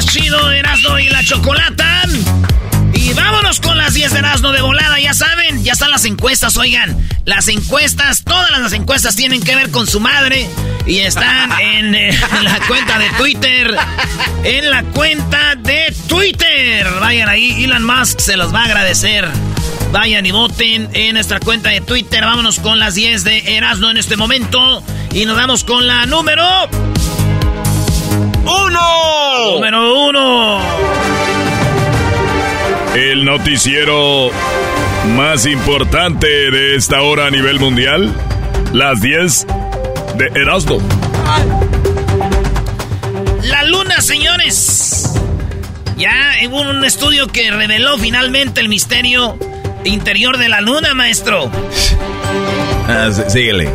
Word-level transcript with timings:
Más 0.00 0.14
chido, 0.14 0.50
Erasno 0.50 0.98
y 0.98 1.10
la 1.10 1.22
Chocolata. 1.22 2.04
Y 2.94 3.12
vámonos 3.12 3.60
con 3.60 3.76
las 3.76 3.92
10 3.92 4.14
de 4.14 4.18
Erasno 4.20 4.50
de 4.50 4.62
volada, 4.62 4.98
ya 4.98 5.12
saben, 5.12 5.62
ya 5.62 5.72
están 5.72 5.90
las 5.90 6.06
encuestas, 6.06 6.56
oigan. 6.56 7.06
Las 7.26 7.48
encuestas, 7.48 8.24
todas 8.24 8.50
las 8.50 8.72
encuestas 8.72 9.14
tienen 9.14 9.42
que 9.42 9.54
ver 9.54 9.70
con 9.70 9.86
su 9.86 10.00
madre. 10.00 10.48
Y 10.86 11.00
están 11.00 11.52
en, 11.60 11.94
eh, 11.94 12.08
en 12.08 12.44
la 12.44 12.60
cuenta 12.66 12.98
de 12.98 13.10
Twitter. 13.10 13.76
En 14.42 14.70
la 14.70 14.84
cuenta 14.84 15.54
de 15.56 15.94
Twitter. 16.08 16.86
Vayan 16.98 17.28
ahí, 17.28 17.64
Elon 17.64 17.84
Musk 17.84 18.20
se 18.20 18.38
los 18.38 18.54
va 18.54 18.62
a 18.62 18.64
agradecer. 18.64 19.28
Vayan 19.92 20.24
y 20.24 20.30
voten 20.30 20.88
en 20.94 21.12
nuestra 21.12 21.40
cuenta 21.40 21.68
de 21.68 21.82
Twitter. 21.82 22.24
Vámonos 22.24 22.58
con 22.58 22.78
las 22.78 22.94
10 22.94 23.24
de 23.24 23.56
Erasmo 23.56 23.90
en 23.90 23.98
este 23.98 24.16
momento. 24.16 24.82
Y 25.12 25.26
nos 25.26 25.36
vamos 25.36 25.62
con 25.62 25.86
la 25.86 26.06
número. 26.06 26.70
¡Uno! 28.44 29.52
Número 29.54 30.04
uno. 30.08 30.60
El 32.94 33.24
noticiero 33.24 34.30
más 35.16 35.46
importante 35.46 36.26
de 36.50 36.76
esta 36.76 37.02
hora 37.02 37.26
a 37.26 37.30
nivel 37.30 37.58
mundial. 37.60 38.12
Las 38.72 39.00
10 39.00 39.46
de 40.16 40.26
Erasmo. 40.40 40.78
La 43.42 43.62
luna, 43.64 44.00
señores. 44.00 45.12
Ya 45.96 46.32
hubo 46.48 46.62
un 46.62 46.84
estudio 46.84 47.26
que 47.28 47.50
reveló 47.50 47.98
finalmente 47.98 48.60
el 48.60 48.68
misterio 48.68 49.38
interior 49.84 50.38
de 50.38 50.48
la 50.48 50.60
luna, 50.60 50.94
maestro. 50.94 51.50
Ah, 52.88 53.10
sí- 53.12 53.22
síguele. 53.28 53.70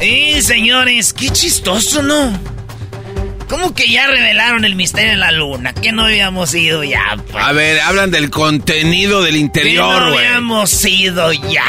Y 0.00 0.40
señores, 0.42 1.12
qué 1.12 1.30
chistoso, 1.30 2.02
¿no? 2.02 2.38
¿Cómo 3.48 3.74
que 3.74 3.90
ya 3.90 4.06
revelaron 4.06 4.64
el 4.64 4.74
misterio 4.76 5.10
de 5.12 5.16
la 5.16 5.32
luna? 5.32 5.72
Que 5.72 5.90
no 5.92 6.04
habíamos 6.04 6.54
ido 6.54 6.84
ya. 6.84 7.16
pues? 7.30 7.42
A 7.44 7.52
ver, 7.52 7.80
hablan 7.80 8.10
del 8.10 8.30
contenido 8.30 9.22
del 9.22 9.36
interior, 9.36 10.02
no 10.02 10.12
güey. 10.12 10.26
habíamos 10.26 10.84
ido 10.84 11.32
ya. 11.32 11.64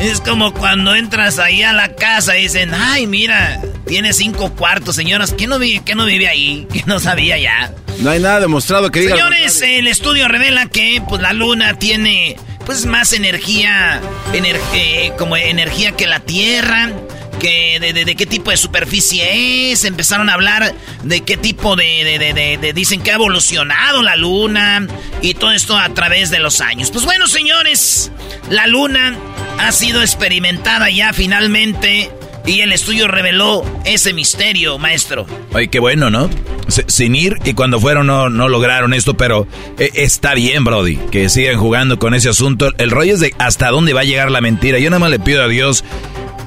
Es 0.00 0.20
como 0.20 0.54
cuando 0.54 0.94
entras 0.94 1.38
ahí 1.38 1.62
a 1.62 1.72
la 1.72 1.94
casa 1.94 2.38
y 2.38 2.42
dicen, 2.42 2.72
ay, 2.72 3.06
mira, 3.06 3.60
tiene 3.86 4.12
cinco 4.12 4.54
cuartos, 4.54 4.94
señoras. 4.96 5.32
¿Qué 5.36 5.46
no, 5.46 5.58
vi, 5.58 5.80
qué 5.80 5.94
no 5.94 6.06
vive 6.06 6.28
ahí? 6.28 6.66
¿Qué 6.72 6.82
no 6.86 7.00
sabía 7.00 7.36
ya? 7.36 7.72
No 8.00 8.10
hay 8.10 8.20
nada 8.20 8.40
demostrado 8.40 8.90
que 8.90 9.00
diga. 9.00 9.16
Señores, 9.16 9.60
el 9.60 9.88
estudio 9.88 10.28
revela 10.28 10.66
que 10.66 11.02
pues 11.08 11.20
la 11.20 11.32
luna 11.32 11.78
tiene 11.78 12.36
pues 12.64 12.86
más 12.86 13.12
energía, 13.12 14.00
ener- 14.32 14.60
eh, 14.74 15.12
como 15.18 15.36
energía 15.36 15.92
que 15.92 16.06
la 16.06 16.20
Tierra, 16.20 16.90
que 17.38 17.78
de, 17.80 18.16
qué 18.16 18.26
tipo 18.26 18.50
de 18.50 18.56
superficie 18.56 19.72
es, 19.72 19.84
empezaron 19.84 20.28
a 20.28 20.34
hablar 20.34 20.74
de 21.02 21.20
qué 21.22 21.36
tipo 21.36 21.76
de, 21.76 22.72
dicen 22.74 23.02
que 23.02 23.12
ha 23.12 23.14
evolucionado 23.14 24.02
la 24.02 24.16
luna 24.16 24.86
y 25.22 25.34
todo 25.34 25.52
esto 25.52 25.76
a 25.76 25.88
través 25.90 26.30
de 26.30 26.38
los 26.38 26.60
años. 26.60 26.90
Pues 26.90 27.04
bueno, 27.04 27.26
señores, 27.26 28.10
la 28.50 28.66
luna 28.66 29.16
ha 29.58 29.72
sido 29.72 30.00
experimentada 30.02 30.90
ya 30.90 31.12
finalmente 31.12 32.10
y 32.48 32.62
el 32.62 32.72
estudio 32.72 33.08
reveló 33.08 33.62
ese 33.84 34.14
misterio, 34.14 34.78
maestro. 34.78 35.26
Oye, 35.52 35.68
qué 35.68 35.80
bueno, 35.80 36.10
¿no? 36.10 36.30
Sin 36.68 37.14
ir 37.14 37.38
y 37.44 37.54
cuando 37.54 37.78
fueron 37.80 38.06
no, 38.06 38.30
no 38.30 38.48
lograron 38.48 38.94
esto, 38.94 39.16
pero 39.16 39.46
eh, 39.78 39.90
está 39.94 40.34
bien, 40.34 40.64
Brody, 40.64 40.96
que 41.10 41.28
sigan 41.28 41.58
jugando 41.58 41.98
con 41.98 42.14
ese 42.14 42.30
asunto. 42.30 42.72
El 42.78 42.90
rollo 42.90 43.14
es 43.14 43.20
de 43.20 43.34
hasta 43.38 43.68
dónde 43.70 43.92
va 43.92 44.00
a 44.00 44.04
llegar 44.04 44.30
la 44.30 44.40
mentira. 44.40 44.78
Yo 44.78 44.88
nada 44.90 45.00
más 45.00 45.10
le 45.10 45.18
pido 45.18 45.42
a 45.42 45.48
Dios, 45.48 45.84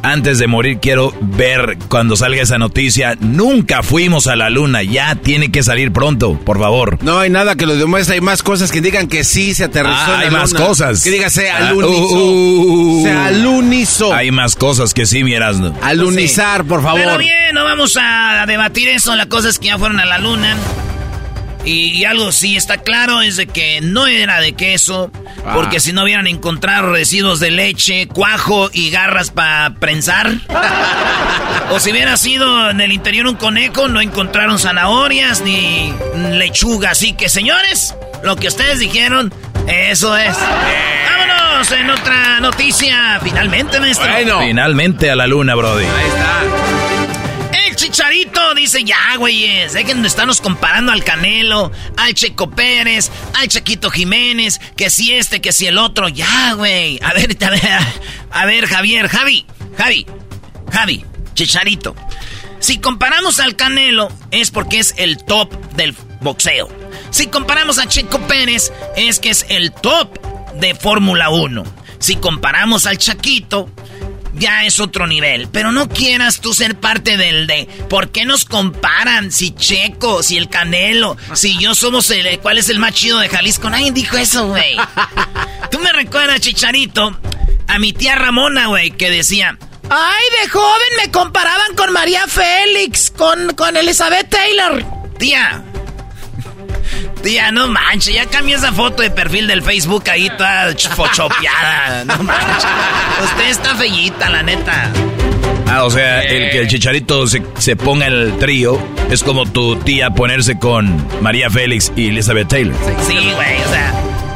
antes 0.04 0.40
de 0.40 0.48
morir 0.48 0.80
quiero 0.82 1.14
ver 1.22 1.78
cuando 1.88 2.16
salga 2.16 2.42
esa 2.42 2.58
noticia. 2.58 3.16
Nunca 3.20 3.84
fuimos 3.84 4.28
a 4.28 4.36
la 4.36 4.50
luna, 4.50 4.84
ya 4.84 5.16
tiene 5.16 5.52
que 5.52 5.64
salir 5.64 5.92
pronto, 5.92 6.40
por 6.44 6.60
favor. 6.60 6.98
No 7.04 7.20
hay 7.20 7.30
nada 7.30 7.56
que 7.56 7.66
lo 7.66 7.76
demuestre. 7.76 8.16
Hay 8.16 8.22
más 8.22 8.44
cosas 8.44 8.72
que 8.72 8.82
digan 8.82 9.08
que 9.08 9.24
sí 9.24 9.54
se 9.54 9.66
aterrizó. 9.66 9.94
Ah, 9.96 10.22
en 10.26 10.34
la 10.34 10.40
hay 10.40 10.44
más 10.44 10.54
cosas. 10.54 11.04
Que 11.04 11.12
diga 11.12 11.30
se 11.30 11.50
Ah, 11.50 11.70
alunizó. 11.70 12.16
uh, 12.16 13.00
uh, 13.00 13.04
se 13.04 13.12
alunizó. 13.12 14.14
Hay 14.14 14.32
más 14.32 14.56
cosas 14.56 14.94
que 14.94 15.06
sí, 15.06 15.24
mi 15.24 15.34
Erasmo. 15.34 15.78
Alunizar, 15.82 16.64
por 16.66 16.82
favor. 16.82 17.02
Pero 17.02 17.18
bien, 17.18 17.54
no 17.54 17.64
vamos 17.64 17.98
a 18.02 18.46
debatir 18.48 18.90
eso. 18.90 19.16
La 19.16 19.28
cosa 19.28 19.50
es 19.50 19.60
que 19.60 19.68
ya 19.68 19.78
fueron 19.78 20.00
a 20.00 20.06
la 20.06 20.18
luna. 20.18 20.56
Y, 21.64 21.92
y 21.92 22.06
algo 22.06 22.32
sí 22.32 22.58
está 22.58 22.78
claro 22.78 23.22
es 23.22 23.36
de 23.38 23.46
que 23.48 23.82
no 23.82 24.08
era 24.08 24.40
de 24.42 24.54
queso, 24.54 25.12
Ah. 25.46 25.54
porque 25.56 25.80
si 25.80 25.92
no 25.94 26.04
hubieran 26.04 26.28
encontrado 26.28 26.92
residuos 26.92 27.40
de 27.40 27.52
leche, 27.52 28.08
cuajo 28.08 28.70
y 28.74 28.90
garras 28.92 29.32
para 29.32 29.74
prensar. 29.80 30.32
o 31.72 31.80
si 31.80 31.92
hubiera 31.92 32.18
sido 32.18 32.70
en 32.70 32.82
el 32.82 32.92
interior 32.92 33.28
un 33.28 33.36
conejo, 33.36 33.88
no 33.88 34.02
encontraron 34.02 34.60
zanahorias 34.60 35.42
ni 35.42 35.94
lechuga. 36.32 36.92
Así 36.92 37.14
que, 37.14 37.30
señores, 37.30 37.96
lo 38.24 38.36
que 38.36 38.48
ustedes 38.48 38.80
dijeron, 38.80 39.34
eso 39.68 40.16
es. 40.18 40.36
Vámonos 40.38 41.72
en 41.72 41.90
otra 41.90 42.40
noticia. 42.40 43.20
Finalmente, 43.24 43.80
maestro. 43.80 44.08
Finalmente 44.42 45.10
a 45.12 45.16
la 45.16 45.28
luna, 45.28 45.56
Brody. 45.56 45.86
Ahí 45.86 46.08
está. 46.08 46.71
Chicharito 48.12 48.56
dice, 48.56 48.84
ya, 48.84 49.16
güeyes, 49.18 49.72
dejen 49.72 50.02
de 50.02 50.10
estarnos 50.10 50.42
comparando 50.42 50.92
al 50.92 51.02
Canelo, 51.02 51.72
al 51.96 52.14
Checo 52.14 52.52
Pérez, 52.52 53.10
al 53.36 53.48
Chaquito 53.48 53.90
Jiménez, 53.90 54.60
que 54.76 54.90
si 54.90 55.14
este, 55.14 55.40
que 55.40 55.54
si 55.54 55.68
el 55.68 55.78
otro, 55.78 56.10
ya, 56.10 56.52
güey. 56.56 57.00
A 57.04 57.14
ver, 57.14 57.38
a 57.42 57.50
ver, 57.50 57.62
a 58.32 58.46
ver, 58.46 58.68
Javier, 58.68 59.08
Javi, 59.08 59.46
Javi, 59.78 60.06
Javi, 60.74 61.06
chicharito. 61.36 61.96
Si 62.60 62.80
comparamos 62.80 63.40
al 63.40 63.56
Canelo, 63.56 64.12
es 64.32 64.52
porque 64.52 64.80
es 64.80 64.94
el 64.98 65.24
top 65.24 65.50
del 65.76 65.96
boxeo. 66.20 66.68
Si 67.12 67.28
comparamos 67.28 67.80
a 67.80 67.88
Checo 67.88 68.20
Pérez, 68.28 68.74
es 68.98 69.20
que 69.20 69.30
es 69.30 69.46
el 69.48 69.72
top 69.72 70.20
de 70.56 70.76
Fórmula 70.76 71.30
1. 71.30 71.64
Si 72.00 72.18
comparamos 72.18 72.88
al 72.88 72.98
Chaquito, 72.98 73.70
ya 74.34 74.66
es 74.66 74.80
otro 74.80 75.08
nivel. 75.08 75.48
Pero 75.52 75.72
no 75.72 75.90
quieras 75.90 76.42
tú 76.42 76.54
ser 76.54 76.76
parte 76.76 77.18
del 77.18 77.48
de. 77.48 77.68
¿Por 77.90 78.12
qué 78.12 78.26
nos 78.26 78.46
comparan? 78.46 79.32
Si 79.32 79.52
Checo, 79.52 80.24
si 80.24 80.38
el 80.38 80.50
Canelo, 80.50 81.18
si 81.34 81.58
yo 81.58 81.76
somos 81.76 82.10
el. 82.12 82.40
¿Cuál 82.40 82.58
es 82.58 82.70
el 82.70 82.80
más 82.80 82.94
chido 82.94 83.20
de 83.20 83.30
Jalisco? 83.30 83.70
Nadie 83.70 83.92
dijo 83.92 84.18
eso, 84.18 84.48
güey. 84.48 84.76
tú 85.72 85.80
me 85.80 85.92
recuerdas, 85.94 86.42
Chicharito, 86.42 87.18
a 87.68 87.80
mi 87.80 87.94
tía 87.94 88.16
Ramona, 88.16 88.68
güey, 88.68 88.92
que 88.92 89.10
decía. 89.10 89.58
Ay, 89.90 90.24
de 90.42 90.50
joven 90.50 90.90
me 91.04 91.12
comparaban 91.12 91.76
con 91.76 91.92
María 91.92 92.26
Félix, 92.28 93.12
con, 93.12 93.54
con 93.56 93.76
Elizabeth 93.76 94.30
Taylor. 94.30 94.86
Tía, 95.18 95.64
Tía, 97.24 97.52
no 97.52 97.68
manches, 97.68 98.14
ya 98.14 98.26
cambié 98.26 98.56
esa 98.56 98.72
foto 98.72 99.04
de 99.04 99.12
perfil 99.12 99.48
del 99.48 99.62
Facebook 99.62 100.10
ahí 100.10 100.30
toda 100.38 100.74
fochopeada. 100.96 102.06
No 102.06 102.18
manches. 102.24 102.70
Usted 103.24 103.50
está 103.50 103.76
fellita, 103.76 104.30
la 104.30 104.44
neta. 104.44 104.92
Ah, 105.68 105.86
o 105.86 105.90
sea, 105.90 106.22
el 106.24 106.50
que 106.52 106.60
el 106.60 106.68
chicharito 106.68 107.28
se, 107.28 107.42
se, 107.58 107.76
ponga 107.76 108.08
en 108.08 108.14
el 108.14 108.38
trío 108.40 108.78
es 109.10 109.24
como 109.24 109.46
tu 109.46 109.78
tía 109.78 110.10
ponerse 110.10 110.60
con 110.60 111.08
María 111.22 111.50
Félix 111.50 111.94
y 111.96 112.10
Elizabeth 112.10 112.50
Taylor. 112.50 112.76
Sí, 113.08 113.14
güey, 113.14 113.62
o 113.62 113.70
sea, 113.70 113.94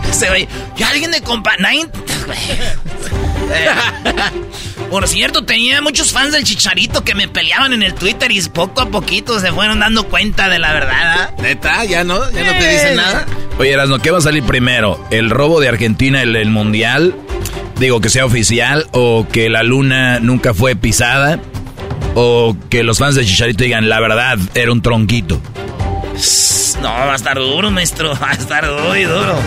ese 0.10 0.30
güey. 0.30 0.48
Ya 0.78 0.90
alguien 0.90 1.12
de 1.12 1.22
compa. 1.22 1.56
Por 4.90 5.07
cierto, 5.07 5.46
tenía 5.46 5.81
muchos 5.81 6.12
fans 6.12 6.34
del 6.34 6.44
Chicharito 6.44 7.04
que 7.04 7.16
me 7.16 7.28
peleaban 7.28 7.74
en 7.74 7.84
el 7.84 7.94
Twitter 7.94 8.31
y 8.31 8.42
poco 8.44 8.81
a 8.81 8.90
poquito 8.90 9.40
se 9.40 9.52
fueron 9.52 9.80
dando 9.80 10.07
cuenta 10.07 10.50
de 10.50 10.60
la 10.60 10.74
verdad. 10.74 10.96
¿ah? 10.96 11.31
¿Neta? 11.42 11.86
¿Ya 11.86 12.04
no? 12.04 12.30
¿Ya 12.31 12.44
no 12.44 12.60
te 12.60 12.69
dicen 12.69 12.96
nada? 12.96 13.25
Oye, 13.57 13.72
Erasno, 13.72 14.00
¿qué 14.00 14.12
va 14.12 14.19
a 14.19 14.22
salir 14.22 14.44
primero? 14.44 15.04
¿El 15.12 15.30
robo 15.30 15.60
de 15.60 15.69
Argentina 15.69 16.22
en 16.22 16.36
el 16.36 16.50
Mundial? 16.50 17.16
Digo, 17.80 18.01
que 18.01 18.10
sea 18.10 18.25
oficial 18.25 18.88
o 18.92 19.28
que 19.31 19.50
la 19.50 19.63
luna 19.63 20.19
nunca 20.19 20.54
fue 20.54 20.75
pisada 20.75 21.40
o 22.16 22.56
que 22.69 22.84
los 22.84 23.00
fans 23.00 23.16
de 23.16 23.25
Chicharito 23.25 23.63
digan, 23.63 23.90
la 23.90 24.00
verdad, 24.00 24.38
era 24.54 24.72
un 24.72 24.81
tronquito. 24.81 25.42
No, 26.81 26.90
va 26.90 27.13
a 27.13 27.16
estar 27.16 27.38
duro, 27.38 27.72
maestro. 27.72 28.18
Va 28.22 28.31
a 28.31 28.34
estar 28.34 28.69
muy 28.72 29.04
duro. 29.04 29.38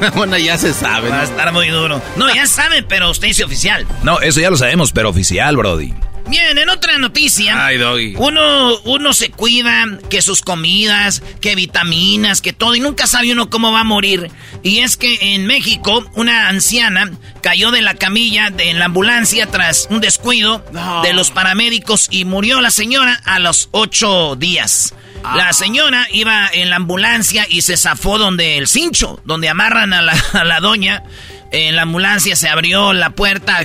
bueno, 0.14 0.36
ya 0.38 0.58
se 0.58 0.72
sabe. 0.72 1.10
Va 1.10 1.20
a 1.20 1.24
estar 1.24 1.52
muy 1.52 1.68
duro. 1.68 2.00
No, 2.16 2.32
ya 2.34 2.46
saben, 2.46 2.84
pero 2.88 3.10
usted 3.10 3.28
dice 3.28 3.44
oficial. 3.44 3.86
No, 4.02 4.20
eso 4.20 4.40
ya 4.40 4.50
lo 4.50 4.56
sabemos, 4.56 4.92
pero 4.92 5.10
oficial, 5.10 5.56
Brody. 5.56 5.92
Bien, 6.28 6.58
en 6.58 6.68
otra 6.68 6.98
noticia. 6.98 7.66
Ay, 7.66 7.78
Doggy. 7.78 8.14
Uno, 8.18 8.78
uno 8.80 9.14
se 9.14 9.30
cuida, 9.30 9.86
que 10.10 10.20
sus 10.20 10.42
comidas, 10.42 11.22
que 11.40 11.54
vitaminas, 11.54 12.42
que 12.42 12.52
todo, 12.52 12.74
y 12.74 12.80
nunca 12.80 13.06
sabe 13.06 13.32
uno 13.32 13.48
cómo 13.48 13.72
va 13.72 13.80
a 13.80 13.84
morir. 13.84 14.30
Y 14.62 14.80
es 14.80 14.98
que 14.98 15.34
en 15.34 15.46
México, 15.46 16.04
una 16.16 16.48
anciana 16.48 17.10
cayó 17.40 17.70
de 17.70 17.80
la 17.80 17.94
camilla 17.94 18.50
de, 18.50 18.68
en 18.68 18.78
la 18.78 18.86
ambulancia 18.86 19.46
tras 19.46 19.86
un 19.90 20.00
descuido 20.00 20.62
de 21.02 21.14
los 21.14 21.30
paramédicos 21.30 22.08
y 22.10 22.26
murió 22.26 22.60
la 22.60 22.70
señora 22.70 23.18
a 23.24 23.38
los 23.38 23.70
ocho 23.72 24.36
días. 24.36 24.94
La 25.22 25.52
señora 25.52 26.06
iba 26.10 26.48
en 26.52 26.70
la 26.70 26.76
ambulancia 26.76 27.46
y 27.48 27.62
se 27.62 27.76
zafó 27.76 28.18
donde 28.18 28.56
el 28.56 28.66
cincho, 28.66 29.20
donde 29.24 29.48
amarran 29.48 29.92
a 29.92 30.02
la, 30.02 30.60
doña. 30.60 31.02
En 31.50 31.76
la 31.76 31.82
ambulancia 31.82 32.36
se 32.36 32.48
abrió 32.48 32.92
la 32.92 33.10
puerta, 33.10 33.58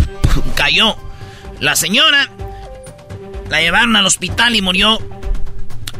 cayó. 0.54 0.96
La 1.60 1.76
señora 1.76 2.30
la 3.48 3.60
llevaron 3.60 3.96
al 3.96 4.06
hospital 4.06 4.54
y 4.54 4.62
murió 4.62 4.98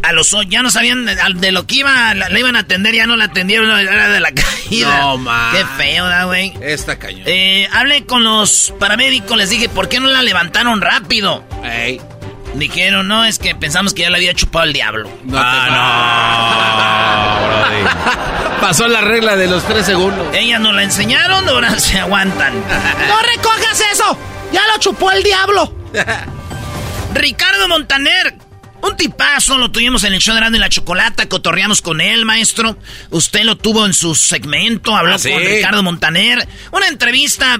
a 0.02 0.12
los 0.12 0.34
ya 0.48 0.62
no 0.62 0.70
sabían 0.70 1.06
de, 1.06 1.52
lo 1.52 1.66
que 1.66 1.76
iba, 1.76 2.14
la, 2.14 2.38
iban 2.38 2.56
a 2.56 2.60
atender, 2.60 2.94
ya 2.94 3.06
no 3.06 3.16
la 3.16 3.24
atendieron, 3.24 3.70
era 3.80 4.08
de 4.08 4.20
la 4.20 4.32
caída. 4.32 5.00
No, 5.00 5.18
man. 5.18 5.54
Qué 5.54 5.64
feo, 5.76 6.06
güey? 6.26 6.54
Esta 6.60 6.98
cañón. 6.98 7.22
Eh, 7.26 7.68
hablé 7.72 8.04
con 8.04 8.24
los 8.24 8.72
paramédicos, 8.78 9.36
les 9.36 9.50
dije, 9.50 9.68
¿por 9.68 9.88
qué 9.88 10.00
no 10.00 10.08
la 10.08 10.22
levantaron 10.22 10.80
rápido? 10.80 11.44
Ey. 11.64 12.00
Dijeron, 12.54 13.06
no, 13.08 13.24
es 13.24 13.38
que 13.38 13.54
pensamos 13.54 13.94
que 13.94 14.02
ya 14.02 14.10
le 14.10 14.16
había 14.16 14.34
chupado 14.34 14.64
el 14.64 14.72
diablo. 14.72 15.08
ah, 15.34 16.88
no. 17.82 18.60
Pasó 18.60 18.88
la 18.88 19.00
regla 19.00 19.36
de 19.36 19.46
los 19.46 19.64
tres 19.66 19.86
segundos. 19.86 20.34
Ellas 20.34 20.60
nos 20.60 20.74
la 20.74 20.82
enseñaron, 20.82 21.48
ahora 21.48 21.78
se 21.78 21.98
aguantan. 21.98 22.52
¡No 23.08 23.18
recojas 23.22 23.80
eso! 23.92 24.18
¡Ya 24.52 24.62
lo 24.72 24.78
chupó 24.80 25.10
el 25.12 25.22
diablo! 25.22 25.74
Ricardo 27.14 27.68
Montaner. 27.68 28.34
Un 28.80 28.96
tipazo, 28.96 29.58
lo 29.58 29.72
tuvimos 29.72 30.04
en 30.04 30.14
el 30.14 30.20
show 30.20 30.34
de 30.34 30.40
Grande 30.40 30.58
y 30.58 30.60
la 30.60 30.68
Chocolata, 30.68 31.28
cotorreamos 31.28 31.82
con 31.82 32.00
él, 32.00 32.24
maestro. 32.24 32.78
Usted 33.10 33.42
lo 33.42 33.56
tuvo 33.56 33.84
en 33.84 33.92
su 33.92 34.14
segmento, 34.14 34.96
habló 34.96 35.16
¿Ah, 35.16 35.18
sí? 35.18 35.32
con 35.32 35.40
Ricardo 35.42 35.82
Montaner. 35.82 36.46
Una 36.70 36.86
entrevista 36.86 37.58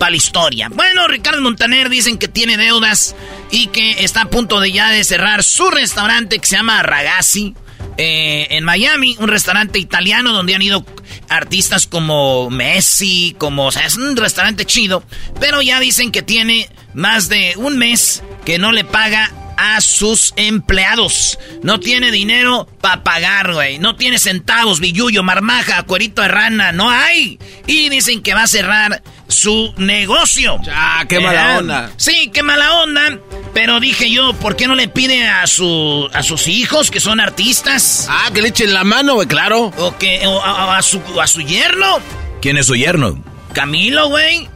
para 0.00 0.12
la 0.12 0.16
historia. 0.16 0.70
Bueno, 0.70 1.06
Ricardo 1.08 1.42
Montaner 1.42 1.90
dicen 1.90 2.16
que 2.16 2.26
tiene 2.26 2.56
deudas 2.56 3.14
y 3.50 3.66
que 3.66 4.02
está 4.02 4.22
a 4.22 4.30
punto 4.30 4.58
de 4.58 4.72
ya 4.72 4.90
de 4.90 5.04
cerrar 5.04 5.44
su 5.44 5.70
restaurante 5.70 6.38
que 6.38 6.46
se 6.46 6.56
llama 6.56 6.82
Ragazzi. 6.82 7.54
eh, 7.98 8.46
en 8.56 8.64
Miami, 8.64 9.14
un 9.18 9.28
restaurante 9.28 9.78
italiano 9.78 10.32
donde 10.32 10.54
han 10.54 10.62
ido 10.62 10.86
artistas 11.28 11.86
como 11.86 12.48
Messi, 12.48 13.36
como, 13.36 13.68
es 13.68 13.96
un 13.96 14.16
restaurante 14.16 14.64
chido, 14.64 15.02
pero 15.38 15.60
ya 15.60 15.78
dicen 15.80 16.12
que 16.12 16.22
tiene 16.22 16.70
más 16.94 17.28
de 17.28 17.52
un 17.56 17.76
mes 17.76 18.22
que 18.46 18.58
no 18.58 18.72
le 18.72 18.84
paga 18.84 19.30
a 19.60 19.80
sus 19.82 20.32
empleados. 20.36 21.38
No 21.62 21.80
tiene 21.80 22.10
dinero 22.10 22.66
para 22.80 23.04
pagar, 23.04 23.52
güey. 23.52 23.78
No 23.78 23.94
tiene 23.94 24.18
centavos, 24.18 24.80
billuyo, 24.80 25.22
marmaja, 25.22 25.82
cuerito 25.82 26.22
de 26.22 26.28
rana. 26.28 26.72
No 26.72 26.88
hay. 26.88 27.38
Y 27.66 27.90
dicen 27.90 28.22
que 28.22 28.32
va 28.32 28.44
a 28.44 28.46
cerrar 28.46 29.02
su 29.28 29.74
negocio. 29.76 30.58
Ya, 30.62 31.04
qué 31.06 31.20
mala 31.20 31.58
onda. 31.58 31.90
Sí, 31.98 32.30
qué 32.32 32.42
mala 32.42 32.80
onda. 32.80 33.18
Pero 33.52 33.80
dije 33.80 34.10
yo, 34.10 34.32
¿por 34.32 34.56
qué 34.56 34.66
no 34.66 34.74
le 34.74 34.88
pide 34.88 35.28
a, 35.28 35.46
su, 35.46 36.08
a 36.14 36.22
sus 36.22 36.48
hijos 36.48 36.90
que 36.90 36.98
son 36.98 37.20
artistas? 37.20 38.06
Ah, 38.08 38.30
que 38.32 38.40
le 38.40 38.48
echen 38.48 38.72
la 38.72 38.84
mano, 38.84 39.14
güey, 39.14 39.28
claro. 39.28 39.72
O, 39.76 39.98
que, 39.98 40.26
o 40.26 40.42
a, 40.42 40.78
a 40.78 40.82
su, 40.82 41.02
a 41.20 41.26
su 41.26 41.42
yerno. 41.42 41.98
¿Quién 42.40 42.56
es 42.56 42.66
su 42.66 42.76
yerno? 42.76 43.22
Camilo, 43.52 44.08
güey. 44.08 44.48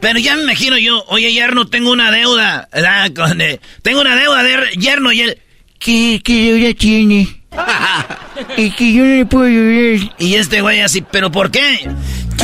Pero 0.00 0.18
ya 0.18 0.34
me 0.36 0.42
imagino 0.42 0.78
yo, 0.78 1.04
oye, 1.08 1.32
yerno, 1.32 1.66
tengo 1.66 1.90
una 1.92 2.10
deuda. 2.10 2.68
¿verdad? 2.72 3.12
Con, 3.14 3.40
eh, 3.40 3.60
tengo 3.82 4.00
una 4.00 4.16
deuda 4.16 4.42
de 4.42 4.70
yerno 4.76 5.12
y 5.12 5.22
él. 5.22 5.38
¿Qué, 5.78 6.20
qué 6.22 6.52
deuda 6.52 6.74
tiene? 6.74 7.40
y 8.56 8.70
que 8.70 8.92
yo 8.92 9.04
no 9.04 9.14
le 9.14 9.26
puedo 9.26 9.46
ayudar. 9.46 10.14
Y 10.18 10.34
este 10.34 10.60
güey 10.60 10.80
así, 10.80 11.02
¿pero 11.02 11.30
por 11.30 11.50
qué? 11.50 11.88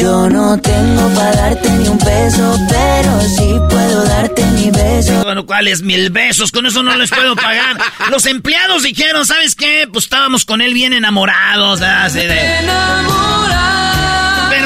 Yo 0.00 0.28
no 0.28 0.58
tengo 0.58 1.08
para 1.14 1.34
darte 1.34 1.70
ni 1.70 1.88
un 1.88 1.98
peso, 1.98 2.58
pero 2.68 3.20
sí 3.22 3.54
puedo 3.70 4.04
darte 4.04 4.44
mi 4.44 4.70
beso. 4.70 5.22
Bueno, 5.24 5.46
¿cuáles 5.46 5.82
mil 5.82 6.10
besos? 6.10 6.52
Con 6.52 6.66
eso 6.66 6.82
no 6.82 6.94
les 6.96 7.10
puedo 7.10 7.34
pagar. 7.34 7.78
Los 8.10 8.26
empleados 8.26 8.82
dijeron, 8.82 9.24
¿sabes 9.24 9.54
qué? 9.54 9.88
Pues 9.90 10.04
estábamos 10.04 10.44
con 10.44 10.60
él 10.60 10.74
bien 10.74 10.92
enamorados. 10.92 11.80
Así 11.80 12.18
de... 12.18 12.60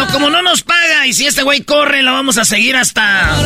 Pero 0.01 0.13
como 0.13 0.31
no 0.31 0.41
nos 0.41 0.63
paga 0.63 1.07
y 1.07 1.13
si 1.13 1.27
este 1.27 1.43
güey 1.43 1.61
corre, 1.61 2.03
lo 2.03 2.13
vamos 2.13 2.39
a 2.39 2.47
seguir 2.47 2.75
hasta... 2.75 3.37
Y 3.37 3.41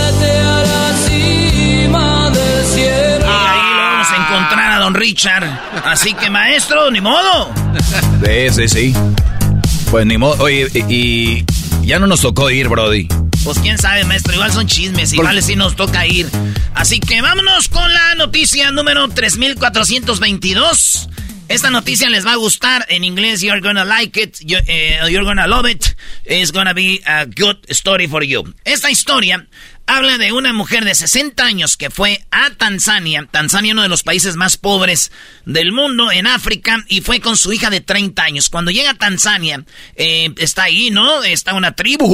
ahí 2.81 3.73
lo 3.73 3.83
vamos 3.83 4.07
a 4.09 4.17
encontrar 4.17 4.73
a 4.73 4.79
don 4.79 4.95
Richard. 4.95 5.45
Así 5.85 6.15
que, 6.15 6.31
maestro, 6.31 6.93
ni 6.93 7.01
modo. 7.01 7.53
Sí, 8.25 8.51
sí, 8.53 8.69
sí. 8.69 8.95
Pues 9.91 10.07
ni 10.07 10.17
modo. 10.17 10.45
Oye, 10.45 10.69
y, 10.73 10.85
y 10.95 11.45
ya 11.83 11.99
no 11.99 12.07
nos 12.07 12.21
tocó 12.21 12.49
ir, 12.51 12.69
Brody. 12.69 13.09
Pues 13.43 13.59
quién 13.59 13.77
sabe, 13.77 14.05
maestro, 14.05 14.35
igual 14.35 14.53
son 14.53 14.69
chismes, 14.69 15.13
igual 15.13 15.43
sí 15.43 15.57
nos 15.57 15.75
toca 15.75 16.07
ir. 16.07 16.31
Así 16.75 17.01
que 17.01 17.21
vámonos 17.21 17.69
con 17.69 17.93
la 17.93 18.15
noticia 18.15 18.71
número 18.71 19.09
3422. 19.09 21.09
Esta 21.49 21.71
noticia 21.71 22.09
les 22.09 22.25
va 22.27 22.33
a 22.33 22.37
gustar 22.37 22.87
en 22.89 23.05
inglés. 23.05 23.43
You're 23.43 23.61
gonna 23.61 23.85
like 23.85 24.21
it. 24.21 24.39
You- 24.41 24.59
eh, 24.67 24.99
you're 25.11 25.25
gonna 25.25 25.47
love 25.47 25.69
it. 25.71 25.85
It's 26.25 26.51
gonna 26.53 26.73
be 26.73 27.01
a 27.07 27.27
good 27.27 27.59
story 27.69 28.09
for 28.09 28.25
you. 28.25 28.55
Esta 28.65 28.91
historia 28.91 29.47
habla 29.87 30.17
de 30.17 30.33
una 30.33 30.55
mujer 30.55 30.87
de 30.87 30.95
60 30.95 31.45
años 31.45 31.77
que 31.77 31.91
fue 31.91 32.25
a 32.31 32.49
Tanzania. 32.51 33.29
Tanzania, 33.31 33.75
uno 33.75 33.83
de 33.83 33.91
los 33.91 34.03
países 34.03 34.37
más 34.37 34.57
pobres 34.57 35.13
del 35.45 35.71
mundo, 35.73 36.11
en 36.11 36.27
África, 36.27 36.83
y 36.89 37.03
fue 37.03 37.21
con 37.21 37.37
su 37.37 37.53
hija 37.53 37.69
de 37.69 37.83
30 37.83 38.23
años. 38.25 38.49
Cuando 38.49 38.71
llega 38.71 38.93
a 38.93 38.99
Tanzania, 38.99 39.65
eh, 39.97 40.31
está 40.39 40.65
ahí, 40.65 40.91
¿no? 40.91 41.23
Está 41.25 41.53
una 41.55 41.77
tribu. 41.77 42.07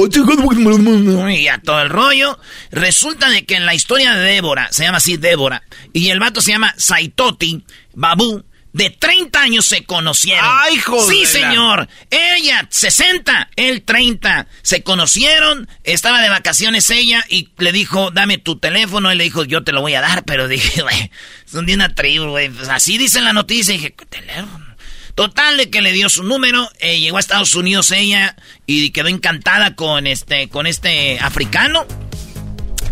Y 1.31 1.47
a 1.47 1.57
todo 1.61 1.81
el 1.81 1.89
rollo. 1.89 2.37
Resulta 2.71 3.29
de 3.29 3.45
que 3.45 3.55
en 3.55 3.65
la 3.65 3.73
historia 3.75 4.13
de 4.13 4.23
Débora, 4.33 4.67
se 4.73 4.83
llama 4.83 4.97
así 4.97 5.15
Débora, 5.15 5.63
y 5.93 6.09
el 6.09 6.19
vato 6.19 6.41
se 6.41 6.51
llama 6.51 6.75
Saitoti 6.77 7.63
Babu. 7.93 8.43
De 8.73 8.89
30 8.89 9.41
años 9.41 9.65
se 9.65 9.83
conocieron. 9.83 10.45
¡Ay, 10.47 10.77
joder! 10.77 11.13
Sí, 11.13 11.25
señor. 11.25 11.89
Ella, 12.09 12.67
60, 12.69 13.49
él 13.57 13.81
30. 13.83 14.47
Se 14.61 14.81
conocieron, 14.81 15.67
estaba 15.83 16.21
de 16.21 16.29
vacaciones 16.29 16.89
ella 16.89 17.23
y 17.27 17.49
le 17.57 17.73
dijo, 17.73 18.11
dame 18.11 18.37
tu 18.37 18.59
teléfono. 18.59 19.11
Él 19.11 19.17
le 19.17 19.25
dijo, 19.25 19.43
yo 19.43 19.63
te 19.63 19.73
lo 19.73 19.81
voy 19.81 19.95
a 19.95 20.01
dar, 20.01 20.23
pero 20.23 20.47
dije, 20.47 20.81
güey, 20.83 21.11
son 21.45 21.65
de 21.65 21.73
una 21.73 21.93
tribu, 21.93 22.29
güey. 22.29 22.49
Pues 22.49 22.69
así 22.69 22.97
dice 22.97 23.19
en 23.19 23.25
la 23.25 23.33
noticia. 23.33 23.75
Y 23.75 23.77
dije, 23.77 23.95
¿teléfono? 24.09 24.71
Total 25.15 25.57
de 25.57 25.69
que 25.69 25.81
le 25.81 25.91
dio 25.91 26.07
su 26.07 26.23
número, 26.23 26.69
eh, 26.79 26.99
llegó 27.01 27.17
a 27.17 27.19
Estados 27.19 27.53
Unidos 27.55 27.91
ella 27.91 28.37
y 28.65 28.91
quedó 28.91 29.09
encantada 29.09 29.75
con 29.75 30.07
este, 30.07 30.47
con 30.47 30.65
este 30.65 31.19
africano. 31.19 31.85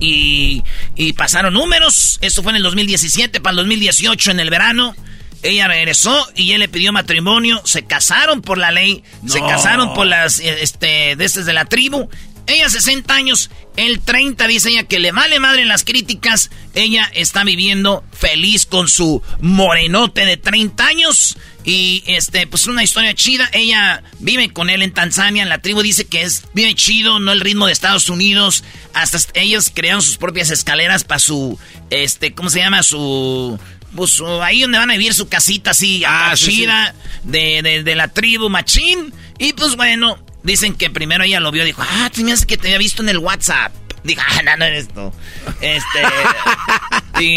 Y, 0.02 0.64
y 0.96 1.14
pasaron 1.14 1.54
números. 1.54 2.20
Eso 2.22 2.44
fue 2.44 2.52
en 2.52 2.58
el 2.58 2.64
2017, 2.64 3.40
para 3.40 3.52
el 3.52 3.58
2018 3.58 4.32
en 4.32 4.40
el 4.42 4.50
verano. 4.50 4.96
Ella 5.42 5.68
regresó 5.68 6.28
y 6.36 6.52
él 6.52 6.60
le 6.60 6.68
pidió 6.68 6.92
matrimonio. 6.92 7.62
Se 7.66 7.84
casaron 7.84 8.42
por 8.42 8.58
la 8.58 8.72
ley. 8.72 9.04
Se 9.28 9.40
casaron 9.40 9.94
por 9.94 10.06
las, 10.08 10.40
eh, 10.40 10.58
este, 10.62 11.16
desde 11.16 11.44
de 11.44 11.54
la 11.54 11.66
tribu. 11.66 12.10
Ella 12.50 12.68
60 12.68 13.14
años, 13.14 13.52
él 13.78 14.02
30, 14.04 14.48
dice 14.48 14.70
ella 14.70 14.84
que 14.84 14.98
le 15.00 15.12
vale 15.12 15.40
madre 15.40 15.62
en 15.62 15.68
las 15.68 15.84
críticas. 15.84 16.50
Ella 16.74 17.10
está 17.14 17.44
viviendo 17.44 18.04
feliz 18.12 18.66
con 18.66 18.90
su 18.90 19.22
morenote 19.40 20.26
de 20.26 20.36
30 20.36 20.86
años. 20.86 21.38
Y 21.64 22.04
este, 22.08 22.48
pues 22.48 22.66
una 22.66 22.84
historia 22.84 23.14
chida. 23.14 23.48
Ella 23.54 24.02
vive 24.18 24.52
con 24.52 24.72
él 24.72 24.82
en 24.82 24.94
Tanzania. 24.94 25.44
En 25.44 25.50
la 25.50 25.62
tribu 25.62 25.84
dice 25.84 26.06
que 26.06 26.24
es, 26.24 26.44
vive 26.56 26.74
chido, 26.74 27.20
no 27.20 27.32
el 27.32 27.42
ritmo 27.42 27.68
de 27.68 27.74
Estados 27.74 28.10
Unidos. 28.10 28.64
Hasta 28.96 29.20
ellos 29.36 29.72
crearon 29.72 30.02
sus 30.02 30.18
propias 30.18 30.50
escaleras 30.50 31.04
para 31.04 31.20
su, 31.20 31.60
este, 31.92 32.34
¿cómo 32.34 32.50
se 32.50 32.60
llama? 32.60 32.82
Su, 32.82 33.60
pues 33.96 34.22
ahí 34.42 34.62
donde 34.62 34.78
van 34.78 34.90
a 34.90 34.94
vivir 34.94 35.14
su 35.14 35.28
casita 35.28 35.72
así, 35.72 36.04
ah, 36.06 36.34
chida, 36.36 36.94
De, 37.24 37.62
de, 37.62 37.84
de 37.84 37.96
la 37.96 38.08
tribu 38.08 38.50
machín. 38.50 39.14
Y 39.38 39.54
pues 39.54 39.76
bueno, 39.76 40.18
Dicen 40.44 40.76
que 40.76 40.90
primero 40.90 41.24
ella 41.24 41.40
lo 41.40 41.52
vio 41.52 41.64
y 41.64 41.68
dijo, 41.68 41.84
ah, 41.84 42.10
tenías 42.14 42.46
que 42.46 42.58
te 42.58 42.68
había 42.68 42.78
visto 42.78 43.04
en 43.04 43.10
el 43.10 43.18
WhatsApp. 43.18 43.74
Dijo, 44.04 44.22
ah, 44.26 44.42
no, 44.44 44.56
no 44.58 44.66
eres 44.66 44.88
tú. 44.88 45.12
Este. 45.60 46.00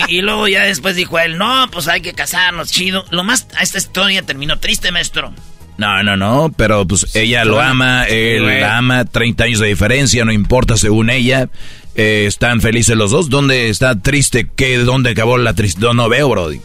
y, 0.09 0.23
luego 0.23 0.47
ya 0.47 0.63
después 0.63 0.95
dijo 0.95 1.19
él, 1.19 1.37
no, 1.37 1.69
pues 1.73 1.89
hay 1.89 2.01
que 2.01 2.13
casarnos, 2.13 2.71
chido. 2.71 3.05
Lo 3.11 3.25
más, 3.25 3.49
esta 3.61 3.79
historia 3.79 4.23
terminó 4.23 4.61
triste, 4.61 4.93
maestro. 4.93 5.33
No, 5.79 6.03
no, 6.05 6.17
no, 6.17 6.53
pero 6.57 6.87
pues 6.87 7.17
ella 7.17 7.45
lo 7.45 7.61
ama, 7.61 8.05
él 8.05 8.47
la 8.61 8.77
ama, 8.77 9.05
30 9.05 9.45
años 9.45 9.59
de 9.59 9.69
diferencia, 9.69 10.25
no 10.25 10.31
importa 10.31 10.77
según 10.77 11.11
ella. 11.11 11.49
Eh, 11.95 12.25
están 12.27 12.61
felices 12.61 12.97
los 12.97 13.11
dos. 13.11 13.29
¿Dónde 13.29 13.69
está 13.69 14.01
triste? 14.01 14.49
¿Qué, 14.55 14.79
¿Dónde 14.79 15.11
acabó 15.11 15.37
la 15.39 15.55
tristeza? 15.55 15.93
No, 15.93 16.09
veo, 16.09 16.29
Brody. 16.29 16.61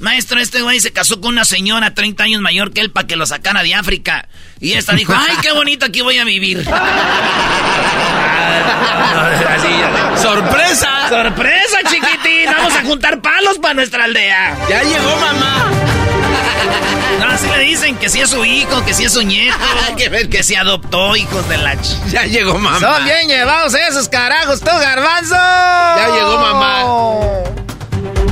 Maestro, 0.00 0.40
este 0.40 0.62
güey 0.62 0.80
se 0.80 0.92
casó 0.92 1.20
con 1.20 1.34
una 1.34 1.44
señora 1.44 1.92
30 1.94 2.24
años 2.24 2.40
mayor 2.40 2.72
que 2.72 2.80
él 2.80 2.90
para 2.90 3.06
que 3.06 3.16
lo 3.16 3.26
sacara 3.26 3.62
de 3.62 3.74
África. 3.74 4.28
Y 4.58 4.72
esta 4.72 4.94
dijo, 4.94 5.12
ay, 5.14 5.36
qué 5.42 5.52
bonito, 5.52 5.84
aquí 5.84 6.00
voy 6.00 6.16
a 6.18 6.24
vivir. 6.24 6.64
¡Sorpresa! 10.16 11.08
¡Sorpresa, 11.08 11.78
chiquitín! 11.90 12.46
Vamos 12.46 12.74
a 12.74 12.82
juntar 12.82 13.20
palos 13.20 13.58
para 13.58 13.74
nuestra 13.74 14.04
aldea. 14.04 14.56
¡Ya 14.68 14.82
llegó 14.82 15.16
mamá! 15.16 15.70
Así 17.40 17.48
le 17.48 17.58
dicen 17.60 17.96
que 17.96 18.10
sí 18.10 18.20
es 18.20 18.28
su 18.28 18.44
hijo, 18.44 18.84
que 18.84 18.92
sí 18.92 19.04
es 19.04 19.14
su 19.14 19.22
nieto, 19.22 19.56
que 20.30 20.42
se 20.42 20.58
adoptó, 20.58 21.16
hijos 21.16 21.48
de 21.48 21.56
la 21.56 21.74
ch... 21.74 21.96
Ya 22.10 22.26
llegó 22.26 22.58
mamá. 22.58 22.78
Son 22.78 23.02
bien 23.02 23.28
llevados 23.28 23.72
esos 23.72 24.10
carajos, 24.10 24.60
tú, 24.60 24.66
garbanzo. 24.66 25.36
Ya 25.36 26.08
llegó 26.12 26.36
mamá. 26.36 26.82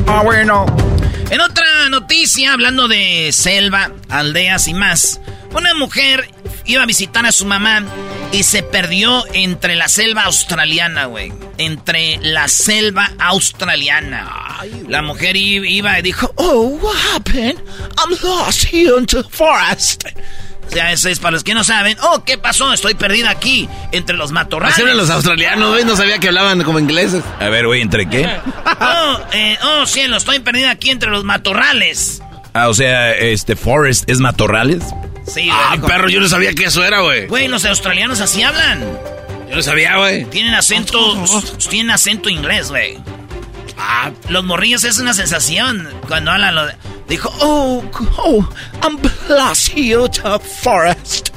Ah, 0.09 0.21
bueno. 0.23 0.67
En 1.31 1.41
otra 1.41 1.65
noticia, 1.88 2.53
hablando 2.53 2.87
de 2.87 3.31
selva, 3.33 3.93
aldeas 4.11 4.69
y 4.69 4.75
más, 4.75 5.21
una 5.52 5.75
mujer 5.75 6.28
iba 6.64 6.83
a 6.83 6.87
visitar 6.87 7.25
a 7.26 7.33
su 7.33 7.47
mamá 7.47 7.83
y 8.33 8.43
se 8.43 8.62
perdió 8.62 9.25
entre 9.33 9.75
la 9.75 9.88
selva 9.88 10.23
australiana, 10.23 11.07
güey. 11.07 11.33
Entre 11.57 12.19
la 12.23 12.49
selva 12.49 13.11
australiana. 13.19 14.59
La 14.87 15.02
mujer 15.02 15.37
iba 15.37 15.99
y 15.99 16.02
dijo, 16.02 16.33
Oh, 16.37 16.78
what 16.81 16.97
happened? 17.14 17.59
I'm 17.97 18.11
lost 18.23 18.64
here 18.73 18.99
in 18.99 19.07
the 19.07 19.25
forest. 19.25 20.05
O 20.69 20.71
sea, 20.71 20.93
eso 20.93 21.09
es 21.09 21.19
para 21.19 21.33
los 21.33 21.45
que 21.45 21.55
no 21.55 21.64
saben. 21.64 21.97
Oh, 22.02 22.25
¿qué 22.25 22.37
pasó? 22.37 22.73
Estoy 22.75 22.95
perdida 22.95 23.31
aquí, 23.31 23.67
entre 23.90 24.17
los 24.17 24.33
matorrales. 24.33 24.76
Así 24.76 24.85
los 24.85 25.09
australianos, 25.09 25.71
güey. 25.71 25.85
No 25.85 25.97
sabía 25.97 26.19
que 26.19 26.28
hablaban 26.28 26.62
como 26.62 26.78
ingleses. 26.78 27.25
A 27.40 27.49
ver, 27.49 27.67
güey, 27.67 27.81
¿entre 27.81 28.09
qué? 28.09 28.26
oh, 28.81 29.19
eh, 29.33 29.57
oh, 29.62 29.87
cielo, 29.87 30.19
estoy 30.19 30.40
perdida 30.40 30.71
aquí 30.71 30.90
entre 30.90 31.11
los 31.11 31.25
matorrales. 31.25 32.23
Ah, 32.52 32.69
o 32.69 32.75
sea, 32.75 33.12
este, 33.12 33.57
forest 33.57 34.09
es 34.11 34.19
matorrales. 34.19 34.83
Sí, 35.28 35.49
Ah, 35.52 35.76
perro, 35.87 36.08
yo 36.08 36.20
no 36.20 36.28
sabía 36.28 36.54
que 36.54 36.64
eso 36.64 36.85
era, 36.85 37.00
güey. 37.00 37.26
Güey, 37.26 37.49
los 37.49 37.64
australianos 37.64 38.20
así 38.20 38.42
hablan. 38.42 38.80
Yo 39.49 39.56
no 39.56 39.62
sabía, 39.62 39.97
güey. 39.97 40.25
Tienen 40.26 40.54
acento, 40.54 41.25
tienen 41.70 41.90
acento 41.90 42.28
inglés, 42.28 42.68
güey. 42.70 42.99
Ah, 43.78 44.11
los 44.28 44.44
morrillos 44.44 44.85
es 44.85 44.99
una 44.99 45.14
sensación 45.14 45.88
cuando 46.06 46.32
hablan 46.32 46.54
lo 46.54 46.66
de... 46.66 46.75
Dijo, 47.08 47.32
oh, 47.40 47.82
oh, 48.18 48.49
I'm 48.82 48.99
to 49.00 50.40
forest. 50.62 51.28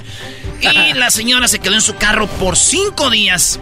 Y 0.60 0.93
la 0.93 1.12
señora 1.12 1.48
se 1.48 1.60
quedó 1.60 1.75
en 1.75 1.81
su 1.81 1.95
carro 1.95 2.27
por 2.27 2.57
cinco 2.57 3.10
días. 3.10 3.60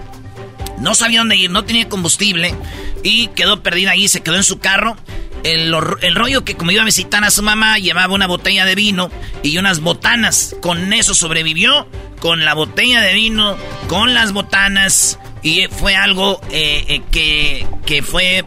No 0.79 0.95
sabía 0.95 1.19
dónde 1.19 1.35
ir, 1.35 1.51
no 1.51 1.65
tenía 1.65 1.87
combustible. 1.89 2.55
Y 3.03 3.27
quedó 3.29 3.61
perdida 3.61 3.91
ahí, 3.91 4.07
se 4.07 4.21
quedó 4.21 4.35
en 4.37 4.43
su 4.43 4.59
carro. 4.59 4.97
El, 5.43 5.73
el, 6.01 6.15
rollo 6.15 6.43
que 6.43 6.55
como 6.55 6.71
iba 6.71 6.81
a 6.81 6.85
visitar 6.85 7.23
a 7.23 7.31
su 7.31 7.41
mamá, 7.41 7.77
llevaba 7.77 8.13
una 8.13 8.27
botella 8.27 8.65
de 8.65 8.75
vino 8.75 9.09
y 9.43 9.57
unas 9.57 9.79
botanas. 9.79 10.55
Con 10.61 10.91
eso 10.93 11.13
sobrevivió, 11.13 11.87
con 12.19 12.43
la 12.45 12.53
botella 12.53 13.01
de 13.01 13.13
vino, 13.13 13.57
con 13.87 14.13
las 14.13 14.33
botanas. 14.33 15.19
Y 15.41 15.67
fue 15.67 15.95
algo 15.95 16.41
eh, 16.51 16.83
eh, 16.87 17.01
que, 17.11 17.65
que 17.85 18.01
fue 18.01 18.43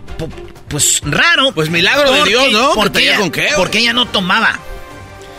pues 0.68 1.00
raro. 1.04 1.52
Pues 1.52 1.70
milagro 1.70 2.12
de 2.12 2.24
Dios, 2.24 2.52
¿no? 2.52 2.72
Porque, 2.74 3.04
ella, 3.04 3.18
con 3.18 3.30
qué, 3.30 3.48
porque 3.56 3.78
ella 3.78 3.92
no 3.92 4.06
tomaba. 4.06 4.58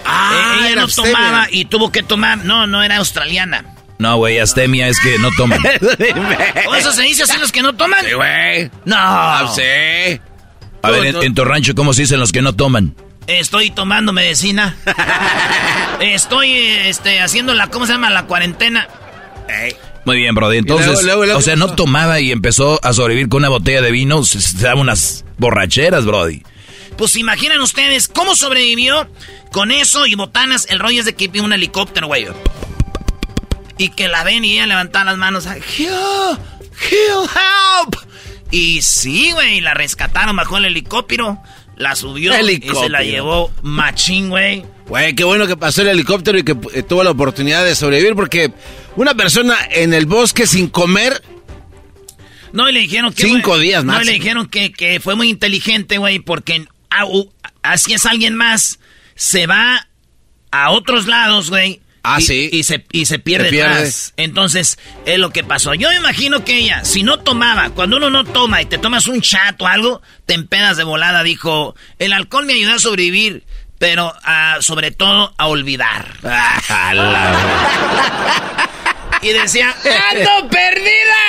Ah, 0.05 0.59
eh, 0.61 0.67
ella 0.67 0.81
no 0.81 0.87
tomaba 0.87 1.47
y 1.51 1.65
tuvo 1.65 1.91
que 1.91 2.03
tomar. 2.03 2.39
No, 2.45 2.67
no 2.67 2.83
era 2.83 2.97
australiana. 2.97 3.65
No, 3.99 4.17
güey, 4.17 4.39
astemia 4.39 4.87
es 4.87 4.99
que 4.99 5.17
no 5.19 5.29
toman. 5.37 5.59
¿O 6.67 6.75
eso 6.75 6.91
se 6.91 7.03
dice 7.03 7.23
así 7.23 7.37
los 7.37 7.51
que 7.51 7.61
no 7.61 7.73
toman? 7.73 8.03
Sí, 8.05 8.13
güey. 8.13 8.69
No. 8.85 8.95
Ah, 8.97 9.51
sí. 9.55 10.19
A 10.83 10.91
ver, 10.91 11.05
en, 11.05 11.23
en, 11.23 11.33
tu 11.33 11.45
rancho, 11.45 11.73
¿cómo 11.75 11.93
se 11.93 12.01
dicen 12.01 12.19
los 12.19 12.31
que 12.31 12.41
no 12.41 12.53
toman? 12.53 12.93
Estoy 13.27 13.71
tomando 13.71 14.11
medicina. 14.11 14.75
Estoy, 16.01 16.51
este, 16.51 17.21
haciendo 17.21 17.53
la, 17.53 17.67
¿cómo 17.67 17.85
se 17.85 17.93
llama? 17.93 18.09
La 18.09 18.25
cuarentena. 18.25 18.87
Muy 20.05 20.17
bien, 20.17 20.35
Brody. 20.35 20.57
Entonces, 20.57 20.87
luego, 20.87 21.01
luego, 21.01 21.25
luego, 21.25 21.39
o 21.39 21.41
sea, 21.41 21.55
no 21.55 21.73
tomaba 21.73 22.19
y 22.19 22.33
empezó 22.33 22.79
a 22.83 22.91
sobrevivir 22.91 23.29
con 23.29 23.39
una 23.39 23.49
botella 23.49 23.81
de 23.81 23.91
vino. 23.91 24.23
Se, 24.25 24.41
se 24.41 24.57
daba 24.57 24.81
unas 24.81 25.23
borracheras, 25.37 26.05
Brody. 26.05 26.43
Pues 26.97 27.15
imaginan 27.15 27.61
ustedes 27.61 28.09
cómo 28.09 28.35
sobrevivió 28.35 29.07
con 29.51 29.71
eso 29.71 30.05
y 30.05 30.15
botanas. 30.15 30.67
El 30.69 30.79
rollo 30.79 30.99
es 30.99 31.05
de 31.05 31.15
que 31.15 31.29
vi 31.29 31.39
un 31.39 31.53
helicóptero, 31.53 32.07
güey. 32.07 32.27
Y 33.77 33.89
que 33.89 34.09
la 34.09 34.23
ven 34.25 34.43
y 34.43 34.53
ella 34.53 34.67
levantaba 34.67 35.05
las 35.05 35.17
manos. 35.17 35.45
Help, 35.45 36.39
help. 36.91 37.95
Y 38.53 38.83
sí, 38.83 39.31
güey, 39.31 39.61
la 39.61 39.73
rescataron 39.73 40.35
bajo 40.35 40.57
el 40.57 40.65
helicóptero. 40.65 41.41
La 41.75 41.95
subió 41.95 42.39
y 42.47 42.61
se 42.61 42.87
la 42.87 43.01
llevó 43.01 43.51
machín, 43.63 44.29
güey. 44.29 44.63
Güey, 44.85 45.15
qué 45.15 45.23
bueno 45.23 45.47
que 45.47 45.57
pasó 45.57 45.81
el 45.81 45.87
helicóptero 45.87 46.37
y 46.37 46.43
que 46.43 46.55
eh, 46.75 46.83
tuvo 46.83 47.03
la 47.03 47.09
oportunidad 47.09 47.65
de 47.65 47.73
sobrevivir 47.73 48.13
porque 48.13 48.53
una 48.95 49.15
persona 49.15 49.57
en 49.71 49.95
el 49.95 50.05
bosque 50.05 50.45
sin 50.45 50.67
comer... 50.67 51.23
No, 52.51 52.69
y 52.69 52.73
le 52.73 52.81
dijeron 52.81 53.11
que... 53.11 53.23
Cinco 53.23 53.53
wey, 53.53 53.61
días 53.69 53.83
más. 53.83 53.95
No, 53.95 54.01
y 54.03 54.05
le 54.05 54.11
dijeron 54.13 54.47
que, 54.47 54.71
que 54.71 54.99
fue 54.99 55.15
muy 55.15 55.29
inteligente, 55.29 55.97
güey, 55.97 56.19
porque 56.19 56.67
así 57.63 57.93
es 57.93 58.05
alguien 58.05 58.35
más. 58.35 58.79
Se 59.15 59.47
va 59.47 59.87
a 60.51 60.69
otros 60.69 61.07
lados, 61.07 61.49
güey. 61.49 61.81
Ah, 62.03 62.17
y, 62.19 62.23
sí. 62.23 62.49
Y 62.51 62.63
se, 62.63 62.85
y 62.91 63.05
se 63.05 63.19
pierde, 63.19 63.45
Se 63.45 63.51
pierde. 63.51 63.81
más. 63.85 64.13
Entonces, 64.17 64.77
es 65.05 65.17
lo 65.19 65.29
que 65.31 65.43
pasó. 65.43 65.73
Yo 65.73 65.89
me 65.89 65.95
imagino 65.95 66.43
que 66.43 66.57
ella, 66.57 66.83
si 66.83 67.03
no 67.03 67.19
tomaba, 67.19 67.69
cuando 67.69 67.97
uno 67.97 68.09
no 68.09 68.23
toma 68.25 68.61
y 68.61 68.65
te 68.65 68.77
tomas 68.77 69.07
un 69.07 69.21
chat 69.21 69.59
o 69.61 69.67
algo, 69.67 70.01
te 70.25 70.33
empedas 70.33 70.75
de 70.77 70.83
volada. 70.83 71.23
Dijo, 71.23 71.75
el 71.99 72.11
alcohol 72.13 72.45
me 72.45 72.53
ayuda 72.53 72.75
a 72.75 72.79
sobrevivir, 72.79 73.43
pero 73.79 74.07
uh, 74.09 74.61
sobre 74.61 74.91
todo 74.91 75.33
a 75.37 75.47
olvidar. 75.47 76.05
y 79.21 79.29
decía, 79.29 79.73
¡ando 80.11 80.49
perdida! 80.49 81.21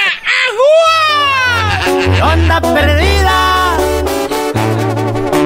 ¡Ajúa! 2.18 2.32
¡Onda 2.32 2.60
perdida! 2.60 3.76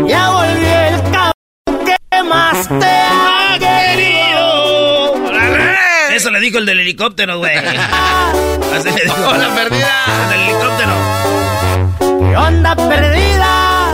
Ya 0.06 0.30
volví 0.30 0.66
el 0.66 1.02
cabrón 1.12 1.84
que 1.84 1.98
más 2.22 2.68
te 2.68 2.86
ha 2.86 3.58
querido. 3.58 5.17
Eso 6.18 6.32
le 6.32 6.40
dijo 6.40 6.58
el 6.58 6.66
del 6.66 6.80
helicóptero, 6.80 7.38
güey. 7.38 7.56
Así 8.74 8.90
le 8.90 9.04
dijo. 9.04 9.24
¡Hola, 9.24 9.54
perdida! 9.54 10.04
El 10.24 10.30
del 10.30 10.40
helicóptero. 10.48 12.28
¿Qué 12.28 12.36
onda 12.36 12.74
perdida? 12.74 13.92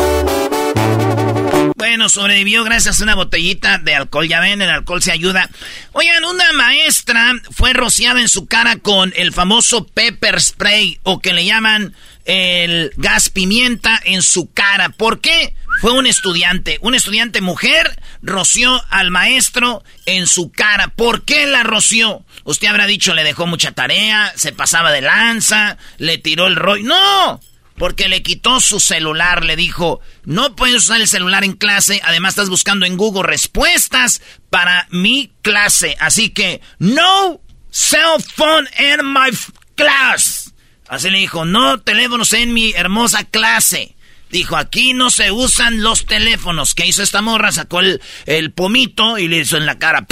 Bueno, 1.77 2.09
sobrevivió 2.09 2.65
gracias 2.65 2.99
a 2.99 3.05
una 3.05 3.15
botellita 3.15 3.77
de 3.77 3.95
alcohol. 3.95 4.27
Ya 4.27 4.41
ven, 4.41 4.63
el 4.63 4.71
alcohol 4.71 5.03
se 5.03 5.13
ayuda. 5.13 5.51
Oigan, 5.93 6.25
una 6.25 6.51
maestra 6.55 7.35
fue 7.51 7.75
rociada 7.75 8.23
en 8.23 8.31
su 8.31 8.47
cara 8.47 8.79
con 8.79 9.13
el 9.17 9.31
famoso 9.35 9.87
pepper 9.87 10.41
spray, 10.41 10.99
o 11.03 11.21
que 11.21 11.35
le 11.35 11.45
llaman 11.45 11.95
el 12.25 12.93
gas 12.97 13.29
pimienta 13.29 14.01
en 14.05 14.23
su 14.23 14.53
cara. 14.53 14.89
¿Por 14.91 15.21
qué? 15.21 15.55
Fue 15.81 15.93
un 15.93 16.07
estudiante, 16.07 16.79
un 16.81 16.95
estudiante 16.95 17.41
mujer 17.41 18.01
roció 18.23 18.83
al 18.91 19.11
maestro 19.11 19.83
en 20.07 20.27
su 20.27 20.51
cara. 20.51 20.89
¿Por 20.89 21.25
qué 21.25 21.47
la 21.47 21.63
roció? 21.63 22.25
Usted 22.45 22.69
habrá 22.69 22.87
dicho 22.87 23.15
le 23.15 23.25
dejó 23.25 23.47
mucha 23.47 23.73
tarea, 23.73 24.33
se 24.37 24.53
pasaba 24.53 24.93
de 24.93 25.03
lanza, 25.03 25.77
le 25.99 26.19
tiró 26.19 26.47
el 26.47 26.57
rollo. 26.57 26.85
¡No! 26.85 27.41
Porque 27.77 28.09
le 28.09 28.23
quitó 28.23 28.61
su 28.61 28.79
celular, 28.79 29.45
le 29.45 29.57
dijo, 29.57 30.01
no 30.25 30.55
puedes 30.55 30.77
usar 30.77 31.01
el 31.01 31.09
celular 31.09 31.43
en 31.43 31.55
clase, 31.55 32.01
además 32.05 32.31
estás 32.31 32.49
buscando 32.49 32.87
en 32.87 32.97
Google 32.97 33.25
respuestas 33.25 34.23
para 34.49 34.87
mi 34.91 35.33
clase. 35.43 35.97
Así 35.99 36.31
que, 36.31 36.61
no 36.79 37.41
cell 37.71 38.23
phone 38.37 38.69
in 38.79 39.05
my 39.13 39.37
class. 39.75 40.44
Así 40.89 41.11
le 41.11 41.19
dijo, 41.19 41.45
no 41.45 41.81
teléfonos 41.81 42.33
en 42.33 42.53
mi 42.53 42.73
hermosa 42.73 43.25
clase. 43.25 43.95
Dijo, 44.31 44.57
aquí 44.57 44.95
no 44.95 45.11
se 45.11 45.31
usan 45.31 45.83
los 45.83 46.07
teléfonos. 46.07 46.75
¿Qué 46.75 46.87
hizo 46.87 47.03
esta 47.03 47.23
morra? 47.23 47.53
Sacó 47.53 47.81
el, 47.81 48.01
el 48.27 48.53
pomito 48.53 49.17
y 49.19 49.29
le 49.29 49.39
hizo 49.39 49.57
en 49.57 49.67
la 49.67 49.79
cara. 49.79 50.07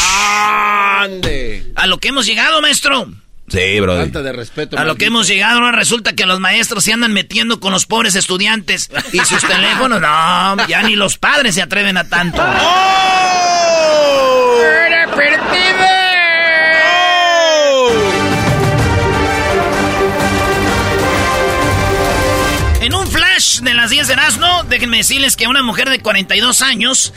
¡Ande! 0.00 1.72
A 1.76 1.86
lo 1.86 1.98
que 1.98 2.08
hemos 2.08 2.26
llegado, 2.26 2.60
maestro. 2.62 3.12
Sí, 3.48 3.78
bro. 3.80 3.96
Falta 3.96 4.22
de 4.22 4.32
respeto. 4.32 4.78
A 4.78 4.84
lo 4.84 4.96
que 4.96 5.04
hemos 5.06 5.28
llegado, 5.28 5.58
ahora 5.58 5.72
resulta 5.72 6.14
que 6.14 6.24
los 6.26 6.40
maestros 6.40 6.84
se 6.84 6.92
andan 6.92 7.12
metiendo 7.12 7.60
con 7.60 7.72
los 7.72 7.84
pobres 7.86 8.14
estudiantes 8.14 8.90
y 9.12 9.18
sus 9.20 9.42
teléfonos, 9.46 10.00
no, 10.00 10.66
ya 10.66 10.82
ni 10.82 10.96
los 10.96 11.18
padres 11.18 11.54
se 11.54 11.62
atreven 11.62 11.98
a 11.98 12.08
tanto. 12.08 12.42
¡Oh! 12.42 13.24
En 14.86 14.92
10 23.94 24.08
de 24.08 24.12
Erasmo, 24.14 24.64
déjenme 24.68 24.96
decirles 24.96 25.36
que 25.36 25.46
una 25.46 25.62
mujer 25.62 25.88
de 25.88 26.00
42 26.00 26.62
años 26.62 27.12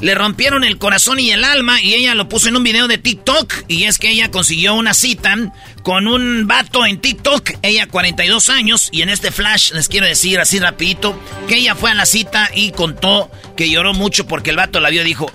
le 0.00 0.14
rompieron 0.14 0.64
el 0.64 0.78
corazón 0.78 1.20
y 1.20 1.30
el 1.30 1.44
alma 1.44 1.82
y 1.82 1.92
ella 1.92 2.14
lo 2.14 2.26
puso 2.26 2.48
en 2.48 2.56
un 2.56 2.64
video 2.64 2.88
de 2.88 2.96
TikTok 2.96 3.52
y 3.68 3.84
es 3.84 3.98
que 3.98 4.08
ella 4.08 4.30
consiguió 4.30 4.72
una 4.72 4.94
cita 4.94 5.36
con 5.82 6.08
un 6.08 6.46
vato 6.46 6.86
en 6.86 7.02
TikTok, 7.02 7.50
ella 7.60 7.86
42 7.86 8.48
años 8.48 8.88
y 8.92 9.02
en 9.02 9.10
este 9.10 9.30
flash 9.30 9.72
les 9.72 9.88
quiero 9.88 10.06
decir 10.06 10.40
así 10.40 10.58
rapidito 10.58 11.20
que 11.48 11.56
ella 11.56 11.74
fue 11.74 11.90
a 11.90 11.94
la 11.94 12.06
cita 12.06 12.48
y 12.54 12.72
contó 12.72 13.30
que 13.54 13.68
lloró 13.68 13.92
mucho 13.92 14.26
porque 14.26 14.48
el 14.48 14.56
vato 14.56 14.80
la 14.80 14.88
vio 14.88 15.02
y 15.02 15.04
dijo 15.04 15.30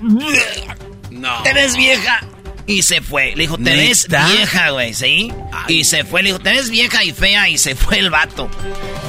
No. 1.10 1.42
¿Te 1.42 1.52
ves 1.52 1.76
vieja? 1.76 2.22
Y 2.66 2.82
se 2.82 3.00
fue. 3.00 3.32
Le 3.36 3.42
dijo, 3.42 3.58
te 3.58 3.76
ves 3.76 4.06
vieja, 4.08 4.70
güey, 4.70 4.94
¿sí? 4.94 5.32
Y 5.68 5.84
se 5.84 6.04
fue. 6.04 6.22
Le 6.22 6.28
dijo, 6.30 6.38
te 6.40 6.50
ves 6.50 6.70
vieja 6.70 7.02
y 7.04 7.12
fea. 7.12 7.48
Y 7.48 7.58
se 7.58 7.74
fue 7.76 7.98
el 7.98 8.10
vato. 8.10 8.48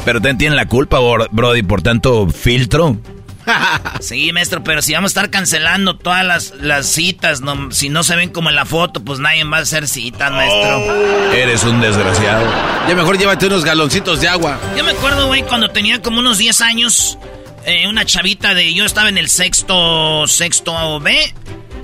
Pero 0.06 0.20
te 0.22 0.34
tienen 0.34 0.56
la 0.56 0.68
culpa, 0.68 1.00
bro- 1.00 1.28
Brody, 1.32 1.64
por 1.64 1.82
tanto 1.82 2.28
filtro. 2.30 2.98
Sí, 4.00 4.32
maestro, 4.32 4.64
pero 4.64 4.82
si 4.82 4.94
vamos 4.94 5.10
a 5.10 5.14
estar 5.20 5.30
cancelando 5.30 5.98
todas 5.98 6.26
las, 6.26 6.54
las 6.62 6.88
citas, 6.88 7.42
no, 7.42 7.72
si 7.72 7.90
no 7.90 8.04
se 8.04 8.16
ven 8.16 8.30
como 8.30 8.50
en 8.50 8.56
la 8.56 8.66
foto, 8.66 9.04
pues 9.04 9.20
nadie 9.20 9.44
va 9.44 9.58
a 9.58 9.62
hacer 9.62 9.88
citas, 9.90 10.32
maestro. 10.32 11.34
Eres 11.34 11.64
un 11.66 11.82
desgraciado. 11.82 12.46
Ya 12.88 12.96
mejor 12.96 13.18
llévate 13.18 13.48
unos 13.48 13.66
galoncitos 13.66 14.22
de 14.22 14.30
agua. 14.30 14.58
Yo 14.78 14.84
me 14.86 14.92
acuerdo, 14.92 15.28
güey, 15.28 15.44
cuando 15.44 15.70
tenía 15.72 16.02
como 16.02 16.20
unos 16.20 16.38
10 16.38 16.62
años, 16.62 17.18
eh, 17.66 17.86
una 17.90 18.06
chavita 18.06 18.54
de... 18.54 18.74
Yo 18.74 18.86
estaba 18.86 19.10
en 19.10 19.18
el 19.18 19.28
sexto, 19.30 20.26
sexto 20.28 21.02
B 21.02 21.34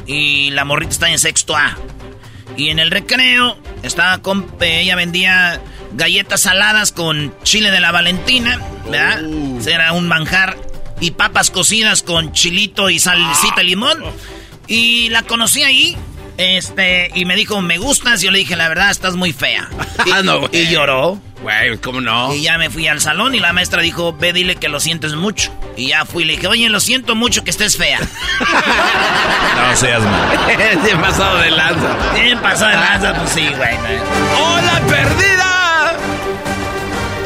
y 0.10 0.50
la 0.50 0.66
morrita 0.66 0.92
está 0.92 1.10
en 1.12 1.20
sexto 1.20 1.56
A. 1.56 1.78
Y 2.58 2.70
en 2.70 2.80
el 2.80 2.90
recreo 2.90 3.58
estaba 3.84 4.18
con... 4.24 4.48
eh, 4.60 4.82
ella 4.82 4.96
vendía 4.96 5.62
galletas 5.94 6.42
saladas 6.42 6.92
con 6.92 7.32
chile 7.44 7.70
de 7.70 7.80
la 7.80 7.92
Valentina, 7.92 8.60
¿verdad? 8.90 9.24
Era 9.68 9.94
un 9.94 10.08
manjar. 10.08 10.58
Y 11.00 11.12
papas 11.12 11.52
cocidas 11.52 12.02
con 12.04 12.34
chilito 12.34 12.90
y 12.90 12.98
salsita 13.00 13.62
limón. 13.64 14.04
Y 14.68 15.10
la 15.10 15.22
conocí 15.24 15.62
ahí. 15.64 15.96
Este, 16.38 17.12
y 17.14 17.26
me 17.26 17.36
dijo, 17.36 17.62
me 17.62 17.78
gustas. 17.78 18.22
Yo 18.22 18.32
le 18.32 18.40
dije, 18.40 18.56
la 18.56 18.68
verdad, 18.68 18.90
estás 18.90 19.16
muy 19.16 19.32
fea. 19.32 19.70
Y, 20.06 20.12
Ah, 20.12 20.24
no, 20.24 20.50
y 20.52 20.68
lloró. 20.70 21.22
Güey, 21.42 21.78
¿cómo 21.78 22.02
no? 22.02 22.34
Y 22.34 22.42
ya 22.42 22.58
me 22.58 22.70
fui 22.70 22.88
al 22.88 23.00
salón 23.00 23.34
y 23.34 23.40
la 23.40 23.54
maestra 23.54 23.82
dijo, 23.82 24.14
ve, 24.14 24.34
dile 24.34 24.58
que 24.58 24.68
lo 24.68 24.80
sientes 24.80 25.14
mucho. 25.14 25.52
Y 25.78 25.90
ya 25.90 26.04
fui 26.06 26.24
y 26.24 26.26
le 26.26 26.34
dije, 26.34 26.48
oye, 26.48 26.68
lo 26.70 26.80
siento 26.82 27.16
mucho 27.16 27.44
que 27.44 27.52
estés 27.52 27.78
fea. 27.78 28.00
No 29.60 29.76
seas 29.76 30.02
mal. 30.02 30.48
Bien 30.84 31.00
pasado 31.02 31.38
de 31.40 31.52
lanza. 31.52 32.14
Bien 32.14 32.40
pasado 32.40 32.72
de 32.72 32.76
lanza, 32.78 33.14
pues 33.14 33.30
sí, 33.30 33.48
güey. 33.50 33.76
¡Hola, 34.42 34.82
perdida! 34.88 35.98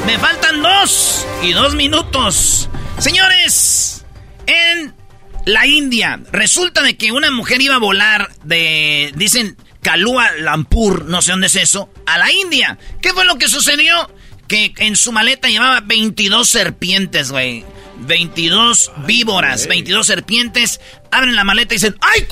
Me 0.05 0.17
faltan 0.17 0.61
dos 0.61 1.25
y 1.43 1.53
dos 1.53 1.75
minutos. 1.75 2.69
Señores, 2.97 4.03
en 4.47 4.93
la 5.45 5.65
India, 5.67 6.19
resulta 6.31 6.81
de 6.81 6.97
que 6.97 7.11
una 7.11 7.31
mujer 7.31 7.61
iba 7.61 7.75
a 7.75 7.79
volar 7.79 8.29
de, 8.43 9.13
dicen, 9.15 9.55
Kalua 9.83 10.31
Lampur, 10.39 11.05
no 11.05 11.21
sé 11.21 11.31
dónde 11.31 11.47
es 11.47 11.55
eso, 11.55 11.89
a 12.05 12.17
la 12.17 12.31
India. 12.31 12.79
¿Qué 13.01 13.13
fue 13.13 13.25
lo 13.25 13.37
que 13.37 13.47
sucedió? 13.47 14.09
Que 14.47 14.73
en 14.77 14.95
su 14.95 15.11
maleta 15.11 15.49
llevaba 15.49 15.81
22 15.81 16.47
serpientes, 16.47 17.31
güey. 17.31 17.65
22 17.99 18.91
víboras, 19.05 19.67
22 19.67 20.07
serpientes. 20.07 20.79
Abren 21.11 21.35
la 21.35 21.43
maleta 21.43 21.73
y 21.73 21.77
dicen, 21.77 21.95
¡ay. 22.01 22.27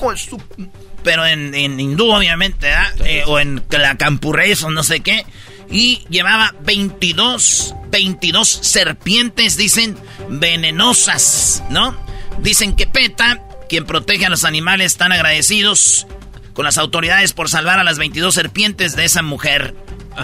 Pero 1.04 1.26
en, 1.26 1.54
en 1.54 1.78
hindú, 1.78 2.10
obviamente. 2.10 2.68
Eh, 3.04 3.22
o 3.26 3.38
en 3.38 3.62
la 3.70 3.96
campurrés 3.96 4.62
o 4.62 4.70
no 4.70 4.82
sé 4.82 5.00
qué. 5.00 5.24
Y 5.70 6.04
llevaba 6.08 6.54
22, 6.64 7.74
22 7.90 8.48
serpientes, 8.48 9.56
dicen, 9.56 9.96
venenosas, 10.28 11.62
¿no? 11.70 11.96
Dicen 12.40 12.76
que 12.76 12.86
PETA, 12.86 13.42
quien 13.68 13.86
protege 13.86 14.26
a 14.26 14.30
los 14.30 14.44
animales, 14.44 14.92
están 14.92 15.12
agradecidos 15.12 16.06
con 16.52 16.64
las 16.64 16.78
autoridades 16.78 17.32
por 17.32 17.48
salvar 17.48 17.78
a 17.78 17.84
las 17.84 17.98
22 17.98 18.34
serpientes 18.34 18.94
de 18.96 19.04
esa 19.04 19.22
mujer 19.22 19.74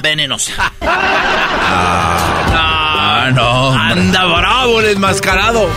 venenosa. 0.02 0.72
Ah, 2.10 3.30
no. 3.34 3.72
Anda 3.72 4.24
bravo 4.24 4.80
el 4.80 4.86
enmascarado. 4.96 5.68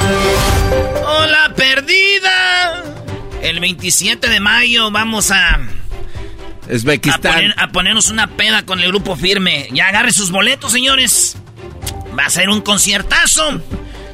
¡Hola, 1.06 1.54
perdida! 1.56 2.84
El 3.42 3.60
27 3.60 4.30
de 4.30 4.40
mayo 4.40 4.92
vamos 4.92 5.32
a, 5.32 5.56
a, 5.56 5.60
Uzbekistán. 6.72 7.34
poner- 7.34 7.56
a 7.58 7.68
ponernos 7.70 8.10
una 8.10 8.28
peda 8.28 8.66
con 8.66 8.80
el 8.80 8.88
grupo 8.90 9.16
firme. 9.16 9.68
Ya 9.72 9.88
agarre 9.88 10.12
sus 10.12 10.32
boletos, 10.32 10.72
señores. 10.72 11.36
Va 12.18 12.26
a 12.26 12.30
ser 12.30 12.50
un 12.50 12.62
conciertazo. 12.62 13.62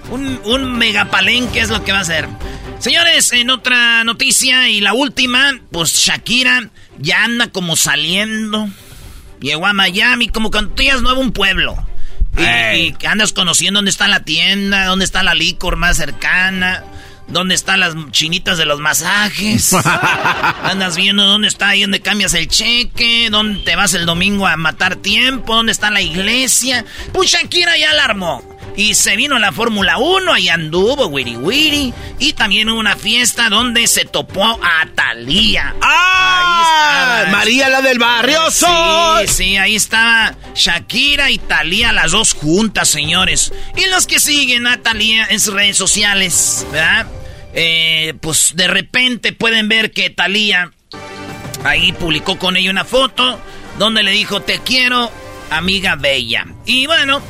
Un, 0.10 0.40
un 0.46 0.78
megapalenque 0.78 1.60
es 1.60 1.70
lo 1.70 1.84
que 1.84 1.92
va 1.92 2.00
a 2.00 2.06
ser. 2.06 2.28
Señores, 2.80 3.32
en 3.34 3.50
otra 3.50 4.04
noticia 4.04 4.70
y 4.70 4.82
la 4.82 4.94
última, 4.94 5.60
pues 5.72 5.94
Shakira 5.94 6.70
ya 7.00 7.24
anda 7.24 7.48
como 7.48 7.76
saliendo. 7.76 8.70
Llegó 9.40 9.66
a 9.68 9.74
Miami, 9.74 10.30
como 10.30 10.52
cuando 10.52 10.72
tú 10.72 10.84
llegas 10.84 11.02
nuevo 11.02 11.22
a 11.22 11.24
un 11.24 11.32
pueblo. 11.32 11.76
Y 12.38 12.94
andas 13.06 13.34
conociendo 13.34 13.80
dónde 13.80 13.90
está 13.90 14.08
la 14.08 14.24
tienda, 14.24 14.86
dónde 14.86 15.06
está 15.06 15.24
la 15.24 15.34
licor 15.34 15.76
más 15.76 15.98
cercana, 15.98 16.84
dónde 17.28 17.56
están 17.56 17.80
las 17.80 17.96
chinitas 18.12 18.60
de 18.60 18.66
los 18.66 18.80
masajes. 18.80 19.74
andas 20.64 20.96
viendo 20.96 21.26
dónde 21.26 21.48
está 21.48 21.70
ahí 21.70 21.82
donde 21.82 22.02
cambias 22.02 22.36
el 22.36 22.48
cheque, 22.48 23.30
dónde 23.32 23.62
te 23.62 23.76
vas 23.76 23.96
el 23.96 24.06
domingo 24.06 24.46
a 24.46 24.56
matar 24.56 24.98
tiempo, 24.98 25.56
dónde 25.56 25.72
está 25.72 25.90
la 25.90 26.02
iglesia. 26.02 26.86
Pues 27.12 27.32
Shakira 27.32 27.76
ya 27.78 27.94
la 27.94 28.06
armó. 28.06 28.57
Y 28.78 28.94
se 28.94 29.16
vino 29.16 29.36
a 29.36 29.40
la 29.40 29.52
Fórmula 29.52 29.98
1, 29.98 30.32
ahí 30.32 30.50
anduvo, 30.50 31.08
wiri 31.08 31.36
wiri. 31.36 31.94
Y 32.20 32.34
también 32.34 32.70
hubo 32.70 32.80
una 32.80 32.96
fiesta 32.96 33.50
donde 33.50 33.88
se 33.88 34.06
topó 34.06 34.46
a 34.46 34.86
Thalía. 34.94 35.76
¡Ah! 35.82 37.18
Ahí 37.18 37.24
estaba. 37.24 37.38
María 37.38 37.70
la 37.70 37.82
del 37.82 37.98
barrio 37.98 38.52
soy. 38.52 39.28
Sí, 39.28 39.34
sí, 39.34 39.58
ahí 39.58 39.76
estaba 39.76 40.36
Shakira 40.54 41.32
y 41.32 41.40
Talía, 41.40 41.92
las 41.92 42.12
dos 42.12 42.34
juntas, 42.34 42.88
señores. 42.88 43.52
Y 43.76 43.88
los 43.88 44.06
que 44.06 44.20
siguen 44.20 44.68
a 44.68 44.78
Talía 44.78 45.26
en 45.28 45.40
sus 45.40 45.56
redes 45.56 45.76
sociales, 45.76 46.66
¿verdad? 46.72 47.08
Eh, 47.56 48.14
pues 48.22 48.54
de 48.56 48.68
repente 48.68 49.34
pueden 49.34 49.68
ver 49.68 49.92
que 49.92 50.12
Talía 50.12 50.72
ahí 51.64 51.94
publicó 51.94 52.38
con 52.38 52.56
ella 52.56 52.70
una 52.70 52.86
foto 52.86 53.40
donde 53.80 54.04
le 54.04 54.12
dijo, 54.12 54.42
te 54.42 54.60
quiero, 54.60 55.12
amiga 55.50 55.96
bella. 55.96 56.46
Y 56.66 56.86
bueno, 56.86 57.22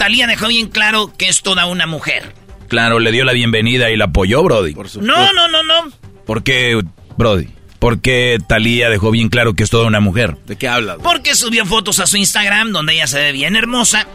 Talía 0.00 0.26
dejó 0.26 0.48
bien 0.48 0.68
claro 0.68 1.12
que 1.14 1.28
es 1.28 1.42
toda 1.42 1.66
una 1.66 1.86
mujer. 1.86 2.32
Claro, 2.68 3.00
le 3.00 3.12
dio 3.12 3.26
la 3.26 3.34
bienvenida 3.34 3.90
y 3.90 3.98
la 3.98 4.06
apoyó, 4.06 4.42
Brody. 4.42 4.72
Por 4.72 4.88
supuesto. 4.88 5.14
No, 5.14 5.30
no, 5.34 5.46
no, 5.46 5.62
no. 5.62 5.92
¿Por 6.24 6.42
qué, 6.42 6.80
Brody? 7.18 7.48
¿Por 7.78 8.00
qué 8.00 8.38
Talía 8.48 8.88
dejó 8.88 9.10
bien 9.10 9.28
claro 9.28 9.52
que 9.52 9.62
es 9.62 9.68
toda 9.68 9.86
una 9.86 10.00
mujer? 10.00 10.38
¿De 10.46 10.56
qué 10.56 10.68
hablas? 10.68 10.96
Porque 11.02 11.34
subió 11.34 11.66
fotos 11.66 12.00
a 12.00 12.06
su 12.06 12.16
Instagram 12.16 12.72
donde 12.72 12.94
ella 12.94 13.06
se 13.06 13.18
ve 13.18 13.32
bien 13.32 13.56
hermosa. 13.56 14.06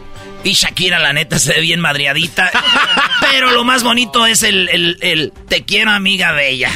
Y 0.42 0.54
Shakira, 0.54 0.98
la 0.98 1.12
neta, 1.12 1.38
se 1.38 1.52
ve 1.52 1.60
bien 1.60 1.78
madriadita. 1.78 2.50
Pero 3.30 3.52
lo 3.52 3.62
más 3.62 3.84
bonito 3.84 4.26
es 4.26 4.42
el, 4.42 4.68
el, 4.68 4.98
el 5.02 5.32
te 5.48 5.62
quiero, 5.62 5.92
amiga 5.92 6.32
bella. 6.32 6.72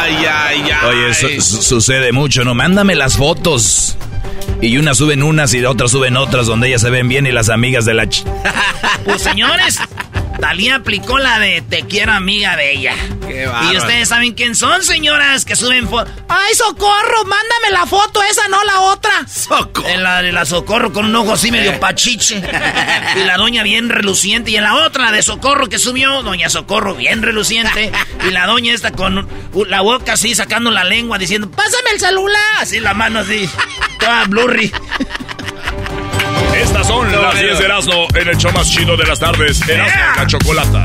Ay, 0.00 0.24
ay, 0.24 0.64
Oye, 0.88 1.10
eso 1.10 1.28
sucede 1.62 2.10
mucho, 2.12 2.42
¿no? 2.42 2.54
Mándame 2.54 2.94
las 2.94 3.18
fotos. 3.18 3.98
Y 4.60 4.76
unas 4.76 4.98
suben 4.98 5.22
unas 5.22 5.54
y 5.54 5.64
otras 5.64 5.90
suben 5.90 6.16
otras 6.16 6.46
donde 6.46 6.68
ellas 6.68 6.82
se 6.82 6.90
ven 6.90 7.08
bien 7.08 7.26
y 7.26 7.32
las 7.32 7.48
amigas 7.48 7.84
de 7.84 7.94
la... 7.94 8.08
Ch. 8.08 8.24
Pues 9.04 9.22
señores, 9.22 9.78
Talía 10.40 10.76
aplicó 10.76 11.18
la 11.18 11.38
de 11.38 11.62
te 11.62 11.82
quiero 11.82 12.12
amiga 12.12 12.56
de 12.56 12.72
ella. 12.72 12.94
y 13.72 13.76
ustedes 13.76 14.08
saben 14.08 14.34
quién 14.34 14.54
son, 14.54 14.84
señoras, 14.84 15.44
que 15.44 15.56
suben 15.56 15.88
fotos. 15.88 16.12
¡Ay, 16.28 16.54
socorro! 16.54 17.24
Mándame 17.24 17.70
la 17.72 17.86
foto, 17.86 18.22
esa 18.22 18.46
no 18.48 18.62
la 18.64 18.80
otra. 18.80 19.26
Socorro. 19.26 19.88
En 19.88 20.02
la 20.02 20.22
de 20.22 20.32
la 20.32 20.44
socorro 20.44 20.92
con 20.92 21.06
un 21.06 21.16
ojo 21.16 21.32
así 21.32 21.50
medio 21.50 21.72
eh. 21.72 21.78
pachiche. 21.78 22.36
y 23.16 23.24
la 23.24 23.36
doña 23.36 23.62
bien 23.62 23.88
reluciente. 23.88 24.52
Y 24.52 24.56
en 24.56 24.64
la 24.64 24.76
otra, 24.76 25.06
la 25.06 25.12
de 25.12 25.22
socorro 25.22 25.66
que 25.68 25.78
subió, 25.78 26.22
doña 26.22 26.48
socorro 26.48 26.94
bien 26.94 27.22
reluciente. 27.22 27.90
y 28.26 28.30
la 28.30 28.46
doña 28.46 28.72
esta 28.72 28.92
con 28.92 29.28
la 29.66 29.80
boca 29.80 30.12
así 30.12 30.34
sacando 30.34 30.70
la 30.70 30.84
lengua 30.84 31.18
diciendo, 31.18 31.50
¡pásame 31.50 31.90
el 31.94 32.00
celular! 32.00 32.38
Así 32.60 32.80
la 32.80 32.94
mano 32.94 33.20
así, 33.20 33.48
toda 33.98 34.24
blurry. 34.24 34.72
Estas 36.60 36.86
son 36.86 37.10
las 37.10 37.40
10 37.40 37.58
de 37.58 37.64
Erasmo 37.64 38.06
en 38.14 38.28
el 38.28 38.36
show 38.36 38.52
más 38.52 38.70
chido 38.70 38.96
de 38.96 39.06
las 39.06 39.18
tardes. 39.18 39.60
Erasmo 39.68 40.00
la 40.16 40.26
chocolata. 40.26 40.84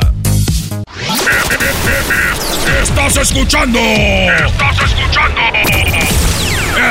Estás 2.81 3.17
escuchando. 3.17 3.79
Estás 3.79 4.83
escuchando. 4.83 5.41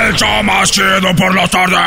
El 0.06 0.14
show 0.16 0.42
más 0.42 0.70
chido 0.70 1.14
por 1.16 1.34
las 1.34 1.50
tardes. 1.50 1.78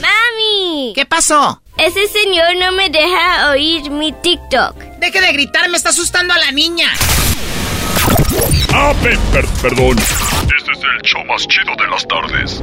¡Mami! 0.00 0.92
¿Qué 0.94 1.06
pasó? 1.06 1.62
Ese 1.78 2.06
señor 2.08 2.56
no 2.58 2.72
me 2.72 2.90
deja 2.90 3.50
oír 3.50 3.90
mi 3.90 4.12
TikTok. 4.12 4.76
Deje 4.98 5.20
de 5.20 5.32
gritar, 5.32 5.68
me 5.70 5.76
está 5.78 5.88
asustando 5.88 6.34
a 6.34 6.38
la 6.38 6.50
niña. 6.52 6.90
Ah, 8.72 8.92
perdón. 9.62 9.98
Este 9.98 10.72
es 10.72 10.78
el 10.78 11.02
show 11.02 11.24
más 11.24 11.46
chido 11.48 11.74
de 11.76 11.86
las 11.88 12.06
tardes. 12.06 12.62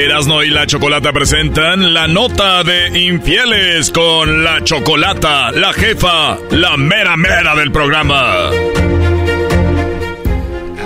Erasno 0.00 0.42
y 0.42 0.48
la 0.48 0.66
Chocolata 0.66 1.12
presentan 1.12 1.92
la 1.92 2.08
nota 2.08 2.64
de 2.64 2.98
infieles 2.98 3.90
con 3.90 4.42
la 4.42 4.64
Chocolata, 4.64 5.50
la 5.52 5.74
jefa, 5.74 6.38
la 6.50 6.78
mera 6.78 7.18
mera 7.18 7.54
del 7.54 7.70
programa. 7.70 8.50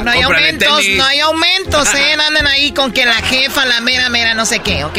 No 0.05 0.11
hay 0.11 0.23
aumentos, 0.23 0.85
no 0.97 1.05
hay 1.05 1.21
aumentos, 1.21 1.95
¿eh? 1.95 2.15
Anden 2.27 2.47
ahí 2.49 2.73
con 2.73 2.93
que 2.93 3.07
la 3.07 3.15
jefa, 3.15 3.65
la 3.65 3.81
mera 3.81 4.09
mera, 4.09 4.35
no 4.35 4.47
sé 4.47 4.59
qué, 4.59 4.85
¿ok? 4.85 4.99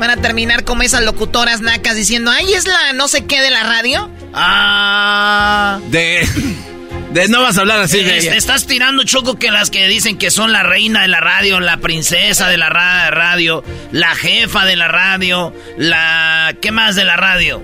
Van 0.00 0.10
a 0.10 0.16
terminar 0.16 0.64
como 0.64 0.82
esas 0.82 1.04
locutoras 1.04 1.60
nacas 1.60 1.94
diciendo, 1.94 2.32
ay, 2.32 2.52
es 2.52 2.66
la 2.66 2.94
no 2.94 3.06
sé 3.06 3.26
qué 3.26 3.40
de 3.40 3.52
la 3.52 3.62
radio. 3.62 4.10
Ah. 4.32 5.78
De 5.86 6.26
no 7.28 7.42
vas 7.42 7.56
a 7.56 7.60
hablar 7.60 7.80
así 7.80 8.02
de 8.02 8.18
ella. 8.18 8.34
Estás 8.34 8.66
tirando, 8.66 9.04
Choco, 9.04 9.38
que 9.38 9.50
las 9.50 9.70
que 9.70 9.86
dicen 9.88 10.18
que 10.18 10.30
son 10.30 10.52
la 10.52 10.62
reina 10.62 11.02
de 11.02 11.08
la 11.08 11.20
radio, 11.20 11.60
la 11.60 11.78
princesa 11.78 12.48
de 12.48 12.56
la 12.56 12.68
radio, 12.68 13.62
la 13.92 14.14
jefa 14.14 14.64
de 14.64 14.76
la 14.76 14.88
radio, 14.88 15.54
la... 15.78 16.56
¿Qué 16.60 16.72
más 16.72 16.96
de 16.96 17.04
la 17.04 17.16
radio? 17.16 17.62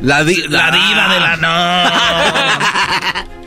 La, 0.00 0.22
la 0.22 0.70
diva 0.70 1.14
de 1.14 1.20
la... 1.20 1.36
No. 1.36 3.28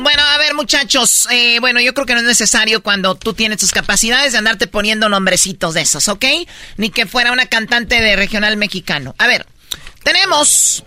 Bueno, 0.00 0.22
a 0.22 0.38
ver, 0.38 0.54
muchachos. 0.54 1.26
Eh, 1.30 1.58
bueno, 1.58 1.80
yo 1.80 1.92
creo 1.92 2.06
que 2.06 2.14
no 2.14 2.20
es 2.20 2.26
necesario 2.26 2.82
cuando 2.84 3.16
tú 3.16 3.34
tienes 3.34 3.58
tus 3.58 3.72
capacidades 3.72 4.30
de 4.32 4.38
andarte 4.38 4.68
poniendo 4.68 5.08
nombrecitos 5.08 5.74
de 5.74 5.80
esos, 5.82 6.06
¿ok? 6.08 6.24
Ni 6.76 6.90
que 6.90 7.04
fuera 7.04 7.32
una 7.32 7.46
cantante 7.46 8.00
de 8.00 8.14
regional 8.14 8.56
mexicano. 8.56 9.16
A 9.18 9.26
ver, 9.26 9.44
tenemos 10.04 10.84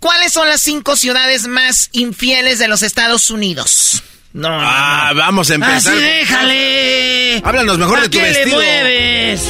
¿Cuáles 0.00 0.32
son 0.32 0.48
las 0.48 0.62
cinco 0.62 0.96
ciudades 0.96 1.46
más 1.46 1.90
infieles 1.92 2.58
de 2.58 2.68
los 2.68 2.82
Estados 2.82 3.30
Unidos? 3.30 4.02
No, 4.32 4.48
ah, 4.50 5.12
vamos 5.14 5.50
a 5.50 5.54
empezar. 5.56 5.92
Así 5.92 6.02
déjale. 6.02 7.42
Háblanos 7.44 7.76
mejor 7.76 8.00
de 8.00 8.08
tu 8.08 8.18
qué 8.18 8.30
le 8.30 8.46
mueves? 8.46 9.42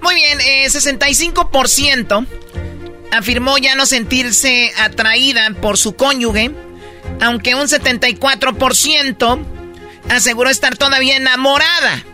Muy 0.00 0.14
bien, 0.14 0.40
eh, 0.40 0.66
65% 0.68 2.26
afirmó 3.10 3.58
ya 3.58 3.74
no 3.74 3.86
sentirse 3.86 4.72
atraída 4.78 5.50
por 5.60 5.78
su 5.78 5.96
cónyuge, 5.96 6.52
aunque 7.20 7.56
un 7.56 7.66
74% 7.66 9.44
aseguró 10.10 10.48
estar 10.48 10.76
todavía 10.76 11.16
enamorada 11.16 12.04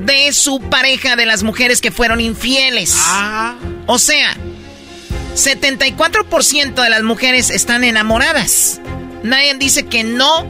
de 0.00 0.32
su 0.32 0.60
pareja, 0.60 1.16
de 1.16 1.26
las 1.26 1.42
mujeres 1.42 1.80
que 1.80 1.90
fueron 1.90 2.20
infieles. 2.20 2.94
Ah. 2.96 3.54
O 3.86 3.98
sea, 3.98 4.36
74% 5.34 6.82
de 6.82 6.90
las 6.90 7.02
mujeres 7.02 7.50
están 7.50 7.84
enamoradas. 7.84 8.80
Nadie 9.22 9.54
dice 9.54 9.86
que 9.86 10.02
no 10.02 10.46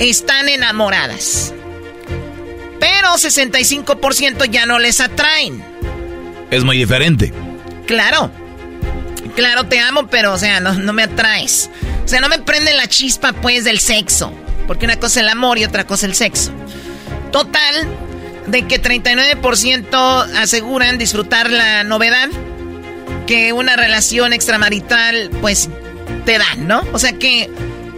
están 0.00 0.48
enamoradas. 0.48 1.54
Pero 2.80 3.08
65% 3.14 4.46
ya 4.50 4.66
no 4.66 4.78
les 4.78 5.00
atraen. 5.00 5.62
Es 6.50 6.64
muy 6.64 6.76
diferente. 6.78 7.32
Claro. 7.86 8.30
Claro, 9.36 9.64
te 9.64 9.78
amo, 9.78 10.08
pero, 10.08 10.32
o 10.32 10.38
sea, 10.38 10.60
no, 10.60 10.74
no 10.74 10.92
me 10.92 11.04
atraes. 11.04 11.70
O 12.04 12.08
sea, 12.08 12.20
no 12.20 12.28
me 12.28 12.38
prende 12.38 12.74
la 12.74 12.88
chispa, 12.88 13.32
pues, 13.32 13.64
del 13.64 13.78
sexo. 13.78 14.32
Porque 14.66 14.84
una 14.84 14.96
cosa 14.96 15.20
es 15.20 15.24
el 15.24 15.28
amor 15.28 15.58
y 15.58 15.64
otra 15.64 15.84
cosa 15.86 16.06
el 16.06 16.14
sexo. 16.14 16.50
Total, 17.30 17.88
de 18.46 18.66
que 18.66 18.82
39% 18.82 20.36
aseguran 20.36 20.98
disfrutar 20.98 21.50
la 21.50 21.84
novedad 21.84 22.28
que 23.26 23.52
una 23.52 23.76
relación 23.76 24.32
extramarital 24.32 25.30
pues 25.40 25.68
te 26.24 26.38
da, 26.38 26.54
¿no? 26.56 26.82
O 26.92 26.98
sea 26.98 27.12
que 27.12 27.48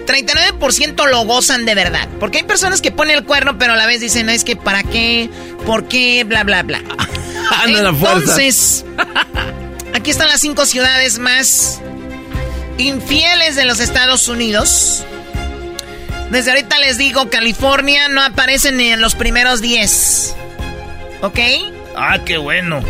39% 0.07 1.09
lo 1.09 1.25
gozan 1.25 1.65
de 1.65 1.75
verdad. 1.75 2.09
Porque 2.21 2.39
hay 2.39 2.45
personas 2.45 2.81
que 2.81 2.93
ponen 2.93 3.19
el 3.19 3.25
cuerno 3.25 3.59
pero 3.59 3.73
a 3.73 3.77
la 3.77 3.87
vez 3.87 4.01
dicen, 4.01 4.29
es 4.29 4.45
que 4.45 4.57
para 4.57 4.83
qué, 4.83 5.31
por 5.67 5.89
qué, 5.89 6.25
bla, 6.25 6.45
bla, 6.45 6.63
bla. 6.63 6.81
Entonces, 7.67 8.85
aquí 9.95 10.11
están 10.11 10.29
las 10.29 10.41
cinco 10.41 10.67
ciudades 10.67 11.19
más 11.19 11.81
infieles 12.79 13.57
de 13.57 13.65
los 13.65 13.81
Estados 13.81 14.29
Unidos. 14.29 15.05
Desde 16.31 16.51
ahorita 16.51 16.79
les 16.79 16.99
digo, 16.99 17.29
California 17.31 18.09
no 18.09 18.23
aparece 18.23 18.73
ni 18.73 18.93
en 18.93 19.01
los 19.01 19.15
primeros 19.15 19.61
10. 19.61 20.35
¿Ok? 21.23 21.39
Ah, 21.97 22.19
qué 22.25 22.37
bueno. 22.39 22.83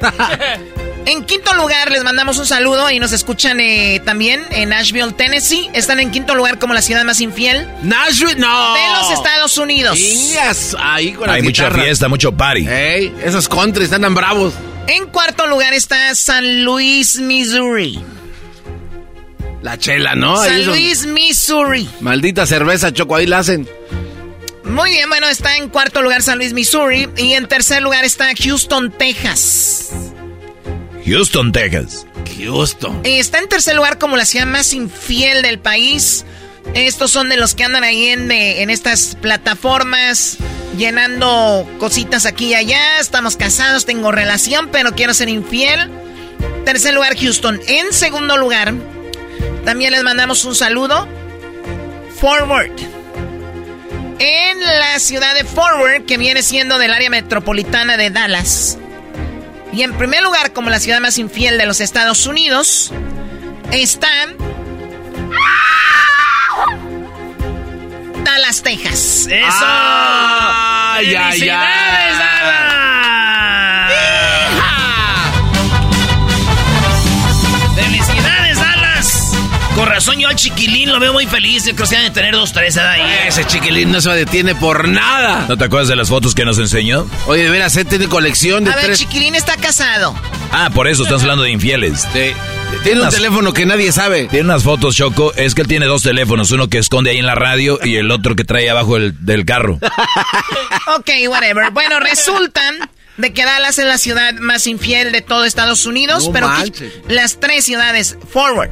En 1.06 1.24
quinto 1.24 1.54
lugar, 1.54 1.92
les 1.92 2.02
mandamos 2.02 2.36
un 2.38 2.46
saludo 2.46 2.90
y 2.90 2.98
nos 2.98 3.12
escuchan 3.12 3.60
eh, 3.60 4.02
también 4.04 4.44
en 4.50 4.70
Nashville, 4.70 5.12
Tennessee. 5.12 5.70
Están 5.72 6.00
en 6.00 6.10
quinto 6.10 6.34
lugar 6.34 6.58
como 6.58 6.74
la 6.74 6.82
ciudad 6.82 7.04
más 7.04 7.20
infiel. 7.20 7.68
Nashville, 7.82 8.34
no. 8.34 8.74
De 8.74 8.80
los 8.88 9.12
Estados 9.12 9.56
Unidos. 9.56 9.96
ahí 10.80 11.12
con 11.12 11.30
Hay 11.30 11.42
mucha 11.42 11.70
fiesta, 11.70 12.08
mucho 12.08 12.32
party. 12.32 12.66
Ey, 12.66 13.14
esos 13.22 13.48
countries 13.48 13.92
andan 13.92 14.16
bravos. 14.16 14.54
En 14.88 15.06
cuarto 15.06 15.46
lugar 15.46 15.74
está 15.74 16.12
San 16.16 16.64
Luis, 16.64 17.20
Missouri. 17.20 18.00
La 19.66 19.76
chela, 19.76 20.14
¿no? 20.14 20.36
San 20.36 20.64
Luis, 20.64 21.06
Missouri. 21.06 21.88
Maldita 21.98 22.46
cerveza, 22.46 22.92
Choco, 22.92 23.16
ahí 23.16 23.26
la 23.26 23.40
hacen. 23.40 23.68
Muy 24.62 24.90
bien, 24.90 25.08
bueno, 25.08 25.26
está 25.26 25.56
en 25.56 25.70
cuarto 25.70 26.02
lugar 26.02 26.22
San 26.22 26.38
Luis, 26.38 26.52
Missouri. 26.52 27.08
Y 27.16 27.32
en 27.32 27.48
tercer 27.48 27.82
lugar 27.82 28.04
está 28.04 28.28
Houston, 28.38 28.92
Texas. 28.92 29.90
Houston, 31.04 31.50
Texas. 31.50 32.06
Houston. 32.38 33.00
Está 33.02 33.40
en 33.40 33.48
tercer 33.48 33.74
lugar 33.74 33.98
como 33.98 34.16
la 34.16 34.24
ciudad 34.24 34.46
más 34.46 34.72
infiel 34.72 35.42
del 35.42 35.58
país. 35.58 36.24
Estos 36.74 37.10
son 37.10 37.28
de 37.28 37.36
los 37.36 37.56
que 37.56 37.64
andan 37.64 37.82
ahí 37.82 38.10
en, 38.10 38.30
en 38.30 38.70
estas 38.70 39.16
plataformas 39.20 40.36
llenando 40.78 41.68
cositas 41.80 42.24
aquí 42.24 42.50
y 42.50 42.54
allá. 42.54 43.00
Estamos 43.00 43.36
casados, 43.36 43.84
tengo 43.84 44.12
relación, 44.12 44.68
pero 44.70 44.94
quiero 44.94 45.12
ser 45.12 45.28
infiel. 45.28 45.90
Tercer 46.64 46.94
lugar, 46.94 47.16
Houston. 47.16 47.60
En 47.66 47.92
segundo 47.92 48.36
lugar, 48.36 48.72
también 49.66 49.90
les 49.90 50.04
mandamos 50.04 50.44
un 50.44 50.54
saludo. 50.54 51.08
Forward. 52.20 52.70
En 54.20 54.60
la 54.60 54.98
ciudad 55.00 55.34
de 55.34 55.42
Forward, 55.42 56.06
que 56.06 56.16
viene 56.16 56.42
siendo 56.42 56.78
del 56.78 56.94
área 56.94 57.10
metropolitana 57.10 57.96
de 57.96 58.10
Dallas. 58.10 58.78
Y 59.72 59.82
en 59.82 59.92
primer 59.94 60.22
lugar, 60.22 60.52
como 60.52 60.70
la 60.70 60.78
ciudad 60.78 61.00
más 61.00 61.18
infiel 61.18 61.58
de 61.58 61.66
los 61.66 61.80
Estados 61.80 62.26
Unidos, 62.26 62.92
están 63.72 64.36
Dallas, 68.24 68.62
Texas. 68.62 69.26
¡Eso! 69.28 69.64
¡Ay, 69.66 71.12
ay, 71.12 71.48
ay! 71.50 72.65
Yo 80.14 80.28
al 80.28 80.36
chiquilín 80.36 80.92
lo 80.92 81.00
veo 81.00 81.12
muy 81.12 81.26
feliz. 81.26 81.64
Creo 81.64 81.76
que 81.76 81.86
se 81.86 81.96
de 81.96 82.10
tener 82.10 82.32
dos, 82.32 82.52
tres 82.52 82.76
ahí. 82.76 83.02
Ese 83.26 83.44
chiquilín 83.44 83.90
no 83.90 84.00
se 84.00 84.10
detiene 84.10 84.54
por 84.54 84.88
nada. 84.88 85.46
¿No 85.48 85.58
te 85.58 85.64
acuerdas 85.64 85.88
de 85.88 85.96
las 85.96 86.08
fotos 86.08 86.34
que 86.34 86.44
nos 86.44 86.58
enseñó? 86.58 87.06
Oye, 87.26 87.42
de 87.42 87.50
veras, 87.50 87.76
él 87.76 87.86
tiene 87.86 88.06
colección 88.06 88.64
de 88.64 88.72
A 88.72 88.76
ver, 88.76 88.94
chiquilín 88.94 89.34
está 89.34 89.56
casado. 89.56 90.14
Ah, 90.52 90.70
por 90.72 90.86
eso 90.86 91.02
estamos 91.02 91.22
hablando 91.22 91.42
de 91.42 91.50
infieles. 91.50 92.06
Tiene 92.82 93.02
un 93.02 93.10
teléfono 93.10 93.52
que 93.52 93.66
nadie 93.66 93.90
sabe. 93.92 94.28
Tiene 94.28 94.46
unas 94.46 94.62
fotos, 94.62 94.94
Choco. 94.94 95.34
Es 95.34 95.54
que 95.54 95.62
él 95.62 95.68
tiene 95.68 95.86
dos 95.86 96.02
teléfonos. 96.02 96.50
Uno 96.52 96.68
que 96.68 96.78
esconde 96.78 97.10
ahí 97.10 97.18
en 97.18 97.26
la 97.26 97.34
radio 97.34 97.78
y 97.82 97.96
el 97.96 98.10
otro 98.10 98.36
que 98.36 98.44
trae 98.44 98.70
abajo 98.70 98.98
del 98.98 99.44
carro. 99.44 99.78
ok, 100.96 101.10
whatever. 101.28 101.70
Bueno, 101.72 101.98
resultan 102.00 102.76
de 103.16 103.32
que 103.32 103.44
Dallas 103.44 103.78
es 103.78 103.86
la 103.86 103.98
ciudad 103.98 104.34
más 104.34 104.66
infiel 104.66 105.10
de 105.10 105.20
todo 105.20 105.44
Estados 105.44 105.84
Unidos, 105.84 106.30
pero 106.32 106.50
las 107.08 107.40
tres 107.40 107.64
ciudades, 107.64 108.16
Forward, 108.30 108.70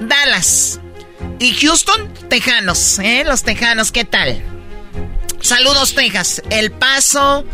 Dallas 0.00 0.80
y 1.38 1.52
Houston, 1.54 2.12
Tejanos, 2.28 2.98
¿eh? 2.98 3.24
Los 3.24 3.42
Tejanos, 3.42 3.92
¿qué 3.92 4.04
tal? 4.04 4.42
Saludos, 5.40 5.94
Texas. 5.94 6.42
El 6.50 6.72
Paso 6.72 7.44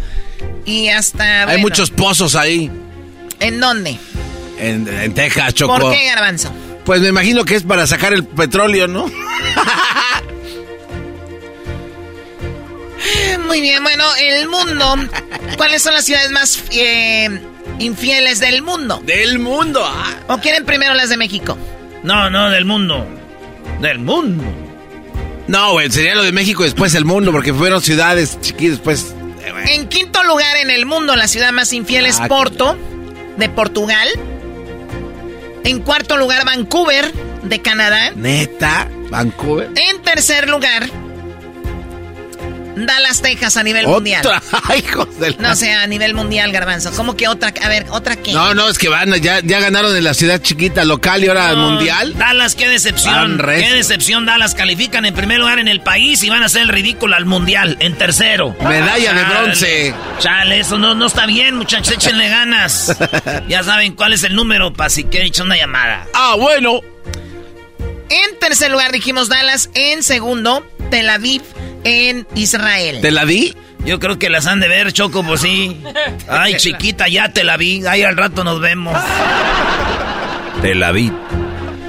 y 0.64 0.88
hasta... 0.88 1.48
Hay 1.48 1.60
muchos 1.60 1.90
pozos 1.90 2.34
ahí. 2.34 2.70
¿En 3.40 3.60
dónde? 3.60 3.98
En, 4.58 5.12
Texas, 5.14 5.54
Choco. 5.54 5.78
¿Por 5.78 5.92
qué, 5.92 6.04
Garbanzo? 6.06 6.52
Pues 6.84 7.00
me 7.00 7.08
imagino 7.08 7.44
que 7.44 7.56
es 7.56 7.62
para 7.64 7.86
sacar 7.86 8.12
el 8.12 8.24
petróleo, 8.24 8.88
¿no? 8.88 9.06
Muy 13.46 13.60
bien, 13.60 13.82
bueno, 13.82 14.04
el 14.20 14.48
mundo. 14.48 14.94
¿Cuáles 15.56 15.82
son 15.82 15.94
las 15.94 16.04
ciudades 16.04 16.30
más 16.30 16.62
eh, 16.70 17.28
infieles 17.78 18.38
del 18.40 18.62
mundo? 18.62 19.02
Del 19.04 19.38
mundo. 19.38 19.82
Ah. 19.84 20.14
¿O 20.28 20.38
quieren 20.38 20.64
primero 20.64 20.94
las 20.94 21.10
de 21.10 21.16
México? 21.16 21.58
No, 22.02 22.30
no, 22.30 22.50
del 22.50 22.64
mundo. 22.64 23.06
Del 23.80 23.98
mundo. 23.98 24.44
No, 25.48 25.72
güey, 25.72 25.90
sería 25.90 26.14
lo 26.14 26.22
de 26.22 26.32
México 26.32 26.62
después 26.62 26.94
el 26.94 27.04
mundo, 27.04 27.32
porque 27.32 27.52
fueron 27.52 27.80
ciudades 27.80 28.40
chiquitas 28.40 28.78
después. 28.78 29.14
Eh, 29.44 29.74
en 29.74 29.88
quinto 29.88 30.22
lugar 30.24 30.56
en 30.56 30.70
el 30.70 30.86
mundo, 30.86 31.16
la 31.16 31.28
ciudad 31.28 31.52
más 31.52 31.72
infiel 31.72 32.06
es 32.06 32.20
ah, 32.20 32.28
Porto, 32.28 32.76
de 33.36 33.48
Portugal. 33.48 34.08
En 35.64 35.80
cuarto 35.80 36.16
lugar, 36.16 36.44
Vancouver, 36.44 37.12
de 37.42 37.60
Canadá. 37.60 38.12
Neta, 38.16 38.88
Vancouver. 39.10 39.70
En 39.76 40.02
tercer 40.02 40.48
lugar, 40.48 40.88
Dallas, 42.76 43.20
Texas 43.22 43.56
a 43.56 43.62
nivel 43.62 43.86
mundial. 43.86 44.22
No 45.38 45.54
sé, 45.56 45.72
a 45.72 45.86
nivel 45.86 46.14
mundial, 46.14 46.52
Garbanzo. 46.52 46.92
¿Cómo 46.92 47.16
que 47.16 47.28
otra? 47.28 47.52
A 47.62 47.68
ver, 47.68 47.86
¿otra 47.90 48.16
qué? 48.16 48.32
No, 48.32 48.54
no, 48.54 48.68
es 48.68 48.78
que 48.78 48.88
van, 48.88 49.12
ya, 49.14 49.40
ya 49.40 49.60
ganaron 49.60 49.96
en 49.96 50.04
la 50.04 50.14
ciudad 50.14 50.40
chiquita 50.40 50.84
local 50.84 51.24
y 51.24 51.28
ahora 51.28 51.54
mundial. 51.54 52.14
Dallas, 52.16 52.54
qué 52.54 52.68
decepción. 52.68 53.38
Qué 53.38 53.72
decepción, 53.72 54.26
Dallas. 54.26 54.54
Califican 54.54 55.04
en 55.04 55.14
primer 55.14 55.38
lugar 55.38 55.58
en 55.58 55.68
el 55.68 55.80
país 55.80 56.22
y 56.22 56.30
van 56.30 56.42
a 56.42 56.46
hacer 56.46 56.62
el 56.62 56.68
ridículo 56.68 57.16
al 57.16 57.26
mundial 57.26 57.76
en 57.80 57.96
tercero. 57.96 58.56
Medalla 58.60 59.12
de 59.12 59.24
bronce. 59.24 59.94
Chale, 60.18 60.60
eso 60.60 60.78
no, 60.78 60.94
no 60.94 61.06
está 61.06 61.26
bien, 61.26 61.56
muchachos. 61.56 61.92
Échenle 61.94 62.28
ganas. 62.28 62.96
ya 63.48 63.62
saben 63.62 63.94
cuál 63.94 64.12
es 64.12 64.24
el 64.24 64.34
número 64.34 64.72
para 64.72 64.90
si 64.90 65.04
quieren 65.04 65.28
echar 65.28 65.46
una 65.46 65.56
llamada. 65.56 66.06
Ah, 66.14 66.36
bueno. 66.38 66.80
En 68.08 68.38
tercer 68.38 68.70
lugar 68.70 68.92
dijimos 68.92 69.28
Dallas. 69.28 69.70
En 69.74 70.02
segundo, 70.02 70.66
Tel 70.90 71.08
Aviv 71.08 71.42
en 71.84 72.26
Israel. 72.34 73.00
¿Te 73.00 73.10
la 73.10 73.24
di? 73.24 73.54
Yo 73.84 73.98
creo 73.98 74.18
que 74.18 74.30
las 74.30 74.46
han 74.46 74.60
de 74.60 74.68
ver, 74.68 74.92
Choco, 74.92 75.24
pues 75.24 75.40
sí. 75.40 75.80
Ay, 76.28 76.56
chiquita, 76.56 77.08
ya 77.08 77.32
te 77.32 77.44
la 77.44 77.56
vi. 77.56 77.84
Ahí 77.86 78.02
al 78.02 78.16
rato 78.16 78.44
nos 78.44 78.60
vemos. 78.60 78.96
Te 80.62 80.76
la 80.76 80.92
vi. 80.92 81.10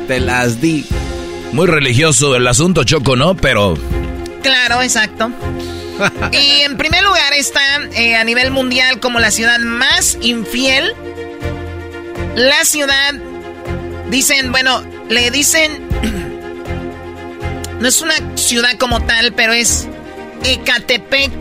Te 0.07 0.19
las 0.19 0.59
di. 0.59 0.85
Muy 1.51 1.67
religioso 1.67 2.35
el 2.35 2.47
asunto, 2.47 2.83
Choco, 2.83 3.15
¿no? 3.15 3.35
Pero... 3.35 3.77
Claro, 4.41 4.81
exacto. 4.81 5.31
y 6.31 6.61
en 6.61 6.77
primer 6.77 7.03
lugar 7.03 7.33
está 7.33 7.61
eh, 7.93 8.15
a 8.15 8.23
nivel 8.23 8.49
mundial 8.49 8.99
como 8.99 9.19
la 9.19 9.29
ciudad 9.29 9.59
más 9.59 10.17
infiel. 10.21 10.93
La 12.35 12.65
ciudad, 12.65 13.13
dicen, 14.09 14.51
bueno, 14.51 14.83
le 15.09 15.29
dicen 15.29 15.87
no 17.83 17.89
es 17.89 18.01
una 18.01 18.15
ciudad 18.37 18.77
como 18.79 19.01
tal, 19.01 19.33
pero 19.33 19.51
es 19.51 19.89
Ecatepec, 20.45 21.33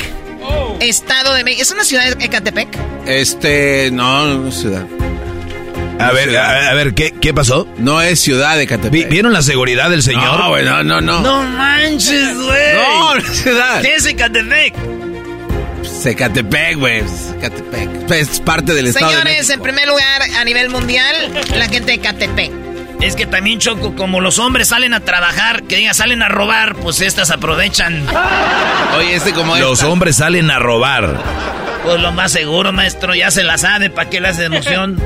oh. 0.42 0.76
Estado 0.80 1.34
de 1.34 1.44
México. 1.44 1.62
¿Es 1.62 1.70
una 1.70 1.84
ciudad 1.84 2.16
de 2.16 2.24
Ecatepec? 2.24 2.66
Este, 3.06 3.90
no, 3.92 4.26
no 4.26 4.48
es 4.48 4.56
ciudad. 4.56 4.84
A 6.00 6.10
ver, 6.10 6.36
a, 6.36 6.74
ver, 6.74 6.94
¿qué, 6.94 7.12
¿qué 7.12 7.32
pasó? 7.32 7.68
No 7.78 8.02
es 8.02 8.18
ciudad 8.18 8.56
de 8.56 8.64
Ecatepec. 8.64 9.08
¿Vieron 9.08 9.32
la 9.32 9.42
seguridad 9.42 9.88
del 9.88 10.02
señor? 10.02 10.36
No, 10.36 10.48
güey, 10.48 10.64
no, 10.64 10.82
no, 10.82 11.00
no. 11.00 11.20
No 11.20 11.44
manches, 11.44 12.34
güey. 12.34 12.74
No, 12.74 13.14
no 13.14 13.20
es 13.20 13.38
ciudad. 13.38 13.80
¿Qué 13.80 13.94
es 13.94 14.06
Ecatepec? 14.06 14.74
Ecatepec, 16.04 16.76
güey. 16.76 17.04
Ecatepec. 17.38 18.10
Es 18.10 18.40
parte 18.40 18.74
del 18.74 18.88
estado 18.88 19.12
Señores, 19.12 19.48
en 19.48 19.60
primer 19.60 19.86
lugar, 19.86 20.22
a 20.36 20.44
nivel 20.44 20.70
mundial, 20.70 21.14
la 21.54 21.68
gente 21.68 21.86
de 21.86 21.94
Ecatepec. 21.94 22.61
Es 23.02 23.16
que 23.16 23.26
también, 23.26 23.58
Choco, 23.58 23.96
como 23.96 24.20
los 24.20 24.38
hombres 24.38 24.68
salen 24.68 24.94
a 24.94 25.00
trabajar, 25.00 25.64
que 25.64 25.76
diga, 25.76 25.92
salen 25.92 26.22
a 26.22 26.28
robar, 26.28 26.76
pues 26.76 27.00
estas 27.00 27.32
aprovechan. 27.32 28.06
Oye, 28.96 29.16
este 29.16 29.32
como... 29.32 29.56
Los 29.56 29.82
hombres 29.82 30.16
salen 30.16 30.52
a 30.52 30.60
robar. 30.60 31.20
Pues 31.82 32.00
lo 32.00 32.12
más 32.12 32.30
seguro, 32.30 32.72
maestro, 32.72 33.12
ya 33.16 33.32
se 33.32 33.42
la 33.42 33.58
sabe, 33.58 33.90
¿para 33.90 34.08
qué 34.08 34.20
le 34.20 34.28
hace 34.28 34.44
emoción? 34.44 35.02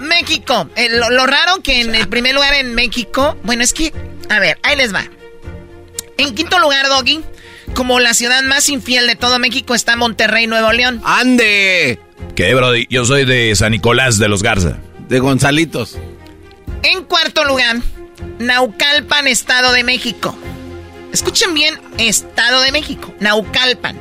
México. 0.00 0.70
Eh, 0.76 0.88
lo, 0.88 1.26
raro 1.26 1.62
que 1.62 1.82
en 1.82 1.94
el 1.94 2.08
primer 2.08 2.34
lugar 2.34 2.54
en 2.54 2.74
México, 2.74 3.36
bueno, 3.42 3.62
es 3.62 3.74
que, 3.74 3.92
a 4.30 4.38
ver, 4.38 4.58
ahí 4.62 4.74
les 4.74 4.94
va. 4.94 5.04
En 6.16 6.34
quinto 6.34 6.58
lugar, 6.58 6.88
Doggy, 6.88 7.20
como 7.74 8.00
la 8.00 8.14
ciudad 8.14 8.42
más 8.44 8.70
infiel 8.70 9.06
de 9.06 9.16
todo 9.16 9.38
México 9.38 9.74
está 9.74 9.96
Monterrey, 9.96 10.46
Nuevo 10.46 10.72
León. 10.72 11.02
¡Ande! 11.04 11.98
¿Qué, 12.34 12.54
Brody? 12.54 12.86
Yo 12.88 13.04
soy 13.04 13.26
de 13.26 13.54
San 13.56 13.72
Nicolás 13.72 14.18
de 14.18 14.28
los 14.28 14.42
Garza. 14.42 14.78
De 15.08 15.18
Gonzalitos. 15.18 15.98
En 16.82 17.04
cuarto 17.04 17.44
lugar, 17.44 17.76
Naucalpan, 18.38 19.28
Estado 19.28 19.72
de 19.72 19.84
México. 19.84 20.36
Escuchen 21.12 21.54
bien, 21.54 21.78
Estado 21.98 22.60
de 22.62 22.72
México, 22.72 23.14
Naucalpan. 23.20 23.96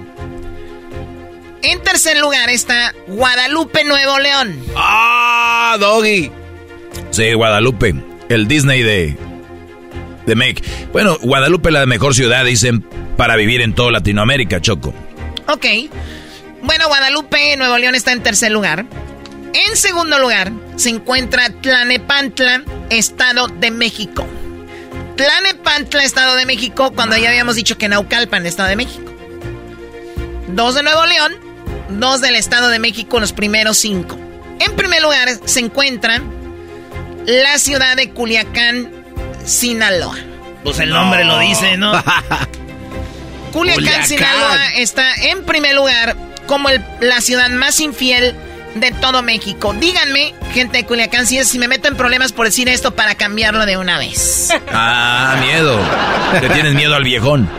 En 1.61 1.81
tercer 1.83 2.17
lugar 2.17 2.49
está 2.49 2.93
Guadalupe, 3.07 3.83
Nuevo 3.83 4.17
León. 4.17 4.59
¡Ah, 4.75 5.77
Doggy! 5.79 6.31
Sí, 7.11 7.33
Guadalupe, 7.33 7.93
el 8.29 8.47
Disney 8.47 8.81
de, 8.81 9.15
de 10.25 10.35
México. 10.35 10.67
Bueno, 10.91 11.17
Guadalupe 11.21 11.69
es 11.69 11.73
la 11.73 11.85
mejor 11.85 12.15
ciudad, 12.15 12.45
dicen, 12.45 12.81
para 13.15 13.35
vivir 13.35 13.61
en 13.61 13.75
toda 13.75 13.91
Latinoamérica, 13.91 14.59
Choco. 14.59 14.93
Ok. 15.47 15.65
Bueno, 16.63 16.87
Guadalupe, 16.87 17.57
Nuevo 17.57 17.77
León 17.77 17.93
está 17.93 18.11
en 18.11 18.23
tercer 18.23 18.51
lugar. 18.51 18.85
En 19.53 19.75
segundo 19.75 20.17
lugar 20.19 20.51
se 20.77 20.89
encuentra 20.89 21.49
Tlanepantla, 21.49 22.63
Estado 22.89 23.47
de 23.47 23.69
México. 23.69 24.25
Tlanepantla, 25.17 26.03
Estado 26.03 26.35
de 26.35 26.45
México, 26.45 26.93
cuando 26.93 27.17
ya 27.17 27.29
habíamos 27.29 27.55
dicho 27.55 27.77
que 27.77 27.89
Naucalpan, 27.89 28.45
Estado 28.45 28.69
de 28.69 28.75
México. 28.77 29.11
Dos 30.47 30.75
de 30.75 30.83
Nuevo 30.83 31.05
León, 31.05 31.33
dos 31.89 32.21
del 32.21 32.35
Estado 32.35 32.69
de 32.69 32.79
México, 32.79 33.19
los 33.19 33.33
primeros 33.33 33.77
cinco. 33.77 34.17
En 34.59 34.75
primer 34.75 35.01
lugar 35.01 35.29
se 35.45 35.59
encuentra 35.59 36.21
la 37.25 37.57
ciudad 37.57 37.97
de 37.97 38.11
Culiacán, 38.11 38.89
Sinaloa. 39.45 40.17
Pues 40.63 40.79
el 40.79 40.91
nombre 40.91 41.25
lo 41.25 41.39
dice, 41.39 41.75
¿no? 41.75 41.91
Culiacán, 43.51 44.07
Sinaloa 44.07 44.75
está 44.77 45.13
en 45.15 45.43
primer 45.43 45.75
lugar 45.75 46.15
como 46.47 46.69
la 47.01 47.19
ciudad 47.19 47.49
más 47.49 47.79
infiel 47.81 48.35
de 48.75 48.91
todo 48.91 49.21
México. 49.21 49.73
Díganme, 49.73 50.33
gente 50.53 50.77
de 50.77 50.85
Culiacán, 50.85 51.27
si, 51.27 51.43
si 51.43 51.59
me 51.59 51.67
meto 51.67 51.87
en 51.87 51.95
problemas 51.95 52.31
por 52.31 52.45
decir 52.45 52.69
esto 52.69 52.95
para 52.95 53.15
cambiarlo 53.15 53.65
de 53.65 53.77
una 53.77 53.97
vez. 53.97 54.49
Ah, 54.73 55.37
miedo. 55.41 55.77
Te 56.39 56.49
tienes 56.49 56.73
miedo 56.73 56.95
al 56.95 57.03
viejón. 57.03 57.49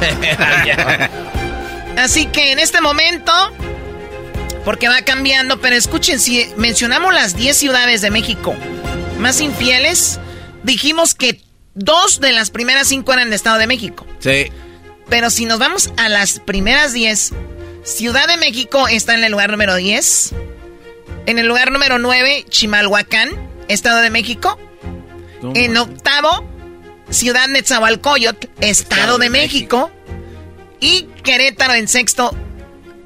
Así 1.98 2.26
que 2.26 2.52
en 2.52 2.58
este 2.58 2.80
momento, 2.80 3.32
porque 4.64 4.88
va 4.88 5.02
cambiando, 5.02 5.60
pero 5.60 5.76
escuchen, 5.76 6.18
si 6.18 6.46
mencionamos 6.56 7.12
las 7.12 7.36
10 7.36 7.56
ciudades 7.56 8.00
de 8.00 8.10
México 8.10 8.54
más 9.18 9.40
infieles, 9.40 10.18
dijimos 10.62 11.14
que 11.14 11.40
dos 11.74 12.20
de 12.20 12.32
las 12.32 12.50
primeras 12.50 12.88
cinco 12.88 13.12
eran 13.12 13.30
de 13.30 13.36
Estado 13.36 13.58
de 13.58 13.66
México. 13.66 14.06
Sí. 14.20 14.50
Pero 15.08 15.30
si 15.30 15.44
nos 15.44 15.58
vamos 15.58 15.92
a 15.96 16.08
las 16.08 16.40
primeras 16.40 16.92
10, 16.92 17.32
Ciudad 17.84 18.26
de 18.26 18.38
México 18.38 18.88
está 18.88 19.14
en 19.14 19.24
el 19.24 19.32
lugar 19.32 19.50
número 19.50 19.76
10. 19.76 20.34
En 21.26 21.38
el 21.38 21.46
lugar 21.46 21.72
número 21.72 21.98
9, 21.98 22.44
Chimalhuacán, 22.48 23.30
Estado 23.68 24.00
de 24.00 24.10
México. 24.10 24.58
En 25.54 25.76
octavo, 25.76 26.46
Ciudad 27.10 27.48
Netzahualcoyot, 27.48 28.50
Estado 28.60 29.18
de 29.18 29.30
México. 29.30 29.90
Y 30.80 31.08
Querétaro 31.22 31.74
en 31.74 31.88
sexto, 31.88 32.34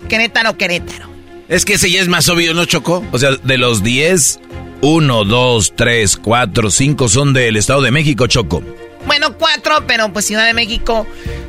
Querétaro, 0.09 0.57
Querétaro. 0.57 1.09
Es 1.49 1.65
que 1.65 1.75
ese 1.75 1.91
ya 1.91 2.01
es 2.01 2.09
más 2.09 2.29
obvio, 2.29 2.55
¿no, 2.55 2.65
Chocó? 2.65 3.05
O 3.13 3.19
sea, 3.19 3.31
de 3.37 3.57
los 3.57 3.83
10, 3.83 4.41
1, 4.81 5.25
2, 5.25 5.73
3, 5.77 6.17
4, 6.17 6.71
5 6.71 7.09
son 7.09 7.33
del 7.33 7.57
Estado 7.57 7.83
de 7.83 7.91
México, 7.91 8.27
Choco. 8.27 8.63
Bueno, 9.07 9.39
cuatro, 9.39 9.85
pero 9.87 10.13
pues 10.13 10.27
Ciudad 10.27 10.45
de 10.45 10.55
México 10.55 11.07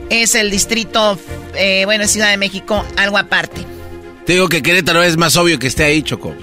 es 0.09 0.35
el 0.35 0.49
distrito, 0.51 1.19
eh, 1.55 1.83
bueno, 1.85 2.07
Ciudad 2.07 2.29
de 2.29 2.37
México, 2.37 2.85
algo 2.95 3.17
aparte. 3.17 3.65
Te 4.29 4.33
digo 4.33 4.47
que 4.47 4.61
Querétaro 4.61 5.01
es 5.01 5.17
más 5.17 5.35
obvio 5.37 5.57
que 5.57 5.65
esté 5.65 5.85
ahí, 5.85 6.03
Choco. 6.03 6.35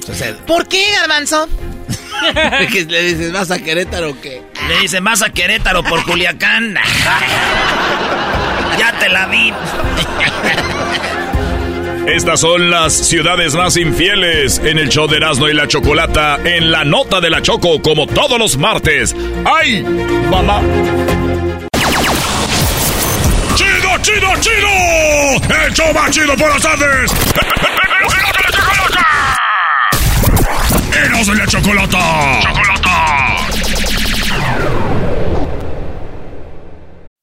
¿Por 0.44 0.66
qué, 0.66 0.82
Garbanzo? 0.98 1.48
¿Le 2.88 3.02
dices, 3.04 3.30
¿vas 3.30 3.52
a 3.52 3.60
Querétaro 3.60 4.10
o 4.10 4.20
qué? 4.20 4.42
Le 4.66 4.80
dicen, 4.80 5.04
¿vas 5.04 5.22
a 5.22 5.30
Querétaro 5.30 5.84
por 5.84 6.04
Culiacán? 6.04 6.74
ya 8.76 8.98
te 8.98 9.08
la 9.08 9.28
vi. 9.28 9.52
Estas 12.08 12.40
son 12.40 12.70
las 12.70 12.92
ciudades 12.92 13.54
más 13.54 13.76
infieles 13.76 14.60
en 14.64 14.80
el 14.80 14.88
show 14.88 15.06
de 15.06 15.18
Erasmo 15.18 15.48
y 15.48 15.54
la 15.54 15.68
Chocolata 15.68 16.40
en 16.44 16.72
la 16.72 16.84
nota 16.84 17.20
de 17.20 17.30
la 17.30 17.40
Choco 17.40 17.80
como 17.82 18.08
todos 18.08 18.36
los 18.36 18.56
martes. 18.56 19.14
¡Ay, 19.44 19.84
mamá! 20.28 20.60
¡Chido, 24.06 24.32
chido! 24.40 25.64
¡El 25.66 25.74
show 25.74 25.92
más 25.92 26.12
chido 26.12 26.36
por 26.36 26.48
las 26.48 26.62
tardes! 26.62 27.10
¡Erasmo 30.96 31.34
y 31.34 31.38
la 31.38 31.46
Chocolata! 31.48 32.40
¡Chocolata! 32.40 32.75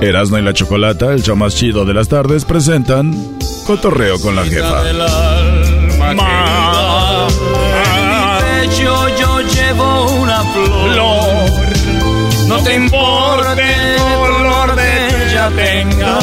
Erasmo 0.00 0.38
y 0.38 0.42
la 0.42 0.54
Chocolata, 0.54 1.12
el 1.12 1.22
show 1.22 1.36
más 1.36 1.54
chido 1.54 1.84
de 1.84 1.94
las 1.94 2.08
tardes, 2.08 2.44
presentan 2.44 3.14
Cotorreo 3.66 4.20
con 4.20 4.34
la 4.34 4.44
jefa. 4.44 4.82
yo 9.18 9.40
llevo 9.40 10.10
una 10.12 10.42
flor. 10.44 11.50
No 12.48 12.62
te 12.62 12.74
importe 12.74 13.62
el 13.62 13.98
color 13.98 14.76
de 14.76 15.28
ella 15.28 15.50
tenga, 15.54 16.18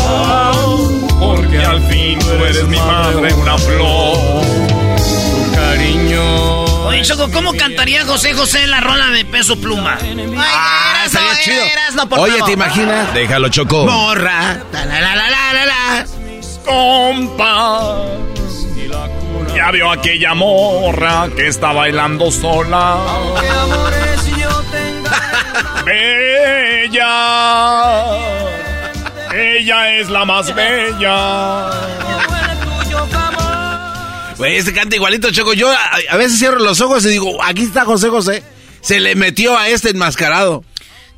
porque 1.19 1.57
al 1.59 1.81
fin 1.83 2.19
tú 2.19 2.43
eres 2.43 2.67
mi 2.67 2.77
madre, 2.77 3.33
una 3.33 3.57
flor. 3.57 4.06
Oye, 6.87 7.01
Choco, 7.03 7.29
¿cómo 7.31 7.53
cantaría 7.53 8.05
José 8.05 8.33
José 8.33 8.65
la 8.67 8.79
rola 8.79 9.07
de 9.07 9.25
peso 9.25 9.59
pluma? 9.59 9.97
Ay, 10.01 10.35
Ah, 10.37 11.05
chido. 11.43 12.07
Por 12.09 12.19
Oye, 12.19 12.33
favor. 12.33 12.47
¿te 12.47 12.53
imaginas? 12.53 13.13
Déjalo, 13.13 13.49
Choco. 13.49 13.85
Morra. 13.85 14.57
La, 14.71 14.85
la, 14.85 15.01
la, 15.01 15.15
la, 15.15 15.29
la, 15.29 15.53
la, 15.53 15.65
la. 15.65 16.05
Compas. 16.65 18.01
Ya 19.55 19.71
vio 19.71 19.91
aquella 19.91 20.33
morra 20.33 21.27
que 21.35 21.47
está 21.47 21.71
bailando 21.71 22.31
sola. 22.31 22.97
Bella. 25.85 27.07
Ella 29.33 29.97
es 29.99 30.09
la 30.09 30.25
más 30.25 30.53
bella. 30.53 31.69
Güey, 34.37 34.57
este 34.57 34.73
canta 34.73 34.95
igualito, 34.95 35.31
Choco. 35.31 35.53
Yo 35.53 35.71
a, 35.71 35.77
a 36.09 36.17
veces 36.17 36.37
cierro 36.39 36.59
los 36.59 36.79
ojos 36.81 37.05
y 37.05 37.09
digo, 37.09 37.43
aquí 37.43 37.63
está 37.63 37.85
José 37.85 38.09
José. 38.09 38.43
Se 38.81 38.99
le 38.99 39.15
metió 39.15 39.57
a 39.57 39.69
este 39.69 39.89
enmascarado. 39.89 40.63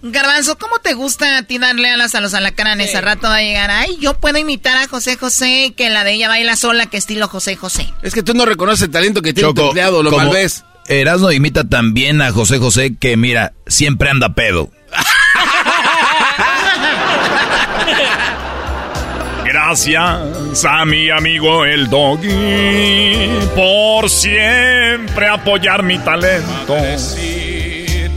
Garbanzo, 0.02 0.58
¿cómo 0.58 0.80
te 0.80 0.94
gusta 0.94 1.38
a 1.38 1.44
ti 1.44 1.58
darle 1.58 1.90
alas 1.90 2.16
a 2.16 2.22
los 2.22 2.34
alacranes? 2.34 2.96
Al 2.96 3.04
rato 3.04 3.28
va 3.28 3.36
a 3.36 3.42
llegar, 3.42 3.70
ay, 3.70 3.98
yo 4.00 4.14
puedo 4.14 4.38
imitar 4.38 4.78
a 4.78 4.88
José 4.88 5.18
José, 5.18 5.74
que 5.76 5.90
la 5.90 6.06
de 6.06 6.14
ella 6.14 6.30
baila 6.30 6.56
sola, 6.56 6.86
que 6.86 6.96
estilo 6.96 7.28
José 7.28 7.58
José. 7.58 7.92
Es 8.02 8.14
que 8.14 8.24
tú 8.24 8.34
no 8.34 8.46
reconoces 8.46 8.84
el 8.84 8.92
talento 8.92 9.22
que 9.22 9.34
tiene 9.34 9.50
tu 9.50 9.56
Choco, 9.56 9.68
empleado, 9.68 10.02
lo 10.02 10.12
mal 10.12 10.30
ves. 10.30 10.64
Erasmo 10.88 11.32
imita 11.34 11.66
también 11.66 12.22
a 12.22 12.32
José 12.32 12.60
José, 12.60 12.96
que 12.98 13.18
mira, 13.18 13.52
siempre 13.68 14.10
anda 14.10 14.34
pedo. 14.34 14.72
Gracias 19.70 20.66
a 20.66 20.84
mi 20.84 21.12
amigo 21.12 21.64
el 21.64 21.92
doggy 21.92 23.30
por 23.56 24.10
siempre 24.10 25.28
apoyar 25.28 25.84
mi 25.84 26.00
talento. 26.00 26.76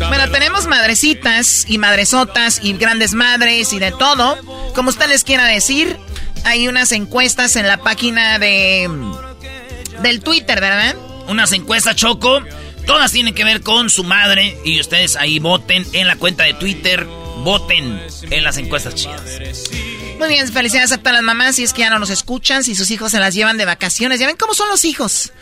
Bueno, 0.09 0.31
tenemos 0.33 0.67
madrecitas 0.67 1.67
y 1.69 1.77
madresotas 1.77 2.61
y 2.63 2.73
grandes 2.79 3.13
madres 3.13 3.75
y 3.75 3.79
de 3.79 3.91
todo. 3.93 4.39
Como 4.75 4.89
usted 4.89 5.11
les 5.11 5.25
quiera 5.25 5.45
decir, 5.45 5.99
hay 6.47 6.69
unas 6.69 6.91
encuestas 6.93 7.55
en 7.57 7.69
la 7.69 7.77
página 7.77 8.39
de 8.39 8.89
del 10.03 10.23
Twitter, 10.23 10.59
¿verdad? 10.59 10.97
Unas 11.29 11.53
encuestas, 11.53 11.97
Choco. 11.97 12.41
Todas 12.87 13.13
tienen 13.13 13.35
que 13.35 13.45
ver 13.45 13.61
con 13.61 13.91
su 13.91 14.05
madre. 14.05 14.57
Y 14.65 14.81
ustedes 14.81 15.17
ahí 15.17 15.39
voten 15.39 15.85
en 15.93 16.07
la 16.07 16.17
cuenta 16.17 16.45
de 16.45 16.55
Twitter. 16.55 17.07
Voten 17.45 18.01
en 18.31 18.43
las 18.43 18.57
encuestas 18.57 18.95
chidas. 18.95 19.39
Muy 20.23 20.29
bien, 20.29 20.47
felicidades 20.47 20.93
a 20.93 20.99
todas 20.99 21.15
las 21.15 21.23
mamás. 21.23 21.57
Si 21.57 21.65
es 21.65 21.73
que 21.73 21.81
ya 21.81 21.91
no 21.91 21.99
nos 21.99 22.09
escuchan, 22.09 22.63
si 22.63 22.77
sus 22.77 22.93
hijos 22.93 23.11
se 23.11 23.19
las 23.19 23.35
llevan 23.35 23.59
de 23.59 23.65
vacaciones. 23.65 24.21
Ya 24.21 24.29
ven 24.29 24.37
cómo 24.37 24.55
son 24.55 24.69
los 24.69 24.85
hijos. 24.85 25.33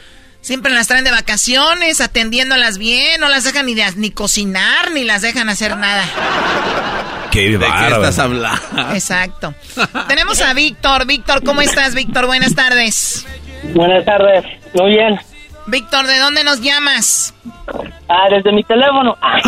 Siempre 0.41 0.73
las 0.73 0.89
traen 0.89 1.05
de 1.05 1.11
vacaciones, 1.11 2.01
atendiéndolas 2.01 2.79
bien, 2.79 3.21
no 3.21 3.29
las 3.29 3.45
dejan 3.45 3.67
ni, 3.67 3.75
ni 3.75 4.11
cocinar, 4.11 4.91
ni 4.93 5.05
las 5.05 5.21
dejan 5.21 5.51
hacer 5.51 5.77
nada. 5.77 6.03
Qué 7.31 7.51
¿De 7.51 7.59
qué 7.59 7.89
estás 7.89 8.19
hablando? 8.21 8.59
Exacto. 8.95 9.55
Tenemos 10.09 10.41
a 10.41 10.55
Víctor. 10.55 11.05
Víctor, 11.05 11.45
¿cómo 11.45 11.61
estás, 11.61 11.95
Víctor? 11.95 12.25
Buenas 12.25 12.55
tardes. 12.55 13.27
Buenas 13.75 14.03
tardes, 14.07 14.47
muy 14.73 14.93
bien. 14.93 15.21
Víctor, 15.67 16.07
¿de 16.07 16.19
dónde 16.19 16.43
nos 16.43 16.63
llamas? 16.63 17.35
Ah, 18.09 18.31
desde 18.31 18.51
mi 18.51 18.65
teléfono. 18.65 19.15
Ah, 19.21 19.41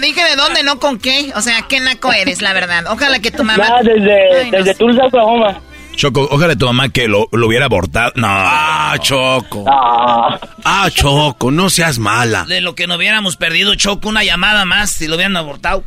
Te 0.00 0.06
dije 0.06 0.24
de 0.24 0.34
dónde, 0.36 0.62
no 0.62 0.78
con 0.78 0.98
qué. 0.98 1.30
O 1.36 1.42
sea, 1.42 1.62
qué 1.68 1.78
naco 1.78 2.10
eres, 2.10 2.40
la 2.40 2.54
verdad. 2.54 2.84
Ojalá 2.88 3.18
que 3.20 3.30
tu 3.30 3.44
mamá... 3.44 3.66
Ya, 3.66 3.82
desde, 3.82 4.50
desde 4.50 4.74
Tulsa, 4.74 5.04
Oklahoma. 5.04 5.60
Choco, 5.94 6.26
ojalá 6.30 6.56
tu 6.56 6.64
mamá 6.64 6.88
que 6.88 7.06
lo, 7.06 7.28
lo 7.32 7.46
hubiera 7.46 7.66
abortado. 7.66 8.12
No. 8.14 8.26
Ah, 8.30 8.94
Choco. 8.98 9.64
Ah, 9.68 10.38
Ah, 10.64 10.88
Choco, 10.90 11.50
no 11.50 11.68
seas 11.68 11.98
mala. 11.98 12.44
De 12.44 12.62
lo 12.62 12.74
que 12.74 12.86
no 12.86 12.94
hubiéramos 12.96 13.36
perdido, 13.36 13.74
Choco, 13.74 14.08
una 14.08 14.24
llamada 14.24 14.64
más 14.64 14.90
si 14.90 15.06
lo 15.06 15.16
hubieran 15.16 15.36
abortado. 15.36 15.84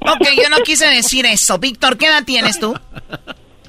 Ok, 0.00 0.26
yo 0.42 0.48
no 0.50 0.58
quise 0.64 0.86
decir 0.88 1.24
eso. 1.24 1.58
Víctor, 1.58 1.96
¿qué 1.96 2.06
edad 2.06 2.24
tienes 2.24 2.58
tú? 2.58 2.74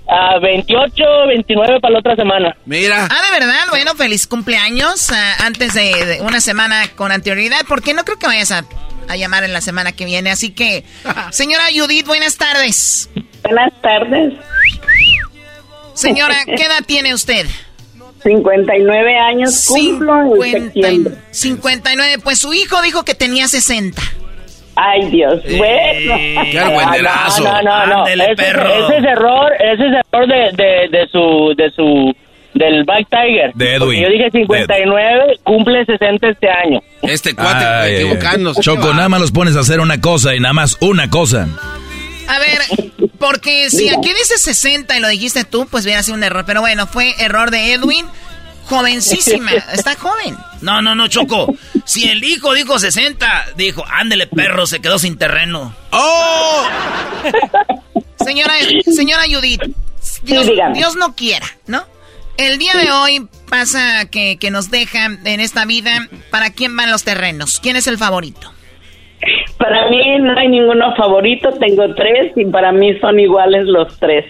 ah, 0.09 0.39
28, 0.41 1.03
29 1.27 1.79
para 1.81 1.93
la 1.93 1.99
otra 1.99 2.15
semana. 2.15 2.57
Mira. 2.65 3.07
Ah, 3.11 3.21
de 3.31 3.39
verdad, 3.39 3.65
bueno, 3.69 3.93
feliz 3.93 4.25
cumpleaños. 4.25 5.11
ah, 5.11 5.35
antes 5.45 5.75
de, 5.75 6.05
de 6.05 6.21
una 6.21 6.39
semana 6.41 6.87
con 6.95 7.11
anterioridad, 7.11 7.59
porque 7.67 7.93
no 7.93 8.03
creo 8.03 8.17
que 8.17 8.25
vayas 8.25 8.51
a, 8.51 8.65
a 9.07 9.15
llamar 9.15 9.43
en 9.43 9.53
la 9.53 9.61
semana 9.61 9.91
que 9.91 10.05
viene. 10.05 10.29
Así 10.31 10.51
que, 10.51 10.83
señora 11.31 11.63
Judith, 11.75 12.05
buenas 12.05 12.37
tardes. 12.37 13.09
Buenas 13.43 13.71
tardes. 13.81 14.33
Señora, 15.93 16.35
¿qué 16.45 16.63
edad 16.63 16.83
tiene 16.85 17.13
usted? 17.13 17.45
59 18.23 19.17
años 19.19 19.65
cumplo 19.67 20.43
en 20.43 20.53
50 20.53 20.59
septiembre. 20.73 21.13
59, 21.31 22.17
pues 22.23 22.39
su 22.39 22.53
hijo 22.53 22.81
dijo 22.81 23.03
que 23.05 23.13
tenía 23.13 23.47
60. 23.47 24.01
Ay, 24.77 25.09
Dios, 25.09 25.39
Eh, 25.45 25.55
bueno. 25.57 26.51
qué 26.51 26.59
argüenderazo. 26.59 27.43
No, 27.43 27.61
no, 27.61 27.85
no. 27.87 27.97
Ándele, 27.99 28.25
ese, 28.25 28.35
perro. 28.35 28.87
ese 28.87 28.97
es 28.97 29.03
error, 29.05 29.53
ese 29.59 29.87
es 29.87 29.93
error 30.11 30.27
de, 30.27 30.63
de, 30.63 30.97
de 30.97 31.07
su, 31.07 31.53
de 31.55 31.71
su, 31.71 32.13
del 32.55 32.83
Black 32.85 33.07
Tiger. 33.09 33.53
De 33.53 33.75
Edwin. 33.75 33.79
Porque 33.79 34.01
Yo 34.01 34.09
dije 34.09 34.31
59, 34.31 35.39
cumple 35.43 35.85
60 35.85 36.29
este 36.29 36.49
año. 36.49 36.81
Este 37.03 37.35
cuate 37.35 37.65
Ay, 37.65 37.95
equivocándose. 37.95 38.61
Choco, 38.61 38.93
nada 38.93 39.09
más 39.09 39.21
los 39.21 39.31
pones 39.31 39.55
a 39.55 39.59
hacer 39.59 39.79
una 39.79 40.01
cosa 40.01 40.33
y 40.35 40.39
nada 40.39 40.53
más 40.53 40.77
una 40.79 41.09
cosa. 41.09 41.47
A 42.27 42.39
ver, 42.39 42.59
porque 43.19 43.69
si 43.69 43.89
aquí 43.89 44.09
dice 44.09 44.37
60 44.37 44.97
y 44.97 44.99
lo 44.99 45.07
dijiste 45.09 45.43
tú, 45.43 45.67
pues 45.69 45.83
hubiera 45.85 46.01
sido 46.01 46.17
un 46.17 46.23
error. 46.23 46.43
Pero 46.47 46.61
bueno, 46.61 46.87
fue 46.87 47.13
error 47.19 47.51
de 47.51 47.73
Edwin. 47.73 48.05
Jovencísima, 48.67 49.51
está 49.73 49.95
joven. 49.95 50.35
No, 50.61 50.81
no, 50.81 50.95
no, 50.95 51.07
Choco. 51.07 51.53
Si 51.83 52.09
el 52.09 52.23
hijo 52.23 52.55
dijo 52.55 52.79
60, 52.79 53.45
dijo, 53.55 53.85
ándele 53.87 54.25
perro, 54.25 54.65
se 54.65 54.79
quedó 54.79 54.97
sin 54.97 55.19
terreno. 55.19 55.75
¡Oh! 55.91 56.63
Señora, 58.25 58.55
señora 58.91 59.23
Judith, 59.29 59.61
Dios, 60.23 60.47
dígame. 60.47 60.79
Dios 60.79 60.95
no 60.95 61.15
quiera, 61.15 61.45
¿no? 61.67 61.85
El 62.37 62.57
día 62.57 62.73
de 62.73 62.91
hoy 62.91 63.27
pasa 63.49 64.05
que, 64.11 64.37
que 64.37 64.51
nos 64.51 64.69
deja 64.69 65.05
en 65.23 65.39
esta 65.39 65.65
vida, 65.65 66.07
¿para 66.31 66.49
quién 66.51 66.75
van 66.75 66.91
los 66.91 67.03
terrenos? 67.03 67.59
¿Quién 67.61 67.75
es 67.77 67.87
el 67.87 67.97
favorito? 67.97 68.51
Para 69.57 69.89
mí 69.89 70.01
no 70.19 70.37
hay 70.37 70.49
ninguno 70.49 70.93
favorito, 70.95 71.49
tengo 71.59 71.95
tres 71.95 72.33
y 72.35 72.45
para 72.45 72.71
mí 72.73 72.99
son 72.99 73.19
iguales 73.19 73.63
los 73.65 73.97
tres. 73.99 74.25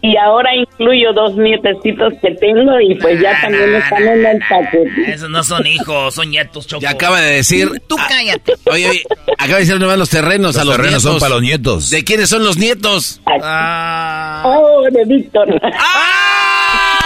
Y 0.00 0.16
ahora 0.16 0.54
incluyo 0.54 1.12
dos 1.12 1.36
nietecitos 1.36 2.14
que 2.22 2.30
tengo 2.36 2.80
y 2.80 2.94
pues 2.94 3.20
ya 3.20 3.38
también 3.40 3.74
están 3.74 4.02
en 4.06 4.24
el 4.26 4.38
paquete. 4.48 5.12
Esos 5.12 5.28
no 5.28 5.42
son 5.42 5.66
hijos, 5.66 6.14
son 6.14 6.30
nietos, 6.30 6.66
Choco. 6.68 6.80
Ya 6.82 6.90
acaba 6.90 7.20
de 7.20 7.32
decir. 7.36 7.68
Tú 7.88 7.96
cállate. 8.08 8.54
Oye, 8.66 8.88
oye, 8.88 9.02
acaba 9.36 9.54
de 9.58 9.64
decir 9.64 9.78
nomás 9.80 9.98
los 9.98 10.08
terrenos 10.10 10.54
Los 10.54 10.58
a 10.58 10.64
los 10.64 10.76
terrenos 10.76 11.02
nietos. 11.04 11.12
son 11.12 11.20
para 11.20 11.34
los 11.34 11.42
nietos. 11.42 11.90
¿De 11.90 12.04
quiénes 12.04 12.28
son 12.30 12.44
los 12.44 12.56
nietos? 12.56 13.20
Ah. 13.42 14.42
Oh, 14.46 14.84
de 14.90 15.04
Víctor. 15.04 15.60
Ah, 15.62 16.99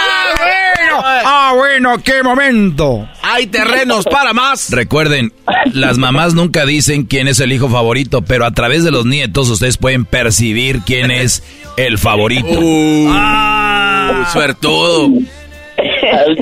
bueno, 1.55 1.95
qué 2.03 2.23
momento. 2.23 3.07
Hay 3.21 3.47
terrenos 3.47 4.05
para 4.05 4.33
más. 4.33 4.71
Recuerden, 4.71 5.31
las 5.73 5.97
mamás 5.97 6.33
nunca 6.33 6.65
dicen 6.65 7.05
quién 7.05 7.27
es 7.27 7.39
el 7.39 7.51
hijo 7.51 7.69
favorito, 7.69 8.21
pero 8.21 8.45
a 8.45 8.51
través 8.51 8.83
de 8.83 8.91
los 8.91 9.05
nietos 9.05 9.49
ustedes 9.49 9.77
pueden 9.77 10.05
percibir 10.05 10.81
quién 10.85 11.11
es 11.11 11.43
el 11.77 11.97
favorito. 11.97 12.47
Uh, 12.59 13.09
Ah. 13.11 14.29
suertudo. 14.31 15.09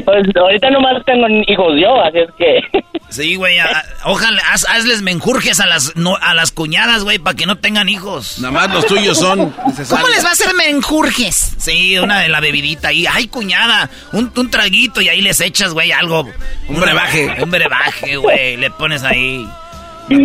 Pues 0.05 0.27
ahorita 0.35 0.69
nomás 0.69 1.03
tengo 1.05 1.27
hijos 1.47 1.73
yo, 1.81 2.01
así 2.01 2.19
es 2.19 2.29
que... 2.37 2.83
Sí, 3.13 3.35
güey, 3.35 3.57
ojalá, 4.05 4.41
haz- 4.51 4.65
hazles 4.67 5.01
menjurjes 5.01 5.59
a 5.59 5.65
las, 5.67 5.95
no, 5.95 6.15
a 6.17 6.33
las 6.33 6.51
cuñadas, 6.51 7.03
güey, 7.03 7.19
para 7.19 7.35
que 7.35 7.45
no 7.45 7.57
tengan 7.59 7.87
hijos. 7.89 8.39
Nada 8.39 8.51
más 8.51 8.71
los 8.73 8.85
tuyos 8.87 9.17
son 9.19 9.55
necesarios. 9.67 9.89
¿Cómo 9.89 10.07
les 10.07 10.25
va 10.25 10.29
a 10.29 10.31
hacer 10.33 10.53
menjurjes? 10.55 11.51
Sí, 11.57 11.97
una 11.99 12.19
de 12.21 12.29
la 12.29 12.39
bebidita 12.39 12.87
ahí. 12.89 13.05
Ay, 13.05 13.27
cuñada, 13.27 13.89
un, 14.13 14.31
un 14.35 14.49
traguito 14.49 14.99
y 15.01 15.09
ahí 15.09 15.21
les 15.21 15.39
echas, 15.41 15.71
güey, 15.73 15.91
algo. 15.91 16.27
Un 16.67 16.79
brebaje. 16.79 17.35
Un 17.43 17.51
brebaje, 17.51 18.15
güey, 18.17 18.57
le 18.57 18.71
pones 18.71 19.03
ahí. 19.03 19.47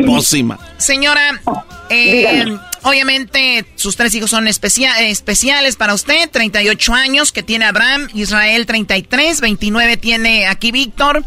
Pócima. 0.06 0.58
Señora, 0.76 1.40
eh, 1.88 2.56
obviamente 2.82 3.64
sus 3.76 3.94
tres 3.96 4.12
hijos 4.14 4.28
son 4.30 4.48
especia- 4.48 4.98
especiales 5.02 5.76
para 5.76 5.94
usted. 5.94 6.28
38 6.30 6.94
años 6.94 7.30
que 7.30 7.42
tiene 7.44 7.64
Abraham, 7.64 8.08
Israel 8.12 8.66
33, 8.66 9.40
29 9.40 9.96
tiene 9.96 10.46
aquí 10.48 10.72
Víctor. 10.72 11.24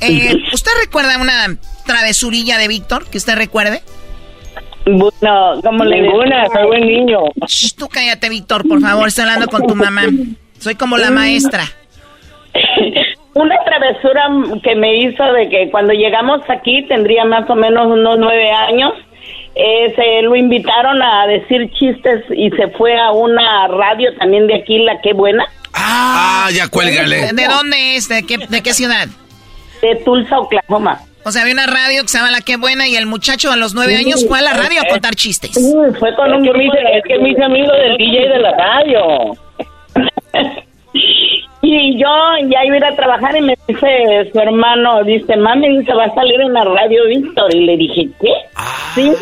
Eh, 0.00 0.34
¿Usted 0.52 0.70
recuerda 0.82 1.18
una 1.18 1.56
travesurilla 1.86 2.58
de 2.58 2.68
Víctor 2.68 3.06
que 3.10 3.18
usted 3.18 3.36
recuerde? 3.36 3.82
Bueno, 4.86 5.60
como 5.62 5.84
le 5.84 6.00
Ninguna, 6.00 6.46
soy 6.52 6.66
buen 6.66 6.86
niño. 6.86 7.18
Shh, 7.46 7.74
tú 7.76 7.88
cállate, 7.88 8.28
Víctor, 8.28 8.66
por 8.66 8.80
favor. 8.80 9.08
Estoy 9.08 9.24
hablando 9.24 9.48
con 9.48 9.66
tu 9.66 9.74
mamá. 9.76 10.02
Soy 10.58 10.74
como 10.74 10.96
la 10.96 11.10
maestra. 11.10 11.64
Una 13.34 13.56
travesura 13.64 14.22
que 14.62 14.74
me 14.74 14.96
hizo 15.04 15.22
de 15.32 15.48
que 15.48 15.70
cuando 15.70 15.92
llegamos 15.92 16.40
aquí 16.48 16.84
tendría 16.88 17.24
más 17.24 17.48
o 17.48 17.54
menos 17.54 17.86
unos 17.86 18.18
nueve 18.18 18.50
años. 18.50 18.92
eh, 19.54 19.92
se 19.94 20.22
lo 20.22 20.34
invitaron 20.34 21.00
a 21.02 21.26
decir 21.26 21.70
chistes 21.78 22.24
y 22.34 22.50
se 22.50 22.68
fue 22.76 22.98
a 22.98 23.12
una 23.12 23.68
radio 23.68 24.14
también 24.18 24.46
de 24.48 24.56
aquí, 24.56 24.78
la 24.78 25.00
que 25.00 25.12
buena, 25.12 25.44
Ah, 25.72 26.48
ya 26.52 26.68
cuélgale. 26.68 27.32
¿De 27.32 27.44
dónde 27.46 27.96
es? 27.96 28.08
¿De 28.08 28.24
qué, 28.24 28.38
de 28.38 28.62
qué 28.62 28.74
ciudad? 28.74 29.06
De 29.80 29.96
Tulsa, 30.04 30.38
Oklahoma. 30.38 31.00
O 31.24 31.30
sea, 31.30 31.42
había 31.42 31.54
una 31.54 31.66
radio 31.66 32.02
que 32.02 32.08
se 32.08 32.18
llama 32.18 32.30
La 32.30 32.40
Qué 32.40 32.56
Buena 32.56 32.88
y 32.88 32.96
el 32.96 33.06
muchacho 33.06 33.52
a 33.52 33.56
los 33.56 33.74
nueve 33.74 33.96
años 33.96 34.26
fue 34.26 34.38
a 34.38 34.42
la 34.42 34.54
radio 34.54 34.80
a 34.80 34.88
contar 34.88 35.14
chistes. 35.14 35.52
Fue 35.98 36.14
con 36.14 36.32
Es 36.32 36.38
un 36.38 36.44
que, 36.44 36.52
me 36.52 36.64
hice, 36.64 36.78
es 36.94 37.04
que 37.04 37.18
me 37.18 37.30
hice 37.30 37.44
amigo 37.44 37.72
del 37.72 37.96
DJ 37.98 38.28
de 38.28 38.38
la 38.38 38.52
radio. 38.52 39.00
Y 41.62 41.98
yo 41.98 42.08
ya 42.48 42.64
iba 42.64 42.74
a 42.74 42.78
ir 42.78 42.84
a 42.84 42.96
trabajar 42.96 43.36
y 43.36 43.42
me 43.42 43.56
dice 43.68 44.30
su 44.32 44.40
hermano, 44.40 45.04
dice, 45.04 45.36
mami, 45.36 45.78
dice, 45.78 45.92
va 45.92 46.04
a 46.04 46.14
salir 46.14 46.40
en 46.40 46.52
la 46.54 46.64
radio 46.64 47.04
Víctor. 47.06 47.54
Y 47.54 47.60
le 47.60 47.76
dije, 47.76 48.08
¿qué? 48.20 48.32
Sí. 48.94 49.12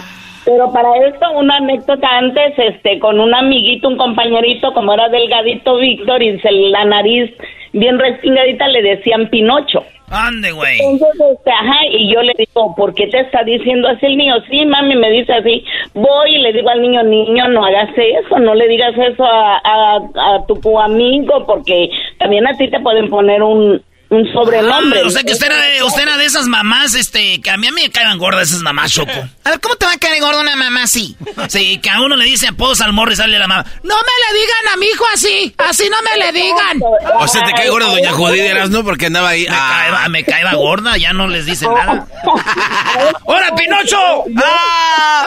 Pero 0.45 0.73
para 0.73 0.89
esto, 1.09 1.31
una 1.33 1.57
anécdota 1.57 2.09
antes, 2.17 2.55
este, 2.57 2.99
con 3.01 3.21
un 3.21 3.35
amiguito, 3.35 3.89
un 3.89 3.99
compañerito, 3.99 4.73
como 4.73 4.95
era 4.95 5.09
delgadito 5.09 5.77
Víctor, 5.77 6.23
y 6.23 6.39
se, 6.41 6.51
la 6.51 6.85
nariz 6.85 7.31
bien 7.73 7.99
respingadita, 7.99 8.69
le 8.69 8.83
decían 8.83 9.29
Pinocho. 9.29 9.85
Ande, 10.11 10.53
güey. 10.53 10.79
Entonces, 10.81 11.21
este, 11.37 11.51
ajá, 11.51 11.87
y 11.91 12.13
yo 12.13 12.23
le 12.23 12.33
digo, 12.39 12.75
¿por 12.75 12.95
qué 12.95 13.09
te 13.09 13.21
está 13.21 13.45
diciendo 13.45 13.89
así 13.89 14.07
el 14.07 14.17
niño? 14.17 14.37
Sí, 14.51 14.65
mami, 14.65 14.97
me 14.97 15.11
dice 15.11 15.33
así. 15.35 15.65
Voy 15.93 16.35
y 16.35 16.39
le 16.39 16.53
digo 16.53 16.71
al 16.71 16.81
niño, 16.81 17.03
niño, 17.03 17.49
no 17.49 17.65
hagas 17.65 17.91
eso, 17.97 18.39
no 18.39 18.55
le 18.55 18.69
digas 18.69 18.97
eso 18.97 19.25
a, 19.25 19.61
a, 19.63 19.97
a 19.97 20.47
tu 20.47 20.79
amigo, 20.81 21.45
porque 21.47 21.91
también 22.19 22.47
a 22.47 22.57
ti 22.57 22.69
te 22.69 22.81
pueden 22.81 23.11
poner 23.11 23.43
un, 23.43 23.83
un 24.11 24.33
sobrenombre. 24.33 25.01
Ah, 25.05 25.07
o 25.07 25.11
sea 25.11 25.23
que 25.23 25.33
usted 25.33 25.47
era, 25.47 25.61
de, 25.61 25.83
usted 25.83 26.03
era 26.03 26.17
de 26.17 26.25
esas 26.25 26.47
mamás, 26.47 26.95
este, 26.95 27.41
que 27.41 27.51
a 27.51 27.57
mí, 27.59 27.67
a 27.67 27.73
mí 27.73 27.83
me 27.83 27.91
caen 27.91 28.17
gordas 28.19 28.49
esas 28.49 28.63
mamás, 28.63 28.93
Choco. 28.93 29.11
A 29.45 29.51
ver, 29.51 29.61
¿cómo 29.61 29.77
te 29.77 29.87
va 29.87 29.93
a 29.93 29.99
caer 29.99 30.21
gorda 30.21 30.41
una 30.41 30.57
mamá 30.57 30.83
así? 30.85 31.17
Sí, 31.49 31.79
que 31.83 31.91
a 31.91 32.01
uno 32.01 32.17
le 32.17 32.25
dice 32.27 32.49
apodos 32.49 32.81
al 32.81 32.93
morro 32.93 33.13
y 33.13 33.17
sale 33.17 33.39
la 33.39 33.47
mamá. 33.47 33.65
No 33.83 33.95
me 33.95 34.35
le 34.35 34.41
digan 34.41 34.75
a 34.75 34.77
mi 34.77 34.87
hijo 34.87 35.05
así, 35.15 35.55
así 35.59 35.85
no 35.91 35.97
me 36.03 36.25
le 36.25 36.33
digan. 36.33 36.81
O 37.19 37.29
sea, 37.29 37.45
te 37.45 37.53
cae 37.53 37.69
gorda 37.71 37.87
doña 37.89 38.13
Judith, 38.13 38.53
¿no? 38.69 38.85
Porque 38.85 39.07
andaba 39.07 39.31
ahí. 39.31 39.43
Me, 39.49 39.55
Ah, 39.57 39.77
caeba, 39.81 40.09
me 40.09 40.25
caeba 40.25 40.55
gorda, 40.55 40.97
ya 40.99 41.13
no 41.13 41.29
les 41.29 41.47
dice 41.47 41.67
nada. 41.67 42.07
¡Hola, 43.25 43.55
Pinocho! 43.57 44.25
¡Ah! 44.45 45.27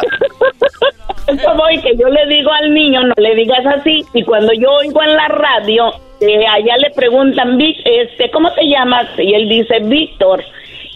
Eso 1.28 1.56
voy, 1.56 1.80
que 1.82 1.96
yo 1.98 2.08
le 2.08 2.26
digo 2.28 2.52
al 2.52 2.74
niño, 2.74 3.02
no 3.04 3.14
le 3.18 3.36
digas 3.36 3.66
así, 3.66 4.04
y 4.14 4.24
cuando 4.24 4.52
yo 4.54 4.70
oigo 4.72 5.02
en 5.04 5.16
la 5.16 5.28
radio, 5.28 5.92
eh, 6.20 6.46
allá 6.48 6.78
le 6.78 6.90
preguntan, 6.92 7.58
"Vic, 7.58 7.78
este, 7.86 8.30
¿cómo 8.32 8.52
te 8.54 8.66
llamas? 8.68 9.08
Y 9.18 9.34
él 9.34 9.48
dice, 9.50 9.80
Víctor. 9.84 10.44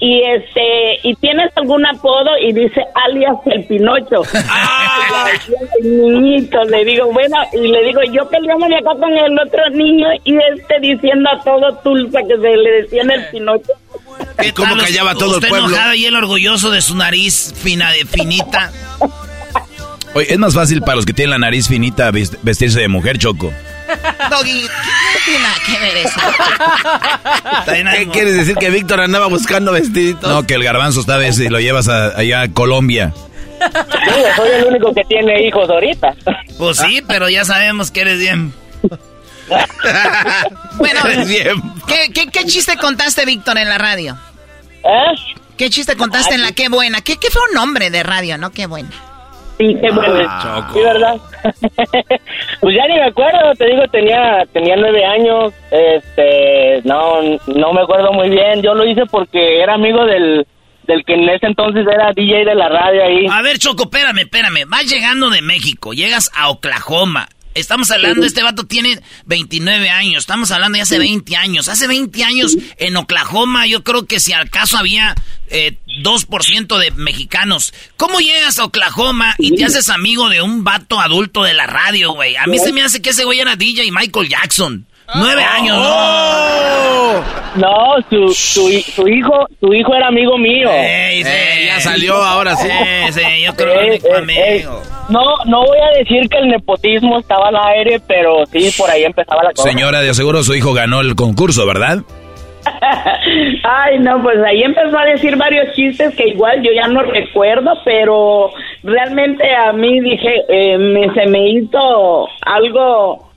y 0.02 0.22
este 0.24 1.00
y 1.04 1.16
tienes 1.16 1.50
algún 1.56 1.86
apodo 1.86 2.38
y 2.42 2.52
dice 2.52 2.82
alias 3.06 3.38
el 3.46 3.64
Pinocho. 3.66 4.24
Ay, 4.52 5.38
niñito, 5.82 6.62
le 6.66 6.84
digo, 6.84 7.12
bueno, 7.14 7.38
y 7.54 7.68
le 7.70 7.82
digo, 7.86 8.02
yo 8.12 8.28
peleándome 8.30 8.76
acá 8.76 8.92
con 9.00 9.18
el 9.18 9.40
otro 9.40 9.70
niño 9.72 10.08
y 10.26 10.36
este 10.36 10.82
diciendo 10.82 11.30
a 11.32 11.42
todo 11.42 11.78
Tulsa 11.78 12.20
que 12.28 12.36
se 12.36 12.58
le 12.58 12.72
decían 12.82 13.10
el 13.10 13.26
Pinocho. 13.28 13.72
¿Cómo 14.54 14.76
callaba 14.76 15.14
todo 15.16 15.38
el 15.38 15.48
pueblo? 15.48 15.68
enojado 15.70 15.94
y 15.94 16.06
el 16.06 16.16
orgulloso 16.18 16.72
de 16.72 16.82
su 16.82 16.96
nariz 16.96 17.54
fina, 17.56 17.88
finita. 18.10 18.72
Oye, 20.16 20.32
es 20.32 20.40
más 20.40 20.54
fácil 20.54 20.80
para 20.82 20.96
los 20.96 21.06
que 21.06 21.12
tienen 21.12 21.32
la 21.32 21.38
nariz 21.38 21.68
finita 21.68 22.10
vestirse 22.10 22.80
de 22.80 22.88
mujer, 22.88 23.18
Choco. 23.18 23.52
Doggy, 24.30 24.62
¿qué 24.62 25.20
tiene 25.26 25.48
que 25.66 25.80
ver 25.80 25.98
eso? 25.98 26.20
¿Qué 27.98 28.10
quieres 28.14 28.38
decir? 28.38 28.56
¿Que 28.56 28.70
Víctor 28.70 29.02
andaba 29.02 29.28
buscando 29.28 29.74
vestiditos? 29.74 30.30
No, 30.30 30.48
que 30.48 30.54
el 30.54 30.64
garbanzo 30.64 31.02
está 31.02 31.18
vez 31.18 31.38
y 31.40 31.50
lo 31.50 31.60
llevas 31.60 31.90
allá 31.90 32.44
a 32.44 32.48
Colombia. 32.48 33.14
Sí, 33.60 34.22
soy 34.38 34.50
el 34.52 34.64
único 34.64 34.94
que 34.94 35.04
tiene 35.04 35.48
hijos 35.48 35.70
ahorita. 35.70 36.16
Pues 36.58 36.78
sí, 36.78 37.04
pero 37.06 37.28
ya 37.28 37.44
sabemos 37.44 37.92
que 37.92 38.00
eres 38.00 38.18
bien. 38.18 38.54
bueno, 40.78 41.02
bien. 41.28 41.62
¿qué, 41.88 42.30
qué, 42.32 42.46
chiste 42.46 42.78
contaste, 42.78 43.26
Víctor, 43.26 43.58
en 43.58 43.68
la 43.68 43.78
radio? 43.78 44.18
¿Eh? 44.82 45.36
¿Qué 45.58 45.70
chiste 45.70 45.98
contaste 45.98 46.36
en 46.36 46.42
la 46.42 46.54
Qué 46.54 46.70
Buena? 46.70 47.02
¿Qué, 47.02 47.18
¿Qué 47.18 47.30
fue 47.30 47.42
un 47.50 47.56
nombre 47.56 47.90
de 47.90 48.02
radio, 48.02 48.38
no? 48.38 48.52
Qué 48.52 48.66
Buena. 48.66 49.15
Sí, 49.58 49.76
qué 49.80 49.92
bueno. 49.92 50.26
Ah, 50.28 50.70
sí, 50.74 50.80
¿verdad? 50.80 51.16
pues 52.62 52.76
ya 52.76 52.88
ni 52.88 52.96
me 52.96 53.06
acuerdo, 53.06 53.54
te 53.58 53.66
digo, 53.68 53.88
tenía 53.92 54.46
tenía 54.52 54.76
nueve 54.76 55.06
años, 55.06 55.54
este, 55.72 56.82
no, 56.84 57.22
no 57.48 57.74
me 57.74 57.82
acuerdo 57.82 58.12
muy 58.12 58.30
bien. 58.30 58.62
Yo 58.62 58.74
lo 58.74 58.86
hice 58.86 59.06
porque 59.06 59.62
era 59.62 59.76
amigo 59.76 60.06
del, 60.06 60.46
del 60.88 61.06
que 61.06 61.14
en 61.14 61.30
ese 61.30 61.48
entonces 61.48 61.86
era 61.88 62.12
DJ 62.14 62.46
de 62.46 62.56
la 62.56 62.70
radio 62.70 63.06
ahí. 63.06 63.28
A 63.32 63.42
ver, 63.42 63.58
Choco, 63.58 63.84
espérame, 63.84 64.20
espérame. 64.20 64.66
Vas 64.68 64.90
llegando 64.90 65.30
de 65.30 65.42
México, 65.42 65.94
llegas 65.94 66.30
a 66.36 66.50
Oklahoma. 66.50 67.28
Estamos 67.54 67.90
hablando, 67.90 68.26
este 68.26 68.44
vato 68.44 68.66
tiene 68.66 69.00
29 69.28 69.90
años, 69.90 70.24
estamos 70.24 70.52
hablando 70.52 70.76
de 70.76 70.82
hace 70.82 71.00
20 71.00 71.38
años. 71.38 71.70
Hace 71.70 71.88
20 71.88 72.22
años 72.26 72.58
en 72.78 72.98
Oklahoma 72.98 73.66
yo 73.66 73.82
creo 73.82 74.06
que 74.06 74.20
si 74.20 74.34
al 74.34 74.50
caso 74.50 74.78
había 74.78 75.16
eh, 75.50 75.78
2% 76.04 76.78
de 76.78 76.92
mexicanos. 76.92 77.74
¿Cómo 77.98 78.20
llegas 78.20 78.60
a 78.60 78.66
Oklahoma 78.66 79.36
y 79.38 79.56
te 79.56 79.66
haces 79.66 79.90
amigo 79.90 80.30
de 80.30 80.42
un 80.42 80.64
vato 80.64 81.00
adulto 81.00 81.44
de 81.44 81.54
la 81.54 81.68
radio, 81.68 82.14
güey? 82.14 82.36
A 82.36 82.46
mí 82.48 82.60
se 82.60 82.74
me 82.74 82.84
hace 82.84 83.02
que 83.02 83.12
ese 83.12 83.26
güey 83.26 83.40
era 83.40 83.56
DJ 83.56 83.92
Michael 83.92 84.30
Jackson. 84.30 84.86
Nueve 85.14 85.44
oh. 85.46 85.56
años, 85.56 85.78
¿no? 85.78 87.46
No, 87.56 87.96
su, 88.10 88.34
su, 88.34 88.70
hijo, 89.08 89.48
su 89.60 89.74
hijo 89.74 89.96
era 89.96 90.08
amigo 90.08 90.38
mío. 90.38 90.70
ya 90.70 91.80
salió 91.80 92.16
ahora 92.16 92.56
sí. 92.56 92.68
sí, 93.12 93.22
yo 93.46 93.54
creo 93.56 94.00
que 94.00 94.14
amigo. 94.14 94.82
No, 95.08 95.22
no 95.46 95.60
voy 95.62 95.78
a 95.78 96.00
decir 96.00 96.28
que 96.28 96.38
el 96.40 96.48
nepotismo 96.48 97.20
estaba 97.20 97.50
al 97.50 97.56
aire, 97.78 98.02
pero 98.08 98.46
sí, 98.52 98.74
por 98.76 98.90
ahí 98.90 99.04
empezaba 99.04 99.44
la 99.44 99.54
cosa. 99.54 99.70
Señora, 99.70 100.02
de 100.02 100.14
seguro 100.16 100.44
su 100.44 100.56
hijo 100.56 100.74
ganó 100.74 101.02
el 101.02 101.16
concurso, 101.16 101.66
¿verdad? 101.68 102.00
Ay, 103.64 104.00
no, 104.00 104.22
pues 104.22 104.38
ahí 104.44 104.64
empezó 104.64 104.98
a 104.98 105.06
decir 105.06 105.36
varios 105.36 105.74
chistes 105.74 106.16
que 106.16 106.30
igual 106.30 106.62
yo 106.62 106.72
ya 106.72 106.88
no 106.88 107.02
recuerdo, 107.04 107.74
pero 107.84 108.52
realmente 108.84 109.44
a 109.54 109.72
mí 109.74 110.00
dije, 110.02 110.44
eh, 110.50 110.78
me, 110.78 111.14
se 111.14 111.26
me 111.28 111.50
hizo 111.50 112.28
algo, 112.46 113.30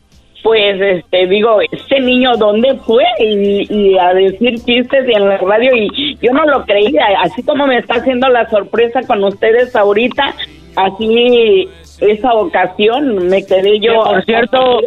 pues, 0.43 0.81
este, 0.81 1.27
digo, 1.27 1.61
este 1.71 2.01
niño, 2.01 2.37
¿dónde 2.37 2.75
fue? 2.87 3.05
Y, 3.21 3.97
a 3.99 4.15
decir 4.15 4.55
chistes 4.65 5.09
y 5.09 5.13
en 5.13 5.29
la 5.29 5.39
radio, 5.39 5.75
y 5.75 6.17
yo 6.21 6.33
no 6.33 6.45
lo 6.45 6.65
creía, 6.65 7.07
así 7.23 7.43
como 7.43 7.67
me 7.67 7.79
está 7.79 7.95
haciendo 7.97 8.29
la 8.29 8.49
sorpresa 8.49 9.01
con 9.07 9.25
ustedes 9.25 9.75
ahorita, 9.75 10.35
así 10.77 11.69
esa 12.01 12.33
ocasión 12.35 13.29
me 13.29 13.45
quedé 13.45 13.81
yo. 13.81 14.03
por 14.05 14.25
cierto, 14.25 14.81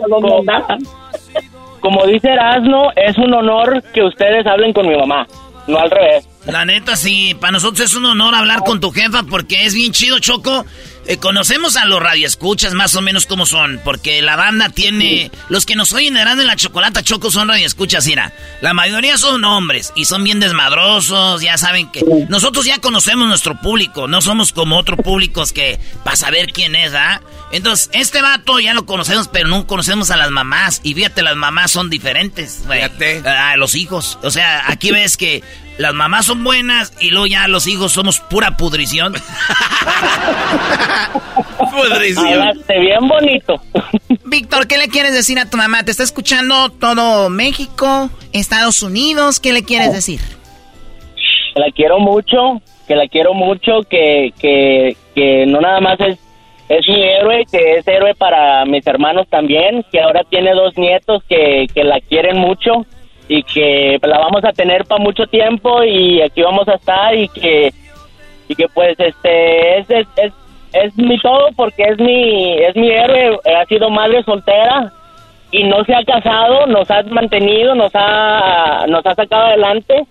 como 1.82 2.06
dice 2.06 2.30
Erasmo, 2.30 2.92
es 2.96 3.18
un 3.18 3.34
honor 3.34 3.84
que 3.94 4.04
ustedes 4.04 4.46
hablen 4.48 4.72
con 4.74 4.88
mi 4.88 4.96
mamá, 4.96 5.28
no 5.68 5.78
al 5.80 5.92
revés. 5.92 6.28
La 6.46 6.66
neta, 6.66 6.96
sí, 6.96 7.36
para 7.40 7.52
nosotros 7.52 7.82
es 7.82 7.96
un 7.96 8.06
honor 8.06 8.34
hablar 8.34 8.60
con 8.66 8.80
tu 8.80 8.92
jefa 8.92 9.24
porque 9.24 9.66
es 9.66 9.76
bien 9.76 9.92
chido, 9.92 10.18
Choco. 10.20 10.66
Eh, 11.08 11.18
conocemos 11.18 11.78
a 11.78 11.86
los 11.86 12.02
radioescuchas 12.02 12.74
más 12.74 12.96
o 12.96 13.02
menos 13.02 13.26
como 13.26 13.46
son, 13.46 13.80
porque 13.84 14.22
la 14.22 14.36
banda 14.36 14.70
tiene... 14.70 15.32
Los 15.50 15.66
que 15.66 15.76
nos 15.76 15.94
oyen 15.94 16.18
eran 16.18 16.38
de 16.38 16.46
la 16.46 16.56
chocolata, 16.56 17.04
Choco, 17.04 17.32
son 17.32 17.48
radioescuchas, 17.48 18.06
mira. 18.08 18.34
La 18.62 18.74
mayoría 18.74 19.18
son 19.18 19.44
hombres 19.44 19.94
y 19.96 20.06
son 20.06 20.24
bien 20.24 20.40
desmadrosos, 20.40 21.42
ya 21.42 21.58
saben 21.58 21.92
que... 21.92 22.04
Nosotros 22.30 22.66
ya 22.66 22.80
conocemos 22.80 23.28
nuestro 23.28 23.60
público, 23.60 24.08
no 24.08 24.22
somos 24.22 24.52
como 24.52 24.78
otros 24.78 25.00
públicos 25.04 25.54
que... 25.54 25.80
para 26.04 26.16
saber 26.16 26.52
quién 26.52 26.76
es, 26.76 26.94
¿ah? 26.94 27.22
Entonces, 27.52 27.90
este 27.94 28.22
vato 28.22 28.60
ya 28.60 28.74
lo 28.74 28.86
conocemos, 28.86 29.28
pero 29.28 29.48
no 29.48 29.68
conocemos 29.68 30.10
a 30.12 30.18
las 30.18 30.32
mamás. 30.32 30.80
Y 30.84 30.94
fíjate, 30.94 31.22
las 31.22 31.36
mamás 31.36 31.72
son 31.72 31.90
diferentes, 31.90 32.64
Fíjate. 32.70 33.28
A 33.28 33.58
los 33.58 33.76
hijos. 33.76 34.18
O 34.24 34.32
sea, 34.32 34.64
aquí 34.68 34.92
ves 34.92 35.18
que 35.18 35.44
las 35.78 35.94
mamás 35.94 36.26
son 36.28 36.44
buenas 36.44 36.94
y 37.00 37.10
luego 37.10 37.28
ya 37.28 37.48
los 37.48 37.68
hijos 37.68 37.92
somos 37.92 38.20
pura 38.20 38.56
pudrición. 38.58 39.14
pudrición. 41.72 42.28
Hablaste 42.28 42.80
bien 42.80 43.08
bonito. 43.08 43.62
Víctor, 44.26 44.68
¿qué 44.68 44.78
le 44.78 44.88
quieres 44.88 45.14
decir 45.14 45.40
a 45.40 45.50
tu 45.50 45.58
mamá? 45.58 45.84
¿Te 45.84 45.92
está 45.92 46.04
escuchando 46.04 46.70
todo 46.70 47.30
México, 47.30 48.10
Estados 48.32 48.82
Unidos? 48.82 49.40
¿Qué 49.40 49.54
le 49.54 49.64
quieres 49.64 49.92
decir? 49.92 50.22
Que 51.54 51.60
la 51.60 51.72
quiero 51.72 52.00
mucho, 52.00 52.62
que 52.88 52.96
la 52.96 53.08
quiero 53.08 53.34
mucho, 53.34 53.82
que, 53.90 54.34
que, 54.40 54.96
que 55.16 55.46
no 55.48 55.60
nada 55.60 55.82
más 55.82 56.00
es, 56.00 56.18
es 56.78 56.88
mi 56.88 57.04
héroe, 57.04 57.46
que 57.52 57.78
es 57.78 57.88
héroe 57.88 58.16
para 58.16 58.64
mis 58.66 58.86
hermanos 58.88 59.28
también, 59.30 59.84
que 59.92 60.00
ahora 60.00 60.24
tiene 60.30 60.54
dos 60.54 60.78
nietos 60.78 61.22
que, 61.28 61.68
que 61.74 61.84
la 61.84 62.00
quieren 62.00 62.38
mucho 62.38 62.86
y 63.28 63.44
que 63.44 64.00
la 64.02 64.20
vamos 64.20 64.44
a 64.46 64.54
tener 64.54 64.86
para 64.86 65.04
mucho 65.04 65.26
tiempo 65.26 65.84
y 65.84 66.22
aquí 66.22 66.42
vamos 66.42 66.68
a 66.68 66.76
estar 66.76 67.16
y 67.16 67.28
que 67.30 67.74
y 68.48 68.56
que 68.56 68.68
pues 68.74 69.00
este 69.00 69.80
es, 69.80 69.90
es, 69.90 70.34
es, 70.74 70.98
mi 70.98 71.18
todo 71.20 71.50
porque 71.56 71.84
es 71.84 71.98
mi 71.98 72.58
es 72.58 72.76
mi 72.76 72.90
héroe 72.90 73.40
ha 73.58 73.66
sido 73.68 73.90
madre 73.90 74.24
soltera 74.24 74.92
y 75.52 75.64
no 75.64 75.84
se 75.86 75.96
ha 75.96 76.04
casado 76.04 76.66
nos 76.68 76.90
ha 76.92 77.04
mantenido 77.04 77.74
nos 77.74 77.92
ha 77.96 78.86
nos 78.90 79.06
ha 79.06 79.16
sacado 79.16 79.44
adelante 79.44 80.06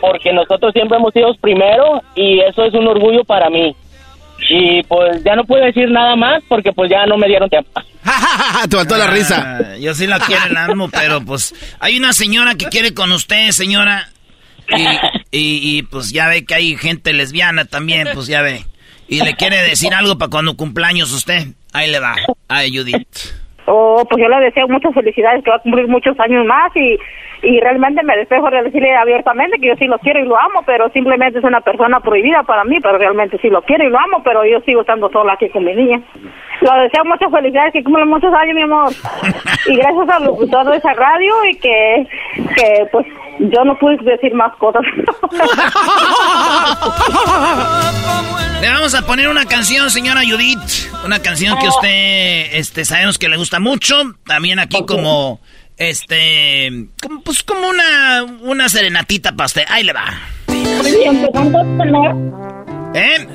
porque 0.00 0.32
nosotros 0.32 0.72
siempre 0.72 0.98
hemos 0.98 1.12
sido 1.12 1.32
primero 1.40 2.00
y 2.16 2.40
eso 2.40 2.64
es 2.64 2.74
un 2.74 2.88
orgullo 2.88 3.22
para 3.22 3.48
mí 3.48 3.76
y 4.48 4.82
pues 4.84 5.22
ya 5.24 5.36
no 5.36 5.44
puedo 5.44 5.64
decir 5.64 5.90
nada 5.90 6.16
más 6.16 6.42
porque 6.48 6.72
pues 6.72 6.90
ya 6.90 7.06
no 7.06 7.16
me 7.16 7.28
dieron 7.28 7.48
tiempo. 7.48 7.80
Te 8.70 8.76
faltó 8.76 8.96
la 8.96 9.06
risa. 9.06 9.58
Ah, 9.58 9.76
yo 9.78 9.94
sí 9.94 10.06
la 10.06 10.18
quiero, 10.20 10.48
la 10.50 10.66
amo, 10.66 10.88
pero 10.90 11.20
pues 11.24 11.54
hay 11.80 11.98
una 11.98 12.12
señora 12.12 12.54
que 12.54 12.66
quiere 12.66 12.94
con 12.94 13.12
usted, 13.12 13.50
señora. 13.50 14.08
Y, 15.32 15.78
y, 15.78 15.82
pues 15.82 16.12
ya 16.12 16.28
ve 16.28 16.44
que 16.44 16.54
hay 16.54 16.76
gente 16.76 17.12
lesbiana 17.12 17.64
también, 17.64 18.08
pues 18.14 18.28
ya 18.28 18.40
ve. 18.40 18.64
Y 19.08 19.20
le 19.24 19.34
quiere 19.34 19.56
decir 19.62 19.92
algo 19.92 20.16
para 20.16 20.30
cuando 20.30 20.56
cumpleaños 20.56 21.12
usted. 21.12 21.48
Ahí 21.72 21.90
le 21.90 21.98
va, 21.98 22.14
a 22.48 22.60
Judith. 22.72 23.34
Oh, 23.66 24.04
pues 24.08 24.22
yo 24.22 24.28
le 24.28 24.44
deseo 24.44 24.68
muchas 24.68 24.94
felicidades, 24.94 25.42
que 25.42 25.50
va 25.50 25.56
a 25.56 25.60
cumplir 25.62 25.88
muchos 25.88 26.18
años 26.20 26.46
más 26.46 26.70
y, 26.76 26.96
y 27.42 27.60
realmente 27.60 28.02
me 28.02 28.16
despejo 28.16 28.50
de 28.50 28.62
decirle 28.62 28.94
abiertamente 28.94 29.58
que 29.58 29.68
yo 29.68 29.74
sí 29.76 29.86
lo 29.86 29.98
quiero 29.98 30.20
y 30.20 30.26
lo 30.26 30.38
amo, 30.38 30.62
pero 30.66 30.90
simplemente 30.90 31.38
es 31.38 31.44
una 31.44 31.60
persona 31.60 32.00
prohibida 32.00 32.42
para 32.42 32.64
mí, 32.64 32.78
pero 32.80 32.98
realmente 32.98 33.38
sí 33.40 33.48
lo 33.48 33.62
quiero 33.62 33.84
y 33.84 33.90
lo 33.90 33.98
amo, 33.98 34.22
pero 34.22 34.44
yo 34.44 34.60
sigo 34.60 34.82
estando 34.82 35.10
sola 35.10 35.34
aquí 35.34 35.48
con 35.48 35.64
mi 35.64 35.74
niña. 35.74 36.00
Le 36.60 36.82
deseo 36.82 37.04
muchas 37.04 37.30
felicidades, 37.30 37.72
que 37.72 37.82
cumplan 37.82 38.08
muchos 38.08 38.32
años, 38.34 38.54
mi 38.54 38.62
amor. 38.62 38.92
Y 39.66 39.76
gracias 39.76 40.08
al 40.08 40.24
locutor 40.24 40.70
de 40.70 40.76
esa 40.76 40.92
radio 40.92 41.34
y 41.50 41.56
que, 41.56 42.06
que 42.54 42.86
pues 42.92 43.06
yo 43.38 43.64
no 43.64 43.78
pude 43.78 43.96
decir 43.98 44.34
más 44.34 44.54
cosas. 44.56 44.82
Le 48.60 48.68
vamos 48.68 48.94
a 48.94 49.06
poner 49.06 49.28
una 49.28 49.46
canción, 49.46 49.88
señora 49.88 50.20
Judith. 50.20 50.58
Una 51.06 51.22
canción 51.22 51.58
que 51.58 51.68
usted, 51.68 52.58
este, 52.58 52.84
sabemos 52.84 53.18
que 53.18 53.30
le 53.30 53.38
gusta 53.38 53.58
mucho. 53.58 53.94
También 54.26 54.58
aquí 54.58 54.84
como, 54.84 55.40
este, 55.80 56.70
como, 57.02 57.22
pues 57.22 57.42
como 57.42 57.68
una, 57.68 58.24
una 58.42 58.68
serenatita 58.68 59.32
para 59.32 59.46
usted. 59.46 59.62
Ahí 59.66 59.82
le 59.82 59.94
va. 59.94 60.04
¿Eh? 62.94 63.26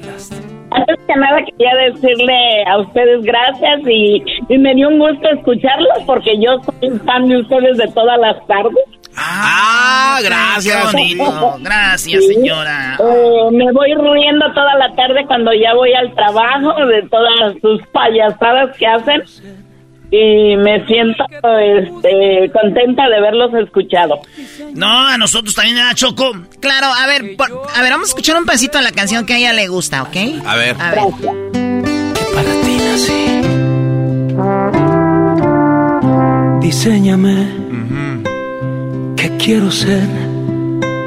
Antes 0.71 0.97
que 1.07 1.15
nada 1.15 1.39
quería 1.45 1.75
decirle 1.91 2.63
a 2.67 2.79
ustedes 2.79 3.23
gracias 3.23 3.79
y, 3.87 4.23
y 4.47 4.57
me 4.59 4.75
dio 4.75 4.89
un 4.89 4.99
gusto 4.99 5.27
escucharlos 5.29 6.03
porque 6.05 6.37
yo 6.39 6.61
soy 6.63 6.99
fan 6.99 7.27
de 7.27 7.39
ustedes 7.39 7.77
de 7.77 7.87
todas 7.93 8.19
las 8.19 8.45
tardes. 8.45 8.85
Ah, 9.17 10.19
gracias. 10.23 10.93
Gracias, 11.61 12.27
señora. 12.27 12.97
Eh, 12.99 13.51
me 13.53 13.71
voy 13.71 13.93
riendo 13.95 14.53
toda 14.53 14.75
la 14.75 14.93
tarde 14.95 15.25
cuando 15.25 15.51
ya 15.53 15.73
voy 15.73 15.93
al 15.93 16.13
trabajo 16.13 16.85
de 16.85 17.01
todas 17.09 17.53
sus 17.61 17.81
payasadas 17.87 18.77
que 18.77 18.85
hacen. 18.85 19.23
Y 20.15 20.55
me 20.57 20.85
siento 20.85 21.25
este, 21.59 22.51
contenta 22.51 23.07
de 23.09 23.17
haberlos 23.17 23.53
escuchado. 23.55 24.21
No, 24.73 25.07
a 25.07 25.17
nosotros 25.17 25.53
también 25.55 25.77
da 25.77 25.93
Choco. 25.93 26.31
Claro, 26.59 26.87
a 26.87 27.07
ver, 27.07 27.35
a 27.75 27.81
ver, 27.81 27.91
vamos 27.91 28.07
a 28.07 28.11
escuchar 28.11 28.37
un 28.37 28.45
pedacito 28.45 28.77
de 28.77 28.83
la 28.83 28.91
canción 28.91 29.25
que 29.25 29.33
a 29.33 29.37
ella 29.37 29.53
le 29.53 29.67
gusta, 29.67 30.03
¿ok? 30.03 30.15
A 30.45 30.55
ver. 30.55 30.75
A 30.79 30.91
ver. 30.91 31.03
Que 32.13 32.25
para 32.33 32.51
ti 32.61 32.77
nací. 32.77 33.41
Diseñame. 36.61 37.65
Que 39.17 39.37
quiero 39.37 39.71
ser 39.71 40.07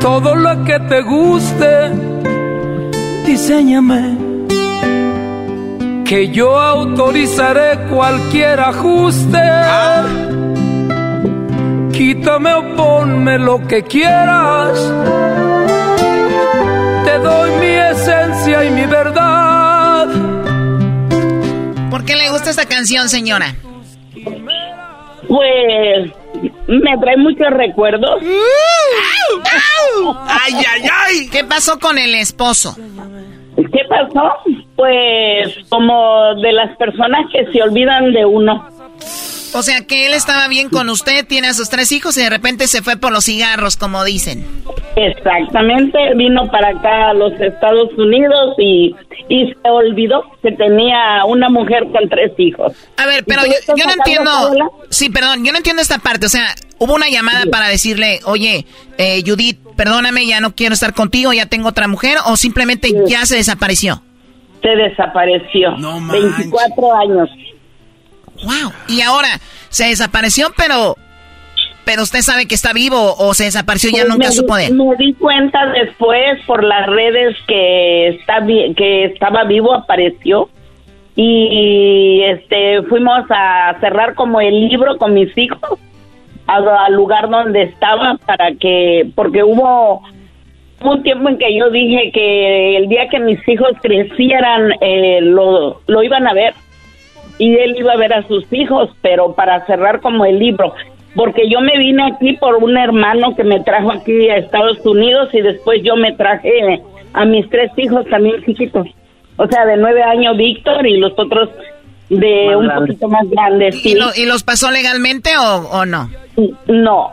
todo 0.00 0.34
lo 0.34 0.64
que 0.64 0.78
te 0.80 1.02
guste. 1.02 1.90
Diseñame 3.26 4.27
que 6.08 6.28
yo 6.28 6.58
autorizaré 6.58 7.78
cualquier 7.90 8.58
ajuste. 8.60 9.42
Quítame 11.92 12.54
o 12.54 12.76
ponme 12.76 13.38
lo 13.38 13.66
que 13.68 13.82
quieras. 13.82 14.78
Te 17.04 17.18
doy 17.18 17.50
mi 17.60 17.66
esencia 17.66 18.64
y 18.64 18.70
mi 18.70 18.86
verdad. 18.86 20.08
¿Por 21.90 22.06
qué 22.06 22.16
le 22.16 22.30
gusta 22.30 22.48
esta 22.50 22.64
canción, 22.64 23.10
señora? 23.10 23.54
Pues 25.28 26.10
me 26.68 26.98
trae 27.02 27.18
muchos 27.18 27.50
recuerdos. 27.50 28.22
¡Ay, 30.26 30.54
ay, 30.54 30.82
ay! 30.90 31.28
¿Qué 31.30 31.44
pasó 31.44 31.78
con 31.78 31.98
el 31.98 32.14
esposo? 32.14 32.74
¿Qué 33.56 33.80
pasó? 33.90 34.32
Pues 34.78 35.56
como 35.68 36.36
de 36.36 36.52
las 36.52 36.76
personas 36.76 37.26
que 37.32 37.50
se 37.50 37.60
olvidan 37.60 38.12
de 38.12 38.24
uno. 38.24 38.64
O 39.52 39.62
sea 39.64 39.84
que 39.84 40.06
él 40.06 40.14
estaba 40.14 40.46
bien 40.46 40.68
con 40.68 40.88
usted, 40.88 41.26
tiene 41.26 41.48
a 41.48 41.54
sus 41.54 41.68
tres 41.68 41.90
hijos 41.90 42.16
y 42.16 42.22
de 42.22 42.30
repente 42.30 42.68
se 42.68 42.80
fue 42.80 42.96
por 42.96 43.10
los 43.10 43.24
cigarros, 43.24 43.76
como 43.76 44.04
dicen. 44.04 44.46
Exactamente, 44.94 45.98
vino 46.14 46.48
para 46.48 46.68
acá 46.68 47.10
a 47.10 47.14
los 47.14 47.32
Estados 47.40 47.90
Unidos 47.96 48.54
y, 48.58 48.94
y 49.28 49.46
se 49.52 49.68
olvidó 49.68 50.22
que 50.42 50.52
tenía 50.52 51.24
una 51.26 51.48
mujer 51.48 51.84
con 51.90 52.08
tres 52.08 52.30
hijos. 52.38 52.72
A 52.98 53.06
ver, 53.06 53.24
pero 53.26 53.42
yo, 53.46 53.74
yo 53.76 53.84
no 53.84 53.92
entiendo. 53.92 54.72
Sí, 54.90 55.10
perdón, 55.10 55.44
yo 55.44 55.50
no 55.50 55.58
entiendo 55.58 55.82
esta 55.82 55.98
parte. 55.98 56.26
O 56.26 56.30
sea, 56.30 56.54
hubo 56.78 56.94
una 56.94 57.08
llamada 57.08 57.44
para 57.50 57.66
decirle, 57.66 58.20
oye, 58.26 58.64
eh, 58.96 59.22
Judith, 59.26 59.58
perdóname, 59.76 60.24
ya 60.24 60.40
no 60.40 60.54
quiero 60.54 60.74
estar 60.74 60.94
contigo, 60.94 61.32
ya 61.32 61.46
tengo 61.46 61.68
otra 61.68 61.88
mujer, 61.88 62.18
o 62.26 62.36
simplemente 62.36 62.92
ya 63.08 63.26
se 63.26 63.36
desapareció. 63.36 64.02
Se 64.62 64.68
desapareció. 64.68 65.72
No 65.78 66.00
24 66.10 66.94
años. 66.96 67.30
Wow. 68.42 68.72
Y 68.88 69.00
ahora 69.00 69.28
se 69.68 69.86
desapareció, 69.86 70.48
pero 70.56 70.96
pero 71.84 72.02
usted 72.02 72.20
sabe 72.20 72.46
que 72.46 72.54
está 72.54 72.74
vivo 72.74 73.14
o 73.16 73.32
se 73.32 73.44
desapareció 73.44 73.88
ya 73.88 74.02
Pues 74.02 74.08
nunca 74.10 74.28
me, 74.28 74.32
supo 74.32 74.56
de 74.56 74.66
él. 74.66 74.74
Me 74.74 74.96
di 74.96 75.14
cuenta 75.14 75.72
después 75.72 76.38
por 76.46 76.62
las 76.62 76.86
redes 76.86 77.34
que 77.46 78.08
está 78.08 78.44
que 78.44 79.06
estaba 79.06 79.44
vivo 79.44 79.72
apareció 79.72 80.50
y 81.16 82.20
este 82.24 82.82
fuimos 82.82 83.24
a 83.30 83.74
cerrar 83.80 84.14
como 84.14 84.40
el 84.40 84.68
libro 84.68 84.98
con 84.98 85.14
mis 85.14 85.36
hijos 85.38 85.80
al 86.46 86.92
lugar 86.92 87.30
donde 87.30 87.62
estaba 87.62 88.18
para 88.26 88.52
que 88.54 89.10
porque 89.14 89.42
hubo 89.42 90.02
un 90.80 91.02
tiempo 91.02 91.28
en 91.28 91.38
que 91.38 91.56
yo 91.56 91.70
dije 91.70 92.10
que 92.12 92.76
el 92.76 92.88
día 92.88 93.08
que 93.08 93.18
mis 93.20 93.38
hijos 93.48 93.70
crecieran 93.82 94.72
eh, 94.80 95.20
lo, 95.22 95.80
lo 95.86 96.02
iban 96.02 96.26
a 96.28 96.34
ver 96.34 96.54
y 97.38 97.54
él 97.56 97.74
iba 97.78 97.92
a 97.92 97.96
ver 97.96 98.12
a 98.12 98.26
sus 98.26 98.44
hijos, 98.52 98.90
pero 99.02 99.34
para 99.34 99.64
cerrar 99.66 100.00
como 100.00 100.24
el 100.24 100.38
libro, 100.38 100.74
porque 101.14 101.48
yo 101.50 101.60
me 101.60 101.76
vine 101.78 102.04
aquí 102.12 102.34
por 102.34 102.56
un 102.56 102.76
hermano 102.76 103.34
que 103.36 103.44
me 103.44 103.60
trajo 103.60 103.92
aquí 103.92 104.28
a 104.28 104.36
Estados 104.36 104.78
Unidos 104.84 105.30
y 105.32 105.40
después 105.40 105.80
yo 105.82 105.96
me 105.96 106.12
traje 106.12 106.50
a 107.12 107.24
mis 107.24 107.48
tres 107.50 107.70
hijos 107.76 108.04
también 108.08 108.42
chiquitos, 108.44 108.86
o 109.36 109.46
sea, 109.48 109.64
de 109.66 109.76
nueve 109.76 110.02
años 110.02 110.36
Víctor 110.36 110.86
y 110.86 110.96
los 110.98 111.12
otros 111.18 111.48
de 112.08 112.56
Más 112.56 112.78
un 112.80 112.86
poquito 112.86 113.08
más 113.08 113.28
grandes. 113.30 113.74
¿Y, 113.84 113.90
sí. 113.90 113.94
lo- 113.94 114.14
y 114.16 114.26
los 114.26 114.42
pasó 114.42 114.70
legalmente 114.70 115.30
o, 115.36 115.56
o 115.70 115.84
no? 115.86 116.08
No, 116.66 117.10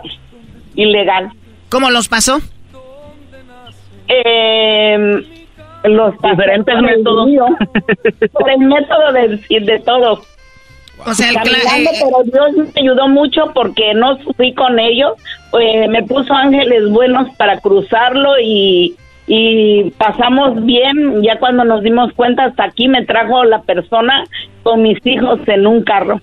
ilegal. 0.75 1.29
¿Cómo 1.69 1.89
los 1.91 2.07
pasó? 2.07 2.39
Eh, 4.07 5.23
los 5.83 6.13
Diferentes 6.21 6.81
métodos. 6.81 7.27
mío, 7.27 7.45
por 8.33 8.49
el 8.49 8.59
método 8.59 9.11
de, 9.13 9.59
de 9.59 9.79
todo. 9.79 10.21
O 11.05 11.13
sea, 11.13 11.29
el 11.29 11.35
Caminando, 11.35 11.91
eh, 11.91 11.99
pero 12.03 12.23
Dios 12.23 12.67
me 12.73 12.81
ayudó 12.81 13.07
mucho 13.09 13.51
porque 13.53 13.93
no 13.93 14.17
fui 14.37 14.53
con 14.53 14.79
ellos. 14.79 15.13
eh, 15.59 15.87
me 15.89 16.03
puso 16.03 16.33
ángeles 16.33 16.89
buenos 16.89 17.29
para 17.35 17.59
cruzarlo 17.59 18.39
y, 18.41 18.95
y 19.27 19.91
pasamos 19.91 20.63
bien. 20.65 21.21
Ya 21.21 21.37
cuando 21.37 21.65
nos 21.65 21.83
dimos 21.83 22.13
cuenta, 22.13 22.45
hasta 22.45 22.63
aquí 22.63 22.87
me 22.87 23.05
trajo 23.05 23.43
la 23.43 23.61
persona 23.61 24.23
con 24.63 24.81
mis 24.81 25.05
hijos 25.05 25.39
en 25.47 25.67
un 25.67 25.83
carro. 25.83 26.21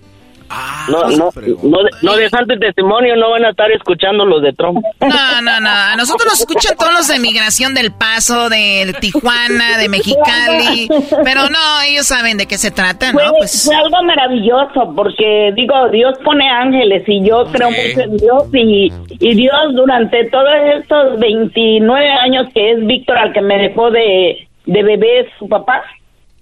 No, 0.89 1.03
no, 1.17 1.31
no, 1.63 1.83
de- 1.85 1.91
no 2.03 2.17
de 2.17 2.29
santo 2.29 2.55
testimonio, 2.59 3.15
no 3.17 3.31
van 3.31 3.45
a 3.45 3.51
estar 3.51 3.71
escuchando 3.71 4.25
los 4.25 4.43
de 4.43 4.53
Trump. 4.53 4.85
No, 5.01 5.43
no, 5.43 5.61
no. 5.61 5.71
A 5.71 5.95
nosotros 5.97 6.27
nos 6.33 6.41
escuchan 6.41 6.77
todos 6.77 6.93
los 6.93 7.09
de 7.09 7.19
migración 7.21 7.75
del 7.75 7.93
Paso, 7.93 8.49
de 8.49 8.95
Tijuana, 9.01 9.79
de 9.79 9.89
Mexicali. 9.89 10.89
Pero 11.25 11.43
no, 11.51 11.81
ellos 11.87 12.07
saben 12.07 12.37
de 12.37 12.47
qué 12.47 12.59
se 12.59 12.71
trata, 12.71 13.13
Fue, 13.13 13.25
¿no? 13.25 13.33
Pues 13.39 13.65
fue 13.65 13.77
algo 13.77 14.03
maravilloso 14.05 14.93
porque 14.97 15.53
digo, 15.55 15.89
Dios 15.91 16.19
pone 16.25 16.49
ángeles 16.49 17.05
y 17.07 17.25
yo 17.27 17.45
creo 17.53 17.71
mucho 17.71 18.01
en 18.01 18.17
Dios 18.17 18.45
y, 18.53 18.93
y 19.21 19.35
Dios 19.35 19.75
durante 19.75 20.25
todos 20.31 20.51
estos 20.77 21.19
29 21.21 22.11
años 22.11 22.47
que 22.55 22.73
es 22.73 22.87
Víctor 22.87 23.19
al 23.19 23.33
que 23.33 23.41
me 23.41 23.57
dejó 23.59 23.91
de, 23.91 24.49
de 24.67 24.83
bebé 24.83 25.29
su 25.39 25.49
papá, 25.49 25.83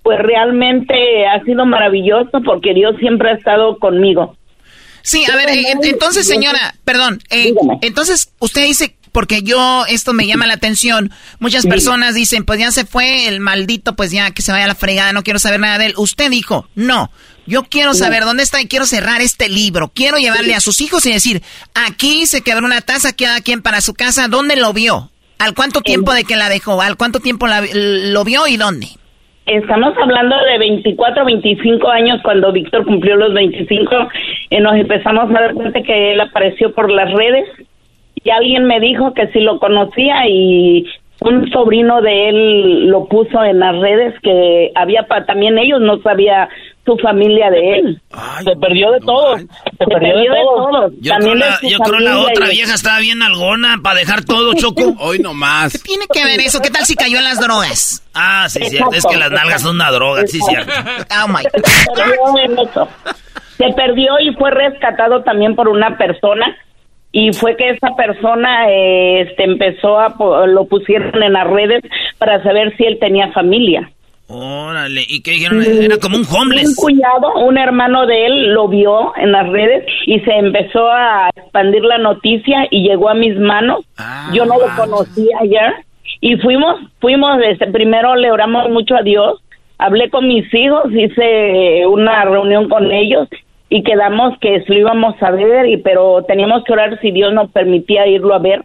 pues 0.02 0.18
realmente 0.18 0.94
ha 1.26 1.42
sido 1.44 1.66
maravilloso 1.66 2.40
porque 2.44 2.74
Dios 2.74 2.94
siempre 3.00 3.30
ha 3.30 3.34
estado 3.34 3.78
conmigo. 3.78 4.36
Sí, 5.02 5.24
a 5.30 5.36
ver, 5.36 5.48
en- 5.50 5.84
entonces, 5.84 6.26
señora, 6.26 6.74
perdón, 6.84 7.20
eh, 7.30 7.52
entonces 7.82 8.32
usted 8.38 8.64
dice, 8.64 8.96
porque 9.12 9.42
yo, 9.42 9.84
esto 9.88 10.12
me 10.12 10.26
llama 10.26 10.46
la 10.46 10.54
atención, 10.54 11.10
muchas 11.38 11.64
personas 11.70 12.14
dicen, 12.14 12.44
pues 12.44 12.60
ya 12.60 12.70
se 12.70 12.84
fue 12.84 13.26
el 13.26 13.40
maldito, 13.40 13.96
pues 13.96 14.10
ya 14.10 14.30
que 14.30 14.42
se 14.42 14.52
vaya 14.52 14.64
a 14.64 14.68
la 14.68 14.74
fregada, 14.74 15.12
no 15.12 15.22
quiero 15.22 15.38
saber 15.38 15.58
nada 15.60 15.78
de 15.78 15.86
él. 15.86 15.94
Usted 15.96 16.30
dijo, 16.30 16.68
no, 16.74 17.10
yo 17.46 17.64
quiero 17.64 17.94
saber 17.94 18.24
dónde 18.24 18.42
está 18.42 18.60
y 18.60 18.68
quiero 18.68 18.86
cerrar 18.86 19.20
este 19.22 19.48
libro, 19.48 19.90
quiero 19.94 20.18
llevarle 20.18 20.54
a 20.54 20.60
sus 20.60 20.80
hijos 20.80 21.04
y 21.06 21.12
decir, 21.12 21.42
aquí 21.74 22.26
se 22.26 22.42
quebró 22.42 22.66
una 22.66 22.82
taza, 22.82 23.12
cada 23.14 23.40
quien 23.40 23.62
para 23.62 23.80
su 23.80 23.94
casa, 23.94 24.28
¿dónde 24.28 24.56
lo 24.56 24.72
vio? 24.72 25.10
¿Al 25.38 25.54
cuánto 25.54 25.80
tiempo 25.80 26.12
de 26.12 26.24
que 26.24 26.36
la 26.36 26.48
dejó? 26.50 26.80
¿Al 26.82 26.96
cuánto 26.98 27.20
tiempo 27.20 27.46
la- 27.46 27.62
lo 27.72 28.22
vio 28.24 28.46
y 28.46 28.58
dónde? 28.58 28.88
Estamos 29.46 29.94
hablando 30.00 30.36
de 30.44 30.58
24, 30.58 31.24
25 31.24 31.88
años 31.88 32.20
cuando 32.22 32.52
Víctor 32.52 32.84
cumplió 32.84 33.16
los 33.16 33.34
25, 33.34 33.96
eh, 34.50 34.60
nos 34.60 34.74
empezamos 34.76 35.28
a 35.30 35.40
dar 35.40 35.54
cuenta 35.54 35.82
que 35.82 36.12
él 36.12 36.20
apareció 36.20 36.72
por 36.72 36.90
las 36.90 37.12
redes 37.12 37.48
y 38.22 38.30
alguien 38.30 38.66
me 38.66 38.78
dijo 38.80 39.12
que 39.14 39.26
si 39.28 39.40
lo 39.40 39.58
conocía 39.58 40.28
y 40.28 40.86
un 41.22 41.50
sobrino 41.50 42.00
de 42.00 42.28
él 42.28 42.86
lo 42.88 43.06
puso 43.06 43.42
en 43.44 43.58
las 43.58 43.76
redes 43.78 44.14
que 44.20 44.70
había 44.74 45.02
pa- 45.04 45.24
también 45.26 45.58
ellos 45.58 45.80
no 45.80 45.98
sabía 46.02 46.48
su 46.90 46.98
familia 47.02 47.50
de 47.50 47.78
él. 47.78 48.00
Se 48.44 48.56
perdió 48.56 48.90
de 48.90 49.00
todo. 49.00 49.36
Se 49.38 49.46
Se 49.78 49.86
perdió 49.86 50.32
de 50.32 50.40
todo. 50.54 50.90
Yo 51.00 51.12
También 51.12 51.38
creo, 51.38 51.50
la, 51.50 51.58
yo 51.68 51.78
creo 51.78 52.00
la 52.00 52.18
otra 52.18 52.46
y- 52.48 52.56
vieja 52.56 52.74
estaba 52.74 52.98
bien 53.00 53.22
algona 53.22 53.78
para 53.82 54.00
dejar 54.00 54.24
todo, 54.24 54.54
Choco. 54.54 54.94
Hoy 55.00 55.18
nomás. 55.20 55.72
¿Qué 55.72 55.78
tiene 55.78 56.04
que 56.12 56.24
ver 56.24 56.40
eso? 56.40 56.60
¿Qué 56.60 56.70
tal 56.70 56.84
si 56.84 56.94
cayó 56.96 57.18
en 57.18 57.24
las 57.24 57.40
drogas? 57.40 58.02
Ah, 58.14 58.46
sí, 58.48 58.60
cierto. 58.64 58.92
Es 58.92 59.06
que 59.06 59.16
las 59.16 59.30
nalgas 59.30 59.62
son 59.62 59.76
una 59.76 59.90
droga, 59.90 60.22
sí, 60.26 60.40
cierto. 60.40 60.72
Oh, 61.24 61.28
my 61.28 61.42
Se 63.56 63.72
perdió. 63.74 64.16
Se 64.16 64.22
y 64.24 64.34
fue 64.34 64.50
rescatado 64.50 65.22
también 65.22 65.54
por 65.54 65.68
una 65.68 65.96
persona 65.96 66.56
y 67.12 67.32
fue 67.32 67.56
que 67.56 67.70
esa 67.70 67.88
persona 67.96 68.70
eh, 68.70 69.22
este 69.22 69.44
empezó 69.44 69.98
a 70.00 70.10
po- 70.16 70.46
lo 70.46 70.64
pusieron 70.66 71.22
en 71.22 71.32
las 71.32 71.46
redes 71.46 71.82
para 72.18 72.42
saber 72.42 72.74
si 72.76 72.84
él 72.84 72.98
tenía 73.00 73.32
familia. 73.32 73.90
Órale, 74.32 75.02
¿y 75.08 75.22
qué 75.22 75.32
dijeron? 75.32 75.60
Era 75.62 75.96
como 75.98 76.16
un 76.16 76.22
Un 76.22 76.36
homeless. 76.36 76.76
cuñado, 76.76 77.34
un 77.44 77.58
hermano 77.58 78.06
de 78.06 78.26
él 78.26 78.54
lo 78.54 78.68
vio 78.68 79.12
en 79.16 79.32
las 79.32 79.48
redes 79.48 79.84
y 80.06 80.20
se 80.20 80.30
empezó 80.32 80.88
a 80.88 81.30
expandir 81.34 81.82
la 81.82 81.98
noticia 81.98 82.68
y 82.70 82.88
llegó 82.88 83.08
a 83.08 83.14
mis 83.14 83.36
manos. 83.36 83.84
Yo 84.32 84.44
no 84.46 84.54
lo 84.58 84.66
conocía 84.76 85.36
ya 85.48 85.74
y 86.20 86.36
fuimos, 86.36 86.76
fuimos, 87.00 87.40
este, 87.42 87.66
primero 87.68 88.14
le 88.14 88.30
oramos 88.30 88.70
mucho 88.70 88.94
a 88.94 89.02
Dios, 89.02 89.42
hablé 89.78 90.10
con 90.10 90.28
mis 90.28 90.52
hijos, 90.54 90.84
hice 90.92 91.84
una 91.86 92.24
reunión 92.24 92.68
con 92.68 92.92
ellos 92.92 93.26
y 93.68 93.82
quedamos 93.82 94.38
que 94.40 94.62
lo 94.68 94.78
íbamos 94.78 95.20
a 95.22 95.30
ver, 95.32 95.66
y 95.66 95.76
pero 95.78 96.24
teníamos 96.28 96.62
que 96.64 96.72
orar 96.72 97.00
si 97.00 97.10
Dios 97.10 97.32
nos 97.32 97.50
permitía 97.50 98.06
irlo 98.06 98.34
a 98.34 98.38
ver. 98.38 98.64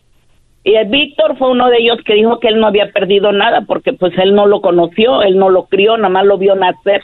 Y 0.65 0.73
el 0.73 0.87
Víctor 0.87 1.37
fue 1.37 1.51
uno 1.51 1.69
de 1.69 1.77
ellos 1.77 1.99
que 2.03 2.15
dijo 2.15 2.39
que 2.39 2.47
él 2.47 2.59
no 2.59 2.65
había 2.65 2.91
perdido 2.91 3.31
nada 3.31 3.61
porque 3.67 3.93
pues 3.93 4.17
él 4.17 4.33
no 4.33 4.47
lo 4.47 4.61
conoció, 4.61 5.21
él 5.21 5.37
no 5.37 5.51
lo 5.51 5.67
crió, 5.67 5.95
nada 5.95 6.09
más 6.09 6.25
lo 6.25 6.39
vio 6.39 6.55
nacer. 6.55 7.03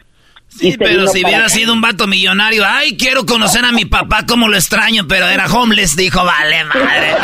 Sí, 0.53 0.75
pero 0.77 1.07
si 1.07 1.23
hubiera 1.23 1.49
sido 1.49 1.73
un 1.73 1.81
vato 1.81 2.07
millonario, 2.07 2.63
ay, 2.67 2.95
quiero 2.97 3.25
conocer 3.25 3.63
a 3.65 3.71
mi 3.71 3.85
papá, 3.85 4.25
como 4.27 4.47
lo 4.47 4.55
extraño, 4.55 5.07
pero 5.07 5.27
era 5.27 5.45
homeless, 5.45 5.95
dijo, 5.95 6.23
vale, 6.23 6.63
madre. 6.65 7.15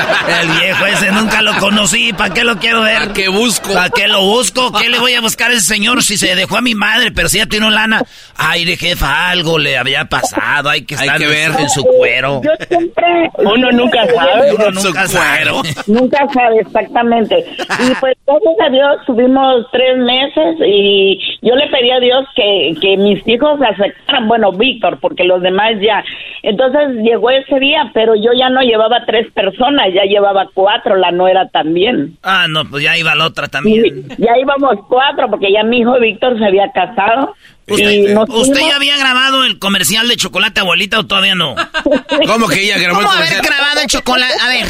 El 0.42 0.50
viejo 0.50 0.86
ese 0.86 1.12
nunca 1.12 1.42
lo 1.42 1.56
conocí, 1.58 2.14
¿para 2.14 2.34
qué 2.34 2.44
lo 2.44 2.58
quiero 2.58 2.82
ver? 2.82 3.00
¿Para 3.00 3.14
qué 3.14 3.28
busco? 3.28 3.74
¿Para 3.74 3.90
qué 3.90 4.08
lo 4.08 4.22
busco? 4.22 4.72
¿Qué 4.72 4.90
le 4.90 5.00
voy 5.00 5.14
a 5.14 5.22
buscar 5.22 5.52
a 5.52 5.54
ese 5.54 5.66
señor 5.66 6.04
si 6.04 6.18
se 6.18 6.36
dejó 6.36 6.58
a 6.58 6.62
mi 6.62 6.74
madre, 6.74 7.12
pero 7.12 7.30
si 7.30 7.38
ya 7.38 7.46
tiene 7.46 7.70
lana? 7.70 8.02
Ay, 8.36 8.66
de 8.66 8.78
jefa, 8.78 9.30
algo 9.30 9.60
le 9.60 9.78
había 9.78 10.06
pasado, 10.06 10.70
hay 10.70 10.84
que 10.84 10.96
estar 10.96 11.18
que 11.18 11.28
ver. 11.28 11.52
en 11.60 11.70
su 11.70 11.84
cuero. 11.84 12.42
Yo 12.44 12.52
siempre... 12.68 13.30
Uno 13.38 13.72
nunca 13.72 14.06
sabe. 14.08 14.54
Uno 14.54 14.72
nunca 14.72 15.08
sabe. 15.08 15.52
Nunca 15.88 16.18
sabe 16.34 16.60
exactamente. 16.62 17.36
Y 17.38 17.94
pues 18.00 18.16
gracias 18.26 18.56
a 18.66 18.70
Dios 18.70 19.06
tuvimos 19.06 19.66
tres 19.72 19.98
meses 19.98 20.58
y 20.66 21.20
yo 21.42 21.56
le 21.56 21.68
pedí 21.68 21.92
a 21.92 22.00
Dios 22.00 22.26
que, 22.36 22.74
que 22.80 22.98
mis 23.26 23.28
hijos 23.36 23.60
aceptaran, 23.62 24.28
bueno, 24.28 24.52
Víctor, 24.52 25.00
porque 25.00 25.24
los 25.24 25.42
demás 25.42 25.72
ya. 25.82 26.04
Entonces 26.44 27.04
llegó 27.04 27.30
ese 27.30 27.60
día, 27.60 27.90
pero 27.94 28.16
yo 28.16 28.32
ya 28.38 28.50
no 28.50 28.62
llevaba 28.62 29.04
tres 29.06 29.32
personas, 29.34 29.88
ya 29.94 30.04
llevaba 30.04 30.48
cuatro, 30.54 30.96
la 30.96 31.12
nuera 31.12 31.48
también. 31.50 32.18
Ah, 32.24 32.46
no, 32.50 32.66
pues 32.66 32.84
ya 32.84 32.98
iba 32.98 33.16
la 33.16 33.26
otra 33.26 33.48
también. 33.48 34.08
Ya 34.18 34.32
íbamos 34.42 34.76
cuatro, 34.88 35.30
porque 35.30 35.52
ya 35.52 35.64
mi 35.64 35.80
hijo 35.80 36.00
Víctor 36.00 36.38
se 36.38 36.46
había 36.46 36.72
casado. 36.72 37.34
y 37.68 37.74
¿Usted 37.74 38.06
fuimos- 38.06 38.70
ya 38.70 38.76
había 38.78 38.98
grabado 38.98 39.44
el 39.44 39.60
comercial 39.60 40.08
de 40.08 40.16
chocolate 40.16 40.62
abuelita 40.62 41.00
o 41.00 41.06
todavía 41.06 41.36
no? 41.36 41.56
¿Cómo 42.28 42.48
que 42.48 42.62
ella 42.64 42.78
grabó 42.78 43.00
el 43.02 43.06
¿Cómo 43.06 43.18
haber 43.18 43.28
comercial? 43.30 43.42
grabado 43.46 43.82
el 43.82 43.88
chocolate? 43.88 44.34
A 44.42 44.48
ver. 44.48 44.66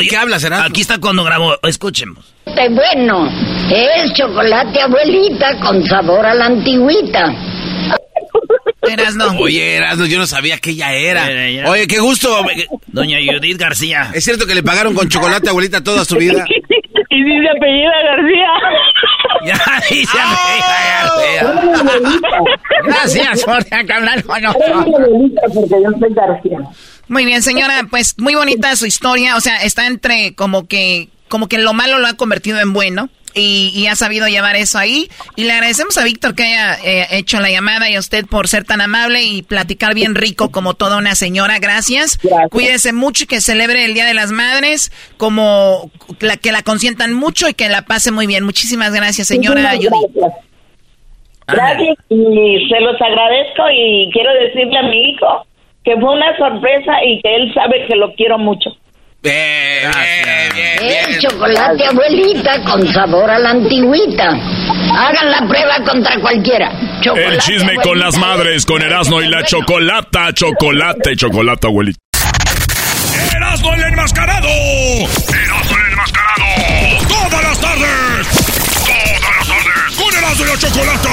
¿De 0.00 0.06
qué 0.08 0.16
hablas, 0.16 0.42
Erasmo? 0.44 0.66
Aquí 0.66 0.80
está 0.80 0.98
cuando 0.98 1.22
grabó, 1.24 1.54
escuchemos. 1.64 2.34
Bueno, 2.46 3.28
es 3.70 4.12
chocolate 4.14 4.80
abuelita 4.80 5.58
con 5.60 5.84
sabor 5.86 6.24
a 6.26 6.34
la 6.34 6.46
antigüita. 6.46 7.32
Erasno. 8.82 9.38
Oye, 9.38 9.76
Erasmo, 9.76 10.06
yo 10.06 10.18
no 10.18 10.26
sabía 10.26 10.58
que 10.58 10.70
ella 10.70 10.92
era. 10.92 11.30
Era 11.30 11.46
ella. 11.46 11.70
Oye, 11.70 11.86
qué 11.86 11.98
gusto. 11.98 12.44
Doña 12.88 13.18
Judith 13.18 13.58
García. 13.58 14.10
¿Es 14.14 14.24
cierto 14.24 14.46
que 14.46 14.54
le 14.54 14.62
pagaron 14.62 14.94
con 14.94 15.08
chocolate 15.08 15.48
a 15.48 15.50
abuelita 15.50 15.82
toda 15.82 16.04
su 16.04 16.16
vida? 16.16 16.44
y 17.10 17.24
dice 17.24 17.48
apellida 17.56 17.92
García. 18.04 18.48
Ya 19.44 19.82
dice 19.90 20.18
García. 20.18 21.52
Gracias 22.84 23.44
por 23.44 23.92
hablar 23.92 24.24
con 24.24 24.42
nosotros. 24.42 24.84
porque 25.54 25.82
yo 25.82 25.90
soy 25.98 26.14
García. 26.14 26.58
Muy 27.08 27.24
bien, 27.24 27.42
señora, 27.42 27.86
pues 27.90 28.14
muy 28.18 28.34
bonita 28.34 28.76
su 28.76 28.86
historia, 28.86 29.36
o 29.36 29.40
sea, 29.40 29.56
está 29.62 29.86
entre 29.86 30.34
como 30.34 30.68
que 30.68 31.08
como 31.28 31.48
que 31.48 31.58
lo 31.58 31.72
malo 31.72 31.98
lo 31.98 32.06
ha 32.06 32.14
convertido 32.14 32.60
en 32.60 32.72
bueno 32.72 33.08
y, 33.34 33.72
y 33.74 33.86
ha 33.86 33.96
sabido 33.96 34.28
llevar 34.28 34.56
eso 34.56 34.78
ahí 34.78 35.08
y 35.36 35.44
le 35.44 35.52
agradecemos 35.52 35.96
a 35.98 36.04
Víctor 36.04 36.34
que 36.34 36.44
haya 36.44 36.74
eh, 36.84 37.06
hecho 37.12 37.40
la 37.40 37.50
llamada 37.50 37.90
y 37.90 37.94
a 37.94 37.98
usted 38.00 38.26
por 38.26 38.48
ser 38.48 38.64
tan 38.64 38.80
amable 38.80 39.22
y 39.22 39.42
platicar 39.42 39.94
bien 39.94 40.14
rico 40.14 40.50
como 40.50 40.74
toda 40.74 40.98
una 40.98 41.14
señora, 41.14 41.58
gracias. 41.58 42.18
Cuídese 42.50 42.92
mucho 42.92 43.24
y 43.24 43.26
que 43.26 43.40
celebre 43.40 43.84
el 43.84 43.94
Día 43.94 44.06
de 44.06 44.14
las 44.14 44.32
Madres 44.32 44.90
como 45.16 45.90
la 46.20 46.36
que 46.36 46.52
la 46.52 46.62
consientan 46.62 47.12
mucho 47.14 47.48
y 47.48 47.54
que 47.54 47.68
la 47.68 47.82
pase 47.82 48.12
muy 48.12 48.26
bien. 48.26 48.44
Muchísimas 48.44 48.92
gracias, 48.94 49.28
señora 49.28 49.74
Muchísimas. 49.74 50.00
Gracias. 50.14 50.50
Gracias 51.46 51.98
y 52.08 52.68
se 52.68 52.80
los 52.80 53.00
agradezco 53.00 53.62
y 53.74 54.10
quiero 54.12 54.32
decirle 54.34 54.78
a 54.78 54.82
mi 54.82 55.10
hijo 55.10 55.46
que 55.84 55.96
fue 55.96 56.12
una 56.14 56.36
sorpresa 56.36 57.04
y 57.04 57.20
que 57.22 57.34
él 57.34 57.52
sabe 57.54 57.86
que 57.86 57.96
lo 57.96 58.14
quiero 58.14 58.38
mucho. 58.38 58.70
Bien, 59.22 59.90
bien, 60.54 60.78
bien, 60.80 61.10
Es 61.10 61.20
chocolate 61.20 61.84
abuelita 61.84 62.62
con 62.64 62.90
sabor 62.90 63.30
a 63.30 63.38
la 63.38 63.50
antigüita. 63.50 64.28
Hagan 64.28 65.30
la 65.30 65.46
prueba 65.46 65.84
contra 65.84 66.18
cualquiera. 66.20 66.72
Chocolate 67.02 67.34
El 67.34 67.38
chisme 67.40 67.74
con 67.82 67.98
las 67.98 68.14
abuelita. 68.14 68.36
madres, 68.38 68.64
con 68.64 68.80
Erasmo 68.80 69.20
y 69.20 69.28
la 69.28 69.44
chocolata, 69.44 70.32
chocolate, 70.32 71.16
chocolate, 71.16 71.66
abuelita. 71.66 71.98
¡Erasmo 73.36 73.74
el 73.74 73.82
enmascarado! 73.82 74.48
¡Erasmo 74.48 75.76
el 75.76 75.92
enmascarado! 75.92 76.44
¡Todas 77.08 77.42
las 77.44 77.60
tardes! 77.60 78.28
¡Todas 78.86 79.28
las 79.28 79.46
tardes! 79.48 79.96
¡Con 79.98 80.16
Erasmo 80.16 80.44
y 80.44 80.48
la 80.48 80.56
chocolata! 80.56 81.10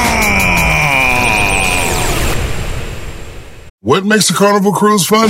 What 3.81 4.03
makes 4.03 4.29
a 4.31 4.33
carnival 4.33 4.71
cruise 4.73 5.05
fun? 5.05 5.29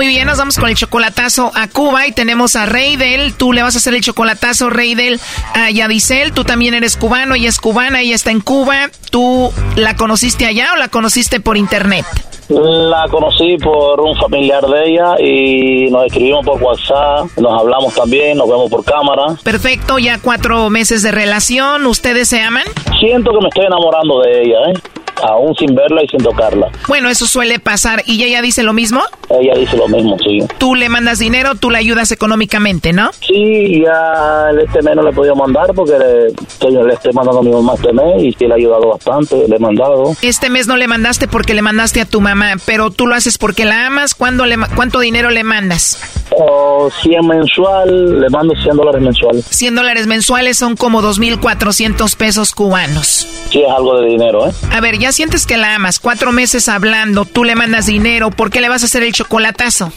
Muy 0.00 0.08
bien, 0.08 0.26
nos 0.26 0.38
vamos 0.38 0.56
con 0.56 0.70
el 0.70 0.76
chocolatazo 0.76 1.52
a 1.54 1.68
Cuba 1.68 2.06
y 2.06 2.12
tenemos 2.12 2.56
a 2.56 2.64
Reidel. 2.64 3.34
Tú 3.34 3.52
le 3.52 3.62
vas 3.62 3.74
a 3.74 3.78
hacer 3.80 3.92
el 3.92 4.00
chocolatazo, 4.00 4.70
Reidel, 4.70 5.20
a 5.52 5.70
Yadisel. 5.70 6.32
Tú 6.32 6.42
también 6.42 6.72
eres 6.72 6.96
cubano, 6.96 7.34
ella 7.34 7.50
es 7.50 7.60
cubana, 7.60 8.00
ella 8.00 8.14
está 8.14 8.30
en 8.30 8.40
Cuba. 8.40 8.88
¿Tú 9.10 9.52
la 9.76 9.96
conociste 9.96 10.46
allá 10.46 10.70
o 10.72 10.76
la 10.76 10.88
conociste 10.88 11.40
por 11.40 11.58
internet? 11.58 12.06
La 12.48 13.08
conocí 13.10 13.58
por 13.58 14.00
un 14.00 14.16
familiar 14.16 14.64
de 14.66 14.90
ella 14.90 15.20
y 15.20 15.90
nos 15.90 16.06
escribimos 16.06 16.46
por 16.46 16.62
WhatsApp, 16.62 17.26
nos 17.36 17.60
hablamos 17.60 17.92
también, 17.92 18.38
nos 18.38 18.48
vemos 18.48 18.70
por 18.70 18.82
cámara. 18.82 19.36
Perfecto, 19.44 19.98
ya 19.98 20.18
cuatro 20.18 20.70
meses 20.70 21.02
de 21.02 21.10
relación. 21.10 21.84
¿Ustedes 21.84 22.26
se 22.26 22.40
aman? 22.40 22.64
Siento 22.98 23.32
que 23.32 23.40
me 23.42 23.48
estoy 23.48 23.66
enamorando 23.66 24.22
de 24.22 24.44
ella, 24.44 24.70
¿eh? 24.70 24.80
aún 25.22 25.54
sin 25.56 25.74
verla 25.74 26.02
y 26.02 26.08
sin 26.08 26.22
tocarla. 26.22 26.70
Bueno, 26.88 27.08
eso 27.08 27.26
suele 27.26 27.58
pasar. 27.58 28.02
¿Y 28.06 28.22
ella 28.22 28.42
dice 28.42 28.62
lo 28.62 28.72
mismo? 28.72 29.00
Ella 29.28 29.54
dice 29.54 29.76
lo 29.76 29.88
mismo, 29.90 30.16
sí. 30.18 30.38
Tú 30.58 30.74
le 30.74 30.88
mandas 30.88 31.18
dinero, 31.18 31.54
tú 31.54 31.70
le 31.70 31.78
ayudas 31.78 32.10
económicamente, 32.12 32.92
¿no? 32.92 33.10
Sí, 33.26 33.82
ya 33.84 34.50
este 34.62 34.82
mes 34.82 34.96
no 34.96 35.02
le 35.02 35.10
he 35.10 35.12
podido 35.12 35.34
mandar 35.34 35.72
porque 35.74 35.98
le 35.98 36.26
estoy, 36.28 36.72
le 36.72 36.94
estoy 36.94 37.12
mandando 37.12 37.40
a 37.40 37.42
mi 37.42 37.50
mamá 37.50 37.74
este 37.74 37.92
mes 37.92 38.22
y 38.22 38.32
sí 38.32 38.46
le 38.46 38.52
ha 38.52 38.56
ayudado 38.56 38.88
bastante, 38.88 39.48
le 39.48 39.56
he 39.56 39.58
mandado. 39.58 40.12
Este 40.22 40.50
mes 40.50 40.66
no 40.66 40.76
le 40.76 40.88
mandaste 40.88 41.28
porque 41.28 41.54
le 41.54 41.62
mandaste 41.62 42.00
a 42.00 42.06
tu 42.06 42.20
mamá, 42.20 42.54
pero 42.66 42.90
tú 42.90 43.06
lo 43.06 43.14
haces 43.14 43.38
porque 43.38 43.64
la 43.64 43.86
amas. 43.86 44.14
¿Cuándo 44.14 44.46
le, 44.46 44.56
¿Cuánto 44.74 45.00
dinero 45.00 45.30
le 45.30 45.44
mandas? 45.44 45.98
O 46.32 46.88
100 47.02 47.26
mensual, 47.26 48.20
le 48.20 48.30
mando 48.30 48.54
100 48.54 48.76
dólares 48.76 49.02
mensual. 49.02 49.42
100 49.42 49.74
dólares 49.74 50.06
mensuales 50.06 50.56
son 50.56 50.76
como 50.76 51.02
2.400 51.02 52.16
pesos 52.16 52.54
cubanos. 52.54 53.26
Sí, 53.50 53.62
es 53.62 53.70
algo 53.70 54.00
de 54.00 54.08
dinero, 54.08 54.46
¿eh? 54.46 54.52
A 54.70 54.80
ver, 54.80 54.98
ya 54.98 55.10
sientes 55.10 55.44
que 55.44 55.56
la 55.56 55.74
amas, 55.74 55.98
cuatro 55.98 56.30
meses 56.30 56.68
hablando, 56.68 57.24
tú 57.24 57.44
le 57.44 57.56
mandas 57.56 57.86
dinero, 57.86 58.30
¿por 58.30 58.50
qué 58.50 58.60
le 58.60 58.68
vas 58.68 58.82
a 58.82 58.86
hacer 58.86 59.02
el 59.02 59.12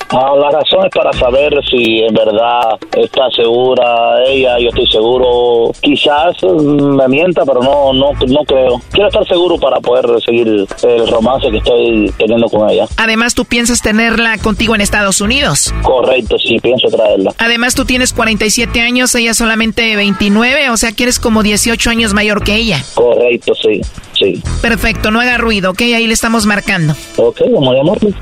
Ah, 0.10 0.34
la 0.40 0.52
razón 0.52 0.86
es 0.86 0.92
para 0.94 1.12
saber 1.14 1.54
si 1.70 2.00
en 2.00 2.14
verdad 2.14 2.78
está 2.96 3.30
segura 3.36 4.24
ella, 4.28 4.60
yo 4.60 4.70
estoy 4.70 4.88
seguro. 4.88 5.72
Quizás 5.82 6.36
me 6.44 7.08
mienta, 7.08 7.44
pero 7.46 7.62
no, 7.62 7.94
no, 7.94 8.12
no 8.14 8.44
creo. 8.46 8.82
Quiero 8.92 9.08
estar 9.08 9.28
seguro 9.28 9.58
para 9.58 9.80
poder 9.80 10.06
seguir 10.24 10.48
el 10.48 11.08
romance 11.08 11.50
que 11.50 11.58
estoy 11.58 12.14
teniendo 12.18 12.48
con 12.50 12.70
ella. 12.70 12.86
Además, 12.98 13.34
tú 13.34 13.46
piensas 13.46 13.82
tenerla 13.82 14.38
contigo 14.38 14.76
en 14.76 14.82
Estados 14.82 15.22
Unidos. 15.22 15.74
Correcto, 15.82 16.38
sí, 16.38 16.60
pienso 16.60 16.88
traerla. 16.90 17.34
Además, 17.38 17.76
tú 17.76 17.86
tienes 17.86 18.14
47 18.14 18.80
años, 18.82 19.16
ella 19.16 19.34
solamente 19.34 19.96
29, 19.96 20.70
o 20.70 20.78
sea 20.78 20.92
que 20.92 21.04
eres 21.04 21.20
como 21.20 21.42
18 21.44 21.90
años 21.90 22.14
mayor 22.14 22.44
que 22.44 22.56
ella. 22.56 22.84
Correcto, 22.94 23.54
sí, 23.56 23.82
sí. 24.18 24.42
Perfecto, 24.62 25.10
no 25.12 25.20
haga 25.20 25.38
ruido, 25.38 25.72
¿ok? 25.72 25.82
Ahí 25.82 26.08
le 26.08 26.14
estamos 26.14 26.46
marcando. 26.46 26.94
Ok, 27.18 27.42
vamos 27.52 27.74
a 27.74 27.78
llamarle. 27.78 28.14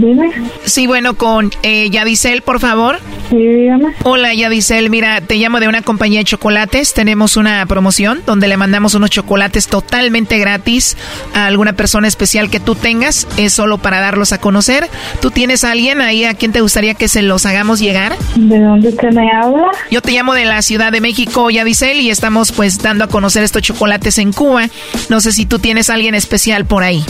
Dime. 0.00 0.30
Sí, 0.64 0.86
bueno, 0.86 1.14
con 1.14 1.50
eh, 1.64 1.90
Yadisel, 1.90 2.42
por 2.42 2.60
favor. 2.60 3.00
Sí, 3.30 3.36
dígame. 3.36 3.94
Hola, 4.04 4.32
Yadisel. 4.32 4.90
Mira, 4.90 5.20
te 5.20 5.34
llamo 5.34 5.58
de 5.58 5.66
una 5.66 5.82
compañía 5.82 6.20
de 6.20 6.24
chocolates. 6.24 6.94
Tenemos 6.94 7.36
una 7.36 7.66
promoción 7.66 8.22
donde 8.24 8.46
le 8.46 8.56
mandamos 8.56 8.94
unos 8.94 9.10
chocolates 9.10 9.66
totalmente 9.66 10.38
gratis 10.38 10.96
a 11.34 11.46
alguna 11.46 11.72
persona 11.72 12.06
especial 12.06 12.48
que 12.48 12.60
tú 12.60 12.76
tengas. 12.76 13.26
Es 13.36 13.54
solo 13.54 13.78
para 13.78 13.98
darlos 14.00 14.32
a 14.32 14.38
conocer. 14.38 14.88
¿Tú 15.20 15.32
tienes 15.32 15.64
a 15.64 15.72
alguien 15.72 16.00
ahí 16.00 16.24
a 16.24 16.34
quien 16.34 16.52
te 16.52 16.60
gustaría 16.60 16.94
que 16.94 17.08
se 17.08 17.22
los 17.22 17.44
hagamos 17.44 17.80
llegar? 17.80 18.16
¿De 18.36 18.60
dónde 18.60 18.90
usted 18.90 19.10
me 19.12 19.28
habla? 19.32 19.66
Yo 19.90 20.00
te 20.00 20.12
llamo 20.12 20.34
de 20.34 20.44
la 20.44 20.62
Ciudad 20.62 20.92
de 20.92 21.00
México, 21.00 21.50
Yadisel, 21.50 22.00
y 22.00 22.10
estamos 22.10 22.52
pues 22.52 22.80
dando 22.80 23.04
a 23.04 23.08
conocer 23.08 23.42
estos 23.42 23.62
chocolates 23.62 24.18
en 24.18 24.32
Cuba. 24.32 24.68
No 25.08 25.20
sé 25.20 25.32
si 25.32 25.44
tú 25.44 25.58
tienes 25.58 25.90
a 25.90 25.94
alguien 25.94 26.14
especial 26.14 26.66
por 26.66 26.84
ahí. 26.84 27.04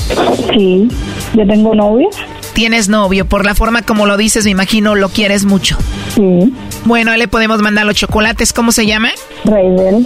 Sí, 0.55 0.89
yo 1.35 1.47
tengo 1.47 1.75
novio. 1.75 2.09
Tienes 2.59 2.89
novio, 2.89 3.25
por 3.25 3.47
la 3.47 3.55
forma 3.55 3.83
como 3.83 4.05
lo 4.05 4.17
dices, 4.17 4.45
me 4.45 4.51
imagino 4.51 4.97
lo 4.97 5.11
quieres 5.11 5.45
mucho. 5.45 5.79
Sí. 6.17 6.53
Bueno, 6.87 7.17
le 7.17 7.29
podemos 7.29 7.63
mandar 7.63 7.87
los 7.87 7.95
chocolates, 7.95 8.53
¿cómo 8.53 8.73
se 8.73 8.85
llama? 8.85 9.11
Raidel. 9.45 10.05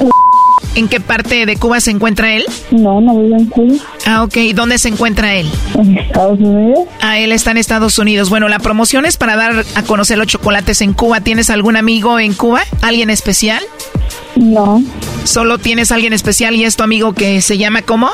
¿En 0.75 0.87
qué 0.87 1.01
parte 1.01 1.47
de 1.47 1.57
Cuba 1.57 1.81
se 1.81 1.93
encuentra 1.93 2.35
él? 2.35 2.45
No, 2.71 3.01
no 3.01 3.19
vive 3.19 3.37
en 3.39 3.47
Cuba. 3.47 3.75
Ah, 4.05 4.23
ok. 4.23 4.37
¿Dónde 4.55 4.77
se 4.77 4.89
encuentra 4.89 5.35
él? 5.35 5.51
En 5.79 5.97
Estados 5.97 6.39
Unidos. 6.41 6.81
Ah, 7.01 7.19
él 7.19 7.33
está 7.33 7.53
en 7.53 7.57
Estados 7.57 7.99
Unidos. 7.99 8.29
Bueno, 8.29 8.51
la 8.51 8.59
promoción 8.59 9.07
es 9.07 9.17
para 9.17 9.35
dar 9.35 9.65
a 9.75 9.83
conocer 9.85 10.19
los 10.19 10.27
chocolates 10.27 10.83
en 10.83 10.93
Cuba. 10.93 11.23
¿Tienes 11.23 11.49
algún 11.49 11.77
amigo 11.79 12.19
en 12.21 12.35
Cuba? 12.35 12.61
¿Alguien 12.83 13.09
especial? 13.09 13.63
No. 14.37 14.83
¿Solo 15.25 15.57
tienes 15.57 15.91
alguien 15.91 16.13
especial 16.13 16.55
y 16.55 16.65
es 16.65 16.77
tu 16.77 16.83
amigo 16.83 17.15
que 17.15 17.41
se 17.41 17.57
llama 17.57 17.81
cómo? 17.81 18.11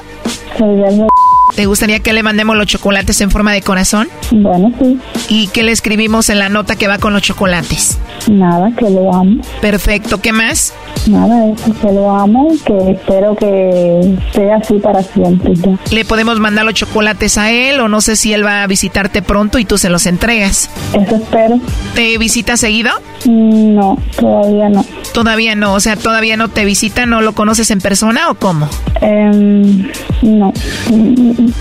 Raidel. 0.60 1.08
¿Te 1.54 1.66
gustaría 1.66 2.00
que 2.00 2.12
le 2.12 2.22
mandemos 2.22 2.56
los 2.56 2.66
chocolates 2.66 3.20
en 3.20 3.30
forma 3.30 3.52
de 3.52 3.62
corazón? 3.62 4.08
Bueno, 4.30 4.72
sí. 4.80 4.98
¿Y 5.28 5.48
qué 5.48 5.62
le 5.62 5.72
escribimos 5.72 6.28
en 6.28 6.38
la 6.38 6.48
nota 6.48 6.76
que 6.76 6.86
va 6.86 6.98
con 6.98 7.12
los 7.12 7.22
chocolates? 7.22 7.98
Nada, 8.30 8.70
que 8.76 8.88
lo 8.88 9.12
amo. 9.12 9.42
Perfecto, 9.60 10.20
¿qué 10.20 10.32
más? 10.32 10.72
Nada, 11.06 11.46
eso 11.46 11.72
que 11.80 11.92
lo 11.92 12.10
amo 12.10 12.48
y 12.52 12.58
que 12.58 12.90
espero 12.92 13.34
que 13.34 14.16
sea 14.32 14.56
así 14.56 14.74
para 14.74 15.02
siempre 15.02 15.54
ya. 15.54 15.78
¿Le 15.90 16.04
podemos 16.04 16.38
mandar 16.38 16.64
los 16.66 16.74
chocolates 16.74 17.38
a 17.38 17.50
él 17.50 17.80
o 17.80 17.88
no 17.88 18.00
sé 18.00 18.16
si 18.16 18.32
él 18.34 18.44
va 18.44 18.62
a 18.62 18.66
visitarte 18.66 19.22
pronto 19.22 19.58
y 19.58 19.64
tú 19.64 19.78
se 19.78 19.88
los 19.88 20.06
entregas? 20.06 20.68
Eso 20.92 21.16
espero. 21.16 21.58
¿Te 21.94 22.18
visita 22.18 22.56
seguido? 22.56 22.90
Mm, 23.24 23.74
No, 23.74 23.96
todavía 24.18 24.68
no. 24.68 24.84
Todavía 25.12 25.54
no, 25.54 25.74
o 25.74 25.80
sea, 25.80 25.96
todavía 25.96 26.36
no 26.36 26.48
te 26.48 26.64
visita, 26.64 27.06
¿no 27.06 27.22
lo 27.22 27.32
conoces 27.32 27.70
en 27.70 27.80
persona 27.80 28.30
o 28.30 28.34
cómo? 28.34 28.68
Em, 29.00 29.88
no. 30.22 30.52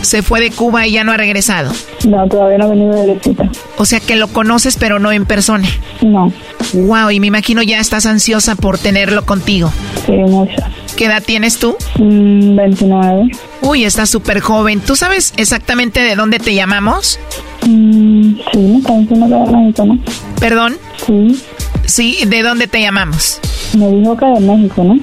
Se 0.01 0.21
fue 0.21 0.41
de 0.41 0.51
Cuba 0.51 0.87
y 0.87 0.91
ya 0.93 1.03
no 1.03 1.11
ha 1.11 1.17
regresado. 1.17 1.71
No, 2.07 2.27
todavía 2.27 2.57
no 2.57 2.65
ha 2.65 2.69
venido 2.69 2.93
de 2.93 3.13
visita. 3.15 3.49
O 3.77 3.85
sea 3.85 3.99
que 3.99 4.15
lo 4.15 4.27
conoces 4.27 4.75
pero 4.77 4.99
no 4.99 5.11
en 5.11 5.25
persona. 5.25 5.67
No. 6.01 6.31
Wow, 6.73 7.11
y 7.11 7.19
me 7.19 7.27
imagino 7.27 7.61
ya 7.63 7.79
estás 7.79 8.05
ansiosa 8.05 8.55
por 8.55 8.77
tenerlo 8.77 9.16
contigo. 9.25 9.71
Sí, 10.05 10.13
mucho. 10.13 10.55
¿Qué 10.95 11.05
edad 11.05 11.21
tienes 11.23 11.59
tú? 11.59 11.75
Mm, 11.99 12.55
29. 12.55 13.29
Uy, 13.61 13.83
estás 13.85 14.09
súper 14.09 14.39
joven. 14.39 14.79
¿Tú 14.79 14.95
sabes 14.95 15.33
exactamente 15.37 15.99
de 15.99 16.15
dónde 16.15 16.39
te 16.39 16.55
llamamos? 16.55 17.19
Mm, 17.65 18.35
sí, 18.51 18.57
me 18.59 18.77
está 18.79 18.97
diciendo 18.97 19.27
que 19.27 19.51
de 19.51 19.57
México, 19.57 19.85
¿no? 19.85 19.99
¿Perdón? 20.39 20.77
Sí. 21.05 21.41
Sí, 21.85 22.17
¿de 22.25 22.41
dónde 22.41 22.67
te 22.67 22.81
llamamos? 22.81 23.39
Me 23.77 23.87
dijo 23.91 24.17
que 24.17 24.25
de 24.25 24.39
México, 24.39 24.83
¿no? 24.83 24.99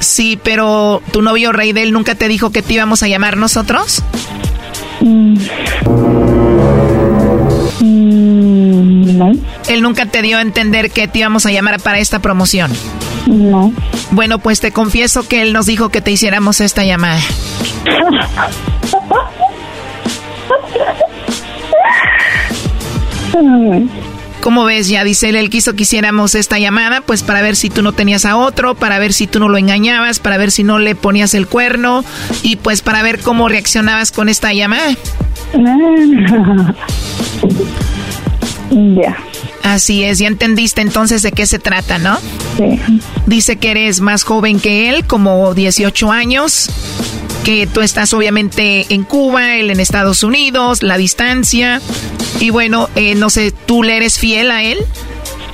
Sí, 0.00 0.38
pero 0.42 1.00
tu 1.12 1.22
novio 1.22 1.52
Reidel 1.52 1.92
nunca 1.92 2.14
te 2.14 2.28
dijo 2.28 2.50
que 2.50 2.62
te 2.62 2.74
íbamos 2.74 3.02
a 3.02 3.08
llamar 3.08 3.36
nosotros. 3.36 4.02
Mm. 5.00 5.36
Mm, 7.80 9.18
no. 9.18 9.32
Él 9.68 9.82
nunca 9.82 10.06
te 10.06 10.22
dio 10.22 10.38
a 10.38 10.42
entender 10.42 10.90
que 10.90 11.08
te 11.08 11.20
íbamos 11.20 11.46
a 11.46 11.52
llamar 11.52 11.80
para 11.80 11.98
esta 11.98 12.20
promoción. 12.20 12.72
No. 13.26 13.72
Bueno, 14.10 14.38
pues 14.38 14.60
te 14.60 14.72
confieso 14.72 15.26
que 15.26 15.42
él 15.42 15.52
nos 15.52 15.66
dijo 15.66 15.88
que 15.88 16.00
te 16.00 16.10
hiciéramos 16.10 16.60
esta 16.60 16.84
llamada. 16.84 17.20
¿Cómo 24.40 24.64
ves? 24.64 24.88
Ya 24.88 25.04
dice 25.04 25.30
él, 25.30 25.36
él 25.36 25.48
quiso 25.48 25.74
que 25.74 25.84
hiciéramos 25.84 26.34
esta 26.34 26.58
llamada, 26.58 27.00
pues 27.00 27.22
para 27.22 27.40
ver 27.40 27.56
si 27.56 27.70
tú 27.70 27.82
no 27.82 27.92
tenías 27.92 28.26
a 28.26 28.36
otro, 28.36 28.74
para 28.74 28.98
ver 28.98 29.14
si 29.14 29.26
tú 29.26 29.40
no 29.40 29.48
lo 29.48 29.56
engañabas, 29.56 30.18
para 30.18 30.36
ver 30.36 30.50
si 30.50 30.64
no 30.64 30.78
le 30.78 30.94
ponías 30.94 31.32
el 31.32 31.46
cuerno 31.46 32.04
y 32.42 32.56
pues 32.56 32.82
para 32.82 33.02
ver 33.02 33.20
cómo 33.20 33.48
reaccionabas 33.48 34.12
con 34.12 34.28
esta 34.28 34.52
llamada. 34.52 34.94
Ya. 38.70 39.16
Así 39.62 40.04
es, 40.04 40.18
ya 40.18 40.28
entendiste 40.28 40.80
entonces 40.80 41.22
de 41.22 41.32
qué 41.32 41.46
se 41.46 41.58
trata, 41.58 41.98
¿no? 41.98 42.18
Sí. 42.56 42.80
Dice 43.26 43.56
que 43.56 43.70
eres 43.70 44.00
más 44.00 44.24
joven 44.24 44.60
que 44.60 44.90
él, 44.90 45.06
como 45.06 45.54
18 45.54 46.12
años, 46.12 46.70
que 47.44 47.66
tú 47.66 47.80
estás 47.80 48.12
obviamente 48.14 48.86
en 48.88 49.04
Cuba, 49.04 49.56
él 49.56 49.70
en 49.70 49.80
Estados 49.80 50.22
Unidos, 50.22 50.82
la 50.82 50.96
distancia. 50.96 51.80
Y 52.40 52.50
bueno, 52.50 52.88
eh, 52.96 53.14
no 53.14 53.30
sé, 53.30 53.52
¿tú 53.52 53.82
le 53.82 53.96
eres 53.96 54.18
fiel 54.18 54.50
a 54.50 54.62
él? 54.62 54.78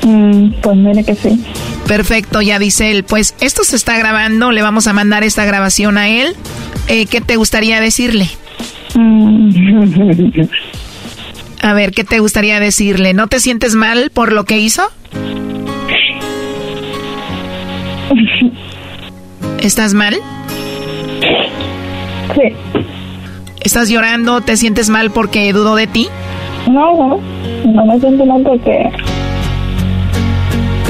Mm, 0.03 0.53
pues 0.63 0.77
mire 0.77 1.05
que 1.05 1.15
sí. 1.15 1.45
Perfecto, 1.87 2.41
ya 2.41 2.59
dice 2.59 2.91
él. 2.91 3.05
Pues 3.05 3.35
esto 3.41 3.65
se 3.65 3.77
está 3.77 3.99
grabando, 3.99 4.53
le 4.53 4.63
vamos 4.63 4.87
a 4.87 4.93
mandar 4.93 5.25
esta 5.25 5.45
grabación 5.45 5.99
a 5.99 6.09
él. 6.09 6.37
Eh, 6.89 7.07
¿Qué 7.07 7.21
te 7.21 7.37
gustaría 7.37 7.81
decirle? 7.81 8.29
A 11.63 11.75
ver, 11.75 11.93
¿qué 11.93 12.05
te 12.05 12.21
gustaría 12.21 12.59
decirle? 12.59 13.13
¿No 13.13 13.27
te 13.27 13.39
sientes 13.39 13.75
mal 13.75 14.11
por 14.13 14.33
lo 14.33 14.45
que 14.45 14.59
hizo? 14.59 14.83
¿Estás 19.61 19.93
mal? 19.93 20.17
Sí. 22.35 22.55
¿Estás 23.61 23.91
llorando? 23.91 24.41
¿Te 24.41 24.57
sientes 24.57 24.89
mal 24.89 25.11
porque 25.11 25.53
dudó 25.53 25.77
de 25.77 25.87
ti? 25.87 26.09
No, 26.67 26.97
no. 26.97 27.21
No 27.67 27.85
me 27.85 28.01
siento 28.01 28.25
mal 28.25 28.43
porque 28.43 28.91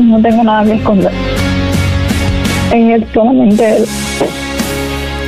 no 0.03 0.23
tengo 0.23 0.45
nada 0.45 0.64
que 0.64 0.75
esconder. 0.75 1.12
Es 2.73 3.03
solamente 3.12 3.77
él. 3.77 3.85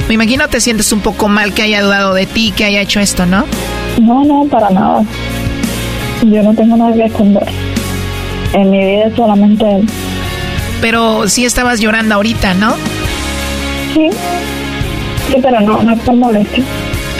Me 0.06 0.14
imagino 0.14 0.46
te 0.48 0.60
sientes 0.60 0.92
un 0.92 1.00
poco 1.00 1.28
mal 1.28 1.52
que 1.52 1.62
haya 1.62 1.82
dudado 1.82 2.14
de 2.14 2.26
ti, 2.26 2.52
que 2.56 2.64
haya 2.64 2.80
hecho 2.80 3.00
esto, 3.00 3.26
¿no? 3.26 3.44
No, 4.00 4.24
no, 4.24 4.44
para 4.48 4.70
nada. 4.70 5.04
Yo 6.22 6.42
no 6.42 6.54
tengo 6.54 6.76
nada 6.76 6.94
que 6.94 7.04
esconder. 7.04 7.46
En 8.52 8.70
mi 8.70 8.78
vida 8.78 9.06
es 9.06 9.14
solamente 9.16 9.76
él. 9.76 9.86
Pero 10.80 11.28
sí 11.28 11.44
estabas 11.44 11.80
llorando 11.80 12.14
ahorita, 12.14 12.54
¿no? 12.54 12.74
Sí. 13.94 14.08
Sí, 15.28 15.36
pero 15.42 15.60
no, 15.60 15.82
no 15.82 15.92
es 15.92 16.00
por 16.00 16.16
molestia. 16.16 16.64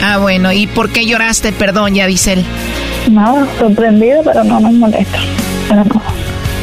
Ah, 0.03 0.19
bueno. 0.19 0.53
¿Y 0.53 0.67
por 0.67 0.91
qué 0.91 1.07
lloraste? 1.07 1.53
Perdón, 1.53 1.95
ya 1.95 2.07
dice 2.07 2.35
él. 2.35 2.45
Nada, 3.11 3.47
sorprendido, 3.59 4.23
pero 4.25 4.45
no 4.45 4.61
nos 4.61 4.73
molesta. 4.73 5.19
Pero 5.69 5.85
no. 5.85 6.03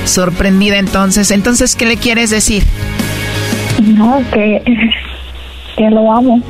Sorprendida 0.05 0.77
entonces. 0.77 1.31
Entonces, 1.31 1.75
¿qué 1.75 1.85
le 1.85 1.97
quieres 1.97 2.29
decir? 2.29 2.63
No, 3.83 4.21
que, 4.31 4.61
que 5.77 5.89
lo 5.89 6.11
amo 6.11 6.41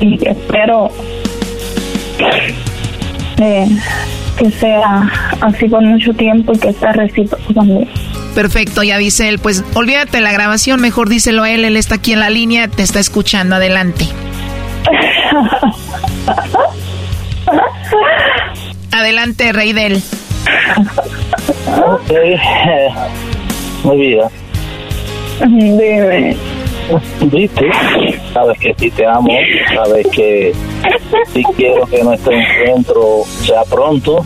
y 0.00 0.18
que 0.18 0.30
espero 0.30 0.90
eh, 3.38 3.66
que 4.36 4.50
sea 4.50 5.10
así 5.40 5.68
por 5.68 5.82
mucho 5.82 6.12
tiempo 6.14 6.52
y 6.54 6.58
que 6.58 6.72
sea 6.72 6.92
recíproco 6.92 7.54
también. 7.54 7.88
Perfecto, 8.34 8.82
ya 8.82 8.98
dice 8.98 9.28
él. 9.28 9.38
Pues 9.38 9.64
olvídate 9.74 10.18
de 10.18 10.22
la 10.22 10.32
grabación, 10.32 10.80
mejor 10.80 11.08
díselo 11.08 11.44
a 11.44 11.50
él. 11.50 11.64
Él 11.64 11.76
está 11.76 11.96
aquí 11.96 12.12
en 12.12 12.20
la 12.20 12.30
línea, 12.30 12.68
te 12.68 12.82
está 12.82 13.00
escuchando. 13.00 13.56
Adelante. 13.56 14.06
Adelante, 18.92 19.52
rey 19.52 19.72
del. 19.72 20.02
Ok, 21.76 22.12
muy 23.84 23.96
bien. 23.96 24.20
Dime. 25.40 26.36
¿Viste? 27.20 27.70
Sabes 28.32 28.58
que 28.58 28.74
sí 28.78 28.90
te 28.90 29.06
amo, 29.06 29.30
sabes 29.74 30.06
que 30.08 30.52
sí 31.32 31.42
quiero 31.56 31.86
que 31.86 32.02
nuestro 32.02 32.32
encuentro 32.32 33.22
sea 33.42 33.64
pronto. 33.64 34.24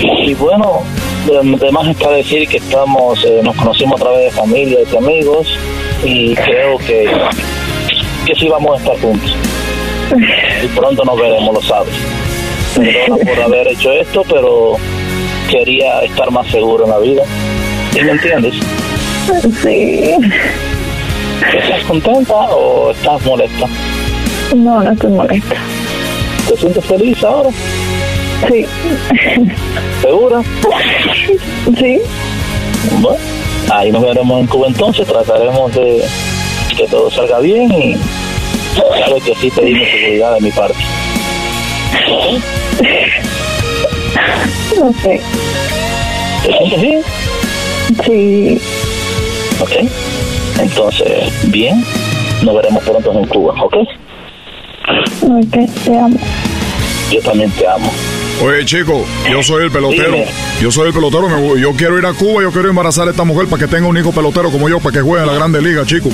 Y 0.00 0.34
bueno, 0.34 0.82
además 1.30 1.88
está 1.88 2.10
decir 2.10 2.48
que 2.48 2.58
estamos, 2.58 3.24
eh, 3.24 3.40
nos 3.42 3.56
conocimos 3.56 4.00
a 4.00 4.04
través 4.04 4.24
de 4.24 4.30
familia 4.30 4.80
y 4.80 4.90
de 4.90 4.98
amigos 4.98 5.58
y 6.04 6.34
creo 6.34 6.78
que, 6.78 7.08
que 8.26 8.34
sí 8.34 8.48
vamos 8.48 8.74
a 8.74 8.82
estar 8.82 9.00
juntos. 9.00 9.36
Y 10.62 10.66
pronto 10.68 11.04
nos 11.04 11.18
veremos, 11.18 11.54
lo 11.54 11.62
sabes. 11.62 11.94
Perdona 12.74 13.16
por 13.24 13.42
haber 13.42 13.68
hecho 13.68 13.92
esto, 13.92 14.22
pero 14.28 14.76
quería 15.48 16.00
estar 16.00 16.30
más 16.30 16.46
seguro 16.48 16.84
en 16.84 16.90
la 16.90 16.98
vida. 16.98 17.22
¿Sí 17.92 18.02
me 18.02 18.12
entiendes? 18.12 18.54
Sí. 19.62 20.14
¿Estás 21.42 21.84
contenta 21.84 22.34
o 22.34 22.90
estás 22.90 23.24
molesta? 23.24 23.66
No, 24.54 24.82
no 24.82 24.92
estoy 24.92 25.10
molesta. 25.10 25.56
¿Te 26.48 26.56
sientes 26.56 26.84
feliz 26.84 27.22
ahora? 27.24 27.50
Sí. 28.48 28.66
¿Segura? 30.02 30.42
Sí. 31.78 32.00
Bueno, 33.00 33.18
ahí 33.70 33.90
nos 33.90 34.02
veremos 34.02 34.40
en 34.40 34.46
Cuba 34.46 34.68
entonces, 34.68 35.06
trataremos 35.06 35.74
de 35.74 36.04
que 36.76 36.86
todo 36.88 37.10
salga 37.10 37.38
bien 37.40 37.70
y 37.72 37.96
claro 38.74 39.16
que 39.24 39.34
sí 39.36 39.50
pedimos 39.50 39.88
seguridad 39.88 40.34
de 40.34 40.40
mi 40.40 40.50
parte. 40.50 40.78
No 44.78 44.92
sé. 45.02 45.20
¿Te 46.44 46.52
sientes 46.52 46.80
bien? 46.82 47.02
Sí. 48.04 48.60
Ok. 49.60 49.70
Entonces, 50.60 51.32
bien, 51.50 51.84
nos 52.42 52.54
veremos 52.56 52.82
pronto 52.84 53.12
en 53.12 53.24
Cuba, 53.26 53.54
¿ok? 53.62 53.74
Ok, 55.22 55.56
te 55.84 55.98
amo. 55.98 56.18
Yo 57.10 57.20
también 57.20 57.50
te 57.52 57.66
amo. 57.68 57.90
Oye, 58.42 58.64
chico, 58.64 59.04
yo 59.30 59.42
soy 59.42 59.64
el 59.64 59.70
pelotero. 59.70 60.12
Dime. 60.12 60.26
Yo 60.60 60.70
soy 60.70 60.88
el 60.88 60.94
pelotero. 60.94 61.28
me- 61.28 61.60
yo 61.60 61.72
quiero 61.72 61.98
ir 61.98 62.06
a 62.06 62.12
Cuba, 62.12 62.42
yo 62.42 62.50
quiero 62.50 62.68
embarazar 62.68 63.06
a 63.06 63.10
esta 63.12 63.24
mujer 63.24 63.46
para 63.46 63.60
que 63.60 63.68
tenga 63.68 63.86
un 63.86 63.96
hijo 63.96 64.10
pelotero 64.12 64.50
como 64.50 64.68
yo, 64.68 64.80
para 64.80 64.92
que 64.94 65.00
juegue 65.00 65.22
en 65.22 65.28
la 65.28 65.34
Grande 65.34 65.62
Liga, 65.62 65.84
chico. 65.86 66.08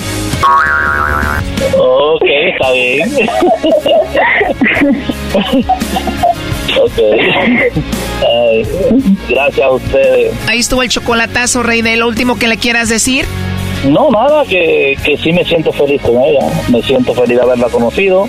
Ok, 1.79 2.23
está 2.53 2.73
bien. 2.73 3.11
ok. 6.81 6.99
Ay, 8.23 8.67
gracias 9.29 9.67
a 9.67 9.71
ustedes. 9.71 10.33
Ahí 10.49 10.59
estuvo 10.59 10.83
el 10.83 10.89
chocolatazo, 10.89 11.63
Rey, 11.63 11.83
de 11.83 11.97
lo 11.97 12.07
último 12.09 12.39
que 12.39 12.49
le 12.49 12.59
quieras 12.59 12.89
decir. 12.89 13.25
No, 13.85 14.11
nada, 14.11 14.45
que, 14.45 14.97
que 15.05 15.17
sí 15.17 15.33
me 15.33 15.45
siento 15.45 15.73
feliz 15.73 16.03
con 16.03 16.23
ella. 16.23 16.47
Me 16.69 16.83
siento 16.83 17.15
feliz 17.15 17.37
de 17.37 17.43
haberla 17.43 17.69
conocido 17.69 18.29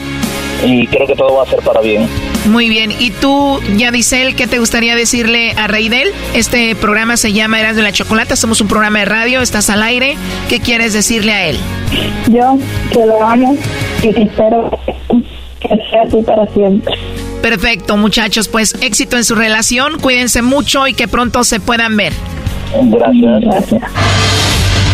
y 0.65 0.87
creo 0.87 1.07
que 1.07 1.15
todo 1.15 1.35
va 1.35 1.43
a 1.43 1.45
ser 1.47 1.59
para 1.59 1.81
bien. 1.81 2.07
Muy 2.45 2.69
bien. 2.69 2.91
¿Y 2.97 3.11
tú, 3.11 3.59
Yadisel, 3.77 4.35
qué 4.35 4.47
te 4.47 4.59
gustaría 4.59 4.95
decirle 4.95 5.51
a 5.51 5.67
Reidel? 5.67 6.09
Este 6.33 6.75
programa 6.75 7.17
se 7.17 7.33
llama 7.33 7.59
Eras 7.59 7.75
de 7.75 7.81
la 7.81 7.91
Chocolata. 7.91 8.35
Somos 8.35 8.61
un 8.61 8.67
programa 8.67 8.99
de 8.99 9.05
radio. 9.05 9.41
Estás 9.41 9.69
al 9.69 9.83
aire. 9.83 10.15
¿Qué 10.49 10.59
quieres 10.59 10.93
decirle 10.93 11.33
a 11.33 11.47
él? 11.47 11.57
Yo 12.27 12.57
que 12.91 13.05
lo 13.05 13.23
amo 13.23 13.55
y 14.01 14.13
que 14.13 14.23
espero 14.23 14.69
que 15.59 15.67
sea 15.67 16.03
así 16.07 16.17
para 16.25 16.47
siempre. 16.47 16.93
Perfecto, 17.41 17.97
muchachos. 17.97 18.47
Pues 18.47 18.75
éxito 18.81 19.17
en 19.17 19.23
su 19.23 19.35
relación. 19.35 19.99
Cuídense 19.99 20.41
mucho 20.41 20.87
y 20.87 20.93
que 20.93 21.07
pronto 21.07 21.43
se 21.43 21.59
puedan 21.59 21.97
ver. 21.97 22.13
Gracias. 22.73 23.41
Gracias. 23.41 23.81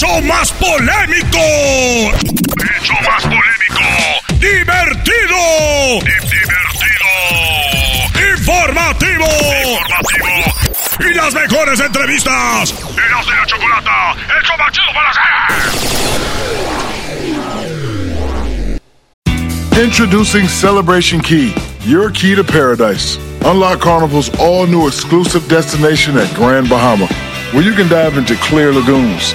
show 0.00 0.22
más 0.22 0.50
polémico! 0.52 1.36
¡El 1.36 2.80
show 2.82 2.96
más 3.06 3.22
polémico! 3.22 3.84
¡Divertido! 4.38 6.00
¡Divertido! 6.00 7.10
¡Informativo! 8.32 9.28
¡Informativo! 9.68 10.40
¡Y 11.00 11.14
las 11.14 11.34
mejores 11.34 11.80
entrevistas! 11.80 12.72
¡Eras 12.96 13.26
de 13.26 13.34
la 13.34 13.44
chocolata! 13.44 14.12
¡El 14.14 14.42
show 14.42 14.56
más 14.56 14.72
chido 14.72 14.90
para! 14.94 15.10
Introducing 19.84 20.48
Celebration 20.48 21.20
Key, 21.20 21.52
your 21.84 22.10
key 22.10 22.34
to 22.34 22.42
paradise. 22.42 23.18
Unlock 23.44 23.80
Carnival's 23.80 24.30
all 24.38 24.66
new 24.66 24.86
exclusive 24.86 25.46
destination 25.48 26.16
at 26.16 26.34
Grand 26.34 26.70
Bahama, 26.70 27.06
where 27.52 27.62
you 27.62 27.74
can 27.74 27.88
dive 27.88 28.16
into 28.16 28.34
clear 28.36 28.72
lagoons, 28.72 29.34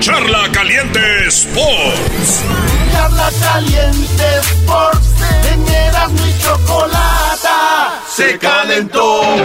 Charla 0.00 0.48
Caliente 0.52 1.26
Sports. 1.28 2.44
Charla 2.92 3.30
Caliente 3.40 4.24
Sports. 4.40 5.08
En 5.52 5.68
Erasmo 5.68 6.26
y 6.26 6.38
chocolata. 6.42 8.00
Se 8.08 8.38
calentó. 8.38 9.36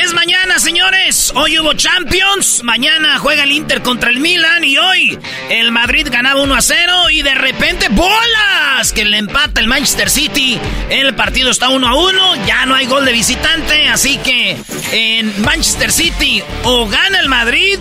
Es 0.00 0.14
mañana, 0.14 0.60
señores. 0.60 1.32
Hoy 1.34 1.58
hubo 1.58 1.72
Champions. 1.72 2.62
Mañana 2.62 3.18
juega 3.18 3.42
el 3.42 3.50
Inter 3.50 3.82
contra 3.82 4.10
el 4.10 4.20
Milan. 4.20 4.62
Y 4.62 4.78
hoy 4.78 5.18
el 5.50 5.72
Madrid 5.72 6.06
ganaba 6.08 6.40
1 6.40 6.54
a 6.54 6.62
0. 6.62 7.10
Y 7.10 7.22
de 7.22 7.34
repente, 7.34 7.88
¡bolas! 7.90 8.92
Que 8.92 9.04
le 9.04 9.18
empata 9.18 9.60
el 9.60 9.66
Manchester 9.66 10.08
City. 10.08 10.56
El 10.88 11.16
partido 11.16 11.50
está 11.50 11.70
1 11.70 11.84
a 11.84 11.96
1. 11.96 12.46
Ya 12.46 12.64
no 12.66 12.76
hay 12.76 12.86
gol 12.86 13.06
de 13.06 13.12
visitante. 13.12 13.88
Así 13.88 14.18
que 14.18 14.56
en 14.92 15.42
Manchester 15.42 15.90
City 15.90 16.44
o 16.62 16.86
gana 16.86 17.18
el 17.18 17.28
Madrid. 17.28 17.80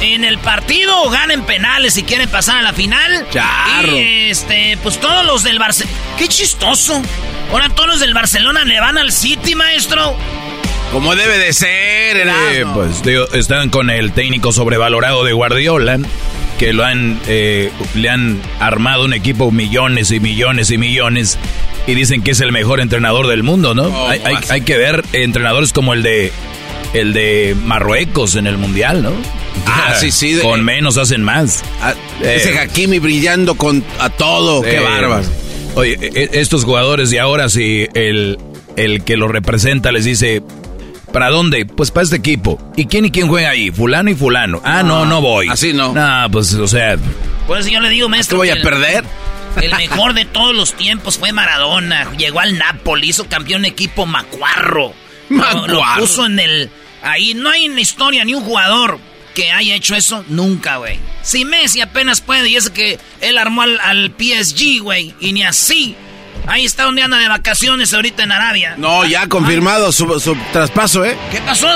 En 0.00 0.24
el 0.24 0.38
partido 0.38 1.02
o 1.02 1.10
gana 1.10 1.34
en 1.34 1.44
penales 1.44 1.94
si 1.94 2.02
quieren 2.02 2.28
pasar 2.28 2.56
a 2.56 2.62
la 2.62 2.72
final. 2.72 3.28
Charro. 3.30 3.96
Y 3.96 4.30
este, 4.30 4.76
pues 4.82 4.98
todos 4.98 5.24
los 5.24 5.44
del 5.44 5.60
Barcelona. 5.60 5.96
¡Qué 6.18 6.26
chistoso! 6.26 7.00
Ahora 7.52 7.68
todos 7.68 7.88
los 7.88 8.00
del 8.00 8.12
Barcelona 8.12 8.64
le 8.64 8.80
van 8.80 8.98
al 8.98 9.12
City, 9.12 9.54
maestro. 9.54 10.16
Como 10.92 11.14
debe 11.14 11.38
de 11.38 11.52
ser, 11.52 12.16
Eh, 12.16 12.64
pues 12.74 13.02
digo, 13.02 13.26
están 13.34 13.68
con 13.68 13.90
el 13.90 14.12
técnico 14.12 14.52
sobrevalorado 14.52 15.22
de 15.22 15.32
Guardiola, 15.32 15.98
que 16.58 16.72
lo 16.72 16.84
han, 16.84 17.20
eh, 17.28 17.70
le 17.94 18.08
han 18.08 18.40
armado 18.58 19.04
un 19.04 19.12
equipo 19.12 19.50
millones 19.50 20.10
y 20.10 20.18
millones 20.18 20.70
y 20.70 20.78
millones 20.78 21.38
y 21.86 21.94
dicen 21.94 22.22
que 22.22 22.30
es 22.32 22.40
el 22.40 22.52
mejor 22.52 22.80
entrenador 22.80 23.26
del 23.26 23.42
mundo, 23.42 23.74
¿no? 23.74 23.84
Oh, 23.84 24.08
hay, 24.08 24.20
hay- 24.24 24.34
más. 24.34 24.50
hay 24.50 24.60
que 24.62 24.76
ver 24.78 25.04
entrenadores 25.12 25.72
como 25.72 25.92
el 25.94 26.02
de 26.02 26.32
el 26.94 27.12
de 27.12 27.54
Marruecos 27.64 28.34
en 28.36 28.46
el 28.46 28.56
mundial, 28.56 29.02
¿no? 29.02 29.12
Ah, 29.66 29.94
sí, 30.00 30.10
sí, 30.10 30.32
de- 30.32 30.42
Con 30.42 30.64
menos 30.64 30.96
hacen 30.96 31.22
más. 31.22 31.62
Ah, 31.82 31.94
Eh, 32.22 32.36
ese 32.40 32.58
Hakimi 32.58 32.98
brillando 32.98 33.56
con 33.56 33.84
a 34.00 34.08
todo. 34.08 34.62
¡Qué 34.62 34.76
eh, 34.76 34.80
bárbaro! 34.80 35.26
Oye, 35.74 35.98
e- 36.00 36.30
estos 36.32 36.64
jugadores 36.64 37.10
de 37.10 37.20
ahora, 37.20 37.50
si 37.50 37.86
el, 37.94 38.38
el 38.76 39.04
que 39.04 39.16
los 39.18 39.30
representa 39.30 39.92
les 39.92 40.04
dice, 40.06 40.42
¿para 41.12 41.30
dónde? 41.30 41.66
Pues 41.66 41.90
para 41.90 42.04
este 42.04 42.16
equipo. 42.16 42.58
¿Y 42.76 42.86
quién 42.86 43.04
y 43.04 43.10
quién 43.10 43.28
juega 43.28 43.50
ahí? 43.50 43.70
Fulano 43.70 44.10
y 44.10 44.14
fulano. 44.14 44.60
Ah, 44.64 44.82
no, 44.82 45.04
no 45.06 45.20
voy. 45.20 45.48
así 45.50 45.72
no. 45.72 45.92
No, 45.92 46.30
pues, 46.30 46.54
o 46.54 46.68
sea, 46.68 46.96
Por 47.46 47.58
eso 47.58 47.68
yo 47.68 47.80
le 47.80 47.90
digo, 47.90 48.08
maestro. 48.08 48.34
¿Te 48.34 48.38
voy 48.38 48.50
a 48.58 48.62
perder? 48.62 49.04
El 49.60 49.74
mejor 49.74 50.14
de 50.14 50.24
todos 50.24 50.54
los 50.54 50.74
tiempos 50.74 51.18
fue 51.18 51.32
Maradona. 51.32 52.12
Llegó 52.16 52.40
al 52.40 52.58
Napoli, 52.58 53.08
hizo 53.08 53.26
campeón 53.28 53.64
equipo 53.64 54.06
Macuarro. 54.06 54.92
Lo- 55.30 55.36
Lo, 55.66 55.80
Macuarro. 55.80 56.00
puso 56.00 56.26
en 56.26 56.38
el. 56.38 56.70
Ahí 57.02 57.34
no 57.34 57.50
hay 57.50 57.64
en 57.64 57.74
la 57.74 57.80
historia 57.80 58.24
ni 58.24 58.34
un 58.34 58.42
jugador 58.44 58.98
que 59.34 59.50
haya 59.52 59.74
hecho 59.74 59.94
eso 59.94 60.24
nunca, 60.28 60.76
güey. 60.78 60.98
Si 61.22 61.44
Messi 61.44 61.80
apenas 61.80 62.20
puede, 62.20 62.48
y 62.50 62.56
es 62.56 62.70
que 62.70 62.98
él 63.20 63.38
armó 63.38 63.62
al, 63.62 63.78
al 63.80 64.12
PSG, 64.18 64.80
güey, 64.82 65.14
y 65.20 65.32
ni 65.32 65.42
así. 65.44 65.94
Ahí 66.48 66.64
está 66.64 66.84
donde 66.84 67.02
anda 67.02 67.18
de 67.18 67.28
vacaciones 67.28 67.92
ahorita 67.92 68.22
en 68.22 68.32
Arabia. 68.32 68.74
No, 68.78 69.04
ya 69.04 69.28
confirmado 69.28 69.92
su, 69.92 70.18
su 70.18 70.34
traspaso, 70.50 71.04
¿eh? 71.04 71.14
¿Qué 71.30 71.42
pasó? 71.42 71.68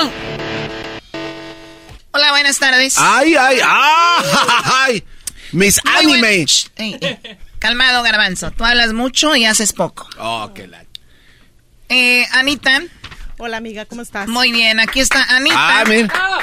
Hola, 2.11 2.31
buenas 2.31 2.57
tardes. 2.57 2.95
¡Ay, 2.97 3.35
ay, 3.35 3.59
ay! 3.63 5.03
¡Mis 5.51 5.79
anime! 5.85 6.45
buen-. 6.75 7.19
Calmado, 7.59 8.01
garbanzo. 8.01 8.49
Tú 8.51 8.65
hablas 8.65 8.93
mucho 8.93 9.35
y 9.35 9.45
haces 9.45 9.73
poco. 9.73 10.09
Oh, 10.17 10.51
qué 10.55 10.67
la... 10.67 10.83
Eh, 11.89 12.25
Anita. 12.31 12.81
Hola, 13.37 13.57
amiga, 13.57 13.85
¿cómo 13.85 14.01
estás? 14.01 14.27
Muy 14.27 14.51
bien, 14.51 14.79
aquí 14.79 14.99
está 15.01 15.23
Anita. 15.35 15.55
Ah, 15.81 15.83
mira. 15.87 16.39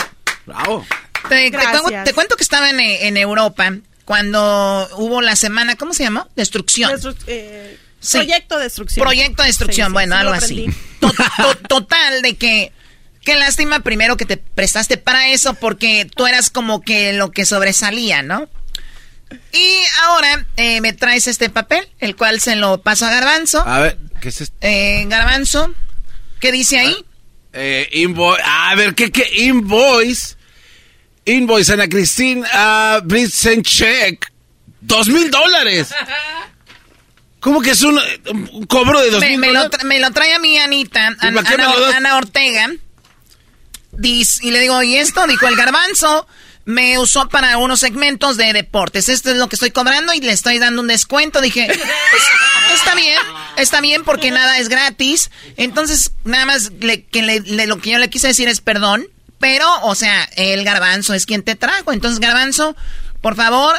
Bravo. 0.47 0.87
Te, 1.29 1.35
te 1.35 1.51
Gracias. 1.51 1.83
cuento, 1.83 2.05
te 2.05 2.13
cuento 2.15 2.37
que 2.37 2.43
estaba 2.45 2.71
en, 2.71 2.79
en 2.79 3.17
Europa 3.17 3.73
cuando 4.05 4.89
hubo 4.99 5.21
la 5.21 5.35
semana, 5.35 5.75
¿cómo 5.75 5.93
se 5.95 6.05
llamó? 6.05 6.29
Destrucción. 6.37 6.93
Destru- 6.93 7.17
eh, 7.27 7.79
Sí. 8.01 8.17
Proyecto 8.19 8.57
de 8.59 8.65
destrucción. 8.65 9.05
Proyecto 9.05 9.43
de 9.43 9.49
destrucción, 9.49 9.87
Sí, 9.87 9.91
sí, 9.91 9.93
bueno, 9.93 10.15
sí, 10.17 10.21
algo 10.21 10.33
así. 10.35 10.45
aprendí. 10.67 10.77
To- 11.01 11.13
to- 11.43 11.57
total, 11.69 12.23
de 12.23 12.37
que 12.37 12.73
Qué 13.23 13.35
lástima 13.37 13.81
primero 13.81 14.17
que 14.17 14.25
te 14.25 14.39
prestaste 14.39 14.97
para 14.97 15.29
eso 15.29 15.53
porque 15.53 16.07
tú 16.17 16.27
eras 16.27 16.49
como 16.49 16.81
que 16.81 17.13
lo 17.13 17.31
que 17.33 17.45
sobresalía, 17.45 18.23
¿no? 18.23 18.49
Y 19.53 19.75
ahora 20.05 20.47
eh, 20.57 20.81
me 20.81 20.95
traes 20.95 21.27
este 21.27 21.51
papel, 21.51 21.87
el 21.99 22.17
cual 22.17 22.41
se 22.41 22.57
lo 22.57 22.81
paso 22.81 23.05
a 23.05 23.11
Garbanzo. 23.11 23.63
A 23.69 23.79
ver, 23.81 23.99
¿qué 24.23 24.31
es 24.31 24.41
esto? 24.41 24.57
Eh, 24.63 25.05
Garbanzo, 25.07 25.75
¿qué 26.41 26.51
dice 26.51 26.79
ahí? 26.79 26.97
Eh, 27.53 27.91
invoice. 27.93 28.43
A 28.43 28.75
ver, 28.75 28.95
¿qué, 28.95 29.13
qué? 29.13 29.29
Invoice. 29.45 30.37
Invoice, 31.27 31.75
Ana 31.75 31.91
Cristina. 31.91 32.49
Uh, 33.03 33.07
please 33.07 33.37
send 33.37 33.65
check. 33.67 34.25
Dos 34.81 35.09
mil 35.09 35.31
dólares. 35.31 35.89
¿Cómo 37.41 37.61
que 37.63 37.71
es 37.71 37.83
un, 37.83 37.99
un 38.53 38.67
cobro 38.67 39.01
de 39.01 39.11
dos 39.11 39.21
Me, 39.21 39.31
mil 39.31 39.39
me 39.39 39.53
lo, 39.53 39.69
me 39.85 39.99
lo 39.99 40.11
trae 40.13 40.35
a 40.35 40.39
mí 40.39 40.59
Anita, 40.59 41.07
An- 41.07 41.19
Ana, 41.97 42.17
Ortega. 42.17 42.69
Dice- 43.93 44.47
y 44.47 44.51
le 44.51 44.61
digo, 44.61 44.83
¿y 44.83 44.97
esto? 44.97 45.27
Dijo, 45.27 45.47
el 45.49 45.57
garbanzo 45.57 46.27
me 46.65 46.99
usó 46.99 47.29
para 47.29 47.57
unos 47.59 47.81
segmentos 47.81 48.37
de 48.37 48.53
deportes. 48.53 49.09
Esto 49.09 49.31
es 49.31 49.37
lo 49.37 49.49
que 49.49 49.57
estoy 49.57 49.71
cobrando 49.73 50.13
y 50.15 50.21
le 50.21 50.33
estoy 50.33 50.59
dando 50.59 50.83
un 50.83 50.87
descuento. 50.89 51.41
Dije, 51.41 51.67
"Pues, 51.67 52.23
está 52.75 52.95
bien, 52.95 53.19
está 53.57 53.81
bien 53.81 54.05
porque 54.05 54.31
nada 54.31 54.59
es 54.59 54.69
gratis. 54.69 55.31
Entonces, 55.57 56.13
nada 56.25 56.47
más 56.47 56.71
le- 56.81 57.05
que 57.05 57.23
le- 57.23 57.41
le- 57.41 57.67
lo 57.67 57.79
que 57.81 57.91
yo 57.91 57.99
le 57.99 58.11
quise 58.11 58.29
decir 58.29 58.49
es 58.49 58.61
perdón. 58.61 59.07
Pero, 59.41 59.67
o 59.83 59.95
sea, 59.95 60.25
el 60.37 60.65
garbanzo 60.65 61.15
es 61.15 61.25
quien 61.25 61.43
te 61.43 61.57
trajo. 61.57 61.93
Entonces, 61.93 62.21
garbanzo, 62.21 62.77
por 63.23 63.35
favor, 63.37 63.75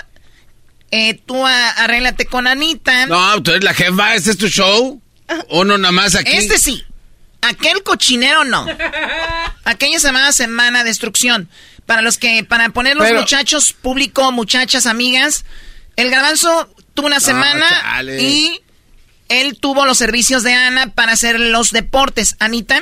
eh, 0.92 1.14
tú 1.26 1.46
a- 1.46 1.70
arréglate 1.72 2.26
con 2.26 2.48
Anita. 2.48 3.06
No, 3.08 3.42
tú 3.42 3.52
eres 3.52 3.64
la 3.64 3.74
jefa, 3.74 4.16
¿este 4.16 4.32
es 4.32 4.38
tu 4.38 4.48
show? 4.48 5.02
Uno 5.50 5.78
nada 5.78 5.92
más 5.92 6.16
aquí. 6.16 6.32
Este 6.36 6.58
sí. 6.58 6.84
Aquel 7.42 7.82
cochinero 7.84 8.44
no. 8.44 8.68
Aquella 9.64 10.00
semana, 10.00 10.32
semana 10.32 10.80
de 10.84 10.90
destrucción. 10.90 11.50
Para 11.86 12.02
los 12.02 12.18
que, 12.18 12.44
para 12.44 12.70
poner 12.70 12.96
los 12.96 13.08
Pero- 13.08 13.22
muchachos, 13.22 13.74
público, 13.74 14.32
muchachas, 14.32 14.86
amigas, 14.86 15.46
el 15.96 16.10
garbanzo 16.12 16.74
tuvo 16.94 17.08
una 17.08 17.20
semana 17.20 17.68
chale. 17.70 18.22
y 18.22 18.62
él 19.30 19.58
tuvo 19.60 19.86
los 19.86 19.98
servicios 19.98 20.44
de 20.44 20.54
Ana 20.54 20.88
para 20.94 21.14
hacer 21.14 21.40
los 21.40 21.72
deportes. 21.72 22.36
Anita. 22.40 22.82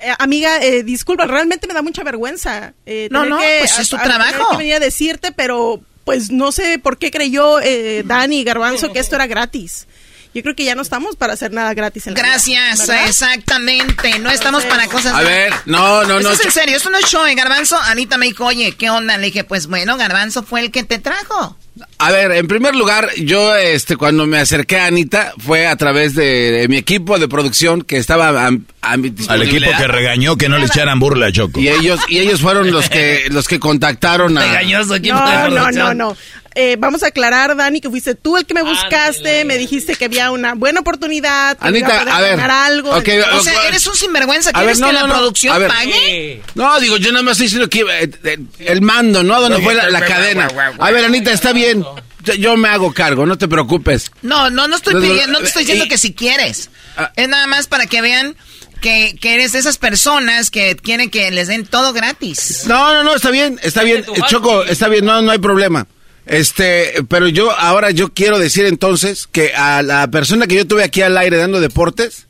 Eh, 0.00 0.14
amiga, 0.18 0.62
eh, 0.62 0.82
disculpa, 0.84 1.26
realmente 1.26 1.66
me 1.66 1.74
da 1.74 1.82
mucha 1.82 2.02
vergüenza. 2.04 2.72
eh, 2.86 3.08
No, 3.10 3.24
no, 3.24 3.38
que- 3.38 3.56
pues 3.60 3.78
es 3.78 3.88
tu 3.88 3.96
a- 3.96 4.02
trabajo. 4.02 4.48
que 4.52 4.56
venir 4.56 4.74
a 4.74 4.80
decirte, 4.80 5.32
pero 5.32 5.80
pues 6.08 6.30
no 6.30 6.52
sé 6.52 6.78
por 6.78 6.96
qué 6.96 7.10
creyó 7.10 7.60
eh, 7.60 8.02
Dani 8.02 8.42
Garbanzo 8.42 8.90
que 8.94 8.98
esto 8.98 9.14
era 9.16 9.26
gratis. 9.26 9.86
Yo 10.32 10.42
creo 10.42 10.56
que 10.56 10.64
ya 10.64 10.74
no 10.74 10.80
estamos 10.80 11.16
para 11.16 11.34
hacer 11.34 11.52
nada 11.52 11.74
gratis 11.74 12.06
en 12.06 12.14
la 12.14 12.22
vida, 12.22 12.30
Gracias, 12.30 12.88
exactamente. 13.06 14.18
No 14.18 14.30
estamos 14.30 14.64
para 14.64 14.86
cosas. 14.86 15.12
A 15.12 15.20
ver, 15.20 15.52
no, 15.66 16.04
no, 16.04 16.16
Esto 16.16 16.30
no. 16.30 16.34
es 16.34 16.44
en 16.46 16.50
serio, 16.52 16.76
esto 16.78 16.88
no 16.88 16.96
es 16.96 17.04
show, 17.04 17.26
¿eh, 17.26 17.34
Garbanzo. 17.34 17.76
Anita 17.78 18.16
me 18.16 18.24
dijo, 18.24 18.46
oye, 18.46 18.74
¿qué 18.74 18.88
onda? 18.88 19.18
Le 19.18 19.26
dije, 19.26 19.44
pues 19.44 19.66
bueno, 19.66 19.98
Garbanzo 19.98 20.42
fue 20.42 20.60
el 20.60 20.70
que 20.70 20.82
te 20.82 20.98
trajo. 20.98 21.58
A 21.98 22.12
ver, 22.12 22.32
en 22.32 22.46
primer 22.46 22.74
lugar, 22.74 23.08
yo, 23.16 23.54
este, 23.56 23.96
cuando 23.96 24.26
me 24.26 24.38
acerqué 24.38 24.78
a 24.78 24.86
Anita, 24.86 25.32
fue 25.38 25.66
a 25.66 25.76
través 25.76 26.14
de, 26.14 26.50
de 26.52 26.68
mi 26.68 26.76
equipo 26.76 27.18
de 27.18 27.28
producción 27.28 27.82
que 27.82 27.96
estaba 27.96 28.28
a, 28.28 28.50
a 28.82 28.96
mi 28.96 29.12
Al 29.28 29.42
equipo 29.42 29.70
que 29.76 29.86
regañó 29.86 30.36
que 30.36 30.48
no 30.48 30.58
le 30.58 30.66
echaran 30.66 31.00
burla, 31.00 31.32
Choco. 31.32 31.60
Y 31.60 31.68
ellos, 31.68 32.00
y 32.08 32.18
ellos 32.18 32.40
fueron 32.40 32.70
los 32.70 32.88
que, 32.88 33.26
los 33.30 33.48
que 33.48 33.58
contactaron 33.58 34.38
a... 34.38 34.62
No, 35.02 35.48
no, 35.50 35.70
no, 35.70 35.94
no. 35.94 36.16
Eh, 36.60 36.74
vamos 36.76 37.04
a 37.04 37.08
aclarar, 37.08 37.54
Dani, 37.54 37.80
que 37.80 37.88
fuiste 37.88 38.16
tú 38.16 38.36
el 38.36 38.44
que 38.44 38.52
me 38.52 38.62
buscaste, 38.62 39.44
me 39.44 39.58
dijiste 39.58 39.94
que 39.94 40.06
había 40.06 40.32
una 40.32 40.54
buena 40.54 40.80
oportunidad, 40.80 41.56
Anita, 41.60 42.00
a 42.00 42.20
ver, 42.20 42.40
algo. 42.40 42.90
O 42.90 43.00
sea, 43.42 43.68
eres 43.68 43.86
un 43.86 43.94
sinvergüenza. 43.94 44.52
¿Quieres 44.52 44.80
no, 44.80 44.88
que 44.88 44.92
no, 44.92 45.00
la 45.00 45.06
no. 45.06 45.14
producción 45.14 45.54
A 45.54 45.58
ver. 45.58 45.68
pague? 45.68 46.42
No, 46.56 46.80
digo, 46.80 46.96
yo 46.96 47.12
nada 47.12 47.22
más 47.22 47.40
estoy 47.40 47.46
diciendo 47.46 47.70
que 47.70 47.82
eh, 47.82 48.10
eh, 48.24 48.38
el 48.58 48.82
mando, 48.82 49.22
¿no? 49.22 49.40
¿Dónde 49.40 49.60
fue 49.60 49.72
la, 49.72 49.88
la 49.88 50.04
cadena? 50.04 50.48
A 50.80 50.90
ver, 50.90 51.04
Anita, 51.04 51.30
está 51.30 51.52
bien. 51.52 51.67
Yo, 51.74 52.34
yo 52.34 52.56
me 52.56 52.68
hago 52.68 52.92
cargo, 52.92 53.26
no 53.26 53.38
te 53.38 53.48
preocupes. 53.48 54.10
No, 54.22 54.50
no, 54.50 54.68
no 54.68 54.76
estoy 54.76 54.94
No, 54.94 55.00
no, 55.00 55.06
pidiendo, 55.06 55.32
no 55.32 55.38
te 55.40 55.46
estoy 55.46 55.62
diciendo 55.62 55.84
y- 55.84 55.88
que 55.88 55.98
si 55.98 56.12
quieres. 56.14 56.70
Ah. 56.96 57.12
Es 57.16 57.28
nada 57.28 57.46
más 57.46 57.66
para 57.68 57.86
que 57.86 58.00
vean 58.00 58.36
que, 58.80 59.16
que 59.20 59.34
eres 59.34 59.52
de 59.52 59.58
esas 59.60 59.78
personas 59.78 60.50
que 60.50 60.76
quieren 60.76 61.10
que 61.10 61.30
les 61.30 61.48
den 61.48 61.66
todo 61.66 61.92
gratis. 61.92 62.64
No, 62.66 62.92
no, 62.92 63.02
no, 63.04 63.14
está 63.14 63.30
bien, 63.30 63.58
está 63.62 63.82
bien. 63.82 64.04
Choco, 64.28 64.64
está 64.64 64.88
bien, 64.88 65.04
no, 65.04 65.20
no 65.22 65.30
hay 65.30 65.38
problema. 65.38 65.86
Este, 66.26 66.92
pero 67.08 67.26
yo 67.28 67.50
ahora 67.50 67.90
yo 67.90 68.12
quiero 68.12 68.38
decir 68.38 68.66
entonces 68.66 69.26
que 69.32 69.54
a 69.54 69.82
la 69.82 70.08
persona 70.08 70.46
que 70.46 70.56
yo 70.56 70.66
tuve 70.66 70.84
aquí 70.84 71.00
al 71.00 71.16
aire 71.16 71.38
dando 71.38 71.58
deportes, 71.60 72.26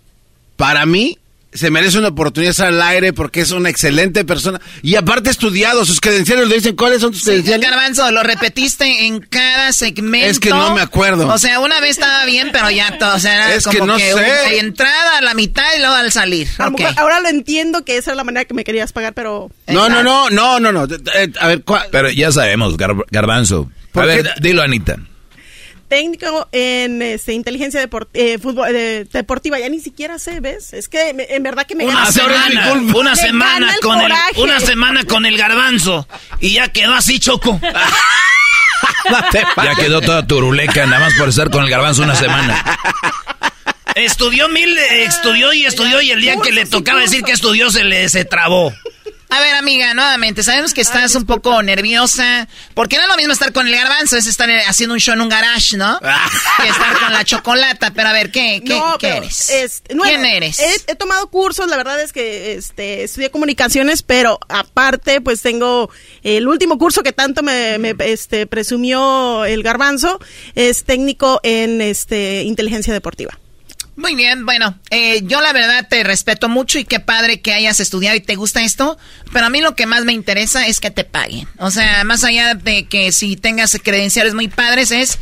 para 0.57 0.87
mí 0.87 1.19
se 1.59 1.71
merece 1.71 1.99
una 1.99 2.09
oportunidad 2.09 2.49
de 2.49 2.53
estar 2.53 2.67
al 2.69 2.81
aire 2.81 3.13
porque 3.13 3.41
es 3.41 3.51
una 3.51 3.69
excelente 3.69 4.25
persona 4.25 4.61
y 4.83 4.95
aparte 4.95 5.29
estudiado, 5.31 5.85
sus 5.85 6.01
credenciales 6.01 6.49
le 6.49 6.55
dicen 6.55 6.77
cuáles 6.77 7.01
son 7.03 7.13
tus 7.13 7.25
credenciales. 7.25 7.69
Garbanzo, 7.69 8.11
lo 8.11 8.23
repetiste 8.23 9.07
en 9.07 9.21
cada 9.21 9.73
segmento. 9.73 10.29
Es 10.31 10.41
que 10.41 10.51
no 10.51 10.75
me 10.75 10.81
acuerdo. 10.81 11.27
O 11.29 11.39
sea, 11.39 11.61
una 11.61 11.81
vez 11.81 11.91
estaba 11.91 12.25
bien, 12.25 12.51
pero 12.53 12.71
ya 12.71 12.97
todo, 12.99 13.15
o 13.17 13.19
sea, 13.19 13.35
era 13.35 13.55
Es 13.55 13.67
que 13.67 13.79
como 13.79 13.93
no 13.93 13.99
que 13.99 14.13
sé. 14.13 14.15
un- 14.15 14.67
entrada 14.67 15.19
a 15.19 15.21
la 15.21 15.35
mitad 15.35 15.65
y 15.77 15.81
luego 15.81 15.95
al 15.95 16.13
salir. 16.13 16.49
Ahora 16.97 17.21
lo 17.21 17.29
entiendo 17.29 17.85
que 17.85 17.97
esa 17.97 18.13
era 18.13 18.17
la 18.17 18.25
manera 18.25 18.45
que 18.45 18.55
me 18.55 18.65
querías 18.65 18.93
pagar, 18.93 19.13
pero... 19.15 19.51
No, 19.67 19.89
no, 19.89 20.03
no, 20.03 20.31
no, 20.31 20.61
no, 20.61 20.73
no. 20.73 20.85
Eh, 20.85 21.33
A 21.41 21.49
ver, 21.49 21.63
¿cuál? 21.65 21.87
Pero 21.91 22.11
ya 22.11 22.31
sabemos, 22.33 22.77
Gar- 22.77 23.05
Garbanzo. 23.11 23.71
A 23.71 23.93
¿Por 23.93 24.07
ver, 24.07 24.33
dilo, 24.41 24.63
Anita. 24.63 24.97
Técnico 25.89 26.49
en 26.53 27.01
este, 27.03 27.33
inteligencia 27.33 27.83
deport- 27.83 28.09
eh, 28.15 28.39
fútbol, 28.39 28.69
eh, 28.75 29.07
deportiva, 29.11 29.59
ya 29.59 29.69
ni 29.69 29.81
siquiera 29.81 30.19
sé, 30.19 30.41
¿ves? 30.41 30.73
Es 30.75 30.89
que 30.89 31.15
me- 31.15 31.27
en 31.31 31.43
verdad 31.43 31.67
que 31.67 31.75
me 31.75 31.85
Una 31.87 31.95
gana- 32.01 32.13
semana, 32.13 32.73
una 32.95 33.17
semana 33.17 33.73
el 33.75 33.81
con 33.81 34.01
el, 34.01 34.13
una 34.37 34.61
semana 34.61 35.05
con 35.05 35.25
el 35.27 35.37
garbanzo 35.39 36.07
y 36.41 36.53
ya 36.55 36.69
quedó 36.69 36.95
así 36.95 37.19
choco. 37.19 37.59
Ya 39.65 39.75
quedó 39.75 40.01
toda 40.01 40.27
turuleca, 40.27 40.87
nada 40.87 41.01
más 41.07 41.15
por 41.19 41.29
estar 41.31 41.51
con 41.51 41.65
el 41.65 41.71
garbanzo 41.71 42.03
una 42.03 42.15
semana. 42.15 42.79
Estudió 43.95 44.49
mil, 44.49 44.77
eh, 44.79 45.05
estudió 45.05 45.53
y 45.53 45.65
estudió 45.67 46.01
y 46.03 46.11
el 46.13 46.21
día 46.21 46.37
que 46.43 46.53
le 46.53 46.67
tocaba 46.67 47.01
decir 47.01 47.23
que 47.23 47.33
estudió 47.33 47.71
se 47.71 47.85
le 47.85 48.09
se 48.09 48.25
trabó. 48.25 48.73
A 49.31 49.41
ver, 49.41 49.55
amiga, 49.57 49.93
nuevamente, 49.93 50.43
sabemos 50.43 50.73
que 50.73 50.81
estás 50.81 51.15
un 51.15 51.27
poco 51.27 51.63
nerviosa, 51.63 52.49
porque 52.73 52.97
no 52.97 53.03
es 53.03 53.09
lo 53.09 53.17
mismo 53.17 53.33
estar 53.35 53.53
con 53.53 53.67
el 53.67 53.75
garbanzo, 53.75 54.17
es 54.17 54.27
estar 54.27 54.49
eh, 54.49 54.63
haciendo 54.67 54.95
un 54.95 55.01
show 55.01 55.13
en 55.15 55.21
un 55.21 55.29
garage, 55.29 55.77
¿no? 55.77 55.99
que 56.01 56.69
estar 56.69 56.99
con 56.99 57.13
la 57.13 57.25
chocolata, 57.25 57.93
pero 57.93 58.09
a 58.09 58.13
ver, 58.15 58.31
¿qué, 58.31 58.63
qué, 58.65 58.75
No, 58.75 58.97
qué 58.99 59.09
pero, 59.09 59.25
eres? 59.25 59.51
este, 59.51 59.95
bueno, 59.95 60.11
¿Quién 60.11 60.25
eres? 60.25 60.59
He, 60.61 60.93
he 60.93 60.95
tomado 60.95 61.27
cursos, 61.29 61.69
la 61.69 61.77
verdad 61.77 62.01
es 62.01 62.13
que 62.13 62.55
este, 62.55 63.05
estudié 63.05 63.31
comunicaciones, 63.31 64.03
pero 64.03 64.39
aparte, 64.49 65.21
pues 65.21 65.43
tengo 65.43 65.91
el 66.23 66.49
último 66.49 66.79
curso 66.79 67.03
que 67.03 67.13
tanto 67.13 67.43
me, 67.43 67.77
me, 67.79 67.95
este, 68.01 68.47
presumió 68.47 69.45
el 69.45 69.63
garbanzo, 69.63 70.19
es 70.55 70.85
técnico 70.85 71.41
en 71.43 71.83
este, 71.83 72.45
inteligencia 72.45 72.95
deportiva. 72.95 73.39
Muy 73.99 74.15
bien, 74.15 74.47
bueno, 74.47 74.79
eh, 74.91 75.23
yo 75.25 75.41
la 75.41 75.53
verdad 75.53 75.89
te 75.91 76.05
respeto 76.05 76.49
mucho 76.49 76.79
y 76.79 76.85
qué 76.85 77.01
padre 77.01 77.41
que 77.41 77.53
hayas 77.53 77.81
estudiado 77.81 78.17
y 78.17 78.21
te 78.21 78.37
gusta 78.37 78.63
esto, 78.63 78.97
pero 79.33 79.47
a 79.47 79.51
mí 79.51 79.61
lo 79.61 79.75
que 79.75 79.87
más 79.87 80.05
me 80.05 80.13
interesa 80.13 80.69
es 80.69 80.79
que 80.79 80.93
te 80.93 81.03
paguen. 81.03 81.49
O 81.59 81.73
sea, 81.73 82.05
más 82.05 82.23
allá 82.23 82.55
de 82.55 82.87
que 82.87 83.11
si 83.11 83.37
tengas 83.37 83.77
credenciales 83.83 84.35
muy 84.35 84.47
padres 84.47 84.93
es... 84.93 85.19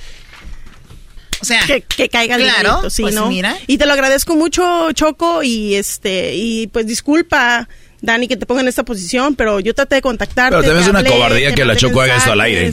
O 1.41 1.47
sea, 1.47 1.65
que, 1.65 1.81
que 1.81 2.11
caiga 2.11 2.37
el 2.37 2.43
claro, 2.43 2.91
sí, 2.91 3.01
pues 3.01 3.15
¿no? 3.15 3.29
mira. 3.29 3.57
Y 3.67 3.79
te 3.79 3.87
lo 3.87 3.95
agradezco 3.95 4.37
mucho, 4.37 4.93
Choco, 4.93 5.43
y 5.43 5.75
este, 5.75 6.35
y 6.35 6.67
pues 6.67 6.87
disculpa, 6.87 7.71
Dani, 8.07 8.29
que 8.29 8.37
te 8.37 8.47
ponga 8.47 8.63
en 8.63 8.69
esta 8.69 8.85
posición, 8.85 9.35
pero 9.37 9.61
yo 9.61 9.75
traté 9.75 9.97
de 9.97 10.03
contactarte. 10.03 10.57
Pero 10.57 10.63
también 10.63 10.79
te 10.79 10.83
es 10.85 10.89
una 10.91 10.99
hablé, 11.01 11.11
cobardía 11.11 11.55
que 11.55 11.65
la 11.65 11.77
Choco 11.77 12.01
haga 12.01 12.17
esto 12.17 12.33
al 12.33 12.41
aire. 12.41 12.73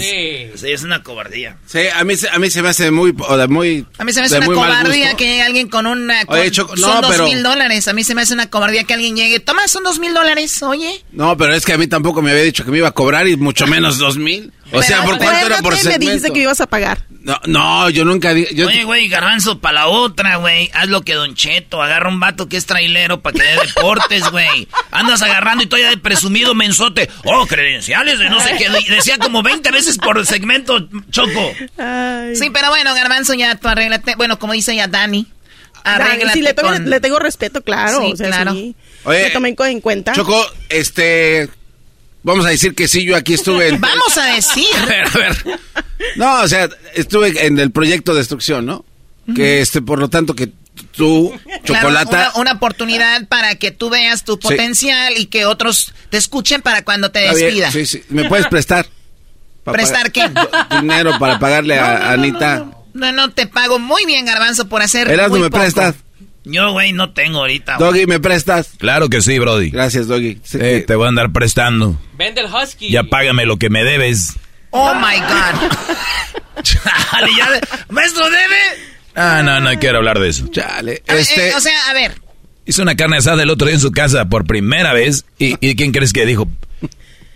Sí, 0.56 0.68
es 0.70 0.84
una 0.84 1.04
cobardía. 1.04 1.58
Sí, 1.66 1.80
a 1.94 2.04
mí, 2.04 2.16
se- 2.16 2.30
a 2.30 2.40
mí 2.40 2.50
se 2.50 2.62
me 2.62 2.70
hace 2.70 2.92
muy, 2.92 3.12
muy 3.50 3.86
A 3.98 4.04
mí 4.06 4.14
se 4.14 4.20
me 4.22 4.28
hace 4.28 4.38
una 4.38 4.46
cobardía 4.46 5.16
que 5.16 5.26
llegue 5.26 5.42
alguien 5.42 5.68
con 5.68 5.88
una... 5.88 6.26
con- 6.26 6.39
Oye, 6.39 6.51
Choco, 6.51 6.78
son 6.78 6.89
no, 6.89 7.01
dos 7.01 7.12
pero- 7.12 7.26
mil 7.26 7.43
dólares. 7.43 7.88
A 7.88 7.93
mí 7.93 8.04
se 8.04 8.16
me 8.16 8.22
hace 8.22 8.34
una 8.34 8.50
cobardía 8.50 8.84
que 8.86 8.93
alguien 8.93 9.16
llegue. 9.16 9.39
Toma, 9.39 9.68
son 9.68 9.84
dos 9.84 10.00
mil 10.00 10.14
dólares, 10.14 10.62
oye. 10.64 11.04
No, 11.12 11.36
pero 11.36 11.54
es 11.55 11.66
que 11.66 11.74
a 11.74 11.78
mí 11.78 11.88
tampoco 11.88 12.22
me 12.22 12.32
había 12.32 12.43
dicho 12.43 12.64
que 12.64 12.72
me 12.72 12.78
iba 12.78 12.88
a 12.88 12.92
cobrar 12.93 13.28
y 13.28 13.36
mucho 13.36 13.66
menos 13.68 13.97
dos 13.97 14.18
mil. 14.18 14.54
O 14.75 14.79
Pero 14.79 14.83
sea, 14.83 15.04
¿por 15.04 15.17
cuánto 15.20 15.45
era 15.45 15.58
por 15.59 15.74
acuérdate, 15.74 15.83
me 15.89 15.97
dijiste 16.00 16.20
segmento? 16.20 16.33
que 16.33 16.39
ibas 16.41 16.59
a 16.62 16.66
pagar. 16.67 17.05
No, 17.21 17.39
no, 17.45 17.89
yo 17.91 18.04
nunca 18.05 18.33
di- 18.33 18.47
yo 18.55 18.67
Oye, 18.67 18.83
güey, 18.83 19.08
garbanzo, 19.08 19.59
para 19.59 19.75
la 19.82 19.87
otra, 19.87 20.37
güey. 20.37 20.70
Haz 20.74 20.89
lo 20.89 21.04
que 21.04 21.13
Don 21.13 21.36
Cheto. 21.36 21.82
Agarra 21.82 22.09
un 22.09 22.20
vato 22.20 22.50
que 22.50 22.58
es 22.58 22.66
trailero 22.66 23.21
para 23.21 23.39
que 23.39 23.43
dé 23.43 23.55
deportes, 23.67 24.29
güey. 24.32 24.67
Andas 24.91 25.21
agarrando 25.21 25.63
y 25.63 25.67
todavía 25.67 25.91
de 25.91 25.97
presumido 25.97 26.54
mensote. 26.55 27.08
Oh, 27.24 27.45
credenciales 27.45 28.17
de 28.20 28.29
no 28.29 28.41
sé 28.41 28.55
qué. 28.58 28.67
Decía 28.93 29.20
como 29.20 29.43
20 29.43 29.70
veces 29.71 29.97
por 30.00 30.25
segmento, 30.25 30.89
Choco. 31.12 31.54
Sí, 32.36 32.50
pero 32.51 32.70
bueno, 32.70 32.93
Garbanzo, 32.95 33.36
ya 33.36 33.55
tú 33.55 33.67
arréglate. 33.67 34.16
Bueno, 34.16 34.39
como 34.39 34.54
dice 34.54 34.75
ya 34.75 34.87
Dani, 34.87 35.28
Dani, 35.86 36.01
arréglate 36.01 36.33
sí, 36.33 36.41
le, 36.41 36.54
tengo- 36.54 36.70
con- 36.74 36.89
le 36.89 37.00
tengo 37.00 37.20
respeto, 37.20 37.62
claro. 37.62 38.01
Sí, 38.01 38.12
o 38.13 38.17
sea, 38.17 38.28
claro. 38.28 38.54
sí. 38.54 38.75
Oye, 39.05 39.24
Me 39.25 39.29
tomé 39.29 39.55
en 39.58 39.82
cuenta. 39.82 40.13
Choco, 40.13 40.45
este, 40.70 41.47
vamos 42.24 42.45
a 42.45 42.50
decir 42.50 42.74
que 42.75 42.87
sí, 42.87 43.04
yo 43.05 43.16
aquí 43.16 43.33
estuve. 43.33 43.67
en- 43.70 43.79
Vamos 43.82 44.17
a 44.17 44.25
decir. 44.33 44.66
A 44.82 44.86
ver, 44.86 45.08
a 45.08 45.17
ver. 45.17 45.59
No, 46.16 46.41
o 46.41 46.47
sea, 46.47 46.70
estuve 46.95 47.45
en 47.45 47.59
el 47.59 47.71
proyecto 47.71 48.13
Destrucción, 48.16 48.66
¿no? 48.66 48.86
Que 49.36 49.62
este, 49.62 49.82
por 49.82 50.00
lo 50.00 50.09
tanto, 50.09 50.33
que 50.36 50.51
tú, 50.91 51.33
Chocolata. 51.63 52.09
Claro, 52.09 52.32
una, 52.36 52.41
una 52.41 52.51
oportunidad 52.54 53.25
para 53.28 53.55
que 53.55 53.71
tú 53.71 53.89
veas 53.89 54.25
tu 54.25 54.37
potencial 54.39 55.13
y 55.17 55.28
que 55.28 55.45
otros 55.45 55.93
te 56.09 56.17
escuchen 56.17 56.62
para 56.62 56.83
cuando 56.83 57.09
te 57.12 57.20
despidas. 57.20 57.71
Sí, 57.71 57.86
sí. 57.86 58.04
¿Me 58.09 58.28
puedes 58.28 58.47
prestar? 58.47 58.86
¿Prestar 59.63 60.12
qué? 60.12 60.29
Dinero 60.82 61.17
para 61.20 61.39
pagarle 61.39 61.79
a 61.79 62.12
Anita. 62.12 62.66
No, 62.93 63.12
no, 63.13 63.32
te 63.32 63.47
pago 63.47 63.79
muy 63.79 64.05
bien, 64.05 64.25
Garbanzo, 64.25 64.67
por 64.67 64.82
hacer 64.82 65.09
Erasmo, 65.09 65.36
muy 65.36 65.43
¿me 65.43 65.50
poco. 65.50 65.62
prestas? 65.62 65.95
Yo, 66.45 66.71
güey, 66.71 66.91
no 66.91 67.11
tengo 67.13 67.39
ahorita. 67.39 67.78
Doggy, 67.78 68.05
¿me 68.05 68.20
prestas? 68.20 68.71
Claro 68.78 69.09
que 69.09 69.21
sí, 69.21 69.39
Brody. 69.39 69.70
Gracias, 69.70 70.07
Doggy. 70.07 70.39
Eh, 70.55 70.83
te 70.86 70.95
voy 70.95 71.05
a 71.05 71.09
andar 71.09 71.32
prestando. 71.32 71.99
Vende 72.17 72.41
el 72.41 72.47
Husky. 72.53 72.89
Ya 72.89 73.03
págame 73.03 73.45
lo 73.45 73.57
que 73.57 73.70
me 73.70 73.83
debes. 73.83 74.33
Oh, 74.71 74.93
my 74.95 75.20
God. 75.20 75.71
Chale, 76.63 77.32
ya 77.37 77.51
de- 77.51 77.61
Maestro, 77.89 78.25
debe. 78.25 78.57
Ah, 79.15 79.41
no, 79.43 79.59
no 79.61 79.78
quiero 79.79 79.99
hablar 79.99 80.20
de 80.20 80.29
eso. 80.29 80.47
Chale. 80.49 81.03
A 81.07 81.15
Este, 81.15 81.49
eh, 81.49 81.53
o 81.55 81.59
sea, 81.59 81.89
a 81.89 81.93
ver, 81.93 82.20
hizo 82.65 82.82
una 82.82 82.95
carne 82.95 83.17
asada 83.17 83.43
el 83.43 83.49
otro 83.49 83.67
día 83.67 83.75
en 83.75 83.82
su 83.82 83.91
casa 83.91 84.25
por 84.25 84.45
primera 84.45 84.93
vez. 84.93 85.25
¿Y, 85.39 85.55
y 85.65 85.75
quién 85.75 85.91
crees 85.91 86.11
que 86.13 86.25
dijo? 86.25 86.47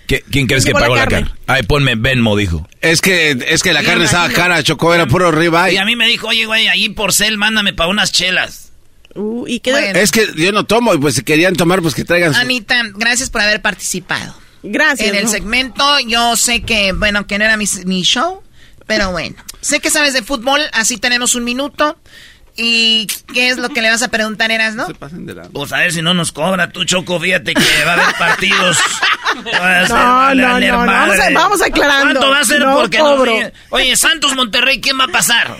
¿Qué- 0.07 0.23
¿Quién 0.31 0.47
crees 0.47 0.65
que 0.65 0.73
la 0.73 0.79
pagó 0.79 0.95
la 0.95 1.01
carne? 1.05 1.27
carne? 1.29 1.39
Ay, 1.47 1.63
ponme 1.63 1.95
Venmo, 1.95 2.35
dijo. 2.37 2.67
Es 2.81 3.01
que, 3.01 3.31
es 3.47 3.61
que 3.61 3.73
la 3.73 3.81
Sí, 3.81 3.85
carne 3.87 4.05
estaba 4.05 4.29
cara, 4.29 4.63
Chocó, 4.63 4.93
era 4.93 5.05
puro 5.05 5.29
Y 5.29 5.31
ribeye. 5.33 5.79
a 5.79 5.85
mí 5.85 5.95
me 5.95 6.07
dijo, 6.07 6.27
oye, 6.27 6.45
güey, 6.45 6.67
ahí 6.69 6.89
por 6.89 7.13
cel, 7.13 7.37
mándame 7.37 7.73
para 7.73 7.89
unas 7.89 8.11
chelas. 8.11 8.66
Uh, 9.15 9.45
¿Y 9.47 9.59
qué? 9.59 9.71
Bueno. 9.71 9.99
Es 9.99 10.11
que 10.11 10.27
yo 10.35 10.51
no 10.51 10.65
tomo, 10.65 10.93
y 10.93 10.97
pues 10.97 11.15
si 11.15 11.23
querían 11.23 11.55
tomar, 11.55 11.81
pues 11.81 11.95
que 11.95 12.03
traigan 12.05 12.33
su... 12.33 12.39
Anita, 12.39 12.81
gracias 12.95 13.29
por 13.29 13.41
haber 13.41 13.61
participado. 13.61 14.35
Gracias. 14.63 15.09
En 15.09 15.15
el 15.15 15.25
¿no? 15.25 15.29
segmento, 15.31 15.99
yo 16.07 16.35
sé 16.35 16.61
que, 16.61 16.91
bueno, 16.91 17.25
que 17.27 17.37
no 17.39 17.45
era 17.45 17.57
mi, 17.57 17.65
mi 17.85 18.01
show, 18.03 18.43
pero 18.85 19.11
bueno. 19.11 19.35
Sé 19.61 19.79
que 19.79 19.89
sabes 19.89 20.13
de 20.13 20.23
fútbol, 20.23 20.61
así 20.73 20.97
tenemos 20.97 21.35
un 21.35 21.43
minuto. 21.43 21.97
¿Y 22.59 23.05
qué 23.35 23.49
es 23.49 23.57
lo 23.57 23.69
que 23.69 23.81
le 23.83 23.89
vas 23.91 24.01
a 24.01 24.07
preguntar, 24.07 24.49
Eras, 24.49 24.73
no? 24.73 24.87
Pues 25.53 25.73
a 25.73 25.77
ver 25.77 25.93
si 25.93 26.01
no 26.01 26.15
nos 26.15 26.31
cobra 26.31 26.71
tú, 26.71 26.85
Choco, 26.85 27.19
fíjate 27.19 27.53
que 27.53 27.85
va 27.85 27.91
a 27.91 28.01
haber 28.03 28.15
partidos. 28.15 28.77
Va 29.53 29.81
a 29.81 29.85
ser- 29.87 29.95
No, 29.95 30.33
no, 30.33 30.59
no, 30.59 30.85
no, 30.85 30.85
vamos 30.87 31.19
a- 31.19 31.29
vamos 31.31 31.61
aclarando. 31.61 32.19
¿Cuánto 32.19 32.29
va 32.31 32.39
a 32.39 32.45
ser? 32.45 32.59
No 32.61 32.73
Porque 32.73 32.97
cobro. 32.97 33.31
no, 33.39 33.51
Oye, 33.69 33.95
Santos 33.95 34.35
Monterrey, 34.35 34.81
¿quién 34.81 34.99
va 34.99 35.03
a 35.03 35.09
pasar? 35.09 35.55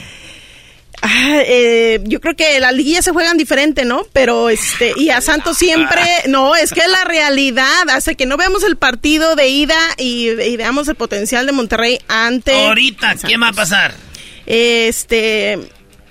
Ah, 1.01 1.41
eh, 1.45 1.99
yo 2.05 2.19
creo 2.19 2.35
que 2.35 2.59
las 2.59 2.73
liguillas 2.73 3.05
se 3.05 3.11
juegan 3.11 3.37
diferente, 3.37 3.85
¿no? 3.85 4.05
Pero 4.13 4.49
este, 4.49 4.93
y 4.97 5.09
a 5.11 5.21
Santos 5.21 5.57
siempre, 5.57 6.01
no, 6.27 6.55
es 6.55 6.71
que 6.71 6.81
la 6.87 7.03
realidad 7.03 7.89
hace 7.91 8.15
que 8.15 8.25
no 8.25 8.35
veamos 8.35 8.63
el 8.63 8.77
partido 8.77 9.35
de 9.35 9.47
ida 9.47 9.77
y, 9.97 10.29
y 10.29 10.57
veamos 10.57 10.87
el 10.87 10.95
potencial 10.95 11.45
de 11.45 11.51
Monterrey 11.51 11.99
ante. 12.07 12.65
Ahorita, 12.65 13.15
¿quién 13.21 13.41
va 13.43 13.49
a 13.49 13.53
pasar? 13.53 13.93
Este, 14.47 15.59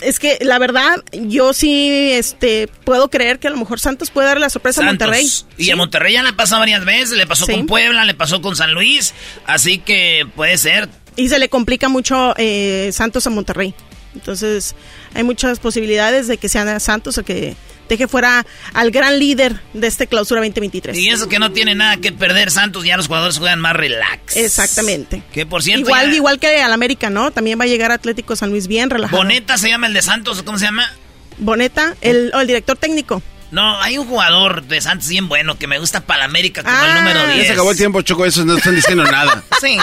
es 0.00 0.18
que 0.18 0.38
la 0.42 0.58
verdad, 0.58 1.02
yo 1.12 1.52
sí, 1.52 2.10
este, 2.12 2.68
puedo 2.84 3.08
creer 3.08 3.38
que 3.38 3.48
a 3.48 3.50
lo 3.50 3.56
mejor 3.56 3.80
Santos 3.80 4.10
puede 4.10 4.28
darle 4.28 4.42
la 4.42 4.50
sorpresa 4.50 4.82
a. 4.82 4.84
Monterrey. 4.84 5.26
Y 5.58 5.70
a 5.70 5.76
Monterrey 5.76 6.12
ya 6.12 6.22
le 6.22 6.32
pasado 6.32 6.60
varias 6.60 6.84
veces, 6.84 7.12
le 7.16 7.26
pasó 7.26 7.46
Sí. 7.46 7.52
con 7.52 7.66
Puebla, 7.66 8.04
le 8.04 8.14
pasó 8.14 8.40
con 8.40 8.54
San 8.54 8.72
Luis, 8.72 9.14
así 9.46 9.78
que 9.78 10.26
puede 10.36 10.58
ser. 10.58 10.88
Y 11.16 11.28
se 11.28 11.38
le 11.38 11.48
complica 11.48 11.88
mucho 11.88 12.34
eh, 12.36 12.90
Santos 12.92 13.26
a 13.26 13.30
Monterrey. 13.30 13.74
Entonces, 14.16 14.74
hay 15.14 15.22
muchas 15.22 15.59
posibilidades 15.60 16.26
de 16.26 16.38
que 16.38 16.48
sean 16.48 16.80
Santos 16.80 17.18
o 17.18 17.22
que 17.24 17.55
deje 17.88 18.09
fuera 18.09 18.44
al 18.72 18.90
gran 18.90 19.18
líder 19.20 19.60
de 19.72 19.86
este 19.86 20.09
clausura 20.09 20.40
2023. 20.40 20.97
Y 20.98 21.09
eso 21.09 21.28
que 21.28 21.38
no 21.38 21.52
tiene 21.52 21.74
nada 21.76 21.98
que 21.98 22.10
perder 22.10 22.51
Santos, 22.51 22.84
ya 22.84 22.97
los 22.97 23.06
jugadores 23.06 23.38
juegan 23.38 23.60
más 23.60 23.76
relax. 23.76 24.36
Exactamente. 24.36 25.22
Que 25.32 25.47
por 25.47 25.62
cierto, 25.62 25.82
Igual, 25.86 26.10
ya- 26.10 26.16
igual 26.16 26.38
que 26.40 26.60
al 26.60 26.72
América, 26.72 27.10
¿no? 27.10 27.30
También 27.30 27.60
va 27.60 27.64
a 27.64 27.68
llegar 27.68 27.93
Atlético 27.93 28.34
San 28.34 28.51
Luis 28.51 28.66
bien 28.66 28.90
relajado. 28.90 29.18
Boneta 29.22 29.56
se 29.59 29.68
llama 29.68 29.86
el 29.86 29.94
de 29.94 30.02
Santos, 30.02 30.43
¿cómo 30.43 30.59
se 30.59 30.64
llama? 30.64 30.90
Boneta, 31.38 31.94
el, 32.01 32.32
o 32.34 32.40
el 32.40 32.47
director 32.47 32.76
técnico. 32.76 33.22
No, 33.52 33.81
hay 33.81 33.97
un 33.98 34.06
jugador 34.09 34.64
de 34.64 34.81
Santos 34.81 35.09
bien 35.09 35.28
bueno 35.28 35.56
que 35.56 35.66
me 35.66 35.78
gusta 35.78 36.01
para 36.05 36.20
la 36.20 36.24
América 36.24 36.62
como 36.62 36.74
Ah. 36.77 36.89
el 36.89 36.94
número 36.97 37.27
10. 37.27 37.39
Ya 37.39 37.44
se 37.47 37.52
acabó 37.52 37.70
el 37.70 37.77
tiempo, 37.77 38.02
Choco, 38.02 38.24
esos 38.27 38.44
no 38.44 38.56
están 38.56 38.74
diciendo 38.74 39.05
nada. 39.05 39.43
Sí. 39.60 39.78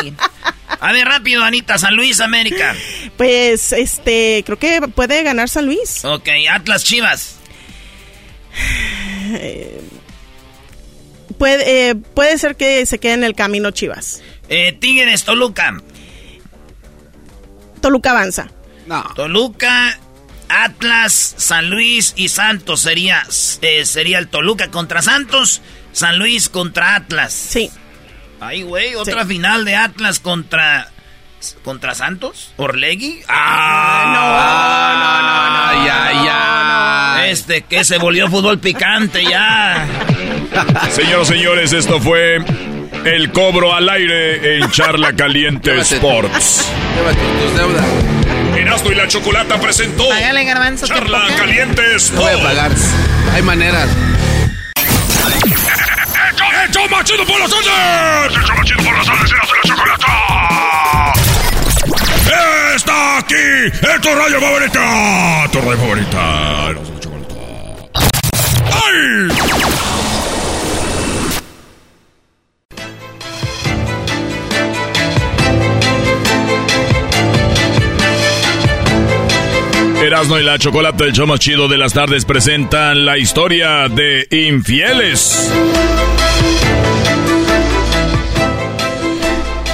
A 0.80 0.92
ver, 0.92 1.08
rápido, 1.08 1.44
Anita, 1.44 1.78
San 1.78 1.96
Luis, 1.96 2.20
América. 2.20 2.76
Pues, 3.16 3.72
este, 3.72 4.44
creo 4.46 4.60
que 4.60 4.82
puede 4.94 5.24
ganar 5.24 5.48
San 5.48 5.66
Luis. 5.66 6.04
Ok, 6.04 6.28
Atlas 6.52 6.84
Chivas. 6.84 7.36
Eh, 9.34 9.82
puede, 11.38 11.90
eh, 11.90 11.96
puede 11.96 12.38
ser 12.38 12.56
que 12.58 12.86
se 12.86 13.00
quede 13.00 13.14
en 13.14 13.24
el 13.24 13.34
camino 13.34 13.72
Chivas. 13.72 14.22
Eh, 14.50 14.74
Tigres, 14.74 15.24
Toluca. 15.24 15.82
Toluca 17.82 18.12
avanza. 18.12 18.50
Toluca, 19.16 19.98
Atlas, 20.54 21.36
San 21.38 21.70
Luis 21.70 22.14
y 22.16 22.30
Santos 22.30 22.82
sería, 22.82 23.24
eh, 23.62 23.86
sería 23.86 24.20
el 24.20 24.28
Toluca 24.28 24.70
contra 24.70 25.02
Santos, 25.02 25.62
San 25.92 26.20
Luis 26.20 26.50
contra 26.50 26.96
Atlas. 26.96 27.34
Sí. 27.34 27.72
Ay, 28.40 28.64
güey, 28.64 28.96
otra 28.96 29.26
final 29.26 29.66
de 29.66 29.76
Atlas 29.76 30.20
contra 30.20 30.90
contra 31.64 31.94
Santos, 31.94 32.54
Orlegui. 32.58 33.22
Ah, 33.28 34.06
no, 34.14 35.76
no, 35.76 35.76
no, 35.76 35.80
no, 35.80 35.86
ya, 35.86 36.26
ya. 36.26 37.30
Este 37.30 37.64
que 37.64 37.84
se 37.84 37.98
volvió 37.98 38.30
fútbol 38.30 38.60
picante 38.60 39.24
ya. 39.24 39.86
Señoras 40.92 41.30
y 41.30 41.34
señores, 41.34 41.74
esto 41.74 42.00
fue 42.00 42.44
el 43.06 43.32
cobro 43.32 43.74
al 43.74 43.90
aire 43.90 44.60
en 44.60 44.72
Charla 44.72 45.14
Caliente. 45.14 45.80
Sports. 45.80 46.70
Llévate 46.96 47.20
tus 47.42 47.58
deudas. 47.58 48.23
Erasmo 48.74 48.92
y 48.92 48.96
la 48.96 49.08
Chocolata 49.08 49.60
presentó 49.60 50.10
Págale, 50.10 50.46
Garbanzo. 50.46 50.88
Charla. 50.88 51.28
Caliente 51.38 51.84
No 52.16 52.22
voy 52.22 52.34
a 52.34 52.42
pagar. 52.42 52.72
Hay 53.32 53.44
maneras. 53.44 53.88
¡Hecho 56.68 56.90
más 56.90 57.04
chido 57.04 57.24
por 57.24 57.40
las 57.40 57.52
tardes! 57.52 57.68
¡Hecho 58.36 58.56
más 58.56 58.66
chido 58.66 58.84
por 58.84 58.98
las 58.98 59.06
tardes! 59.06 59.32
¡Erasmo 59.32 59.54
y 59.54 59.60
la 59.60 59.76
Chocolata! 59.76 61.14
¡Está 62.76 63.18
aquí! 63.20 63.36
¡Es 63.36 64.02
tu 64.02 64.10
radio 64.10 64.42
favorita! 64.42 65.48
¡Tu 65.52 65.62
radio 65.62 65.78
favorita! 65.78 66.70
Erasmo 66.72 66.90
y 66.90 66.94
la 66.94 67.00
Chocolata. 67.00 67.36
¡Ay! 68.74 69.83
Erasmo 80.04 80.38
y 80.38 80.44
la 80.44 80.60
Chocolata, 80.60 81.06
el 81.06 81.14
show 81.14 81.26
más 81.26 81.40
chido 81.40 81.70
de 81.70 81.78
las 81.78 81.94
tardes, 81.94 82.26
presentan 82.26 83.06
la 83.06 83.18
historia 83.18 83.88
de 83.88 84.28
infieles. 84.32 85.50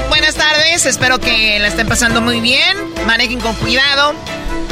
Buenas 0.08 0.36
tardes, 0.36 0.86
espero 0.86 1.20
que 1.20 1.58
la 1.60 1.68
estén 1.70 1.88
pasando 1.88 2.22
muy 2.22 2.42
bien. 2.42 2.78
Manejen 3.08 3.40
con 3.40 3.56
cuidado. 3.56 4.14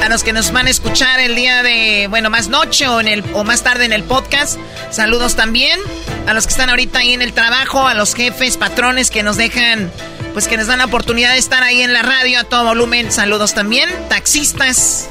A 0.04 0.10
los 0.10 0.24
que 0.24 0.32
nos 0.32 0.52
van 0.52 0.68
a 0.68 0.70
escuchar 0.70 1.20
el 1.20 1.36
día 1.36 1.64
de, 1.64 2.08
bueno, 2.10 2.30
más 2.30 2.48
noche 2.48 2.88
o, 2.88 3.02
en 3.02 3.08
el, 3.08 3.24
o 3.34 3.44
más 3.44 3.64
tarde 3.64 3.86
en 3.86 3.94
el 3.94 4.04
podcast, 4.04 4.58
saludos 4.92 5.36
también. 5.36 5.80
A 6.28 6.34
los 6.34 6.46
que 6.46 6.52
están 6.52 6.70
ahorita 6.70 7.00
ahí 7.00 7.14
en 7.14 7.22
el 7.22 7.34
trabajo, 7.34 7.88
a 7.88 7.94
los 7.94 8.14
jefes, 8.14 8.58
patrones 8.58 9.10
que 9.10 9.24
nos 9.24 9.38
dejan, 9.38 9.92
pues 10.34 10.48
que 10.48 10.56
nos 10.56 10.68
dan 10.68 10.80
la 10.80 10.86
oportunidad 10.86 11.34
de 11.34 11.40
estar 11.40 11.64
ahí 11.64 11.82
en 11.82 11.94
la 11.94 12.04
radio 12.04 12.40
a 12.40 12.44
todo 12.44 12.64
volumen, 12.64 13.12
saludos 13.12 13.54
también. 13.54 13.90
Taxistas, 14.08 15.10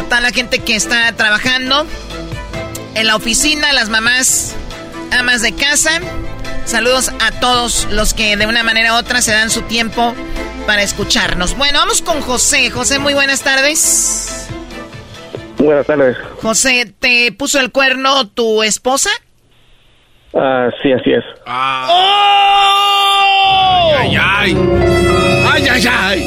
a 0.00 0.04
toda 0.04 0.20
la 0.20 0.32
gente 0.32 0.58
que 0.58 0.76
está 0.76 1.12
trabajando 1.12 1.86
en 2.94 3.06
la 3.06 3.16
oficina, 3.16 3.72
las 3.72 3.88
mamás, 3.88 4.54
amas 5.12 5.40
de 5.42 5.52
casa. 5.52 6.00
Saludos 6.66 7.12
a 7.20 7.30
todos 7.30 7.86
los 7.92 8.12
que 8.12 8.36
de 8.36 8.44
una 8.44 8.64
manera 8.64 8.92
u 8.94 8.96
otra 8.96 9.22
se 9.22 9.30
dan 9.30 9.50
su 9.50 9.62
tiempo 9.62 10.16
para 10.66 10.82
escucharnos. 10.82 11.56
Bueno, 11.56 11.78
vamos 11.78 12.02
con 12.02 12.20
José. 12.20 12.70
José, 12.70 12.98
muy 12.98 13.14
buenas 13.14 13.42
tardes. 13.42 14.48
Buenas 15.58 15.86
tardes. 15.86 16.16
José, 16.42 16.92
¿te 16.98 17.30
puso 17.30 17.60
el 17.60 17.70
cuerno 17.70 18.26
tu 18.26 18.64
esposa? 18.64 19.10
Ah, 20.34 20.68
sí, 20.82 20.92
así 20.92 21.12
es. 21.12 21.24
¡Oh! 21.46 21.92
Ay, 23.98 24.16
ay. 24.20 24.56
Ay, 25.48 25.68
ay, 25.70 25.84
ay. 25.88 26.24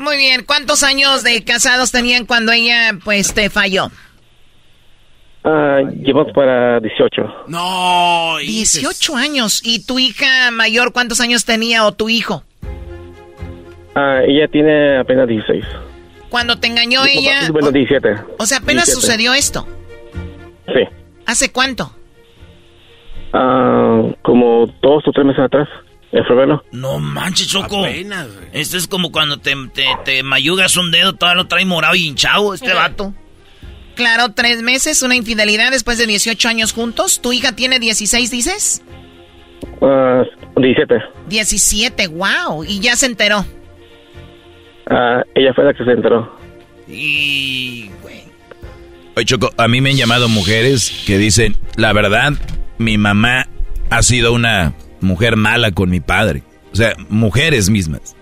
Muy 0.00 0.18
bien, 0.18 0.44
¿cuántos 0.44 0.82
años 0.82 1.24
de 1.24 1.42
casados 1.44 1.92
tenían 1.92 2.26
cuando 2.26 2.52
ella 2.52 2.92
pues 3.02 3.32
te 3.32 3.48
falló? 3.48 3.90
Ah, 5.44 5.80
llevamos 6.02 6.32
para 6.32 6.80
18. 6.80 7.22
No. 7.48 8.36
18 8.38 9.16
años. 9.16 9.60
¿Y 9.62 9.84
tu 9.84 9.98
hija 9.98 10.50
mayor 10.50 10.92
cuántos 10.92 11.20
años 11.20 11.44
tenía 11.44 11.84
o 11.84 11.92
tu 11.92 12.08
hijo? 12.08 12.42
Ah, 13.94 14.20
ella 14.26 14.48
tiene 14.48 14.98
apenas 14.98 15.28
16. 15.28 15.64
Cuando 16.30 16.58
te 16.58 16.66
engañó 16.66 17.04
ella... 17.04 17.48
Bueno, 17.52 17.70
17. 17.70 18.08
O 18.38 18.46
sea, 18.46 18.58
apenas 18.58 18.86
17. 18.86 19.00
sucedió 19.00 19.34
esto. 19.34 19.68
Sí. 20.66 20.80
¿Hace 21.26 21.52
cuánto? 21.52 21.94
Ah, 23.34 24.02
como 24.22 24.66
dos 24.80 25.06
o 25.06 25.12
tres 25.12 25.26
meses 25.26 25.44
atrás, 25.44 25.68
en 26.12 26.24
febrero. 26.24 26.64
No 26.72 26.98
manches, 26.98 27.48
Choco. 27.48 27.84
Este 28.52 28.76
es 28.78 28.88
como 28.88 29.12
cuando 29.12 29.36
te, 29.36 29.54
te, 29.74 29.84
te 30.04 30.22
mayugas 30.22 30.76
un 30.76 30.90
dedo, 30.90 31.12
todavía 31.12 31.42
lo 31.42 31.48
trae 31.48 31.64
morado 31.66 31.94
y 31.94 32.06
hinchado 32.06 32.54
este 32.54 32.72
vato. 32.72 33.12
Claro, 33.94 34.32
tres 34.32 34.62
meses, 34.62 35.02
una 35.02 35.14
infidelidad 35.14 35.70
después 35.70 35.98
de 35.98 36.06
18 36.06 36.48
años 36.48 36.72
juntos. 36.72 37.20
¿Tu 37.20 37.32
hija 37.32 37.52
tiene 37.52 37.78
16, 37.78 38.30
dices? 38.30 38.82
Uh, 39.80 40.24
17. 40.60 40.94
17, 41.28 42.08
wow. 42.08 42.64
¿Y 42.64 42.80
ya 42.80 42.96
se 42.96 43.06
enteró? 43.06 43.44
Ah, 44.90 45.22
ella 45.34 45.52
fue 45.54 45.64
la 45.64 45.74
que 45.74 45.84
se 45.84 45.92
enteró. 45.92 46.36
Y, 46.88 47.90
güey. 48.02 48.22
Oye, 49.16 49.24
Choco, 49.24 49.50
a 49.56 49.68
mí 49.68 49.80
me 49.80 49.90
han 49.90 49.96
llamado 49.96 50.28
mujeres 50.28 51.04
que 51.06 51.16
dicen, 51.18 51.56
la 51.76 51.92
verdad, 51.92 52.32
mi 52.78 52.98
mamá 52.98 53.46
ha 53.90 54.02
sido 54.02 54.32
una 54.32 54.74
mujer 55.00 55.36
mala 55.36 55.70
con 55.70 55.90
mi 55.90 56.00
padre. 56.00 56.42
O 56.72 56.76
sea, 56.76 56.94
mujeres 57.08 57.70
mismas. 57.70 58.13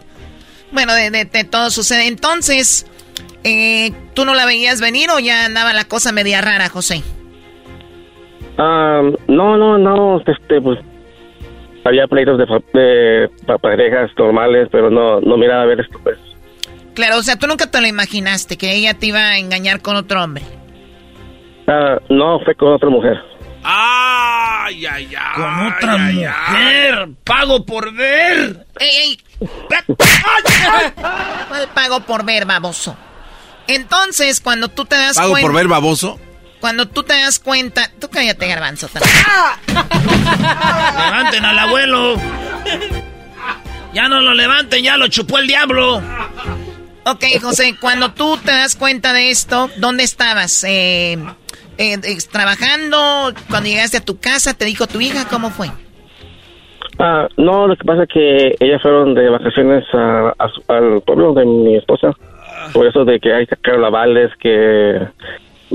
Bueno, 0.73 0.94
de, 0.94 1.11
de, 1.11 1.24
de 1.24 1.44
todo 1.44 1.70
sucede. 1.70 2.09
Entonces, 2.09 2.86
eh, 3.44 3.93
¿tú 4.15 4.24
no 4.24 4.35
la 4.35 4.47
veías 4.47 4.81
venir 4.81 5.11
o 5.11 5.19
ya 5.19 5.47
andaba 5.47 5.73
la 5.73 5.85
cosa 5.85 6.12
media 6.12 6.40
rara, 6.40 6.69
José? 6.69 7.03
Ah, 8.59 9.03
no, 9.28 9.57
no, 9.57 9.78
no, 9.78 10.20
este, 10.27 10.61
pues 10.61 10.78
había 11.85 12.07
pleitos 12.07 12.39
de, 12.39 12.47
de, 12.74 13.59
parejas 13.59 14.11
normales, 14.16 14.69
pero 14.70 14.90
no, 14.90 15.20
no 15.20 15.36
miraba 15.36 15.62
a 15.62 15.66
ver 15.66 15.81
esto, 15.81 15.99
pues. 16.03 16.19
Claro, 16.94 17.19
o 17.19 17.23
sea, 17.23 17.36
tú 17.36 17.47
nunca 17.47 17.70
te 17.70 17.81
lo 17.81 17.86
imaginaste, 17.86 18.57
que 18.57 18.74
ella 18.74 18.94
te 18.94 19.07
iba 19.07 19.20
a 19.20 19.39
engañar 19.39 19.81
con 19.81 19.97
otro 19.97 20.23
hombre. 20.23 20.44
Ah, 21.66 21.99
no, 22.11 22.39
fue 22.40 22.55
con 22.55 22.73
otra 22.73 22.90
mujer. 22.90 23.16
¡Ay, 23.65 24.87
ay, 24.87 25.15
ay! 25.15 25.35
Con 25.35 25.67
otra 25.67 25.97
mujer. 25.99 27.09
Pago 27.25 27.65
por 27.65 27.93
ver. 27.93 28.67
¡Ey, 28.79 28.91
ey! 28.91 29.21
¿Cuál 31.49 31.69
pago 31.75 32.01
por 32.01 32.25
ver, 32.25 32.45
baboso? 32.45 32.97
Entonces, 33.67 34.41
cuando 34.41 34.69
tú 34.69 34.85
te 34.85 34.97
das 34.97 35.17
cuenta... 35.17 35.33
¿Pago 35.33 35.41
por 35.41 35.53
ver, 35.55 35.69
baboso? 35.69 36.19
Cuando 36.61 36.89
tú 36.89 37.03
te 37.03 37.15
das 37.15 37.39
cuenta... 37.39 37.91
Tú 38.01 38.09
cállate, 38.09 38.47
garbanzo. 38.47 38.89
También. 38.89 39.15
¡Levanten 39.67 41.45
al 41.45 41.59
abuelo! 41.59 42.17
¡Ya 43.93 44.09
no 44.09 44.21
lo 44.21 44.35
levanten! 44.35 44.83
¡Ya 44.83 44.97
lo 44.97 45.09
chupó 45.09 45.39
el 45.39 45.47
diablo! 45.47 46.03
Ok, 47.05 47.25
José, 47.41 47.77
cuando 47.81 48.13
tú 48.13 48.37
te 48.39 48.53
das 48.53 48.77
cuenta 48.77 49.13
de 49.13 49.31
esto, 49.31 49.71
¿dónde 49.77 50.05
estabas? 50.05 50.65
Eh, 50.65 51.19
eh, 51.78 51.99
trabajando, 52.31 53.32
cuando 53.49 53.69
llegaste 53.69 53.99
a 53.99 54.05
tu 54.05 54.19
casa, 54.19 54.55
te 54.55 54.65
dijo 54.65 54.86
tu 54.86 55.01
hija, 55.01 55.27
¿cómo 55.28 55.51
fue? 55.51 55.69
Ah, 56.99 57.27
no, 57.36 57.66
lo 57.66 57.77
que 57.77 57.85
pasa 57.85 58.03
es 58.05 58.09
que 58.09 58.57
ellas 58.61 58.82
fueron 58.82 59.15
de 59.15 59.28
vacaciones 59.28 59.85
al 59.94 61.01
pueblo 61.03 61.32
de 61.35 61.44
mi 61.44 61.77
esposa. 61.77 62.12
Por 62.73 62.86
eso 62.86 63.05
de 63.05 63.19
que 63.19 63.32
hay 63.32 63.47
carnavales, 63.47 64.31
que 64.39 65.01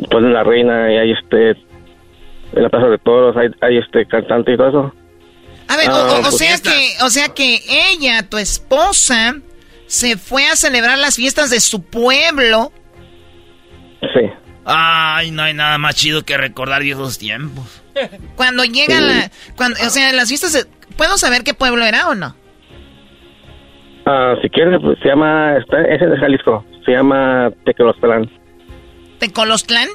ponen 0.10 0.34
la 0.34 0.44
reina 0.44 0.94
y 0.94 0.98
hay 0.98 1.12
este, 1.12 1.52
en 1.52 2.64
la 2.64 2.70
plaza 2.70 2.88
de 2.88 2.98
toros, 3.00 3.36
hay, 3.36 3.50
hay 3.62 3.78
este 3.78 4.06
cantante 4.06 4.54
y 4.54 4.58
todo 4.58 4.70
eso. 4.70 4.94
A 5.68 5.76
ver, 5.76 5.90
o, 5.90 5.94
o, 5.94 6.22
ah, 6.24 6.32
sea 6.32 6.58
que, 6.60 7.04
o 7.04 7.10
sea 7.10 7.30
que 7.30 7.60
ella, 7.92 8.28
tu 8.30 8.38
esposa, 8.38 9.36
se 9.86 10.18
fue 10.18 10.46
a 10.48 10.56
celebrar 10.56 10.98
las 10.98 11.16
fiestas 11.16 11.50
de 11.50 11.60
su 11.60 11.84
pueblo. 11.84 12.72
Sí. 14.14 14.30
Ay, 14.70 15.32
no 15.32 15.44
hay 15.44 15.54
nada 15.54 15.78
más 15.78 15.96
chido 15.96 16.24
que 16.24 16.36
recordar 16.36 16.84
viejos 16.84 17.18
tiempos. 17.18 17.82
Cuando 18.36 18.66
llega 18.66 19.00
la... 19.00 19.32
Cuando, 19.56 19.80
o 19.86 19.90
sea, 19.90 20.12
las 20.12 20.28
fiestas... 20.28 20.68
¿Puedo 20.98 21.18
saber 21.18 21.44
qué 21.44 21.54
pueblo 21.54 21.86
era 21.86 22.10
o 22.10 22.16
no? 22.16 22.36
Ah, 24.06 24.36
si 24.42 24.50
quieres, 24.50 24.80
pues, 24.82 25.00
se 25.00 25.08
llama... 25.08 25.58
Está, 25.58 25.82
es 25.84 26.02
de 26.02 26.18
Jalisco. 26.18 26.66
Se 26.86 26.92
llama 26.92 27.50
Tecolostlán. 27.66 28.30
¿Tecolostlán? 29.20 29.88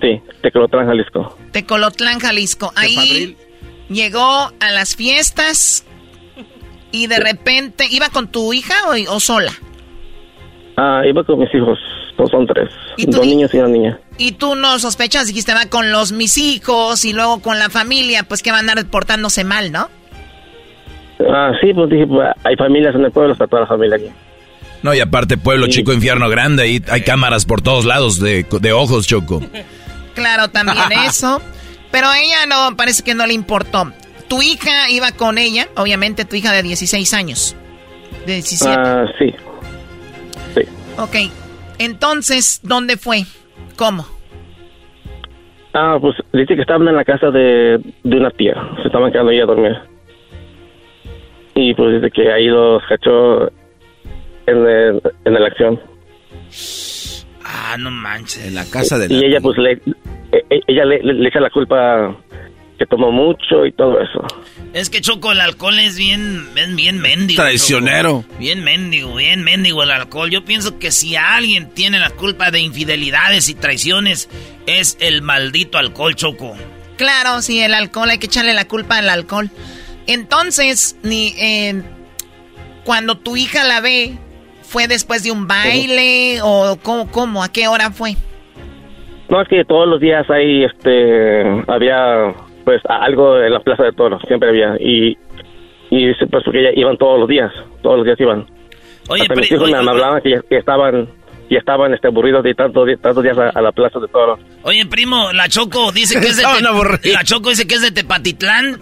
Sí, 0.00 0.22
Tecolotlán, 0.42 0.86
Jalisco. 0.86 1.38
Tecolotlán, 1.52 2.18
Jalisco. 2.18 2.72
Ahí 2.76 3.36
llegó 3.90 4.50
a 4.58 4.70
las 4.70 4.96
fiestas 4.96 5.84
y 6.92 7.08
de 7.08 7.18
repente... 7.20 7.84
¿Iba 7.90 8.08
con 8.08 8.28
tu 8.32 8.54
hija 8.54 8.74
o, 8.88 9.14
o 9.14 9.20
sola? 9.20 9.52
Ah, 10.82 11.02
iba 11.04 11.22
con 11.24 11.38
mis 11.38 11.54
hijos 11.54 11.78
son 12.28 12.46
tres. 12.46 12.70
Dos 13.06 13.26
niños 13.26 13.52
y 13.54 13.58
una 13.58 13.68
niña. 13.68 13.98
Y 14.18 14.32
tú 14.32 14.54
no 14.54 14.78
sospechas, 14.78 15.26
dijiste, 15.26 15.54
va 15.54 15.66
con 15.66 15.92
los 15.92 16.12
mis 16.12 16.36
hijos 16.38 17.04
y 17.04 17.12
luego 17.12 17.40
con 17.40 17.58
la 17.58 17.70
familia, 17.70 18.24
pues 18.24 18.42
que 18.42 18.50
van 18.50 18.68
a 18.68 18.72
andar 18.72 18.86
portándose 18.86 19.44
mal, 19.44 19.72
¿no? 19.72 19.88
Ah, 21.20 21.52
sí, 21.60 21.72
pues 21.72 21.90
dije, 21.90 22.06
pues, 22.06 22.28
hay 22.44 22.56
familias 22.56 22.94
en 22.94 23.04
el 23.04 23.12
pueblo, 23.12 23.32
está 23.32 23.46
toda 23.46 23.62
la 23.62 23.68
familia 23.68 23.96
aquí. 23.96 24.10
No, 24.82 24.94
y 24.94 25.00
aparte, 25.00 25.36
pueblo 25.36 25.66
chico, 25.66 25.92
infierno 25.92 26.28
grande, 26.28 26.62
ahí 26.62 26.82
hay 26.90 27.02
cámaras 27.02 27.44
por 27.44 27.60
todos 27.60 27.84
lados 27.84 28.18
de, 28.18 28.46
de 28.60 28.72
ojos, 28.72 29.06
Choco. 29.06 29.40
Claro, 30.12 30.48
también 30.48 30.90
eso. 31.06 31.40
Pero 31.92 32.08
a 32.08 32.18
ella 32.18 32.44
no, 32.46 32.76
parece 32.76 33.04
que 33.04 33.14
no 33.14 33.26
le 33.26 33.32
importó. 33.32 33.92
Tu 34.28 34.42
hija 34.42 34.90
iba 34.90 35.12
con 35.12 35.38
ella, 35.38 35.68
obviamente 35.76 36.24
tu 36.24 36.34
hija 36.34 36.52
de 36.52 36.62
16 36.62 37.14
años. 37.14 37.56
De 38.26 38.34
17. 38.34 38.74
Ah, 38.76 39.04
sí. 39.18 39.32
Ok, 40.98 41.16
entonces, 41.78 42.60
¿dónde 42.62 42.96
fue? 42.96 43.22
¿Cómo? 43.76 44.04
Ah, 45.72 45.98
pues 46.00 46.16
dice 46.32 46.56
que 46.56 46.62
estaban 46.62 46.86
en 46.88 46.96
la 46.96 47.04
casa 47.04 47.30
de, 47.30 47.80
de 48.02 48.16
una 48.16 48.30
tía. 48.30 48.54
Se 48.82 48.88
estaban 48.88 49.12
quedando 49.12 49.30
ahí 49.30 49.40
a 49.40 49.46
dormir. 49.46 49.76
Y 51.54 51.74
pues 51.74 52.00
dice 52.00 52.10
que 52.10 52.32
ahí 52.32 52.46
los 52.46 52.82
cachó 52.88 53.48
en, 54.46 54.66
el, 54.66 55.02
en 55.24 55.32
la 55.34 55.46
acción. 55.46 55.80
Ah, 57.44 57.76
no 57.78 57.90
manches. 57.90 58.46
En 58.46 58.54
la 58.54 58.64
casa 58.64 58.98
de 58.98 59.08
la 59.08 59.14
Y 59.14 59.24
ella 59.24 59.40
pues 59.40 59.58
le, 59.58 59.72
e, 59.72 60.44
e, 60.50 60.60
ella 60.66 60.84
le, 60.84 61.02
le, 61.02 61.14
le 61.14 61.28
echa 61.28 61.40
la 61.40 61.50
culpa 61.50 62.16
que 62.80 62.86
tomó 62.86 63.12
mucho 63.12 63.66
y 63.66 63.72
todo 63.72 64.00
eso. 64.00 64.26
Es 64.72 64.88
que 64.88 65.02
Choco, 65.02 65.32
el 65.32 65.40
alcohol 65.42 65.78
es 65.78 65.98
bien, 65.98 66.48
es 66.56 66.74
bien 66.74 66.98
mendigo. 66.98 67.42
Traicionero. 67.42 68.24
Bien 68.38 68.64
mendigo, 68.64 69.16
bien 69.16 69.44
mendigo 69.44 69.82
el 69.82 69.90
alcohol. 69.90 70.30
Yo 70.30 70.46
pienso 70.46 70.78
que 70.78 70.90
si 70.90 71.14
alguien 71.14 71.74
tiene 71.74 71.98
la 71.98 72.08
culpa 72.08 72.50
de 72.50 72.60
infidelidades 72.60 73.50
y 73.50 73.54
traiciones, 73.54 74.30
es 74.66 74.96
el 74.98 75.20
maldito 75.20 75.76
alcohol, 75.76 76.16
Choco. 76.16 76.56
Claro, 76.96 77.42
sí, 77.42 77.60
el 77.60 77.74
alcohol, 77.74 78.08
hay 78.08 78.16
que 78.16 78.28
echarle 78.28 78.54
la 78.54 78.66
culpa 78.66 78.96
al 78.96 79.10
alcohol. 79.10 79.50
Entonces, 80.06 80.98
ni 81.02 81.34
eh, 81.38 81.82
cuando 82.84 83.18
tu 83.18 83.36
hija 83.36 83.62
la 83.64 83.82
ve, 83.82 84.16
¿fue 84.62 84.88
después 84.88 85.22
de 85.22 85.32
un 85.32 85.46
baile 85.46 86.38
o 86.42 86.78
cómo, 86.82 87.10
cómo, 87.10 87.44
a 87.44 87.52
qué 87.52 87.68
hora 87.68 87.90
fue? 87.90 88.16
No, 89.28 89.42
es 89.42 89.48
que 89.48 89.66
todos 89.66 89.86
los 89.86 90.00
días 90.00 90.28
ahí, 90.30 90.64
este, 90.64 91.42
había 91.68 92.34
pues 92.70 92.82
algo 92.88 93.36
en 93.40 93.52
la 93.52 93.58
plaza 93.58 93.82
de 93.82 93.92
toros, 93.92 94.22
siempre 94.28 94.50
había. 94.50 94.76
Y, 94.78 95.18
y 95.90 96.14
pues 96.30 96.44
porque 96.44 96.62
ya 96.62 96.70
iban 96.76 96.96
todos 96.96 97.18
los 97.18 97.28
días, 97.28 97.52
todos 97.82 97.96
los 97.96 98.06
días 98.06 98.20
iban. 98.20 98.46
Oye, 99.08 99.22
Hasta 99.22 99.34
mis 99.34 99.50
hijos 99.50 99.68
me 99.68 99.76
hablaban 99.76 100.22
que, 100.22 100.40
que 100.48 100.56
estaban 100.56 101.08
y 101.48 101.56
estaban 101.56 101.92
este, 101.92 102.06
aburridos 102.06 102.44
de 102.44 102.54
tantos, 102.54 102.88
tantos 103.02 103.24
días 103.24 103.36
a, 103.36 103.60
la 103.60 103.72
plaza 103.72 103.98
de 103.98 104.06
toros. 104.06 104.38
Oye, 104.62 104.86
primo, 104.86 105.32
la 105.32 105.48
Choco 105.48 105.90
dice 105.90 106.20
que 106.20 106.28
es 106.28 106.36
de 106.36 106.44
la 106.44 107.24
Choco 107.24 107.48
dice 107.50 107.66
que 107.66 107.74
es 107.74 107.82
de 107.82 107.90
Tepatitlán. 107.90 108.80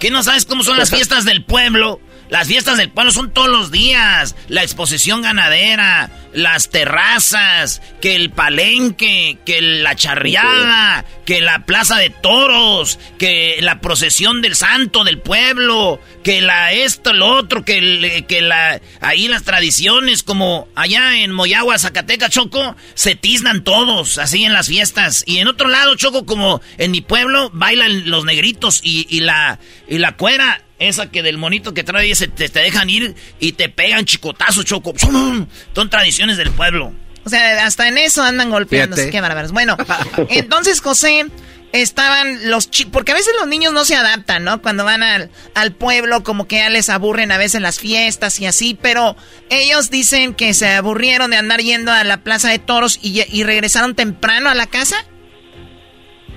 ¿Qué 0.00 0.10
no 0.10 0.24
sabes 0.24 0.44
cómo 0.44 0.64
son 0.64 0.78
las 0.78 0.90
fiestas 0.90 1.24
del 1.24 1.44
pueblo? 1.44 2.00
Las 2.32 2.48
fiestas 2.48 2.78
del 2.78 2.88
pueblo 2.88 3.12
son 3.12 3.30
todos 3.30 3.50
los 3.50 3.70
días. 3.70 4.36
La 4.48 4.62
exposición 4.62 5.20
ganadera, 5.20 6.10
las 6.32 6.70
terrazas, 6.70 7.82
que 8.00 8.16
el 8.16 8.30
palenque, 8.30 9.36
que 9.44 9.60
la 9.60 9.96
charriada, 9.96 11.04
que 11.26 11.42
la 11.42 11.66
plaza 11.66 11.98
de 11.98 12.08
toros, 12.08 12.98
que 13.18 13.58
la 13.60 13.82
procesión 13.82 14.40
del 14.40 14.56
santo 14.56 15.04
del 15.04 15.18
pueblo, 15.18 16.00
que 16.24 16.40
la 16.40 16.72
esto, 16.72 17.12
lo 17.12 17.26
otro, 17.36 17.66
que, 17.66 18.24
que 18.26 18.40
la 18.40 18.80
ahí 19.02 19.28
las 19.28 19.42
tradiciones, 19.42 20.22
como 20.22 20.68
allá 20.74 21.18
en 21.18 21.32
Moyagua, 21.32 21.78
Zacatecas, 21.78 22.30
Choco, 22.30 22.76
se 22.94 23.14
tiznan 23.14 23.62
todos, 23.62 24.16
así 24.16 24.42
en 24.42 24.54
las 24.54 24.68
fiestas. 24.68 25.22
Y 25.26 25.40
en 25.40 25.48
otro 25.48 25.68
lado, 25.68 25.96
Choco, 25.96 26.24
como 26.24 26.62
en 26.78 26.92
mi 26.92 27.02
pueblo, 27.02 27.50
bailan 27.52 28.08
los 28.08 28.24
negritos 28.24 28.80
y, 28.82 29.06
y 29.10 29.20
la, 29.20 29.58
y 29.86 29.98
la 29.98 30.16
cuera 30.16 30.62
esa 30.82 31.10
que 31.10 31.22
del 31.22 31.38
monito 31.38 31.74
que 31.74 31.84
trae 31.84 32.14
se 32.14 32.28
te, 32.28 32.48
te 32.48 32.60
dejan 32.60 32.90
ir 32.90 33.14
y 33.40 33.52
te 33.52 33.68
pegan 33.68 34.04
chicotazos, 34.04 34.64
choco. 34.64 34.92
Son 34.98 35.90
tradiciones 35.90 36.36
del 36.36 36.50
pueblo. 36.50 36.92
O 37.24 37.28
sea, 37.28 37.66
hasta 37.66 37.88
en 37.88 37.98
eso 37.98 38.22
andan 38.22 38.50
golpeándose. 38.50 39.10
Qué 39.10 39.20
bárbaros. 39.20 39.52
Bueno, 39.52 39.76
entonces 40.28 40.80
José 40.80 41.26
estaban 41.72 42.50
los 42.50 42.70
chicos, 42.70 42.92
porque 42.92 43.12
a 43.12 43.14
veces 43.14 43.34
los 43.38 43.48
niños 43.48 43.72
no 43.72 43.84
se 43.84 43.94
adaptan, 43.94 44.44
¿no? 44.44 44.60
Cuando 44.60 44.84
van 44.84 45.02
al, 45.02 45.30
al, 45.54 45.72
pueblo, 45.72 46.22
como 46.22 46.46
que 46.46 46.56
ya 46.56 46.68
les 46.68 46.90
aburren 46.90 47.32
a 47.32 47.38
veces 47.38 47.62
las 47.62 47.78
fiestas 47.78 48.38
y 48.40 48.46
así, 48.46 48.76
pero 48.80 49.16
ellos 49.50 49.90
dicen 49.90 50.34
que 50.34 50.52
se 50.52 50.68
aburrieron 50.74 51.30
de 51.30 51.38
andar 51.38 51.60
yendo 51.60 51.90
a 51.90 52.04
la 52.04 52.18
plaza 52.18 52.50
de 52.50 52.58
toros 52.58 52.98
y, 53.02 53.22
y 53.26 53.44
regresaron 53.44 53.94
temprano 53.94 54.50
a 54.50 54.54
la 54.54 54.66
casa. 54.66 54.96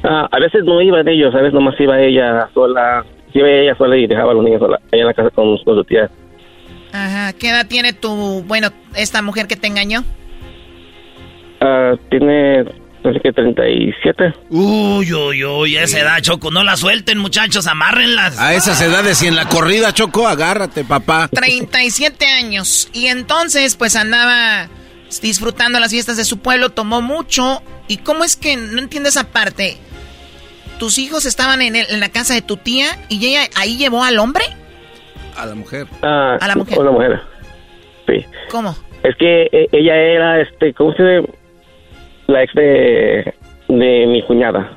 Ah, 0.03 0.27
a 0.31 0.39
veces 0.39 0.63
no 0.63 0.81
iban 0.81 1.07
ellos, 1.07 1.33
a 1.33 1.39
veces 1.39 1.53
nomás 1.53 1.75
iba 1.79 1.99
ella 1.99 2.47
sola 2.53 3.03
iba 3.39 3.49
ella 3.49 3.75
sola 3.77 3.97
y 3.97 4.07
dejaba 4.07 4.31
a 4.31 4.35
los 4.35 4.43
niños 4.43 4.59
sola, 4.59 4.79
allá 4.91 5.01
en 5.01 5.07
la 5.07 5.13
casa 5.13 5.29
con, 5.29 5.57
con 5.63 5.75
su 5.75 5.83
tía. 5.83 6.09
Ajá, 6.91 7.33
¿qué 7.33 7.49
edad 7.49 7.67
tiene 7.67 7.93
tu, 7.93 8.43
bueno, 8.47 8.69
esta 8.95 9.21
mujer 9.21 9.47
que 9.47 9.55
te 9.55 9.67
engañó? 9.67 10.03
Uh, 11.61 11.97
tiene 12.09 12.65
Así 13.05 13.19
que 13.19 13.31
37. 13.31 14.33
Uy, 14.49 15.13
uy, 15.13 15.43
uy, 15.43 15.77
a 15.77 15.83
esa 15.83 15.99
edad, 15.99 16.19
Choco, 16.21 16.49
no 16.49 16.63
la 16.63 16.75
suelten, 16.75 17.19
muchachos, 17.19 17.67
amárrenlas. 17.67 18.39
A 18.39 18.55
esas 18.55 18.81
edades 18.81 19.21
y 19.21 19.27
en 19.27 19.35
la 19.35 19.47
corrida, 19.47 19.93
Choco, 19.93 20.27
agárrate, 20.27 20.83
papá. 20.83 21.27
37 21.27 22.25
años. 22.25 22.89
Y 22.93 23.07
entonces, 23.07 23.75
pues 23.75 23.95
andaba 23.95 24.69
disfrutando 25.21 25.79
las 25.79 25.91
fiestas 25.91 26.17
de 26.17 26.25
su 26.25 26.39
pueblo, 26.39 26.71
tomó 26.71 27.01
mucho. 27.01 27.61
¿Y 27.87 27.97
cómo 27.97 28.23
es 28.23 28.35
que 28.35 28.57
no 28.57 28.79
entiendo 28.79 29.09
esa 29.09 29.25
parte? 29.25 29.77
¿Tus 30.79 30.97
hijos 30.97 31.25
estaban 31.25 31.61
en, 31.61 31.75
el- 31.75 31.87
en 31.89 31.99
la 31.99 32.09
casa 32.09 32.33
de 32.33 32.41
tu 32.41 32.57
tía 32.57 32.87
y 33.09 33.25
ella 33.25 33.41
ahí 33.57 33.77
llevó 33.77 34.03
al 34.03 34.19
hombre? 34.19 34.43
A 35.37 35.45
la 35.45 35.55
mujer. 35.55 35.87
Ah, 36.01 36.37
A 36.39 36.47
la 36.47 36.55
mujer. 36.55 36.79
A 36.79 36.83
la 36.83 36.91
mujer. 36.91 37.19
Sí. 38.07 38.25
¿Cómo? 38.51 38.75
Es 39.03 39.15
que 39.17 39.43
eh, 39.51 39.67
ella 39.71 39.95
era, 39.95 40.41
este, 40.41 40.73
¿cómo 40.73 40.93
se 40.93 41.03
dice? 41.03 41.29
La 42.27 42.43
ex 42.43 42.53
de, 42.53 43.33
de 43.67 44.07
mi 44.07 44.21
cuñada. 44.23 44.71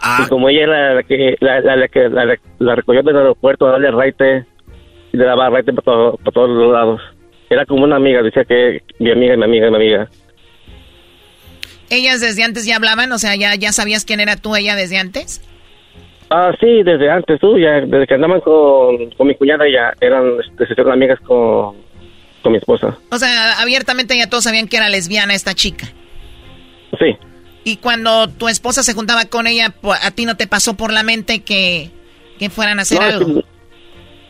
Ah. 0.00 0.22
Y 0.24 0.28
como 0.28 0.48
ella 0.48 0.62
era 0.62 0.94
la 0.94 1.02
que 1.02 1.36
la, 1.40 1.60
la, 1.60 1.76
la 1.76 1.88
que 1.88 2.08
la, 2.08 2.36
la 2.58 2.74
recogió 2.74 3.02
del 3.02 3.16
aeropuerto 3.16 3.66
a 3.66 3.72
darle 3.72 3.90
raite 3.90 4.46
y 5.12 5.16
le 5.16 5.24
daba 5.24 5.50
raite 5.50 5.72
por, 5.72 5.84
todo- 5.84 6.16
por 6.16 6.32
todos 6.32 6.50
los 6.50 6.72
lados. 6.72 7.00
Era 7.50 7.66
como 7.66 7.84
una 7.84 7.96
amiga, 7.96 8.22
decía 8.22 8.44
que 8.44 8.82
mi 8.98 9.10
amiga, 9.10 9.36
mi 9.36 9.44
amiga, 9.44 9.70
mi 9.70 9.76
amiga. 9.76 10.08
¿Ellas 11.90 12.20
desde 12.20 12.42
antes 12.44 12.64
ya 12.66 12.76
hablaban? 12.76 13.10
O 13.12 13.18
sea, 13.18 13.34
¿ya, 13.36 13.54
ya 13.56 13.72
sabías 13.72 14.04
quién 14.04 14.20
era 14.20 14.36
tú, 14.36 14.54
ella 14.56 14.76
desde 14.76 14.96
antes? 14.98 15.42
Ah, 16.30 16.52
sí, 16.60 16.82
desde 16.84 17.10
antes, 17.10 17.40
tú, 17.40 17.58
ya, 17.58 17.80
desde 17.80 18.06
que 18.06 18.14
andaban 18.14 18.40
con, 18.40 19.10
con 19.10 19.26
mi 19.26 19.34
cuñada, 19.34 19.64
ya 19.68 19.92
eran, 20.00 20.38
este, 20.40 20.66
se 20.66 20.72
hicieron 20.74 20.92
amigas 20.92 21.18
con, 21.20 21.74
con 22.42 22.52
mi 22.52 22.58
esposa. 22.58 22.96
O 23.10 23.18
sea, 23.18 23.60
abiertamente 23.60 24.16
ya 24.16 24.30
todos 24.30 24.44
sabían 24.44 24.68
que 24.68 24.76
era 24.76 24.88
lesbiana 24.88 25.34
esta 25.34 25.54
chica. 25.54 25.88
Sí. 27.00 27.16
Y 27.64 27.76
cuando 27.78 28.28
tu 28.28 28.48
esposa 28.48 28.82
se 28.84 28.94
juntaba 28.94 29.24
con 29.24 29.46
ella, 29.48 29.74
¿a 30.02 30.10
ti 30.12 30.24
no 30.24 30.36
te 30.36 30.46
pasó 30.46 30.74
por 30.74 30.92
la 30.92 31.02
mente 31.02 31.40
que, 31.42 31.90
que 32.38 32.48
fueran 32.48 32.78
a 32.78 32.82
hacer 32.82 33.00
No, 33.00 33.06
es 33.06 33.14
algo? 33.14 33.34
que- 33.40 33.44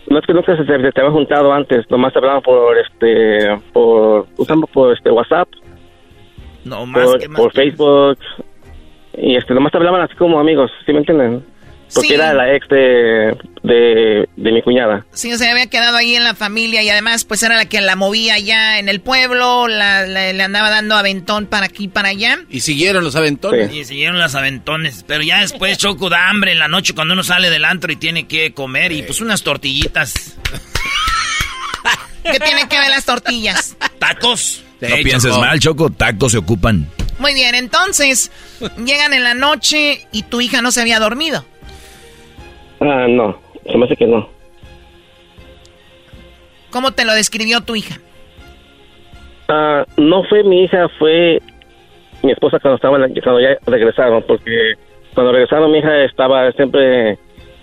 no 0.08 0.18
es 0.18 0.26
que 0.26 0.32
nunca 0.32 0.56
se, 0.56 0.64
se, 0.64 0.66
se 0.90 1.00
habían 1.00 1.12
juntado 1.12 1.52
antes, 1.52 1.84
nomás 1.90 2.16
hablaban 2.16 2.42
por, 2.42 2.76
este, 2.78 3.46
por, 3.72 4.26
usando 4.38 4.66
por, 4.66 4.96
este, 4.96 5.08
WhatsApp, 5.10 5.48
No 6.64 6.86
más 6.86 7.04
por, 7.04 7.18
que 7.20 7.28
más. 7.28 7.40
por 7.40 7.52
Facebook, 7.52 8.18
y 9.16 9.36
este, 9.36 9.54
nomás 9.54 9.74
hablaban 9.74 10.02
así 10.02 10.14
como 10.14 10.38
amigos, 10.40 10.70
¿sí 10.86 10.92
me 10.92 10.98
entienden? 11.00 11.44
Porque 11.92 12.08
Sí. 12.10 12.14
era 12.14 12.32
la 12.32 12.54
ex 12.54 12.68
de, 12.68 13.36
de, 13.64 14.28
de 14.36 14.52
mi 14.52 14.62
cuñada. 14.62 15.04
Sí, 15.10 15.32
o 15.32 15.36
sea, 15.36 15.50
había 15.50 15.66
quedado 15.66 15.96
ahí 15.96 16.14
en 16.14 16.22
la 16.22 16.36
familia 16.36 16.84
y 16.84 16.88
además 16.88 17.24
pues 17.24 17.42
era 17.42 17.56
la 17.56 17.64
que 17.64 17.80
la 17.80 17.96
movía 17.96 18.34
allá 18.34 18.78
en 18.78 18.88
el 18.88 19.00
pueblo, 19.00 19.66
la, 19.66 20.06
la- 20.06 20.32
le 20.32 20.40
andaba 20.40 20.70
dando 20.70 20.94
aventón 20.94 21.46
para 21.46 21.66
aquí 21.66 21.84
y 21.84 21.88
para 21.88 22.10
allá. 22.10 22.38
Y 22.48 22.60
siguieron 22.60 23.02
los 23.02 23.16
aventones. 23.16 23.74
Y 23.74 23.82
siguieron 23.84 24.20
las 24.20 24.36
aventones. 24.36 25.04
Pero 25.08 25.24
ya 25.24 25.40
después 25.40 25.78
Choco 25.78 26.08
da 26.08 26.28
hambre 26.28 26.52
en 26.52 26.60
la 26.60 26.68
noche 26.68 26.94
cuando 26.94 27.14
uno 27.14 27.24
sale 27.24 27.50
del 27.50 27.64
antro 27.64 27.90
y 27.90 27.96
tiene 27.96 28.28
que 28.28 28.52
comer. 28.54 28.92
Y 28.92 29.02
pues 29.02 29.20
unas 29.20 29.42
tortillitas. 29.42 30.36
¿Qué 32.22 32.38
tienen 32.38 32.68
que 32.68 32.78
ver 32.78 32.90
las 32.90 33.04
tortillas? 33.04 33.76
Tacos. 33.98 34.62
No 34.80 34.96
pienses 35.02 35.36
mal, 35.38 35.58
Choco, 35.60 35.90
tacos 35.90 36.32
se 36.32 36.38
ocupan. 36.38 36.86
Muy 37.18 37.34
bien, 37.34 37.54
entonces 37.54 38.30
llegan 38.84 39.12
en 39.12 39.22
la 39.22 39.34
noche 39.34 40.06
y 40.12 40.22
tu 40.22 40.40
hija 40.40 40.62
no 40.62 40.70
se 40.70 40.80
había 40.80 40.98
dormido. 40.98 41.44
Ah, 42.80 43.06
no, 43.08 43.38
se 43.70 43.76
me 43.76 43.84
hace 43.84 43.96
que 43.96 44.06
no. 44.06 44.28
¿Cómo 46.70 46.92
te 46.92 47.04
lo 47.04 47.12
describió 47.12 47.60
tu 47.60 47.76
hija? 47.76 47.96
Ah, 49.48 49.84
no 49.96 50.24
fue 50.24 50.44
mi 50.44 50.64
hija, 50.64 50.88
fue 50.98 51.42
mi 52.22 52.32
esposa 52.32 52.58
cuando 52.60 52.76
estaba 52.76 52.96
en 52.96 53.02
la- 53.14 53.20
cuando 53.22 53.40
ya 53.40 53.58
regresaron, 53.66 54.22
porque 54.26 54.74
cuando 55.14 55.32
regresaron 55.32 55.72
mi 55.72 55.78
hija 55.78 56.04
estaba 56.04 56.50
siempre 56.52 57.18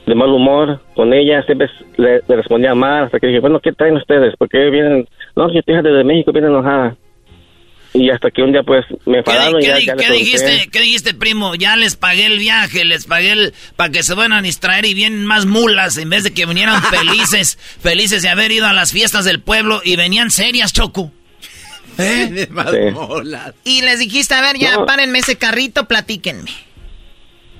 de 0.05 0.15
mal 0.15 0.29
humor 0.29 0.81
con 0.95 1.13
ella, 1.13 1.41
siempre 1.43 1.69
le, 1.97 2.21
le 2.27 2.35
respondía 2.35 2.75
mal, 2.75 3.05
hasta 3.05 3.19
que 3.19 3.27
dije, 3.27 3.39
bueno, 3.39 3.59
¿qué 3.59 3.71
traen 3.71 3.95
ustedes? 3.97 4.35
Porque 4.37 4.69
vienen, 4.69 5.07
no, 5.35 5.49
que 5.49 5.63
tu 5.63 5.71
hija 5.71 5.81
desde 5.81 6.03
México 6.03 6.31
viene 6.31 6.47
enojada. 6.47 6.95
Y 7.99 8.11
hasta 8.11 8.29
que 8.29 8.43
un 8.43 8.51
día 8.51 8.61
pues 8.61 8.85
me 9.05 9.13
¿Qué, 9.23 9.31
enfadaron 9.31 9.59
y 9.61 9.65
ya, 9.65 9.79
ya 9.79 9.95
qué 9.95 10.11
dijiste, 10.11 10.69
¿Qué 10.71 10.81
dijiste, 10.81 11.13
primo? 11.15 11.55
Ya 11.55 11.75
les 11.75 11.95
pagué 11.95 12.27
el 12.27 12.37
viaje, 12.37 12.85
les 12.85 13.05
pagué 13.05 13.31
el... 13.31 13.53
para 13.75 13.91
que 13.91 14.03
se 14.03 14.13
vayan 14.13 14.33
a 14.33 14.41
distraer 14.43 14.85
y 14.85 14.93
vienen 14.93 15.25
más 15.25 15.47
mulas 15.47 15.97
en 15.97 16.09
vez 16.11 16.23
de 16.23 16.31
que 16.31 16.45
vinieran 16.45 16.81
felices, 16.83 17.57
felices 17.81 18.21
de 18.21 18.29
haber 18.29 18.51
ido 18.51 18.67
a 18.67 18.73
las 18.73 18.91
fiestas 18.91 19.25
del 19.25 19.41
pueblo 19.41 19.81
y 19.83 19.95
venían 19.95 20.29
serias, 20.29 20.73
Choco. 20.73 21.11
¿Eh? 21.97 22.47
Y 23.63 23.81
les 23.81 23.99
dijiste, 23.99 24.35
a 24.35 24.41
ver, 24.41 24.57
ya 24.57 24.75
No. 24.75 24.85
párenme 24.85 25.17
ese 25.19 25.35
carrito, 25.35 25.85
platíquenme. 25.85 26.51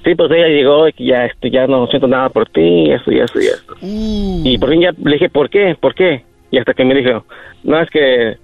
Sí, 0.06 0.14
pues 0.16 0.30
ella 0.32 0.48
llegó 0.48 0.88
y 0.88 0.94
que 0.94 1.06
ya, 1.06 1.26
este, 1.26 1.50
ya 1.50 1.66
no 1.66 1.88
siento 1.88 2.08
nada 2.08 2.30
por 2.30 2.48
ti, 2.50 2.92
eso 2.92 3.12
y 3.12 3.20
eso 3.20 3.40
y 3.42 3.48
eso. 3.48 3.76
Y 3.82 4.58
por 4.60 4.70
fin 4.70 4.82
ya 4.82 4.92
le 5.04 5.14
dije, 5.14 5.30
¿por 5.30 5.50
qué? 5.50 5.76
¿Por 5.82 5.96
qué? 5.96 6.24
Y 6.52 6.60
hasta 6.60 6.74
que 6.74 6.86
me 6.86 6.94
dijo, 6.94 7.26
no, 7.64 7.82
es 7.82 7.90
que 7.90 8.38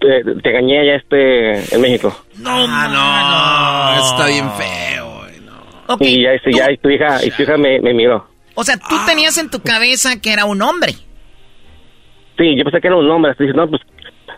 te, 0.00 0.22
te 0.42 0.48
engañé 0.50 0.80
allá 0.80 0.96
este, 0.96 1.74
en 1.74 1.80
México. 1.80 2.14
No, 2.38 2.50
Ah, 2.68 3.94
no. 3.98 4.04
Está 4.06 4.26
bien 4.26 4.50
feo. 4.52 5.98
y 6.00 6.22
ya, 6.22 6.32
este, 6.32 6.52
ya, 6.52 6.70
y 6.72 6.78
tu 6.78 6.88
hija, 6.90 7.24
y 7.24 7.30
tu 7.30 7.42
hija 7.42 7.56
me, 7.56 7.80
me 7.80 7.92
miró. 7.94 8.26
O 8.54 8.62
sea, 8.64 8.76
tú 8.76 8.96
tenías 9.06 9.36
en 9.38 9.50
tu 9.50 9.60
cabeza 9.60 10.20
que 10.20 10.32
era 10.32 10.44
un 10.44 10.62
hombre. 10.62 10.92
Sí, 12.38 12.56
yo 12.56 12.64
pensé 12.64 12.80
que 12.80 12.86
era 12.88 12.96
un 12.96 13.10
hombre. 13.10 13.32
Así 13.32 13.44
dije, 13.44 13.56
no, 13.56 13.68
pues, 13.68 13.82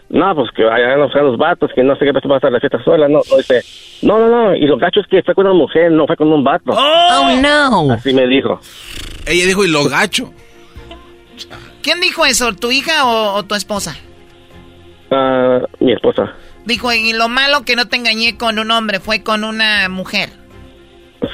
no, 0.09 0.35
pues 0.35 0.51
que 0.55 0.65
vayan 0.65 0.93
a 1.01 1.05
buscar 1.05 1.23
los 1.23 1.37
vatos, 1.39 1.71
que 1.75 1.83
no 1.83 1.97
sé 1.97 2.05
qué 2.05 2.13
pasó 2.13 2.29
para 2.29 2.37
estar 2.39 2.53
la 2.53 2.61
fiesta 2.61 2.83
sola. 2.85 3.09
No, 3.09 3.21
no, 3.31 3.37
dice, 3.37 3.63
no, 4.03 4.19
no, 4.19 4.29
no. 4.29 4.55
Y 4.57 4.67
lo 4.67 4.77
gacho 4.79 5.01
es 5.01 5.07
que 5.07 5.23
fue 5.23 5.35
con 5.35 5.47
una 5.47 5.55
mujer, 5.55 5.91
no 5.93 6.07
fue 6.07 6.17
con 6.17 6.33
un 6.33 6.43
vato. 6.45 6.73
Oh, 6.73 7.37
no. 7.41 7.93
Así 7.93 8.13
me 8.15 8.27
dijo. 8.27 8.61
Ella 9.27 9.47
dijo, 9.47 9.65
y 9.65 9.69
lo 9.71 9.85
gacho. 9.89 10.33
¿Quién 11.83 12.01
dijo 12.01 12.25
eso? 12.27 12.53
¿Tu 12.55 12.73
hija 12.73 13.07
o, 13.07 13.35
o 13.35 13.43
tu 13.45 13.55
esposa? 13.55 13.97
Ah, 15.11 15.61
mi 15.81 15.93
esposa. 15.93 16.35
Dijo, 16.65 16.93
y 16.93 17.12
lo 17.12 17.28
malo 17.28 17.62
que 17.62 17.77
no 17.77 17.87
te 17.87 17.97
engañé 17.97 18.37
con 18.37 18.59
un 18.59 18.70
hombre, 18.70 19.01
fue 19.01 19.23
con 19.23 19.45
una 19.45 19.89
mujer. 19.89 20.31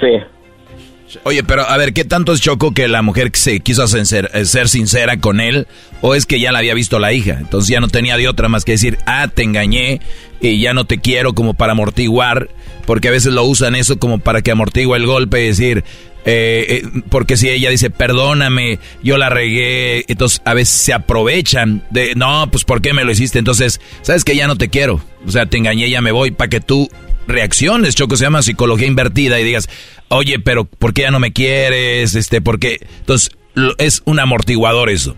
Sí. 0.01 1.19
Oye, 1.25 1.43
pero 1.43 1.63
a 1.69 1.77
ver, 1.77 1.93
¿qué 1.93 2.05
tanto 2.05 2.33
es 2.33 2.41
Choco 2.41 2.73
que 2.73 2.89
la 2.89 3.03
mujer 3.03 3.31
se 3.35 3.61
quiso 3.61 3.87
ser, 3.87 4.31
eh, 4.33 4.45
ser 4.45 4.69
sincera 4.69 5.19
con 5.19 5.41
él? 5.41 5.67
¿O 6.01 6.15
es 6.15 6.27
que 6.27 6.41
ya 6.41 6.53
la 6.53 6.61
había 6.61 6.75
visto 6.75 6.99
la 6.99 7.13
hija? 7.13 7.37
Entonces 7.39 7.69
ya 7.69 7.81
no 7.81 7.89
tenía 7.89 8.17
de 8.17 8.29
otra 8.29 8.49
más 8.49 8.65
que 8.65 8.73
decir, 8.73 8.99
ah, 9.07 9.29
te 9.29 9.43
engañé 9.43 10.01
y 10.41 10.61
ya 10.61 10.75
no 10.75 10.85
te 10.85 10.99
quiero 10.99 11.35
como 11.35 11.55
para 11.55 11.73
amortiguar, 11.73 12.49
porque 12.87 13.09
a 13.09 13.13
veces 13.13 13.33
lo 13.33 13.45
usan 13.45 13.75
eso 13.75 13.99
como 13.99 14.19
para 14.19 14.43
que 14.43 14.51
amortigua 14.51 14.97
el 14.97 15.07
golpe 15.07 15.43
y 15.43 15.49
decir, 15.49 15.85
eh, 16.25 16.83
eh, 16.85 17.03
porque 17.09 17.37
si 17.37 17.49
ella 17.49 17.71
dice, 17.71 17.91
perdóname, 17.91 18.79
yo 19.03 19.17
la 19.19 19.29
regué, 19.29 20.05
entonces 20.09 20.41
a 20.45 20.55
veces 20.55 20.75
se 20.75 20.93
aprovechan 20.93 21.85
de, 21.91 22.15
no, 22.15 22.49
pues 22.51 22.65
¿por 22.65 22.81
qué 22.83 22.93
me 22.93 23.05
lo 23.05 23.13
hiciste? 23.13 23.39
Entonces, 23.39 23.81
¿sabes 24.03 24.25
que 24.25 24.37
Ya 24.37 24.47
no 24.47 24.57
te 24.57 24.69
quiero, 24.69 25.03
o 25.27 25.31
sea, 25.31 25.47
te 25.47 25.59
engañé, 25.59 25.91
ya 25.91 26.01
me 26.01 26.13
voy, 26.13 26.31
para 26.31 26.49
que 26.51 26.61
tú 26.61 26.89
reacciones, 27.27 27.95
Choco, 27.95 28.17
se 28.17 28.25
llama 28.25 28.43
psicología 28.43 28.87
invertida 28.87 29.39
y 29.41 29.45
digas, 29.45 29.69
oye, 30.09 30.39
pero 30.39 30.65
¿por 30.65 30.93
qué 30.93 31.03
ya 31.03 31.11
no 31.11 31.21
me 31.21 31.33
quieres? 31.33 32.15
Este, 32.15 32.41
¿por 32.41 32.59
qué? 32.59 32.79
Entonces, 33.01 33.31
lo- 33.55 33.75
es 33.79 34.03
un 34.05 34.19
amortiguador 34.21 34.91
eso. 34.91 35.17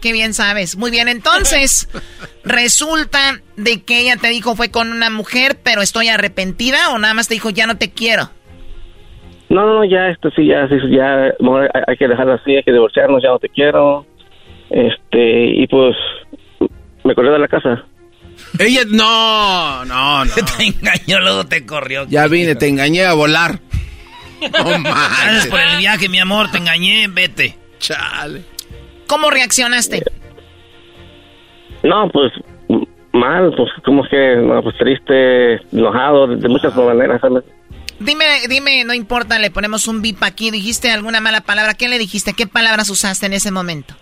Qué 0.00 0.12
bien 0.12 0.34
sabes. 0.34 0.76
Muy 0.76 0.90
bien, 0.90 1.08
entonces, 1.08 1.88
resulta 2.44 3.40
de 3.56 3.82
que 3.82 4.00
ella 4.00 4.16
te 4.16 4.28
dijo 4.28 4.54
fue 4.56 4.70
con 4.70 4.90
una 4.92 5.10
mujer, 5.10 5.58
pero 5.62 5.82
estoy 5.82 6.08
arrepentida 6.08 6.90
o 6.90 6.98
nada 6.98 7.14
más 7.14 7.28
te 7.28 7.34
dijo 7.34 7.50
ya 7.50 7.66
no 7.66 7.76
te 7.76 7.90
quiero. 7.90 8.30
No, 9.48 9.64
no, 9.64 9.74
no, 9.74 9.84
ya, 9.84 10.08
esto 10.08 10.30
sí, 10.34 10.46
ya, 10.46 10.68
sí, 10.68 10.74
ya, 10.90 11.32
mejor 11.40 11.70
hay, 11.72 11.82
hay 11.86 11.96
que 11.96 12.08
dejarlo 12.08 12.32
así, 12.34 12.56
hay 12.56 12.62
que 12.64 12.72
divorciarnos, 12.72 13.22
ya 13.22 13.28
no 13.30 13.38
te 13.38 13.48
quiero. 13.48 14.04
Este, 14.70 15.46
y 15.62 15.66
pues, 15.68 15.94
me 17.04 17.14
corrió 17.14 17.32
de 17.32 17.38
la 17.38 17.48
casa. 17.48 17.84
Ella, 18.58 18.80
no, 18.90 19.84
no, 19.84 20.24
no. 20.24 20.30
te 20.34 20.64
engañó, 20.64 21.20
luego 21.20 21.44
te 21.46 21.64
corrió. 21.64 22.06
Ya 22.08 22.26
vine, 22.26 22.54
te 22.56 22.68
engañé 22.68 23.04
a 23.04 23.14
volar. 23.14 23.60
No 24.38 24.48
Gracias 24.50 24.82
manches. 24.82 25.46
por 25.46 25.60
el 25.60 25.78
viaje, 25.78 26.08
mi 26.10 26.18
amor, 26.18 26.50
te 26.50 26.58
engañé, 26.58 27.06
vete. 27.08 27.56
Chale. 27.78 28.42
¿Cómo 29.06 29.30
reaccionaste? 29.30 30.02
No, 31.82 32.10
pues, 32.10 32.32
mal, 33.14 33.50
pues, 33.56 33.70
como 33.82 34.02
que, 34.06 34.36
no, 34.36 34.62
pues, 34.62 34.76
triste, 34.76 35.54
enojado, 35.72 36.26
de, 36.26 36.36
de 36.36 36.48
muchas 36.48 36.76
maneras, 36.76 37.18
¿sabes? 37.22 37.44
Dime, 37.98 38.24
dime, 38.48 38.84
no 38.84 38.92
importa, 38.92 39.38
le 39.38 39.50
ponemos 39.50 39.88
un 39.88 40.02
bip 40.02 40.22
aquí. 40.22 40.50
¿Dijiste 40.50 40.90
alguna 40.90 41.20
mala 41.20 41.40
palabra? 41.40 41.74
¿Qué 41.74 41.88
le 41.88 41.98
dijiste? 41.98 42.34
¿Qué 42.34 42.46
palabras 42.46 42.90
usaste 42.90 43.26
en 43.26 43.32
ese 43.32 43.50
momento? 43.50 43.94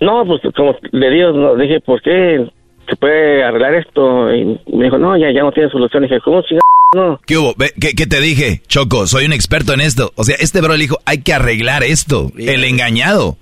No, 0.00 0.24
pues, 0.26 0.40
como 0.54 0.76
le 0.92 1.10
digo, 1.10 1.32
no, 1.32 1.56
dije, 1.56 1.80
¿por 1.80 2.00
qué 2.02 2.48
se 2.88 2.96
puede 2.96 3.42
arreglar 3.42 3.74
esto? 3.74 4.32
Y 4.34 4.44
me 4.72 4.84
dijo, 4.84 4.98
no, 4.98 5.16
ya, 5.16 5.32
ya 5.32 5.42
no 5.42 5.52
tiene 5.52 5.70
solución. 5.70 6.04
Y 6.04 6.08
dije, 6.08 6.20
¿cómo 6.20 6.42
chingada? 6.42 6.60
No. 6.94 7.20
¿Qué 7.26 7.36
hubo? 7.36 7.54
Ve, 7.56 7.72
¿Qué, 7.80 7.94
qué 7.94 8.06
te 8.06 8.20
dije? 8.20 8.62
Choco, 8.68 9.06
soy 9.06 9.24
un 9.24 9.32
experto 9.32 9.72
en 9.72 9.80
esto. 9.80 10.12
O 10.14 10.22
sea, 10.22 10.36
este 10.38 10.60
bro 10.60 10.74
le 10.74 10.82
dijo, 10.82 10.98
hay 11.06 11.22
que 11.22 11.32
arreglar 11.32 11.82
esto. 11.82 12.30
El 12.38 12.64
engañado. 12.64 13.36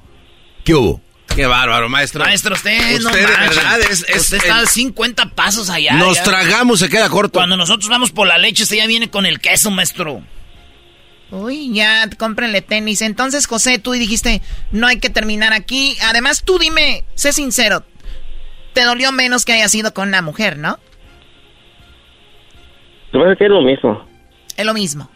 ¿Qué 0.65 0.75
hubo? 0.75 1.01
Qué 1.35 1.47
bárbaro, 1.47 1.89
maestro. 1.89 2.25
Maestro, 2.25 2.55
usted, 2.55 3.01
no 3.01 3.09
Usted, 3.09 3.27
de 3.27 3.37
manche. 3.37 3.55
verdad, 3.57 3.81
es- 3.81 4.05
es 4.09 4.21
usted 4.23 4.37
está 4.37 4.59
el- 4.59 4.65
a 4.65 4.67
50 4.67 5.31
pasos 5.31 5.71
allá. 5.71 5.95
Nos 5.95 6.19
ya. 6.19 6.25
tragamos, 6.25 6.79
se 6.81 6.91
queda 6.91 7.09
corto. 7.09 7.39
Cuando 7.39 7.57
nosotros 7.57 7.89
vamos 7.89 8.11
por 8.11 8.27
la 8.27 8.37
leche, 8.37 8.65
usted 8.65 8.77
ya 8.77 8.87
viene 8.87 9.09
con 9.09 9.25
el 9.25 9.41
queso, 9.41 9.71
maestro. 9.71 10.23
Uy, 11.31 11.73
ya, 11.73 12.07
cómprenle 12.19 12.61
tenis. 12.61 13.01
Entonces, 13.01 13.47
José, 13.47 13.79
tú 13.79 13.93
dijiste, 13.93 14.43
no 14.73 14.87
hay 14.87 15.01
que 15.01 15.09
terminar 15.09 15.55
aquí. 15.55 15.97
Además, 16.03 16.43
tú 16.45 16.59
dime, 16.59 17.05
sé 17.15 17.33
sincero, 17.33 17.83
te 18.75 18.83
dolió 18.85 19.11
menos 19.13 19.47
que 19.47 19.55
haya 19.55 19.69
sido 19.71 19.95
con 19.95 20.09
una 20.09 20.21
mujer, 20.21 20.59
¿no? 20.59 20.79
Se 23.11 23.17
me 23.17 23.25
hace 23.25 23.37
que 23.39 23.45
es 23.45 23.51
lo 23.51 23.63
mismo. 23.63 24.07
Es 24.59 24.67
lo 24.67 24.75
mismo. 24.75 25.11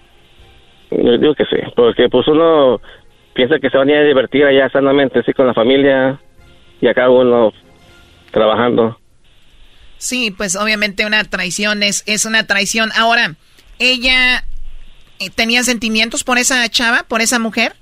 Yo 0.91 1.19
digo 1.19 1.35
que 1.35 1.45
sí, 1.45 1.57
porque 1.75 2.09
pues 2.11 2.27
uno 2.29 2.81
piensa 3.37 3.59
que 3.61 3.71
se 3.71 3.77
van 3.77 3.89
a 3.89 3.93
ir 3.93 3.99
a 3.99 4.05
divertir 4.05 4.45
allá 4.45 4.69
sanamente, 4.71 5.21
así 5.21 5.33
con 5.33 5.47
la 5.47 5.55
familia, 5.55 6.19
y 6.81 6.89
acá 6.89 7.09
uno 7.09 7.53
trabajando. 8.33 8.99
Sí, 9.99 10.31
pues 10.37 10.57
obviamente 10.57 11.07
una 11.07 11.23
traición 11.25 11.83
es, 11.83 12.03
es 12.07 12.25
una 12.25 12.47
traición. 12.47 12.91
Ahora, 12.97 13.35
¿ella 13.79 14.45
eh, 15.21 15.31
tenía 15.35 15.63
sentimientos 15.63 16.25
por 16.25 16.39
esa 16.39 16.69
chava, 16.69 17.05
por 17.09 17.21
esa 17.21 17.39
mujer? 17.39 17.75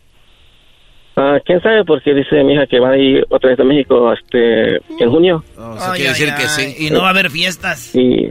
Ah, 1.17 1.39
¿Quién 1.45 1.61
sabe? 1.63 1.85
Porque 1.85 2.13
dice 2.13 2.43
mi 2.43 2.55
hija 2.55 2.67
que 2.67 2.81
va 2.81 2.91
a 2.91 2.99
ir 2.99 3.25
otra 3.31 3.51
vez 3.51 3.61
a 3.61 3.65
México 3.65 4.13
este, 4.13 4.77
en 4.77 5.11
junio. 5.11 5.45
Ay, 5.57 6.07
ay, 6.07 6.29
ay, 6.59 6.75
Y 6.79 6.91
no 6.91 7.03
va 7.03 7.09
a 7.09 7.11
haber 7.11 7.31
fiestas. 7.31 7.95
Y, 7.95 8.31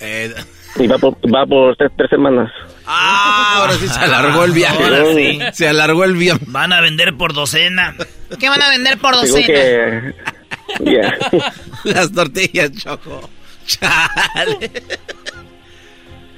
Eh, 0.00 0.30
y 0.76 0.86
va 0.86 0.98
por, 0.98 1.14
va 1.34 1.46
por 1.46 1.76
tres, 1.76 1.90
tres 1.96 2.10
semanas. 2.10 2.52
Ah, 2.86 3.54
ahora 3.60 3.74
sí 3.78 3.88
se 3.88 3.98
alargó 3.98 4.44
el 4.44 4.52
viaje. 4.52 4.82
Ahora 4.84 5.04
sí. 5.14 5.38
Se 5.52 5.68
alargó 5.68 6.04
el 6.04 6.14
viaje. 6.16 6.40
Van 6.46 6.72
a 6.72 6.80
vender 6.80 7.16
por 7.16 7.32
docena. 7.32 7.94
¿Qué 8.38 8.48
van 8.48 8.60
a 8.62 8.68
vender 8.70 8.98
por 8.98 9.14
docena? 9.14 9.46
que... 9.46 10.14
Ya. 10.80 11.16
Las 11.84 12.12
tortillas, 12.12 12.72
Choco. 12.72 13.28
Chale. 13.66 14.70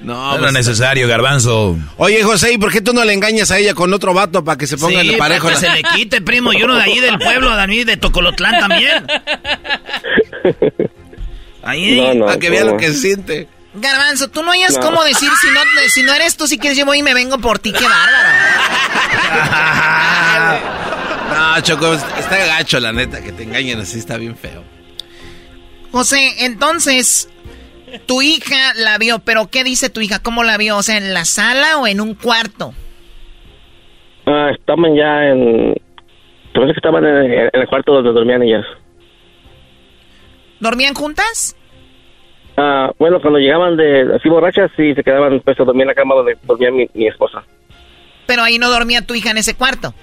No, 0.01 0.13
No 0.13 0.31
era 0.35 0.39
pues- 0.43 0.53
necesario, 0.53 1.07
garbanzo. 1.07 1.75
Oye, 1.97 2.23
José, 2.23 2.53
¿y 2.53 2.57
por 2.57 2.71
qué 2.71 2.81
tú 2.81 2.93
no 2.93 3.03
le 3.03 3.13
engañas 3.13 3.49
a 3.51 3.57
ella 3.57 3.73
con 3.73 3.91
otro 3.93 4.13
vato 4.13 4.43
para 4.43 4.57
que 4.57 4.67
se 4.67 4.77
pongan 4.77 5.01
Sí, 5.05 5.11
de 5.13 5.17
parejo? 5.17 5.47
para 5.47 5.59
que 5.59 5.65
se 5.65 5.73
le 5.73 5.81
quite, 5.83 6.21
primo. 6.21 6.53
Y 6.53 6.61
uno 6.63 6.75
de 6.75 6.83
ahí 6.83 6.99
del 6.99 7.17
pueblo, 7.17 7.49
Dani, 7.55 7.83
de 7.83 7.97
Tocolotlán 7.97 8.59
también. 8.59 9.05
Ahí. 11.63 11.99
No, 11.99 12.13
no, 12.13 12.25
para 12.27 12.39
que 12.39 12.49
vea 12.49 12.63
lo 12.63 12.77
que 12.77 12.93
siente. 12.93 13.47
Garbanzo, 13.79 14.29
tú 14.29 14.43
no 14.43 14.51
hayas 14.51 14.73
No. 14.75 14.81
cómo 14.81 15.03
decir 15.03 15.29
si 15.41 15.47
no, 15.51 15.59
si 15.89 16.03
no 16.03 16.13
eres 16.13 16.35
tú, 16.37 16.47
si 16.47 16.57
quieres 16.57 16.77
yo 16.77 16.85
voy 16.85 16.99
y 16.99 17.03
me 17.03 17.13
vengo 17.13 17.37
por 17.37 17.59
ti, 17.59 17.71
qué 17.73 17.85
bárbaro. 17.85 18.29
No, 21.29 21.61
Choco, 21.61 21.93
está 21.93 22.37
gacho, 22.45 22.79
la 22.79 22.91
neta, 22.93 23.21
que 23.21 23.31
te 23.31 23.43
engañen 23.43 23.79
así 23.79 23.99
está 23.99 24.17
bien 24.17 24.35
feo. 24.37 24.63
José, 25.91 26.45
entonces, 26.45 27.29
tu 28.05 28.21
hija 28.21 28.73
la 28.75 28.97
vio, 28.97 29.19
pero 29.19 29.47
¿qué 29.47 29.63
dice 29.63 29.89
tu 29.89 29.99
hija? 30.01 30.19
¿Cómo 30.19 30.43
la 30.43 30.57
vio? 30.57 30.77
O 30.77 30.83
sea, 30.83 30.97
¿en 30.97 31.13
la 31.13 31.25
sala 31.25 31.77
o 31.77 31.85
en 31.87 31.99
un 32.01 32.15
cuarto? 32.15 32.73
Ah, 34.25 34.49
estaban 34.57 34.95
ya 34.95 35.25
en... 35.25 35.75
Parece 36.53 36.73
que 36.73 36.77
estaban 36.77 37.05
en, 37.05 37.31
en 37.31 37.49
el 37.53 37.67
cuarto 37.67 37.93
donde 37.93 38.11
dormían 38.13 38.41
ellas. 38.41 38.65
¿Dormían 40.59 40.93
juntas? 40.95 41.55
Ah, 42.57 42.91
bueno, 42.97 43.21
cuando 43.21 43.37
llegaban 43.37 43.77
de 43.77 44.15
así 44.15 44.27
borrachas, 44.29 44.71
sí, 44.75 44.95
se 44.95 45.03
quedaban 45.03 45.39
pues 45.41 45.59
a 45.59 45.63
dormir 45.63 45.83
en 45.83 45.89
la 45.89 45.95
cama 45.95 46.15
donde 46.15 46.37
dormía 46.43 46.71
mi, 46.71 46.89
mi 46.93 47.07
esposa. 47.07 47.43
Pero 48.25 48.41
ahí 48.41 48.57
no 48.57 48.69
dormía 48.69 49.05
tu 49.05 49.13
hija 49.13 49.29
en 49.29 49.37
ese 49.37 49.55
cuarto. 49.55 49.93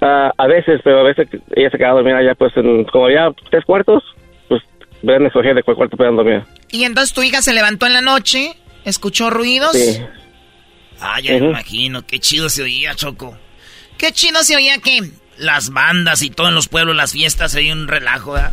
Ah, 0.00 0.32
a 0.36 0.46
veces, 0.46 0.80
pero 0.82 1.00
a 1.00 1.02
veces 1.04 1.28
ella 1.54 1.70
se 1.70 1.78
quedaba 1.78 1.94
a 1.94 2.02
dormir 2.02 2.14
allá, 2.14 2.34
pues 2.34 2.54
en, 2.56 2.84
como 2.84 3.06
había 3.06 3.30
tres 3.50 3.64
cuartos, 3.64 4.02
pues 4.48 4.62
ven 5.02 5.24
escoger 5.26 5.54
de 5.54 5.62
cuál 5.62 5.76
cuarto 5.76 5.96
puedan 5.96 6.16
dormir. 6.16 6.42
Y 6.70 6.84
entonces 6.84 7.14
tu 7.14 7.22
hija 7.22 7.40
se 7.40 7.54
levantó 7.54 7.86
en 7.86 7.92
la 7.92 8.02
noche, 8.02 8.56
escuchó 8.84 9.30
ruidos. 9.30 9.72
Sí. 9.72 10.02
Ah, 11.00 11.20
ya 11.20 11.32
me 11.38 11.46
imagino. 11.46 12.04
Qué 12.04 12.18
chido 12.18 12.48
se 12.48 12.62
oía, 12.62 12.94
Choco. 12.94 13.36
Qué 13.96 14.12
chido 14.12 14.42
se 14.42 14.56
oía 14.56 14.78
que... 14.78 15.00
Las 15.38 15.70
bandas 15.70 16.22
y 16.22 16.30
todo 16.30 16.48
en 16.48 16.54
los 16.54 16.68
pueblos, 16.68 16.94
las 16.94 17.12
fiestas, 17.12 17.54
hay 17.56 17.72
un 17.72 17.88
relajo, 17.88 18.32
¿verdad? 18.32 18.52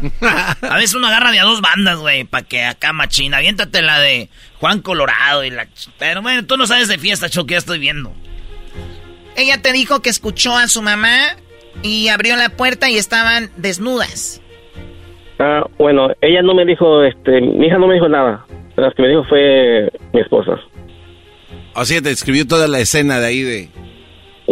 A 0.61 0.75
veces 0.75 0.95
uno 0.95 1.07
agarra 1.07 1.31
de 1.31 1.39
a 1.39 1.43
dos 1.43 1.61
bandas, 1.61 1.97
güey, 1.99 2.23
para 2.23 2.43
que 2.43 2.63
acá 2.63 2.91
machina. 2.91 3.37
Aviéntate 3.37 3.81
la 3.81 3.99
de 3.99 4.29
Juan 4.59 4.81
Colorado 4.81 5.43
y 5.43 5.51
la... 5.51 5.67
Pero 5.99 6.21
bueno, 6.21 6.45
tú 6.45 6.57
no 6.57 6.65
sabes 6.65 6.87
de 6.87 6.97
fiesta, 6.97 7.29
Choco, 7.29 7.49
ya 7.49 7.57
estoy 7.57 7.77
viendo. 7.77 8.13
Ella 9.37 9.61
te 9.61 9.73
dijo 9.73 10.01
que 10.01 10.09
escuchó 10.09 10.57
a 10.57 10.67
su 10.67 10.81
mamá 10.81 11.35
y 11.83 12.07
abrió 12.09 12.35
la 12.35 12.49
puerta 12.49 12.89
y 12.89 12.97
estaban 12.97 13.51
desnudas. 13.57 14.41
Ah, 15.39 15.65
bueno, 15.77 16.09
ella 16.21 16.41
no 16.41 16.53
me 16.53 16.65
dijo, 16.65 17.03
este, 17.03 17.41
mi 17.41 17.67
hija 17.67 17.77
no 17.77 17.87
me 17.87 17.95
dijo 17.95 18.09
nada. 18.09 18.45
La 18.75 18.91
que 18.91 19.01
me 19.01 19.09
dijo 19.09 19.23
fue 19.25 19.91
mi 20.13 20.21
esposa. 20.21 20.59
O 21.73 21.85
sea, 21.85 22.01
te 22.01 22.11
escribió 22.11 22.47
toda 22.47 22.67
la 22.67 22.79
escena 22.79 23.19
de 23.19 23.25
ahí 23.27 23.41
de... 23.41 23.69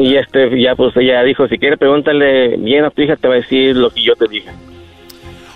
Y 0.01 0.15
este, 0.15 0.61
ya 0.61 0.75
pues 0.75 0.95
ella 0.95 1.21
dijo, 1.23 1.47
si 1.49 1.57
quieres 1.57 1.77
pregúntale 1.77 2.55
bien 2.57 2.85
a 2.85 2.89
tu 2.89 3.01
hija, 3.01 3.17
te 3.17 3.27
va 3.27 3.33
a 3.33 3.37
decir 3.37 3.75
lo 3.75 3.89
que 3.89 4.01
yo 4.01 4.15
te 4.15 4.27
dije. 4.29 4.49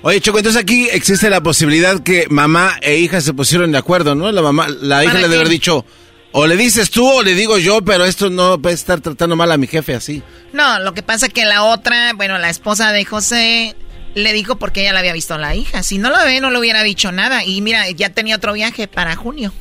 Oye, 0.02 0.20
Choco, 0.20 0.40
entonces 0.40 0.62
aquí 0.62 0.90
existe 0.92 1.30
la 1.30 1.42
posibilidad 1.42 2.04
que 2.04 2.26
mamá 2.30 2.74
e 2.82 2.98
hija 2.98 3.22
se 3.22 3.34
pusieron 3.34 3.72
de 3.72 3.78
acuerdo, 3.78 4.16
¿no? 4.16 4.30
La 4.34 4.42
mamá, 4.42 4.68
la 4.82 5.04
hija 5.04 5.14
¿Para 5.14 5.22
le 5.22 5.30
debe 5.30 5.42
haber 5.42 5.50
dicho, 5.50 5.86
o 6.34 6.46
le 6.46 6.58
dices 6.58 6.92
tú 6.92 7.08
o 7.08 7.24
le 7.24 7.36
digo 7.36 7.58
yo, 7.58 7.82
pero 7.86 8.04
esto 8.04 8.30
no 8.30 8.62
puede 8.62 8.76
estar 8.76 9.00
tratando 9.00 9.38
mal 9.38 9.50
a 9.50 9.56
mi 9.56 9.66
jefe 9.68 9.96
así. 9.96 10.22
No, 10.52 10.80
lo 10.80 10.94
que 10.94 11.04
pasa 11.04 11.30
que 11.30 11.46
la 11.46 11.64
otra, 11.64 12.12
bueno, 12.16 12.38
la 12.38 12.50
esposa 12.50 12.92
de 12.92 13.06
José 13.06 13.78
le 14.14 14.34
dijo 14.34 14.58
porque 14.58 14.82
ella 14.82 14.92
la 14.92 15.00
había 15.00 15.14
visto 15.14 15.36
a 15.36 15.38
la 15.38 15.56
hija. 15.56 15.84
Si 15.84 16.00
no 16.00 16.10
la 16.10 16.26
ve, 16.26 16.42
no 16.42 16.52
le 16.52 16.60
hubiera 16.60 16.84
dicho 16.84 17.14
nada. 17.14 17.46
Y 17.46 17.62
mira, 17.62 17.90
ya 17.92 18.10
tenía 18.10 18.36
otro 18.36 18.52
viaje 18.52 18.90
para 18.90 19.16
junio. 19.16 19.54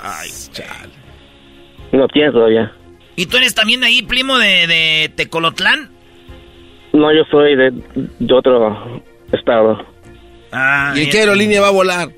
Ay, 0.00 0.30
chale. 0.52 0.92
No 1.90 2.06
tienes 2.06 2.32
todavía. 2.32 2.72
¿Y 3.16 3.26
tú 3.26 3.36
eres 3.38 3.54
también 3.54 3.80
de 3.80 3.86
ahí, 3.86 4.02
primo, 4.02 4.38
de, 4.38 4.66
de 4.66 5.12
Tecolotlán? 5.16 5.90
No, 6.92 7.12
yo 7.14 7.24
soy 7.30 7.56
de, 7.56 7.70
de 8.18 8.34
otro 8.34 9.02
estado. 9.32 9.84
Ah, 10.52 10.92
¿Y 10.94 11.02
en 11.04 11.10
qué 11.10 11.20
aerolínea 11.20 11.60
va 11.60 11.68
a 11.68 11.72
volar? 11.72 12.10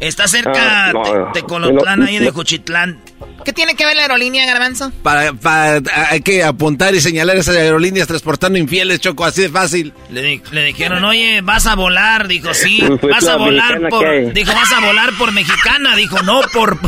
Está 0.00 0.28
cerca 0.28 0.86
Ah, 0.88 0.92
no, 0.92 1.02
Te- 1.02 1.12
no. 1.18 1.32
Tecolotlán, 1.32 2.00
No, 2.00 2.06
ahí 2.06 2.18
de. 2.18 2.30
Juchitlán. 2.30 3.00
¿Qué 3.44 3.52
tiene 3.52 3.74
que 3.74 3.84
ver 3.84 3.96
la 3.96 4.02
aerolínea, 4.02 4.46
Garbanzo? 4.46 4.92
Para, 5.02 5.32
para, 5.32 5.80
hay 6.10 6.20
que 6.20 6.44
apuntar 6.44 6.94
y 6.94 7.00
señalar 7.00 7.36
esas 7.36 7.56
aerolíneas 7.56 8.06
transportando 8.06 8.58
infieles, 8.58 9.00
Choco, 9.00 9.24
así 9.24 9.42
de 9.42 9.48
fácil. 9.48 9.92
Le, 10.10 10.22
di- 10.22 10.42
le 10.52 10.64
dijeron, 10.66 11.02
oye, 11.04 11.40
vas 11.42 11.66
a 11.66 11.74
volar. 11.74 12.28
Dijo, 12.28 12.54
sí, 12.54 12.80
Pues 13.00 13.12
vas 13.12 13.24
a 13.26 13.32
la 13.32 13.36
volar 13.38 13.88
por... 13.88 14.32
Dijo, 14.32 14.52
vas 14.52 14.72
a 14.72 14.86
volar 14.86 15.10
por 15.18 15.32
mexicana. 15.32 15.96
Dijo, 15.96 16.22
no, 16.22 16.42
por... 16.52 16.78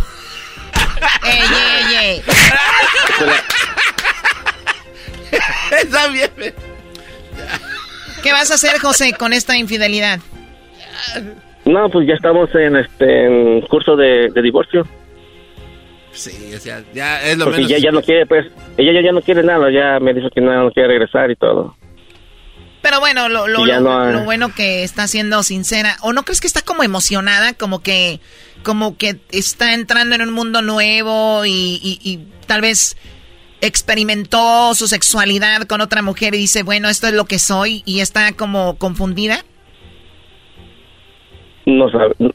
¡Ey, 1.25 1.41
ey, 1.41 1.97
ey! 1.97 2.23
Está 5.83 6.09
bien. 6.09 6.31
¿Qué 8.23 8.33
vas 8.33 8.51
a 8.51 8.55
hacer, 8.55 8.79
José, 8.81 9.15
con 9.19 9.33
esta 9.33 9.57
infidelidad? 9.57 10.19
No, 11.65 11.89
pues 11.89 12.07
ya 12.07 12.15
estamos 12.15 12.51
en 12.55 12.77
este 12.77 13.27
en 13.27 13.61
curso 13.63 13.97
de, 13.97 14.29
de 14.35 14.43
divorcio. 14.43 14.87
Sí, 16.13 16.53
o 16.55 16.59
sea, 16.59 16.83
ya 16.93 17.23
es 17.23 17.39
lo 17.39 17.45
Porque 17.45 17.59
menos. 17.63 17.71
ya, 17.71 17.79
ya 17.79 17.93
no 17.93 18.03
quiere, 18.03 18.27
pues, 18.27 18.47
ella 18.77 18.93
ya, 18.93 19.01
ya 19.07 19.13
no 19.13 19.23
quiere 19.23 19.43
nada, 19.45 19.71
ya 19.71 20.01
me 20.01 20.13
dijo 20.13 20.29
que 20.31 20.41
no, 20.41 20.65
no 20.65 20.71
quiere 20.73 20.89
regresar 20.89 21.31
y 21.31 21.37
todo. 21.37 21.77
Pero 22.83 22.99
bueno, 22.99 23.29
lo, 23.29 23.47
lo, 23.47 23.65
lo- 23.65 23.81
no 23.81 24.07
lo 24.11 24.25
bueno 24.25 24.53
que 24.55 24.83
está 24.83 25.07
siendo 25.07 25.43
sincera. 25.43 25.97
¿O 26.01 26.13
no 26.13 26.25
crees 26.25 26.41
que 26.41 26.47
está 26.47 26.63
como 26.63 26.83
emocionada? 26.83 27.53
Como 27.55 27.83
que, 27.83 28.21
como 28.63 28.97
que 28.97 29.17
está 29.33 29.75
entrando 29.75 30.15
en 30.15 30.23
un 30.23 30.33
mundo 30.33 30.63
nuevo 30.63 31.45
y, 31.45 31.51
y- 31.83 31.99
y 32.03 32.21
tal 32.47 32.61
vez 32.61 32.97
experimentó 33.61 34.75
su 34.75 34.87
sexualidad 34.89 35.63
con 35.67 35.81
otra 35.81 36.03
mujer 36.03 36.35
y 36.35 36.39
dice, 36.39 36.63
bueno, 36.63 36.89
esto 36.89 37.07
es 37.09 37.13
lo 37.15 37.25
que 37.27 37.39
soy 37.39 37.83
y 37.85 38.01
está 38.01 38.33
como 38.33 38.77
confundida. 38.77 39.45
No 41.67 41.89
sabe, 41.91 42.15
no, 42.19 42.31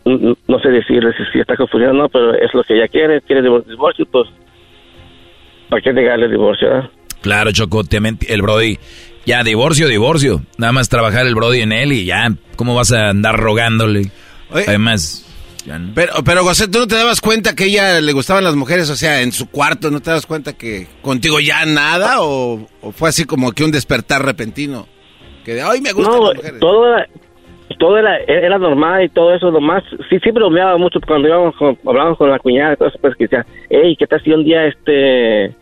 no- 0.48 0.60
sé 0.60 0.70
decirle 0.70 1.12
si, 1.18 1.24
si 1.34 1.40
está 1.40 1.56
confundida 1.58 1.90
o 1.92 1.94
no, 1.94 2.10
pero 2.10 2.34
es 2.36 2.54
lo 2.54 2.64
que 2.64 2.76
ella 2.76 2.88
quiere, 2.88 3.22
quiere 3.22 3.42
divor- 3.42 3.66
divorcio, 3.66 4.06
pues, 4.06 4.30
¿para 5.70 5.82
qué 5.82 5.92
negarle 5.94 6.30
divorcio? 6.30 6.68
ah? 6.74 6.90
Claro, 7.22 7.52
Choco, 7.52 7.82
el 8.28 8.42
Brody. 8.42 8.78
Ya, 9.26 9.44
divorcio, 9.44 9.88
divorcio. 9.88 10.44
Nada 10.60 10.72
más 10.72 10.88
trabajar 10.90 11.26
el 11.26 11.34
Brody 11.34 11.62
en 11.62 11.72
él 11.72 11.92
y 11.92 12.06
ya. 12.06 12.30
¿Cómo 12.56 12.76
vas 12.76 12.92
a 12.92 13.10
andar 13.10 13.36
rogándole? 13.40 14.12
Oye. 14.52 14.66
Además, 14.68 15.25
ya 15.66 15.80
no. 15.80 15.92
Pero, 15.96 16.14
pero 16.24 16.44
José, 16.44 16.68
¿tú 16.68 16.80
no 16.80 16.88
te 16.88 16.96
dabas 16.96 17.22
cuenta 17.22 17.56
que 17.56 17.64
a 17.64 17.68
ella 17.68 18.02
le 18.02 18.12
gustaban 18.14 18.44
las 18.44 18.56
mujeres? 18.56 18.90
O 18.90 18.96
sea, 18.96 19.22
en 19.22 19.32
su 19.32 19.50
cuarto, 19.50 19.92
¿no 19.92 20.00
te 20.02 20.12
das 20.12 20.26
cuenta 20.26 20.54
que 20.54 20.88
contigo 21.02 21.40
ya 21.40 21.66
nada? 21.66 22.22
¿O, 22.22 22.68
o 22.82 22.92
fue 22.92 23.10
así 23.10 23.26
como 23.26 23.52
que 23.52 23.64
un 23.64 23.72
despertar 23.72 24.24
repentino? 24.24 24.88
Que 25.44 25.54
de, 25.56 25.62
ay, 25.62 25.82
me 25.82 25.92
gustan 25.92 26.16
No, 26.16 26.28
las 26.28 26.36
mujeres. 26.38 26.60
todo 26.60 26.88
era, 26.88 27.08
todo 27.80 27.98
era, 27.98 28.18
era 28.28 28.58
normal 28.58 29.04
y 29.06 29.10
todo 29.10 29.34
eso, 29.36 29.52
nomás, 29.52 29.84
sí, 30.10 30.18
siempre 30.20 30.34
bromeaba 30.44 30.78
mucho 30.78 31.00
cuando 31.06 31.28
íbamos 31.28 31.56
con, 31.56 31.78
hablábamos 31.86 32.18
con 32.18 32.30
la 32.32 32.40
cuñada 32.40 32.74
eso, 32.74 32.86
pues 33.02 33.16
que 33.16 33.26
decía, 33.26 33.46
hey, 33.70 33.96
¿qué 34.00 34.08
tal 34.08 34.22
si 34.24 34.32
un 34.32 34.44
día, 34.44 34.66
este, 34.66 35.54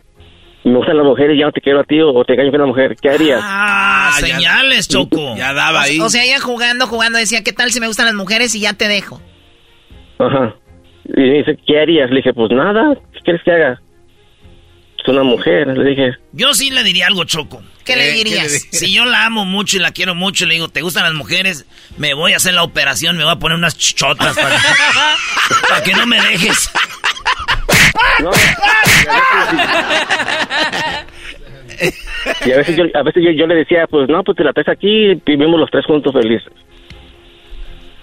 me 0.64 0.76
gustan 0.76 0.96
las 0.96 1.04
mujeres 1.06 1.36
y 1.36 1.40
ya 1.40 1.46
no 1.46 1.52
te 1.52 1.60
quiero 1.60 1.80
a 1.80 1.84
ti 1.84 2.00
o 2.00 2.24
te 2.24 2.32
engaño 2.32 2.50
con 2.50 2.60
una 2.60 2.68
mujer, 2.70 2.96
¿qué 3.00 3.10
harías? 3.10 3.40
Ah, 3.42 4.10
señales, 4.18 4.88
Choco. 4.88 5.34
Ya 5.36 5.52
daba 5.52 5.82
ahí. 5.82 6.00
O 6.00 6.08
sea, 6.08 6.24
ella 6.24 6.40
jugando, 6.40 6.86
jugando 6.86 7.18
decía, 7.18 7.42
¿qué 7.42 7.52
tal 7.52 7.70
si 7.72 7.80
me 7.80 7.86
gustan 7.86 8.06
las 8.06 8.14
mujeres 8.14 8.54
y 8.54 8.60
ya 8.60 8.72
te 8.72 8.88
dejo? 8.88 9.20
Ajá. 10.18 10.54
Y 11.04 11.20
me 11.20 11.38
dice, 11.38 11.58
¿qué 11.66 11.80
harías? 11.80 12.10
Le 12.10 12.16
dije, 12.16 12.32
pues 12.32 12.50
nada, 12.50 12.96
¿qué 13.12 13.20
quieres 13.20 13.42
que 13.42 13.52
haga? 13.52 13.80
Es 14.98 15.08
una 15.08 15.22
mujer, 15.22 15.66
le 15.76 15.90
dije. 15.90 16.12
Yo 16.32 16.54
sí 16.54 16.70
le 16.70 16.82
diría 16.82 17.08
algo, 17.08 17.24
Choco. 17.24 17.62
¿Qué, 17.84 17.96
le 17.96 18.12
dirías? 18.12 18.66
Si 18.72 18.94
yo 18.94 19.04
la 19.04 19.26
amo 19.26 19.44
mucho 19.44 19.76
y 19.76 19.80
la 19.80 19.90
quiero 19.92 20.14
mucho, 20.14 20.46
le 20.46 20.54
digo, 20.54 20.68
¿te 20.68 20.80
gustan 20.80 21.04
las 21.04 21.12
mujeres? 21.14 21.66
Me 21.98 22.14
voy 22.14 22.32
a 22.32 22.36
hacer 22.36 22.54
la 22.54 22.62
operación, 22.62 23.18
me 23.18 23.24
voy 23.24 23.32
a 23.32 23.38
poner 23.38 23.58
unas 23.58 23.76
chichotas 23.76 24.34
para, 24.34 24.56
para 25.68 25.82
que 25.82 25.92
no 25.92 26.06
me 26.06 26.20
dejes. 26.20 26.70
No. 28.20 28.30
Y 32.46 32.52
a 32.52 32.56
veces, 32.58 32.76
yo, 32.76 32.84
a 32.94 33.02
veces 33.02 33.22
yo, 33.22 33.30
yo 33.32 33.46
le 33.46 33.54
decía, 33.54 33.86
pues 33.88 34.08
no, 34.08 34.22
pues 34.22 34.36
te 34.36 34.44
la 34.44 34.52
traes 34.52 34.68
aquí 34.68 35.10
y 35.10 35.14
vivimos 35.14 35.58
los 35.58 35.70
tres 35.70 35.84
juntos 35.84 36.12
felices. 36.12 36.52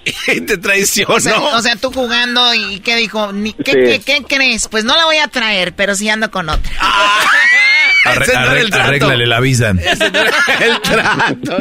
Y 0.28 0.42
te 0.42 0.58
traicionó. 0.58 1.14
O 1.16 1.20
sea, 1.20 1.40
o 1.40 1.62
sea, 1.62 1.76
tú 1.76 1.92
jugando 1.92 2.54
y 2.56 2.80
¿qué 2.80 2.96
dijo? 2.96 3.32
Ni- 3.34 3.54
¿Qué, 3.54 3.72
Sí. 3.72 3.80
qué- 3.84 4.02
qué 4.06 4.24
crees? 4.24 4.68
Pues 4.68 4.84
no 4.84 4.96
la 4.96 5.06
voy 5.06 5.18
a 5.18 5.28
traer, 5.28 5.74
pero 5.74 5.94
sí 5.96 6.10
ando 6.10 6.32
con 6.32 6.50
otra. 6.50 6.72
Arre- 8.06 8.24
Ese 8.24 8.34
no 8.34 8.40
era 8.42 8.52
arre- 8.52 8.60
el 8.62 8.70
trato. 8.72 8.88
arréglale 8.88 9.28
la 9.28 9.40
visa. 9.40 9.70
El 9.70 10.82
trato. 10.82 11.58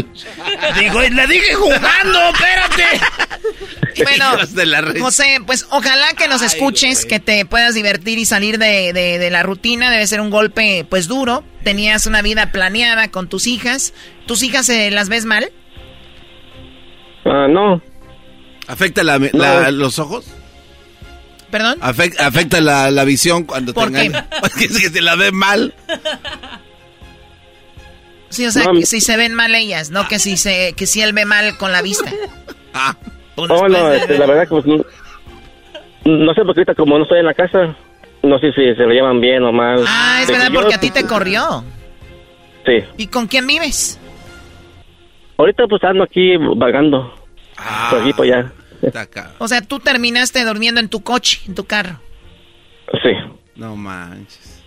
Digo, 0.78 1.00
le 1.02 1.26
dije 1.26 1.54
jugando, 1.54 2.18
espérate. 2.32 3.00
Bueno, 4.04 4.36
la. 4.64 5.00
José, 5.00 5.38
pues 5.44 5.66
ojalá 5.70 6.14
que 6.16 6.28
nos 6.28 6.40
escuches, 6.40 7.04
que 7.04 7.20
te 7.20 7.44
puedas 7.44 7.74
divertir 7.74 8.18
y 8.18 8.24
salir 8.24 8.56
de, 8.58 8.94
de- 8.94 9.18
de 9.18 9.30
la 9.30 9.42
rutina. 9.42 9.90
Debe 9.90 10.06
ser 10.06 10.22
un 10.22 10.30
golpe, 10.30 10.86
pues 10.88 11.08
duro. 11.08 11.44
Tenías 11.62 12.06
una 12.06 12.22
vida 12.22 12.52
planeada 12.52 13.08
con 13.08 13.28
tus 13.28 13.46
hijas. 13.46 13.92
¿Tus 14.26 14.42
hijas 14.42 14.66
eh, 14.70 14.90
las 14.90 15.10
ves 15.10 15.26
mal? 15.26 15.52
Ah, 17.26 17.46
no. 17.50 17.82
¿Afecta 18.70 19.02
la, 19.02 19.18
la- 19.32 19.70
los 19.70 19.98
ojos? 19.98 20.26
¿Perdón? 21.50 21.78
Afecta, 21.80 22.26
afecta 22.26 22.60
la, 22.60 22.90
la 22.90 23.04
visión 23.04 23.44
cuando 23.44 23.74
¿Por 23.74 23.84
te 23.84 23.88
engañan. 24.06 24.28
Porque 24.40 24.66
es 24.66 24.80
que 24.80 24.90
te 24.90 25.02
la 25.02 25.16
ve 25.16 25.32
mal. 25.32 25.74
Sí, 28.28 28.46
o 28.46 28.50
sea, 28.52 28.64
No, 28.64 28.72
que 28.74 28.86
si 28.86 29.00
se 29.00 29.16
ven 29.16 29.34
mal 29.34 29.54
ellas, 29.54 29.90
no 29.90 30.06
que 30.06 30.18
si 30.20 30.36
se, 30.36 30.72
que 30.76 30.86
si 30.86 31.02
él 31.02 31.12
ve 31.12 31.24
mal 31.24 31.56
con 31.58 31.72
la 31.72 31.82
vista. 31.82 32.10
Ah, 32.72 32.94
Oh, 33.34 33.68
no, 33.68 33.92
este, 33.92 34.16
la 34.16 34.26
verdad 34.26 34.42
que 34.44 34.48
pues, 34.50 34.66
no, 34.66 34.76
no 36.04 36.34
sé 36.34 36.42
porque 36.44 36.60
ahorita 36.60 36.74
como 36.76 36.96
no 36.98 37.02
estoy 37.02 37.18
en 37.18 37.26
la 37.26 37.34
casa, 37.34 37.74
no 38.22 38.38
sé 38.38 38.52
si 38.52 38.62
se 38.76 38.82
lo 38.82 38.90
llevan 38.90 39.20
bien 39.20 39.42
o 39.42 39.50
mal. 39.50 39.82
Ah, 39.88 40.18
es 40.20 40.28
De 40.28 40.34
verdad, 40.34 40.48
yo- 40.52 40.60
porque 40.60 40.74
a 40.76 40.78
ti 40.80 40.90
te 40.90 41.04
corrió. 41.04 41.64
Sí. 42.64 42.84
¿Y 42.98 43.06
con 43.08 43.26
quién 43.26 43.46
vives? 43.48 43.98
Ahorita 45.36 45.64
pues 45.68 45.82
ando 45.82 46.04
aquí 46.04 46.36
vagando. 46.54 47.12
Por 47.90 48.00
aquí, 48.02 48.12
por 48.12 48.26
allá. 48.26 48.52
Está. 48.82 49.34
O 49.38 49.48
sea, 49.48 49.62
tú 49.62 49.78
terminaste 49.78 50.44
durmiendo 50.44 50.80
en 50.80 50.88
tu 50.88 51.02
coche, 51.02 51.40
en 51.46 51.54
tu 51.54 51.64
carro. 51.64 52.00
Sí. 53.02 53.10
No 53.56 53.76
manches. 53.76 54.64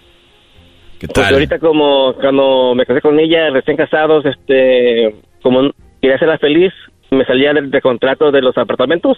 ¿Qué 0.99 1.07
Porque 1.07 1.21
tal? 1.21 1.33
ahorita 1.33 1.59
como 1.59 2.13
cuando 2.15 2.73
me 2.75 2.85
casé 2.85 3.01
con 3.01 3.19
ella, 3.19 3.49
recién 3.49 3.75
casados, 3.75 4.25
este, 4.25 5.15
como 5.41 5.71
quería 6.01 6.15
hacerla 6.15 6.37
feliz, 6.37 6.71
me 7.11 7.25
salía 7.25 7.53
del, 7.53 7.69
del 7.71 7.81
contrato 7.81 8.31
de 8.31 8.41
los 8.41 8.57
apartamentos. 8.57 9.17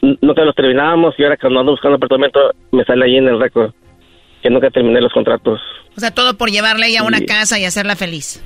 Nunca 0.00 0.42
los 0.44 0.54
terminábamos 0.56 1.14
y 1.18 1.22
ahora 1.22 1.36
cuando 1.36 1.60
ando 1.60 1.72
buscando 1.72 1.96
apartamento 1.96 2.40
me 2.72 2.84
sale 2.84 3.04
ahí 3.04 3.16
en 3.16 3.28
el 3.28 3.38
récord 3.40 3.72
que 4.42 4.50
nunca 4.50 4.70
terminé 4.70 5.00
los 5.00 5.12
contratos. 5.12 5.60
O 5.96 6.00
sea, 6.00 6.10
todo 6.10 6.36
por 6.36 6.50
llevarle 6.50 6.86
a 6.86 6.88
ella 6.88 7.00
a 7.02 7.06
una 7.06 7.18
Sí. 7.18 7.26
casa 7.26 7.58
y 7.60 7.64
hacerla 7.64 7.94
feliz. 7.94 8.44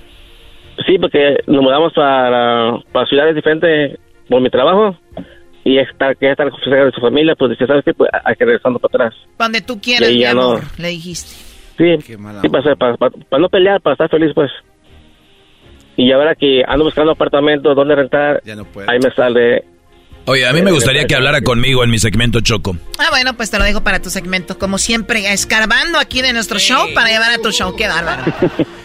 Sí, 0.86 0.98
porque 0.98 1.38
nos 1.46 1.62
mudamos 1.62 1.94
para, 1.94 2.76
para 2.92 3.06
ciudades 3.06 3.34
diferentes 3.34 3.98
por 4.28 4.42
mi 4.42 4.50
trabajo 4.50 4.98
y 5.66 5.78
estar, 5.78 6.16
quería 6.16 6.30
estar 6.30 6.48
cerca 6.62 6.84
de 6.84 6.92
su 6.92 7.00
familia, 7.00 7.34
pues 7.36 7.50
decía, 7.50 7.66
¿sabes 7.66 7.84
qué? 7.84 7.92
Pues 7.92 8.08
hay 8.24 8.36
que 8.36 8.44
regresando 8.44 8.78
para 8.78 9.06
atrás. 9.06 9.20
Donde 9.36 9.60
tú 9.60 9.80
quieras, 9.80 10.10
mi 10.10 10.20
ya 10.20 10.32
no. 10.32 10.42
amor, 10.52 10.62
le 10.78 10.88
dijiste. 10.90 11.34
Sí, 11.76 11.96
Qué 12.06 12.16
mala 12.16 12.40
sí 12.40 12.48
para, 12.48 12.96
para, 12.96 13.40
no 13.40 13.48
pelear, 13.48 13.80
para 13.80 13.94
estar 13.94 14.08
feliz, 14.08 14.30
pues. 14.32 14.48
Y 15.96 16.12
ahora 16.12 16.36
que 16.36 16.62
ando 16.68 16.84
buscando 16.84 17.10
apartamentos 17.10 17.74
donde 17.74 17.96
rentar, 17.96 18.40
Ya 18.44 18.54
no 18.54 18.64
puedo. 18.64 18.88
ahí 18.88 19.00
me 19.02 19.10
sale... 19.10 19.64
Oye, 20.26 20.46
a 20.46 20.52
mí 20.52 20.62
me 20.62 20.70
gustaría 20.70 21.04
que 21.06 21.16
hablara 21.16 21.40
conmigo 21.40 21.82
en 21.82 21.90
mi 21.90 21.98
segmento 21.98 22.40
Choco. 22.40 22.76
Ah, 23.00 23.06
bueno, 23.10 23.34
pues 23.36 23.50
te 23.50 23.58
lo 23.58 23.64
dejo 23.64 23.82
para 23.82 24.00
tu 24.00 24.08
segmento. 24.10 24.58
Como 24.58 24.78
siempre, 24.78 25.32
escarbando 25.32 25.98
aquí 25.98 26.22
de 26.22 26.32
nuestro 26.32 26.60
show 26.60 26.86
para 26.94 27.08
llevar 27.08 27.32
a 27.32 27.38
tu 27.38 27.50
show. 27.50 27.74
Qué 27.76 27.88
bárbaro. 27.88 28.22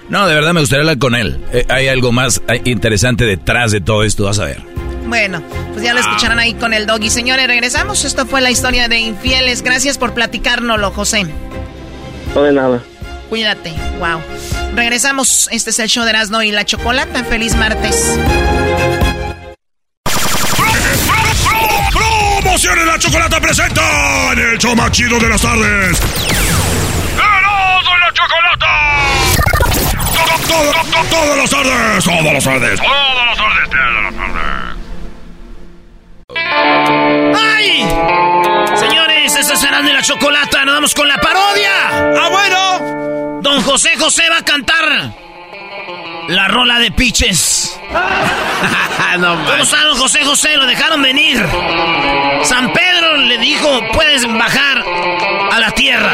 No, 0.10 0.28
de 0.28 0.36
verdad 0.36 0.52
me 0.52 0.60
gustaría 0.60 0.82
hablar 0.82 0.98
con 0.98 1.16
él. 1.16 1.38
Eh, 1.54 1.64
hay 1.70 1.88
algo 1.88 2.12
más 2.12 2.42
eh, 2.50 2.60
interesante 2.66 3.24
detrás 3.24 3.72
de 3.72 3.80
todo 3.80 4.04
esto, 4.04 4.26
vas 4.26 4.40
a 4.40 4.46
ver. 4.46 4.58
Bueno, 5.06 5.42
pues 5.74 5.84
ya 5.84 5.94
lo 5.94 6.00
escucharon 6.00 6.40
ahí 6.40 6.54
con 6.54 6.74
el 6.74 6.86
doggy. 6.86 7.10
Señores, 7.10 7.48
regresamos. 7.48 8.06
Esto 8.06 8.26
fue 8.26 8.42
la 8.42 8.52
historia 8.52 8.88
de 8.88 9.00
infieles. 9.00 9.62
Gracias 9.62 9.98
por 9.98 10.14
platicárnoslo, 10.14 10.92
José. 10.92 11.26
No 12.34 12.44
de 12.44 12.54
nada. 12.54 12.82
Cuídate. 13.30 13.74
Wow. 14.00 14.22
Regresamos. 14.76 15.50
Este 15.52 15.70
es 15.72 15.80
el 15.80 15.90
show 15.90 16.04
de 16.04 16.12
Erasmo 16.12 16.42
y 16.42 16.52
la 16.52 16.66
Chocolata. 16.66 17.24
Feliz 17.24 17.56
martes. 17.56 18.18
Promociones 22.42 22.86
la 22.86 23.00
chocolata 23.00 23.40
presenta 23.40 24.34
en 24.34 24.40
el 24.40 24.58
show 24.58 24.76
más 24.76 24.92
chido 24.92 25.18
de 25.20 25.30
las 25.30 25.42
tardes. 25.42 26.02
¡Erasmo 27.16 27.92
y 27.96 28.00
la 28.00 28.12
chocolata! 28.14 28.68
Todo, 30.14 30.36
todo, 30.48 30.72
todo, 30.92 31.04
todas 31.10 31.38
las 31.38 31.50
tardes, 31.50 32.04
todas 32.04 32.34
las 32.34 32.44
tardes, 32.44 32.80
todas 32.80 33.26
las 33.26 33.38
tardes, 33.38 33.70
todas 33.70 34.04
las 34.04 34.16
tardes. 34.16 34.51
¡Ay! 36.36 37.86
Señores, 38.76 39.36
esto 39.36 39.54
es 39.54 39.64
Erasmo 39.64 39.90
y 39.90 39.94
la 39.94 40.02
Chocolata. 40.02 40.66
Nos 40.66 40.76
vamos 40.76 40.94
con 40.94 41.08
la 41.08 41.18
parodia. 41.18 41.72
¡Ah, 41.92 42.30
bueno! 42.30 43.42
Don 43.42 43.62
José 43.64 43.92
José 43.98 44.24
va 44.30 44.38
a 44.38 44.46
cantar 44.46 45.14
la 46.28 46.48
rola 46.48 46.80
de 46.80 46.92
Piches. 46.92 47.80
no 49.20 49.46
¿Cómo 49.46 49.64
está 49.64 49.84
don 49.84 49.98
José 49.98 50.24
José? 50.24 50.56
Lo 50.58 50.66
dejaron 50.66 51.02
venir. 51.02 51.46
San 52.44 52.72
Pedro 52.74 53.18
le 53.18 53.38
dijo, 53.38 53.68
puedes 53.94 54.26
bajar 54.28 54.84
a 55.52 55.60
la 55.60 55.72
tierra. 55.72 56.14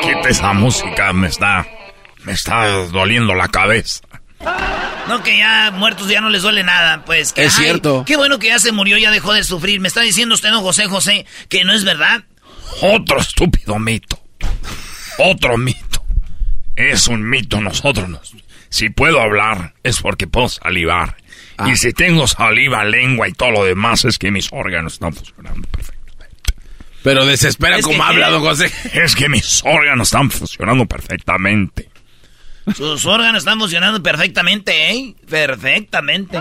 Quita 0.00 0.28
esa 0.28 0.52
música, 0.52 1.12
me 1.12 1.28
está, 1.28 1.66
me 2.24 2.32
está 2.32 2.66
doliendo 2.90 3.34
la 3.34 3.48
cabeza. 3.48 4.00
No, 5.08 5.22
que 5.22 5.36
ya 5.38 5.70
muertos 5.72 6.08
ya 6.08 6.20
no 6.20 6.30
les 6.30 6.42
duele 6.42 6.62
nada, 6.64 7.04
pues. 7.04 7.32
que, 7.32 7.44
Es 7.44 7.58
ay, 7.58 7.64
cierto. 7.64 8.04
Qué 8.06 8.16
bueno 8.16 8.38
que 8.38 8.48
ya 8.48 8.58
se 8.58 8.72
murió, 8.72 8.96
ya 8.98 9.10
dejó 9.10 9.32
de 9.32 9.44
sufrir. 9.44 9.80
Me 9.80 9.88
está 9.88 10.00
diciendo 10.00 10.34
usted, 10.34 10.50
don 10.50 10.62
José 10.62 10.86
José, 10.86 11.26
que 11.48 11.64
no 11.64 11.72
es 11.72 11.84
verdad. 11.84 12.24
Otro 12.80 13.20
estúpido 13.20 13.78
mito. 13.78 14.18
Otro 15.18 15.56
mito. 15.58 16.02
Es 16.76 17.06
un 17.06 17.28
mito 17.28 17.60
nosotros. 17.60 18.08
nos- 18.08 18.34
Si 18.70 18.88
puedo 18.90 19.20
hablar 19.20 19.74
es 19.84 20.00
porque 20.00 20.26
puedo 20.26 20.48
salivar. 20.48 21.16
Ah. 21.58 21.68
Y 21.70 21.76
si 21.76 21.92
tengo 21.92 22.26
saliva, 22.26 22.84
lengua 22.84 23.28
y 23.28 23.32
todo 23.32 23.50
lo 23.52 23.64
demás 23.64 24.04
es 24.04 24.18
que 24.18 24.30
mis 24.32 24.48
órganos 24.50 24.94
están 24.94 25.12
funcionando 25.12 25.68
perfectamente. 25.68 26.54
Pero 27.04 27.26
desespera 27.26 27.76
Es 27.76 27.84
como 27.84 27.98
que 27.98 28.02
habla, 28.02 28.26
qué. 28.26 28.32
don 28.32 28.42
José. 28.42 28.72
Es 28.94 29.14
que 29.14 29.28
mis 29.28 29.62
órganos 29.64 30.08
están 30.08 30.30
funcionando 30.30 30.86
perfectamente. 30.86 31.90
Sus 32.76 33.04
órganos 33.04 33.40
están 33.42 33.58
funcionando 33.58 34.02
perfectamente, 34.02 34.90
¿eh? 34.90 35.14
Perfectamente. 35.28 36.38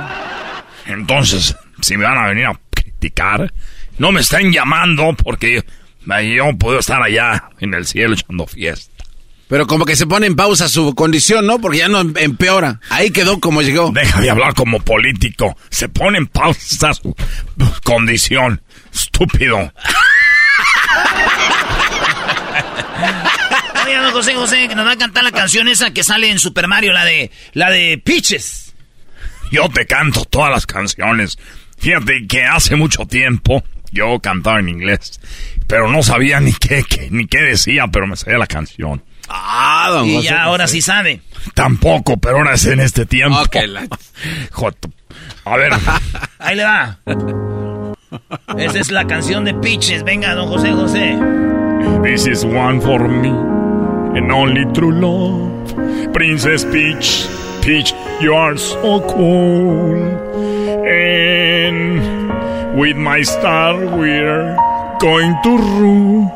Entonces, 0.85 1.55
si 1.81 1.97
me 1.97 2.05
van 2.05 2.17
a 2.17 2.27
venir 2.27 2.45
a 2.45 2.59
criticar, 2.71 3.51
no 3.97 4.11
me 4.11 4.21
estén 4.21 4.51
llamando 4.51 5.13
porque 5.21 5.63
yo 6.05 6.57
puedo 6.57 6.79
estar 6.79 7.01
allá 7.01 7.49
en 7.59 7.73
el 7.73 7.85
cielo 7.85 8.13
echando 8.13 8.47
fiesta. 8.47 8.91
Pero 9.47 9.67
como 9.67 9.85
que 9.85 9.95
se 9.95 10.07
pone 10.07 10.25
en 10.25 10.35
pausa 10.35 10.67
su 10.67 10.95
condición, 10.95 11.45
¿no? 11.45 11.59
Porque 11.59 11.79
ya 11.79 11.87
no 11.87 11.99
em- 12.01 12.13
empeora. 12.17 12.79
Ahí 12.89 13.11
quedó 13.11 13.39
como 13.39 13.61
llegó. 13.61 13.91
Deja 13.91 14.19
de 14.21 14.29
hablar 14.29 14.53
como 14.55 14.79
político. 14.79 15.55
Se 15.69 15.89
pone 15.89 16.17
en 16.17 16.27
pausa 16.27 16.93
su 16.93 17.15
condición. 17.83 18.61
Estúpido. 18.91 19.71
Oiga, 23.85 24.01
don 24.01 24.02
José 24.13 24.33
José, 24.35 24.67
que 24.69 24.75
nos 24.75 24.85
va 24.87 24.91
a 24.93 24.97
cantar 24.97 25.23
la 25.23 25.31
canción 25.31 25.67
esa 25.67 25.91
que 25.91 26.03
sale 26.03 26.29
en 26.29 26.39
Super 26.39 26.67
Mario, 26.67 26.93
la 26.93 27.03
de, 27.05 27.31
la 27.53 27.69
de 27.69 28.01
Peaches. 28.03 28.73
Yo 29.51 29.69
te 29.69 29.85
canto 29.85 30.23
todas 30.25 30.51
las 30.51 30.65
canciones. 30.65 31.37
Fíjate 31.77 32.25
que 32.27 32.43
hace 32.45 32.75
mucho 32.75 33.05
tiempo 33.05 33.63
yo 33.91 34.19
cantaba 34.19 34.59
en 34.59 34.69
inglés, 34.69 35.19
pero 35.67 35.91
no 35.91 36.01
sabía 36.01 36.39
ni 36.39 36.53
qué, 36.53 36.83
qué- 36.87 37.09
ni 37.11 37.27
qué 37.27 37.41
decía, 37.41 37.85
pero 37.91 38.07
me 38.07 38.15
sabía 38.15 38.37
la 38.39 38.47
canción. 38.47 39.03
Ah, 39.29 39.89
don 39.91 40.07
Y 40.07 40.15
José. 40.15 40.27
ya 40.29 40.43
ahora 40.43 40.67
sí 40.67 40.81
sabe. 40.81 41.21
Tampoco, 41.53 42.17
pero 42.17 42.37
ahora 42.37 42.53
es 42.55 42.65
en 42.65 42.79
este 42.79 43.05
tiempo. 43.05 43.39
Ok, 43.41 43.55
la- 43.67 43.87
Joto. 44.51 44.89
A 45.45 45.55
ver, 45.57 45.71
Ahí 46.39 46.55
le 46.55 46.63
va. 46.63 46.99
Esa 48.57 48.79
es 48.79 48.91
la 48.91 49.05
canción 49.05 49.43
de 49.45 49.53
Peaches. 49.55 50.03
Venga, 50.03 50.33
don 50.35 50.47
José 50.49 50.71
José. 50.71 51.17
this 52.03 52.25
is 52.27 52.43
one 52.45 52.79
for 52.81 53.07
me, 53.07 53.29
and 54.15 54.31
only 54.31 54.65
true 54.73 54.91
love. 54.91 55.73
Princess 56.13 56.63
Peach, 56.65 57.27
Peach, 57.61 57.93
you 58.21 58.33
are 58.33 58.57
so 58.57 59.01
cool. 59.09 59.95
And 60.85 61.99
with 62.79 62.97
my 62.97 63.21
star, 63.21 63.75
we're 63.75 64.55
going 64.99 65.35
to 65.43 65.57
rule. 65.79 66.29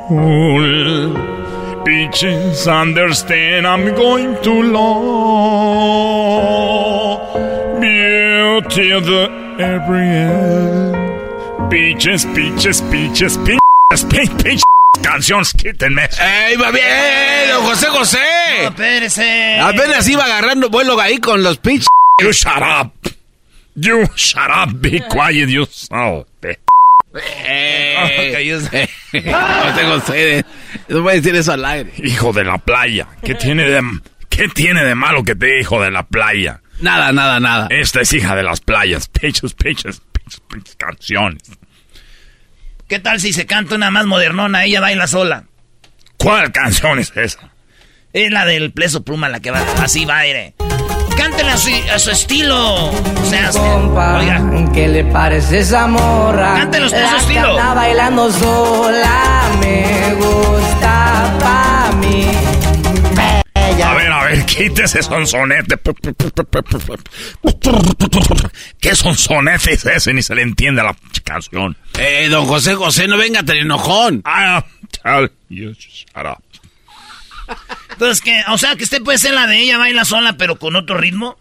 Peaches, 1.85 2.67
understand, 2.67 3.65
I'm 3.65 3.93
going 3.95 4.35
to 4.43 4.61
love 4.63 5.97
beauty 8.77 8.91
of 8.91 9.05
the 9.05 9.29
every 9.59 10.07
end. 10.07 11.71
Peaches, 11.71 12.25
peaches, 12.25 12.81
peaches, 12.81 13.37
peaches, 13.37 14.03
peaches, 14.09 14.43
peaches. 14.43 14.76
Canciones, 15.01 15.53
quítenme. 15.53 16.09
¡Ey, 16.19 16.57
va 16.57 16.71
bien! 16.71 17.49
don 17.49 17.63
José 17.63 17.87
José! 17.87 18.19
No, 18.63 18.69
espérese. 18.69 19.59
Apenas 19.59 20.07
iba 20.07 20.25
agarrando 20.25 20.69
vuelo 20.69 20.99
ahí 20.99 21.17
con 21.17 21.43
los 21.43 21.57
pitch. 21.57 21.85
You 22.21 22.31
shut 22.31 22.61
up. 22.61 22.91
You 23.75 24.07
shut 24.15 24.49
up. 24.49 24.73
Be 24.81 25.01
quiet, 25.09 25.49
you 25.49 25.65
so. 25.65 26.25
Eh, 27.13 28.87
José 29.11 29.83
José, 29.85 30.45
no 30.89 31.03
puedes 31.03 31.23
decir 31.23 31.35
eso 31.37 31.53
al 31.53 31.65
aire. 31.65 31.91
Hijo 31.97 32.33
de 32.33 32.43
la 32.43 32.57
playa. 32.57 33.07
¿Qué 33.23 33.35
tiene 33.35 33.69
de, 33.69 33.81
qué 34.29 34.49
tiene 34.49 34.83
de 34.83 34.95
malo 34.95 35.23
que 35.23 35.35
te 35.35 35.59
hijo 35.59 35.81
de 35.81 35.91
la 35.91 36.03
playa? 36.03 36.61
Nada, 36.79 37.11
nada, 37.11 37.39
nada. 37.39 37.67
Esta 37.71 38.01
es 38.01 38.13
hija 38.13 38.35
de 38.35 38.43
las 38.43 38.61
playas. 38.61 39.07
Peches, 39.07 39.53
peches, 39.53 40.01
peches, 40.11 40.41
peches, 40.47 40.75
canciones. 40.75 41.43
¿Qué 42.87 42.99
tal 42.99 43.19
si 43.19 43.33
se 43.33 43.45
canta 43.45 43.75
una 43.75 43.91
más 43.91 44.05
modernona? 44.05 44.63
Ella 44.63 44.79
baila 44.79 45.07
sola. 45.07 45.43
¿Cuál 46.17 46.51
canción 46.51 46.99
es 46.99 47.11
esa? 47.15 47.49
Es 48.13 48.31
la 48.31 48.45
del 48.45 48.71
Pleso 48.71 49.03
Pluma, 49.03 49.29
la 49.29 49.39
que 49.41 49.51
va 49.51 49.61
así 49.83 50.05
va 50.05 50.19
aire. 50.19 50.53
Cántela 51.17 51.53
a 51.53 51.57
su, 51.57 51.69
a 51.93 51.99
su 51.99 52.11
estilo. 52.11 52.85
O 52.91 53.25
sea, 53.29 53.49
Compa, 53.49 54.19
oiga. 54.19 54.41
¿qué 54.73 54.87
le 54.87 55.03
parece 55.03 55.59
esa 55.59 55.87
morra? 55.87 56.53
Cántelo 56.55 56.85
a 56.85 56.89
su 56.89 56.95
La 56.95 57.17
estilo. 57.17 57.49
anda 57.51 57.73
bailando 57.73 58.31
sola, 58.31 59.41
me 59.59 60.13
gusta 60.15 61.33
pa' 61.39 61.91
mí. 61.97 62.25
A 63.83 63.93
ver, 63.93 64.06
ver, 64.27 64.45
quítese 64.45 65.03
sonsonete. 65.03 65.77
¿Qué 68.79 68.95
sonsonete 68.95 69.73
es 69.73 69.85
ese? 69.85 70.13
Ni 70.13 70.21
se 70.21 70.35
le 70.35 70.41
entiende 70.41 70.81
a 70.81 70.85
la 70.85 70.95
canción. 71.23 71.75
Eh, 71.97 72.27
don 72.29 72.45
José 72.45 72.75
José, 72.75 73.07
no 73.07 73.17
venga 73.17 73.43
tan 73.43 73.57
enojón. 73.57 74.21
Ah. 74.25 74.63
Entonces, 77.91 78.21
que, 78.21 78.43
o 78.49 78.57
sea, 78.57 78.75
que 78.75 78.83
usted 78.83 79.01
puede 79.01 79.17
ser 79.17 79.33
la 79.33 79.47
de 79.47 79.59
ella 79.59 79.77
baila 79.77 80.05
sola, 80.05 80.33
pero 80.37 80.57
con 80.57 80.75
otro 80.75 80.97
ritmo. 80.97 81.37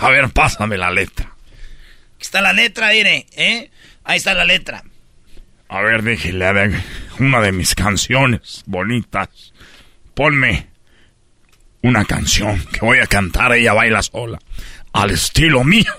A 0.00 0.08
ver, 0.10 0.30
pásame 0.30 0.76
la 0.76 0.90
letra. 0.90 1.26
Aquí 2.16 2.22
está 2.22 2.40
la 2.40 2.52
letra, 2.52 2.90
mire, 2.90 3.26
¿eh? 3.36 3.70
Ahí 4.04 4.16
está 4.16 4.34
la 4.34 4.44
letra. 4.44 4.82
A 5.68 5.80
ver, 5.82 6.02
déjele 6.02 6.82
una 7.18 7.40
de 7.40 7.52
mis 7.52 7.74
canciones 7.74 8.62
bonitas. 8.66 9.52
Ponme 10.14 10.68
una 11.84 12.06
canción 12.06 12.64
que 12.72 12.80
voy 12.80 12.98
a 12.98 13.06
cantar, 13.06 13.52
ella 13.52 13.74
baila 13.74 14.02
sola. 14.02 14.38
Al 14.94 15.10
estilo 15.10 15.64
mío. 15.64 15.92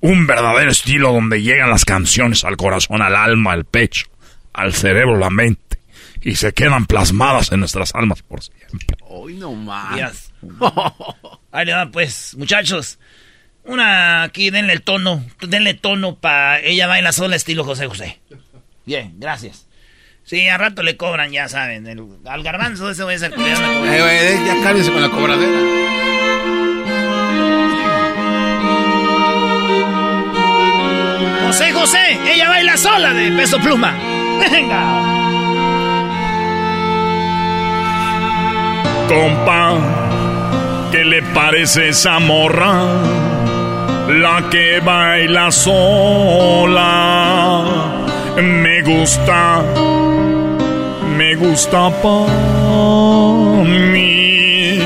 Un 0.00 0.24
verdadero 0.26 0.70
estilo 0.70 1.12
donde 1.12 1.42
llegan 1.42 1.68
las 1.68 1.84
canciones 1.84 2.44
al 2.44 2.56
corazón, 2.56 3.02
al 3.02 3.16
alma, 3.16 3.52
al 3.52 3.64
pecho, 3.64 4.06
al 4.52 4.72
cerebro, 4.72 5.18
la 5.18 5.30
mente. 5.30 5.80
Y 6.22 6.36
se 6.36 6.52
quedan 6.52 6.86
plasmadas 6.86 7.50
en 7.50 7.58
nuestras 7.58 7.92
almas 7.94 8.22
por 8.22 8.40
siempre. 8.40 8.96
Hoy 9.00 9.34
no 9.34 9.52
más. 9.52 10.32
Ahí 11.52 11.66
le 11.66 11.72
va, 11.72 11.90
pues, 11.90 12.36
muchachos. 12.36 13.00
Una 13.64 14.22
aquí, 14.22 14.50
denle 14.50 14.74
el 14.74 14.82
tono. 14.82 15.24
Denle 15.40 15.74
tono 15.74 16.20
para 16.20 16.60
ella 16.60 16.86
baila 16.86 17.10
sola, 17.10 17.34
estilo 17.34 17.64
José 17.64 17.88
José. 17.88 18.20
Bien, 18.84 19.14
gracias. 19.18 19.66
Sí, 20.26 20.48
a 20.48 20.58
rato 20.58 20.82
le 20.82 20.96
cobran, 20.96 21.30
ya 21.30 21.48
saben. 21.48 21.86
el- 21.86 22.04
al 22.26 22.42
garbanzo 22.42 22.90
ese 22.90 23.04
voy 23.04 23.14
a 23.14 23.18
ser 23.18 23.30
que 23.32 23.40
le 23.40 23.52
van 23.54 23.64
a 23.64 23.68
cobrar. 23.78 23.94
Eh, 23.94 24.00
güey, 24.02 24.46
ya 24.46 24.62
cálmese 24.64 24.90
con 24.92 25.00
la 25.00 25.08
cobradera. 25.08 25.60
José 31.46 31.72
José, 31.72 32.18
ella 32.34 32.48
baila 32.48 32.76
sola 32.76 33.12
de 33.14 33.30
peso 33.32 33.58
pluma. 33.60 33.94
Venga. 34.50 35.02
Compa, 39.08 39.74
¿qué 40.90 41.04
le 41.04 41.22
parece 41.22 41.88
esa 41.90 42.18
morra? 42.18 42.82
La 44.08 44.48
que 44.50 44.80
baila 44.80 45.50
sola. 45.52 46.84
Me 48.36 48.82
gusta, 48.82 49.62
me 51.26 51.34
gusta 51.34 51.90
pa' 52.02 52.26
mí. 53.92 54.78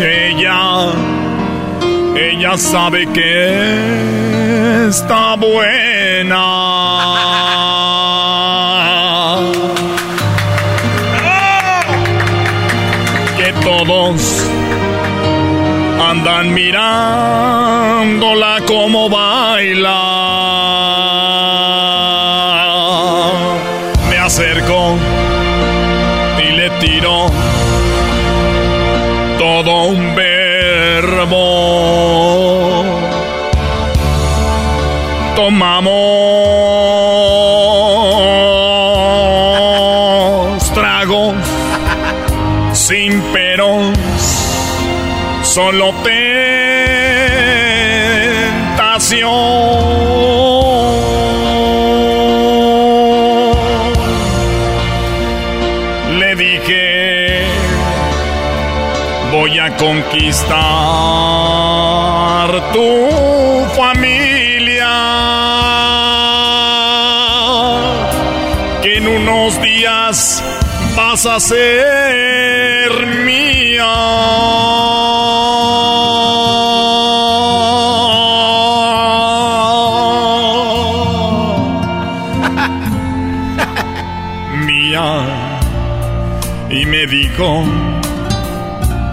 Ella, 0.00 0.92
ella 2.16 2.56
sabe 2.56 3.06
que 3.16 4.88
está 4.88 5.36
buena. 5.36 6.46
que 13.36 13.48
todos 13.68 14.20
andan 16.10 16.54
mirándola 16.54 18.54
como 18.66 19.10
baila. 19.10 20.25
Tomamos 35.46 35.86
tragos 40.74 41.36
sin 42.72 43.22
peros, 43.32 43.96
solo 45.42 45.94
tentación. 46.02 46.40
Le 56.18 56.34
dije, 56.34 57.46
voy 59.30 59.60
a 59.60 59.76
conquistar 59.76 60.65
vas 71.16 71.24
a 71.24 71.40
ser 71.40 73.06
mía. 73.24 73.94
Mía. 84.66 85.06
Y 86.68 86.84
me 86.84 87.06
dijo 87.06 87.64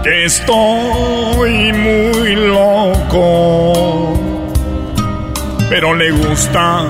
que 0.02 0.24
estoy 0.26 1.72
muy 1.72 2.36
loco, 2.36 4.12
pero 5.70 5.94
le 5.94 6.10
gusta 6.10 6.84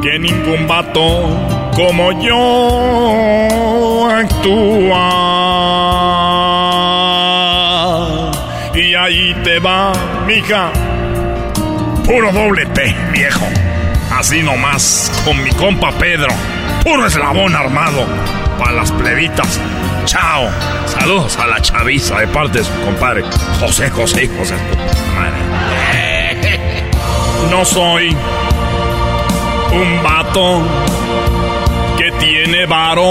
que 0.00 0.18
ningún 0.20 0.68
vato 0.68 1.53
como 1.74 2.12
yo 2.12 4.08
actúa. 4.10 5.10
Y 8.74 8.94
ahí 8.94 9.34
te 9.44 9.58
va, 9.58 9.92
mija, 10.26 10.70
puro 12.04 12.32
doble 12.32 12.66
T, 12.66 12.94
viejo. 13.12 13.46
Así 14.10 14.42
nomás, 14.42 15.10
con 15.24 15.42
mi 15.42 15.50
compa 15.50 15.90
Pedro, 15.92 16.28
puro 16.82 17.06
eslabón 17.06 17.54
armado 17.54 18.06
para 18.58 18.72
las 18.72 18.92
plebitas. 18.92 19.60
Chao. 20.04 20.48
Saludos 20.86 21.36
a 21.38 21.46
la 21.46 21.60
chaviza 21.60 22.20
de 22.20 22.28
parte 22.28 22.58
de 22.58 22.64
su 22.64 22.72
compadre 22.84 23.24
José 23.58 23.90
José 23.90 24.28
José. 24.38 24.54
Madre. 25.16 25.38
No 27.50 27.64
soy 27.64 28.16
un 29.72 30.02
vato 30.02 30.62
tiene 32.44 32.66
varón, 32.66 33.06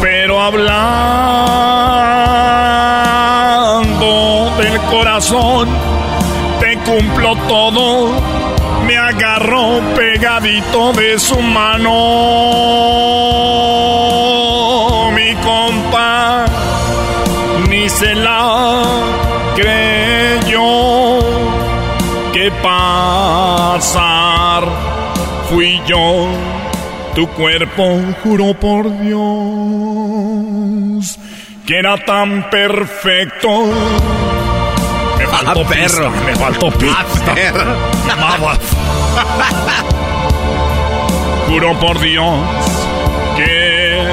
pero 0.00 0.40
hablando 0.40 0.72
del 4.56 4.80
corazón, 4.90 5.68
te 6.60 6.78
cumplo 6.78 7.36
todo, 7.46 8.12
me 8.86 8.96
agarró 8.96 9.82
pegadito 9.94 10.94
de 10.94 11.18
su 11.18 11.38
mano, 11.40 11.90
mi 15.12 15.34
compa, 15.36 16.46
ni 17.68 17.86
se 17.88 18.14
la 18.14 18.82
creyó. 19.54 21.20
Que 22.32 22.50
pasar 22.62 24.64
fui 25.50 25.82
yo 25.86 26.28
tu 27.14 27.26
cuerpo 27.28 28.00
juró 28.22 28.54
por 28.54 28.84
Dios 29.00 29.18
que 31.66 31.78
era 31.78 31.96
tan 32.04 32.48
perfecto. 32.50 33.48
Me 35.18 35.26
faltó 35.26 35.60
Ah, 35.60 35.68
perro. 35.68 36.10
me 36.26 36.34
faltó 36.34 36.70
pista. 36.72 37.34
perro. 37.34 37.76
Mamá. 38.16 38.54
Juro 41.48 41.78
por 41.78 42.00
Dios 42.00 42.34
que 43.36 44.06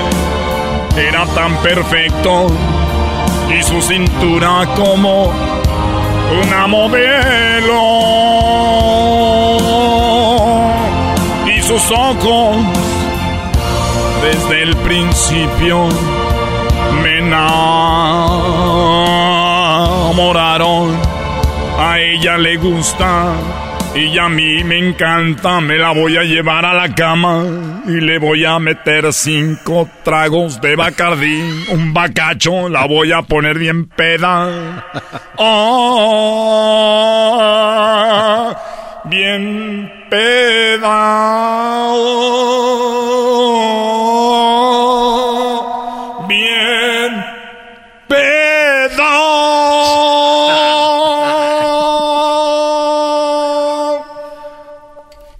era 1.07 1.25
tan 1.27 1.55
perfecto 1.57 2.47
y 3.57 3.63
su 3.63 3.81
cintura 3.81 4.67
como 4.75 5.31
una 6.43 6.67
modelo 6.67 7.79
y 11.47 11.61
sus 11.61 11.91
ojos 11.91 12.57
desde 14.31 14.61
el 14.61 14.75
principio 14.77 15.89
me 17.01 17.17
enamoraron. 17.17 17.59
A 21.79 21.99
ella 21.99 22.37
le 22.37 22.57
gusta 22.57 23.33
y 23.95 24.17
a 24.19 24.29
mí 24.29 24.63
me 24.63 24.77
encanta. 24.89 25.59
Me 25.61 25.77
la 25.77 25.93
voy 25.93 26.17
a 26.17 26.23
llevar 26.23 26.63
a 26.65 26.75
la 26.75 26.93
cama 26.93 27.81
y 27.87 28.01
le 28.01 28.19
voy 28.19 28.45
a 28.45 28.59
meter 28.59 29.11
cinco 29.13 29.89
tragos 30.03 30.61
de 30.61 30.75
bacardí. 30.75 31.65
Un 31.69 31.91
bacacho, 31.93 32.69
la 32.69 32.85
voy 32.85 33.11
a 33.11 33.23
poner 33.23 33.57
bien 33.57 33.87
peda. 33.87 34.85
Oh, 35.37 36.75
bien 39.05 39.98
peda. 40.09 40.99
Bien 46.27 47.25
pedo. 48.07 49.05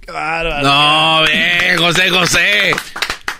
Qué 0.00 0.12
bárbaro. 0.12 0.62
No, 0.62 1.22
ve, 1.22 1.76
José 1.78 2.10
José. 2.10 2.74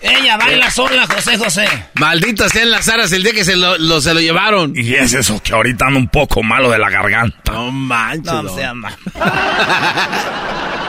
Ella 0.01 0.35
baila 0.37 0.71
sola, 0.71 1.05
José 1.07 1.37
José. 1.37 1.67
Malditas 1.95 2.51
sean 2.51 2.71
las 2.71 2.87
aras 2.89 3.11
el 3.11 3.21
día 3.23 3.33
que 3.33 3.43
se 3.45 3.55
lo, 3.55 3.77
lo- 3.77 4.01
se 4.01 4.13
lo 4.15 4.19
llevaron. 4.19 4.73
Y 4.75 4.95
es 4.95 5.13
eso 5.13 5.39
que 5.43 5.53
ahorita 5.53 5.85
ando 5.87 5.99
un 5.99 6.07
poco 6.07 6.41
malo 6.41 6.69
de 6.71 6.79
la 6.79 6.89
garganta. 6.89 7.51
No 7.51 7.71
manches. 7.71 8.23
No, 8.33 8.41
no. 8.43 8.55
se 8.55 8.63
ama. 8.65 8.97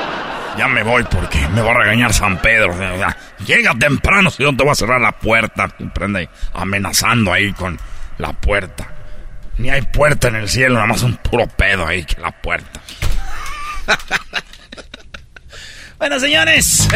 Ya 0.58 0.68
me 0.68 0.82
voy 0.82 1.04
porque 1.04 1.46
me 1.48 1.62
va 1.62 1.70
a 1.72 1.74
regañar 1.74 2.12
San 2.12 2.38
Pedro. 2.38 2.74
Llega 3.46 3.74
temprano 3.74 4.30
si 4.30 4.42
no 4.42 4.56
te 4.56 4.62
voy 4.62 4.72
a 4.72 4.74
cerrar 4.74 5.00
la 5.00 5.12
puerta. 5.12 5.68
Ahí 6.14 6.28
amenazando 6.54 7.32
ahí 7.32 7.52
con 7.52 7.78
la 8.18 8.32
puerta. 8.32 8.88
Ni 9.58 9.70
hay 9.70 9.82
puerta 9.82 10.28
en 10.28 10.36
el 10.36 10.48
cielo, 10.48 10.74
nada 10.74 10.86
más 10.86 11.02
un 11.02 11.16
puro 11.16 11.46
pedo 11.46 11.86
ahí 11.86 12.04
que 12.04 12.20
la 12.20 12.30
puerta. 12.30 12.80
Bueno, 16.02 16.18
señores. 16.18 16.88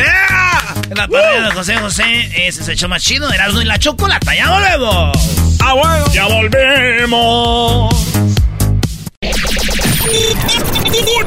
La 0.90 1.06
tarea 1.06 1.42
de 1.42 1.52
José 1.52 1.76
José 1.76 2.48
ese 2.48 2.62
es 2.62 2.68
el 2.68 2.76
show 2.76 2.88
más 2.88 3.00
chido. 3.04 3.32
Erasmo 3.32 3.62
y 3.62 3.64
la 3.64 3.78
chocolata. 3.78 4.34
¡Ya 4.34 4.50
volvemos! 4.50 5.16
¡Ah, 5.60 5.74
bueno! 5.74 6.12
¡Ya 6.12 6.26
volvemos! 6.26 7.94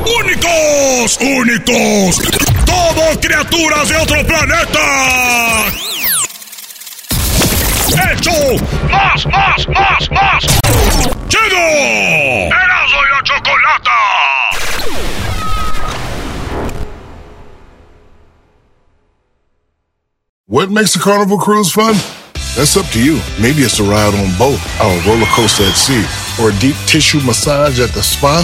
¡Únicos! 0.10 1.18
¡Únicos! 1.22 2.20
¡Todos 2.66 3.18
criaturas 3.22 3.90
de 3.90 3.98
otro 3.98 4.26
planeta! 4.26 5.66
¡Hecho! 8.12 8.32
¡Más, 8.90 9.26
más, 9.28 9.68
más, 9.68 10.12
más! 10.12 10.44
¡Chido! 11.28 11.60
¡Erasmo 12.48 13.00
y 13.06 13.10
la 13.12 13.24
chocolata! 13.24 14.00
What 20.48 20.72
makes 20.72 20.96
a 20.96 21.00
carnival 21.00 21.38
cruise 21.38 21.72
fun? 21.72 21.94
That's 22.56 22.76
up 22.76 22.88
to 22.94 23.00
you. 23.00 23.22
Maybe 23.40 23.62
it's 23.62 23.80
a 23.80 23.84
ride 23.84 24.16
on 24.16 24.36
boat, 24.40 24.60
a 24.82 24.90
roller 25.08 25.28
coaster 25.28 25.66
at 25.66 25.76
sea, 25.76 26.04
or 26.42 26.50
a 26.50 26.54
deep 26.60 26.76
tissue 26.88 27.22
massage 27.22 27.80
at 27.80 27.92
the 27.94 28.02
spa. 28.02 28.44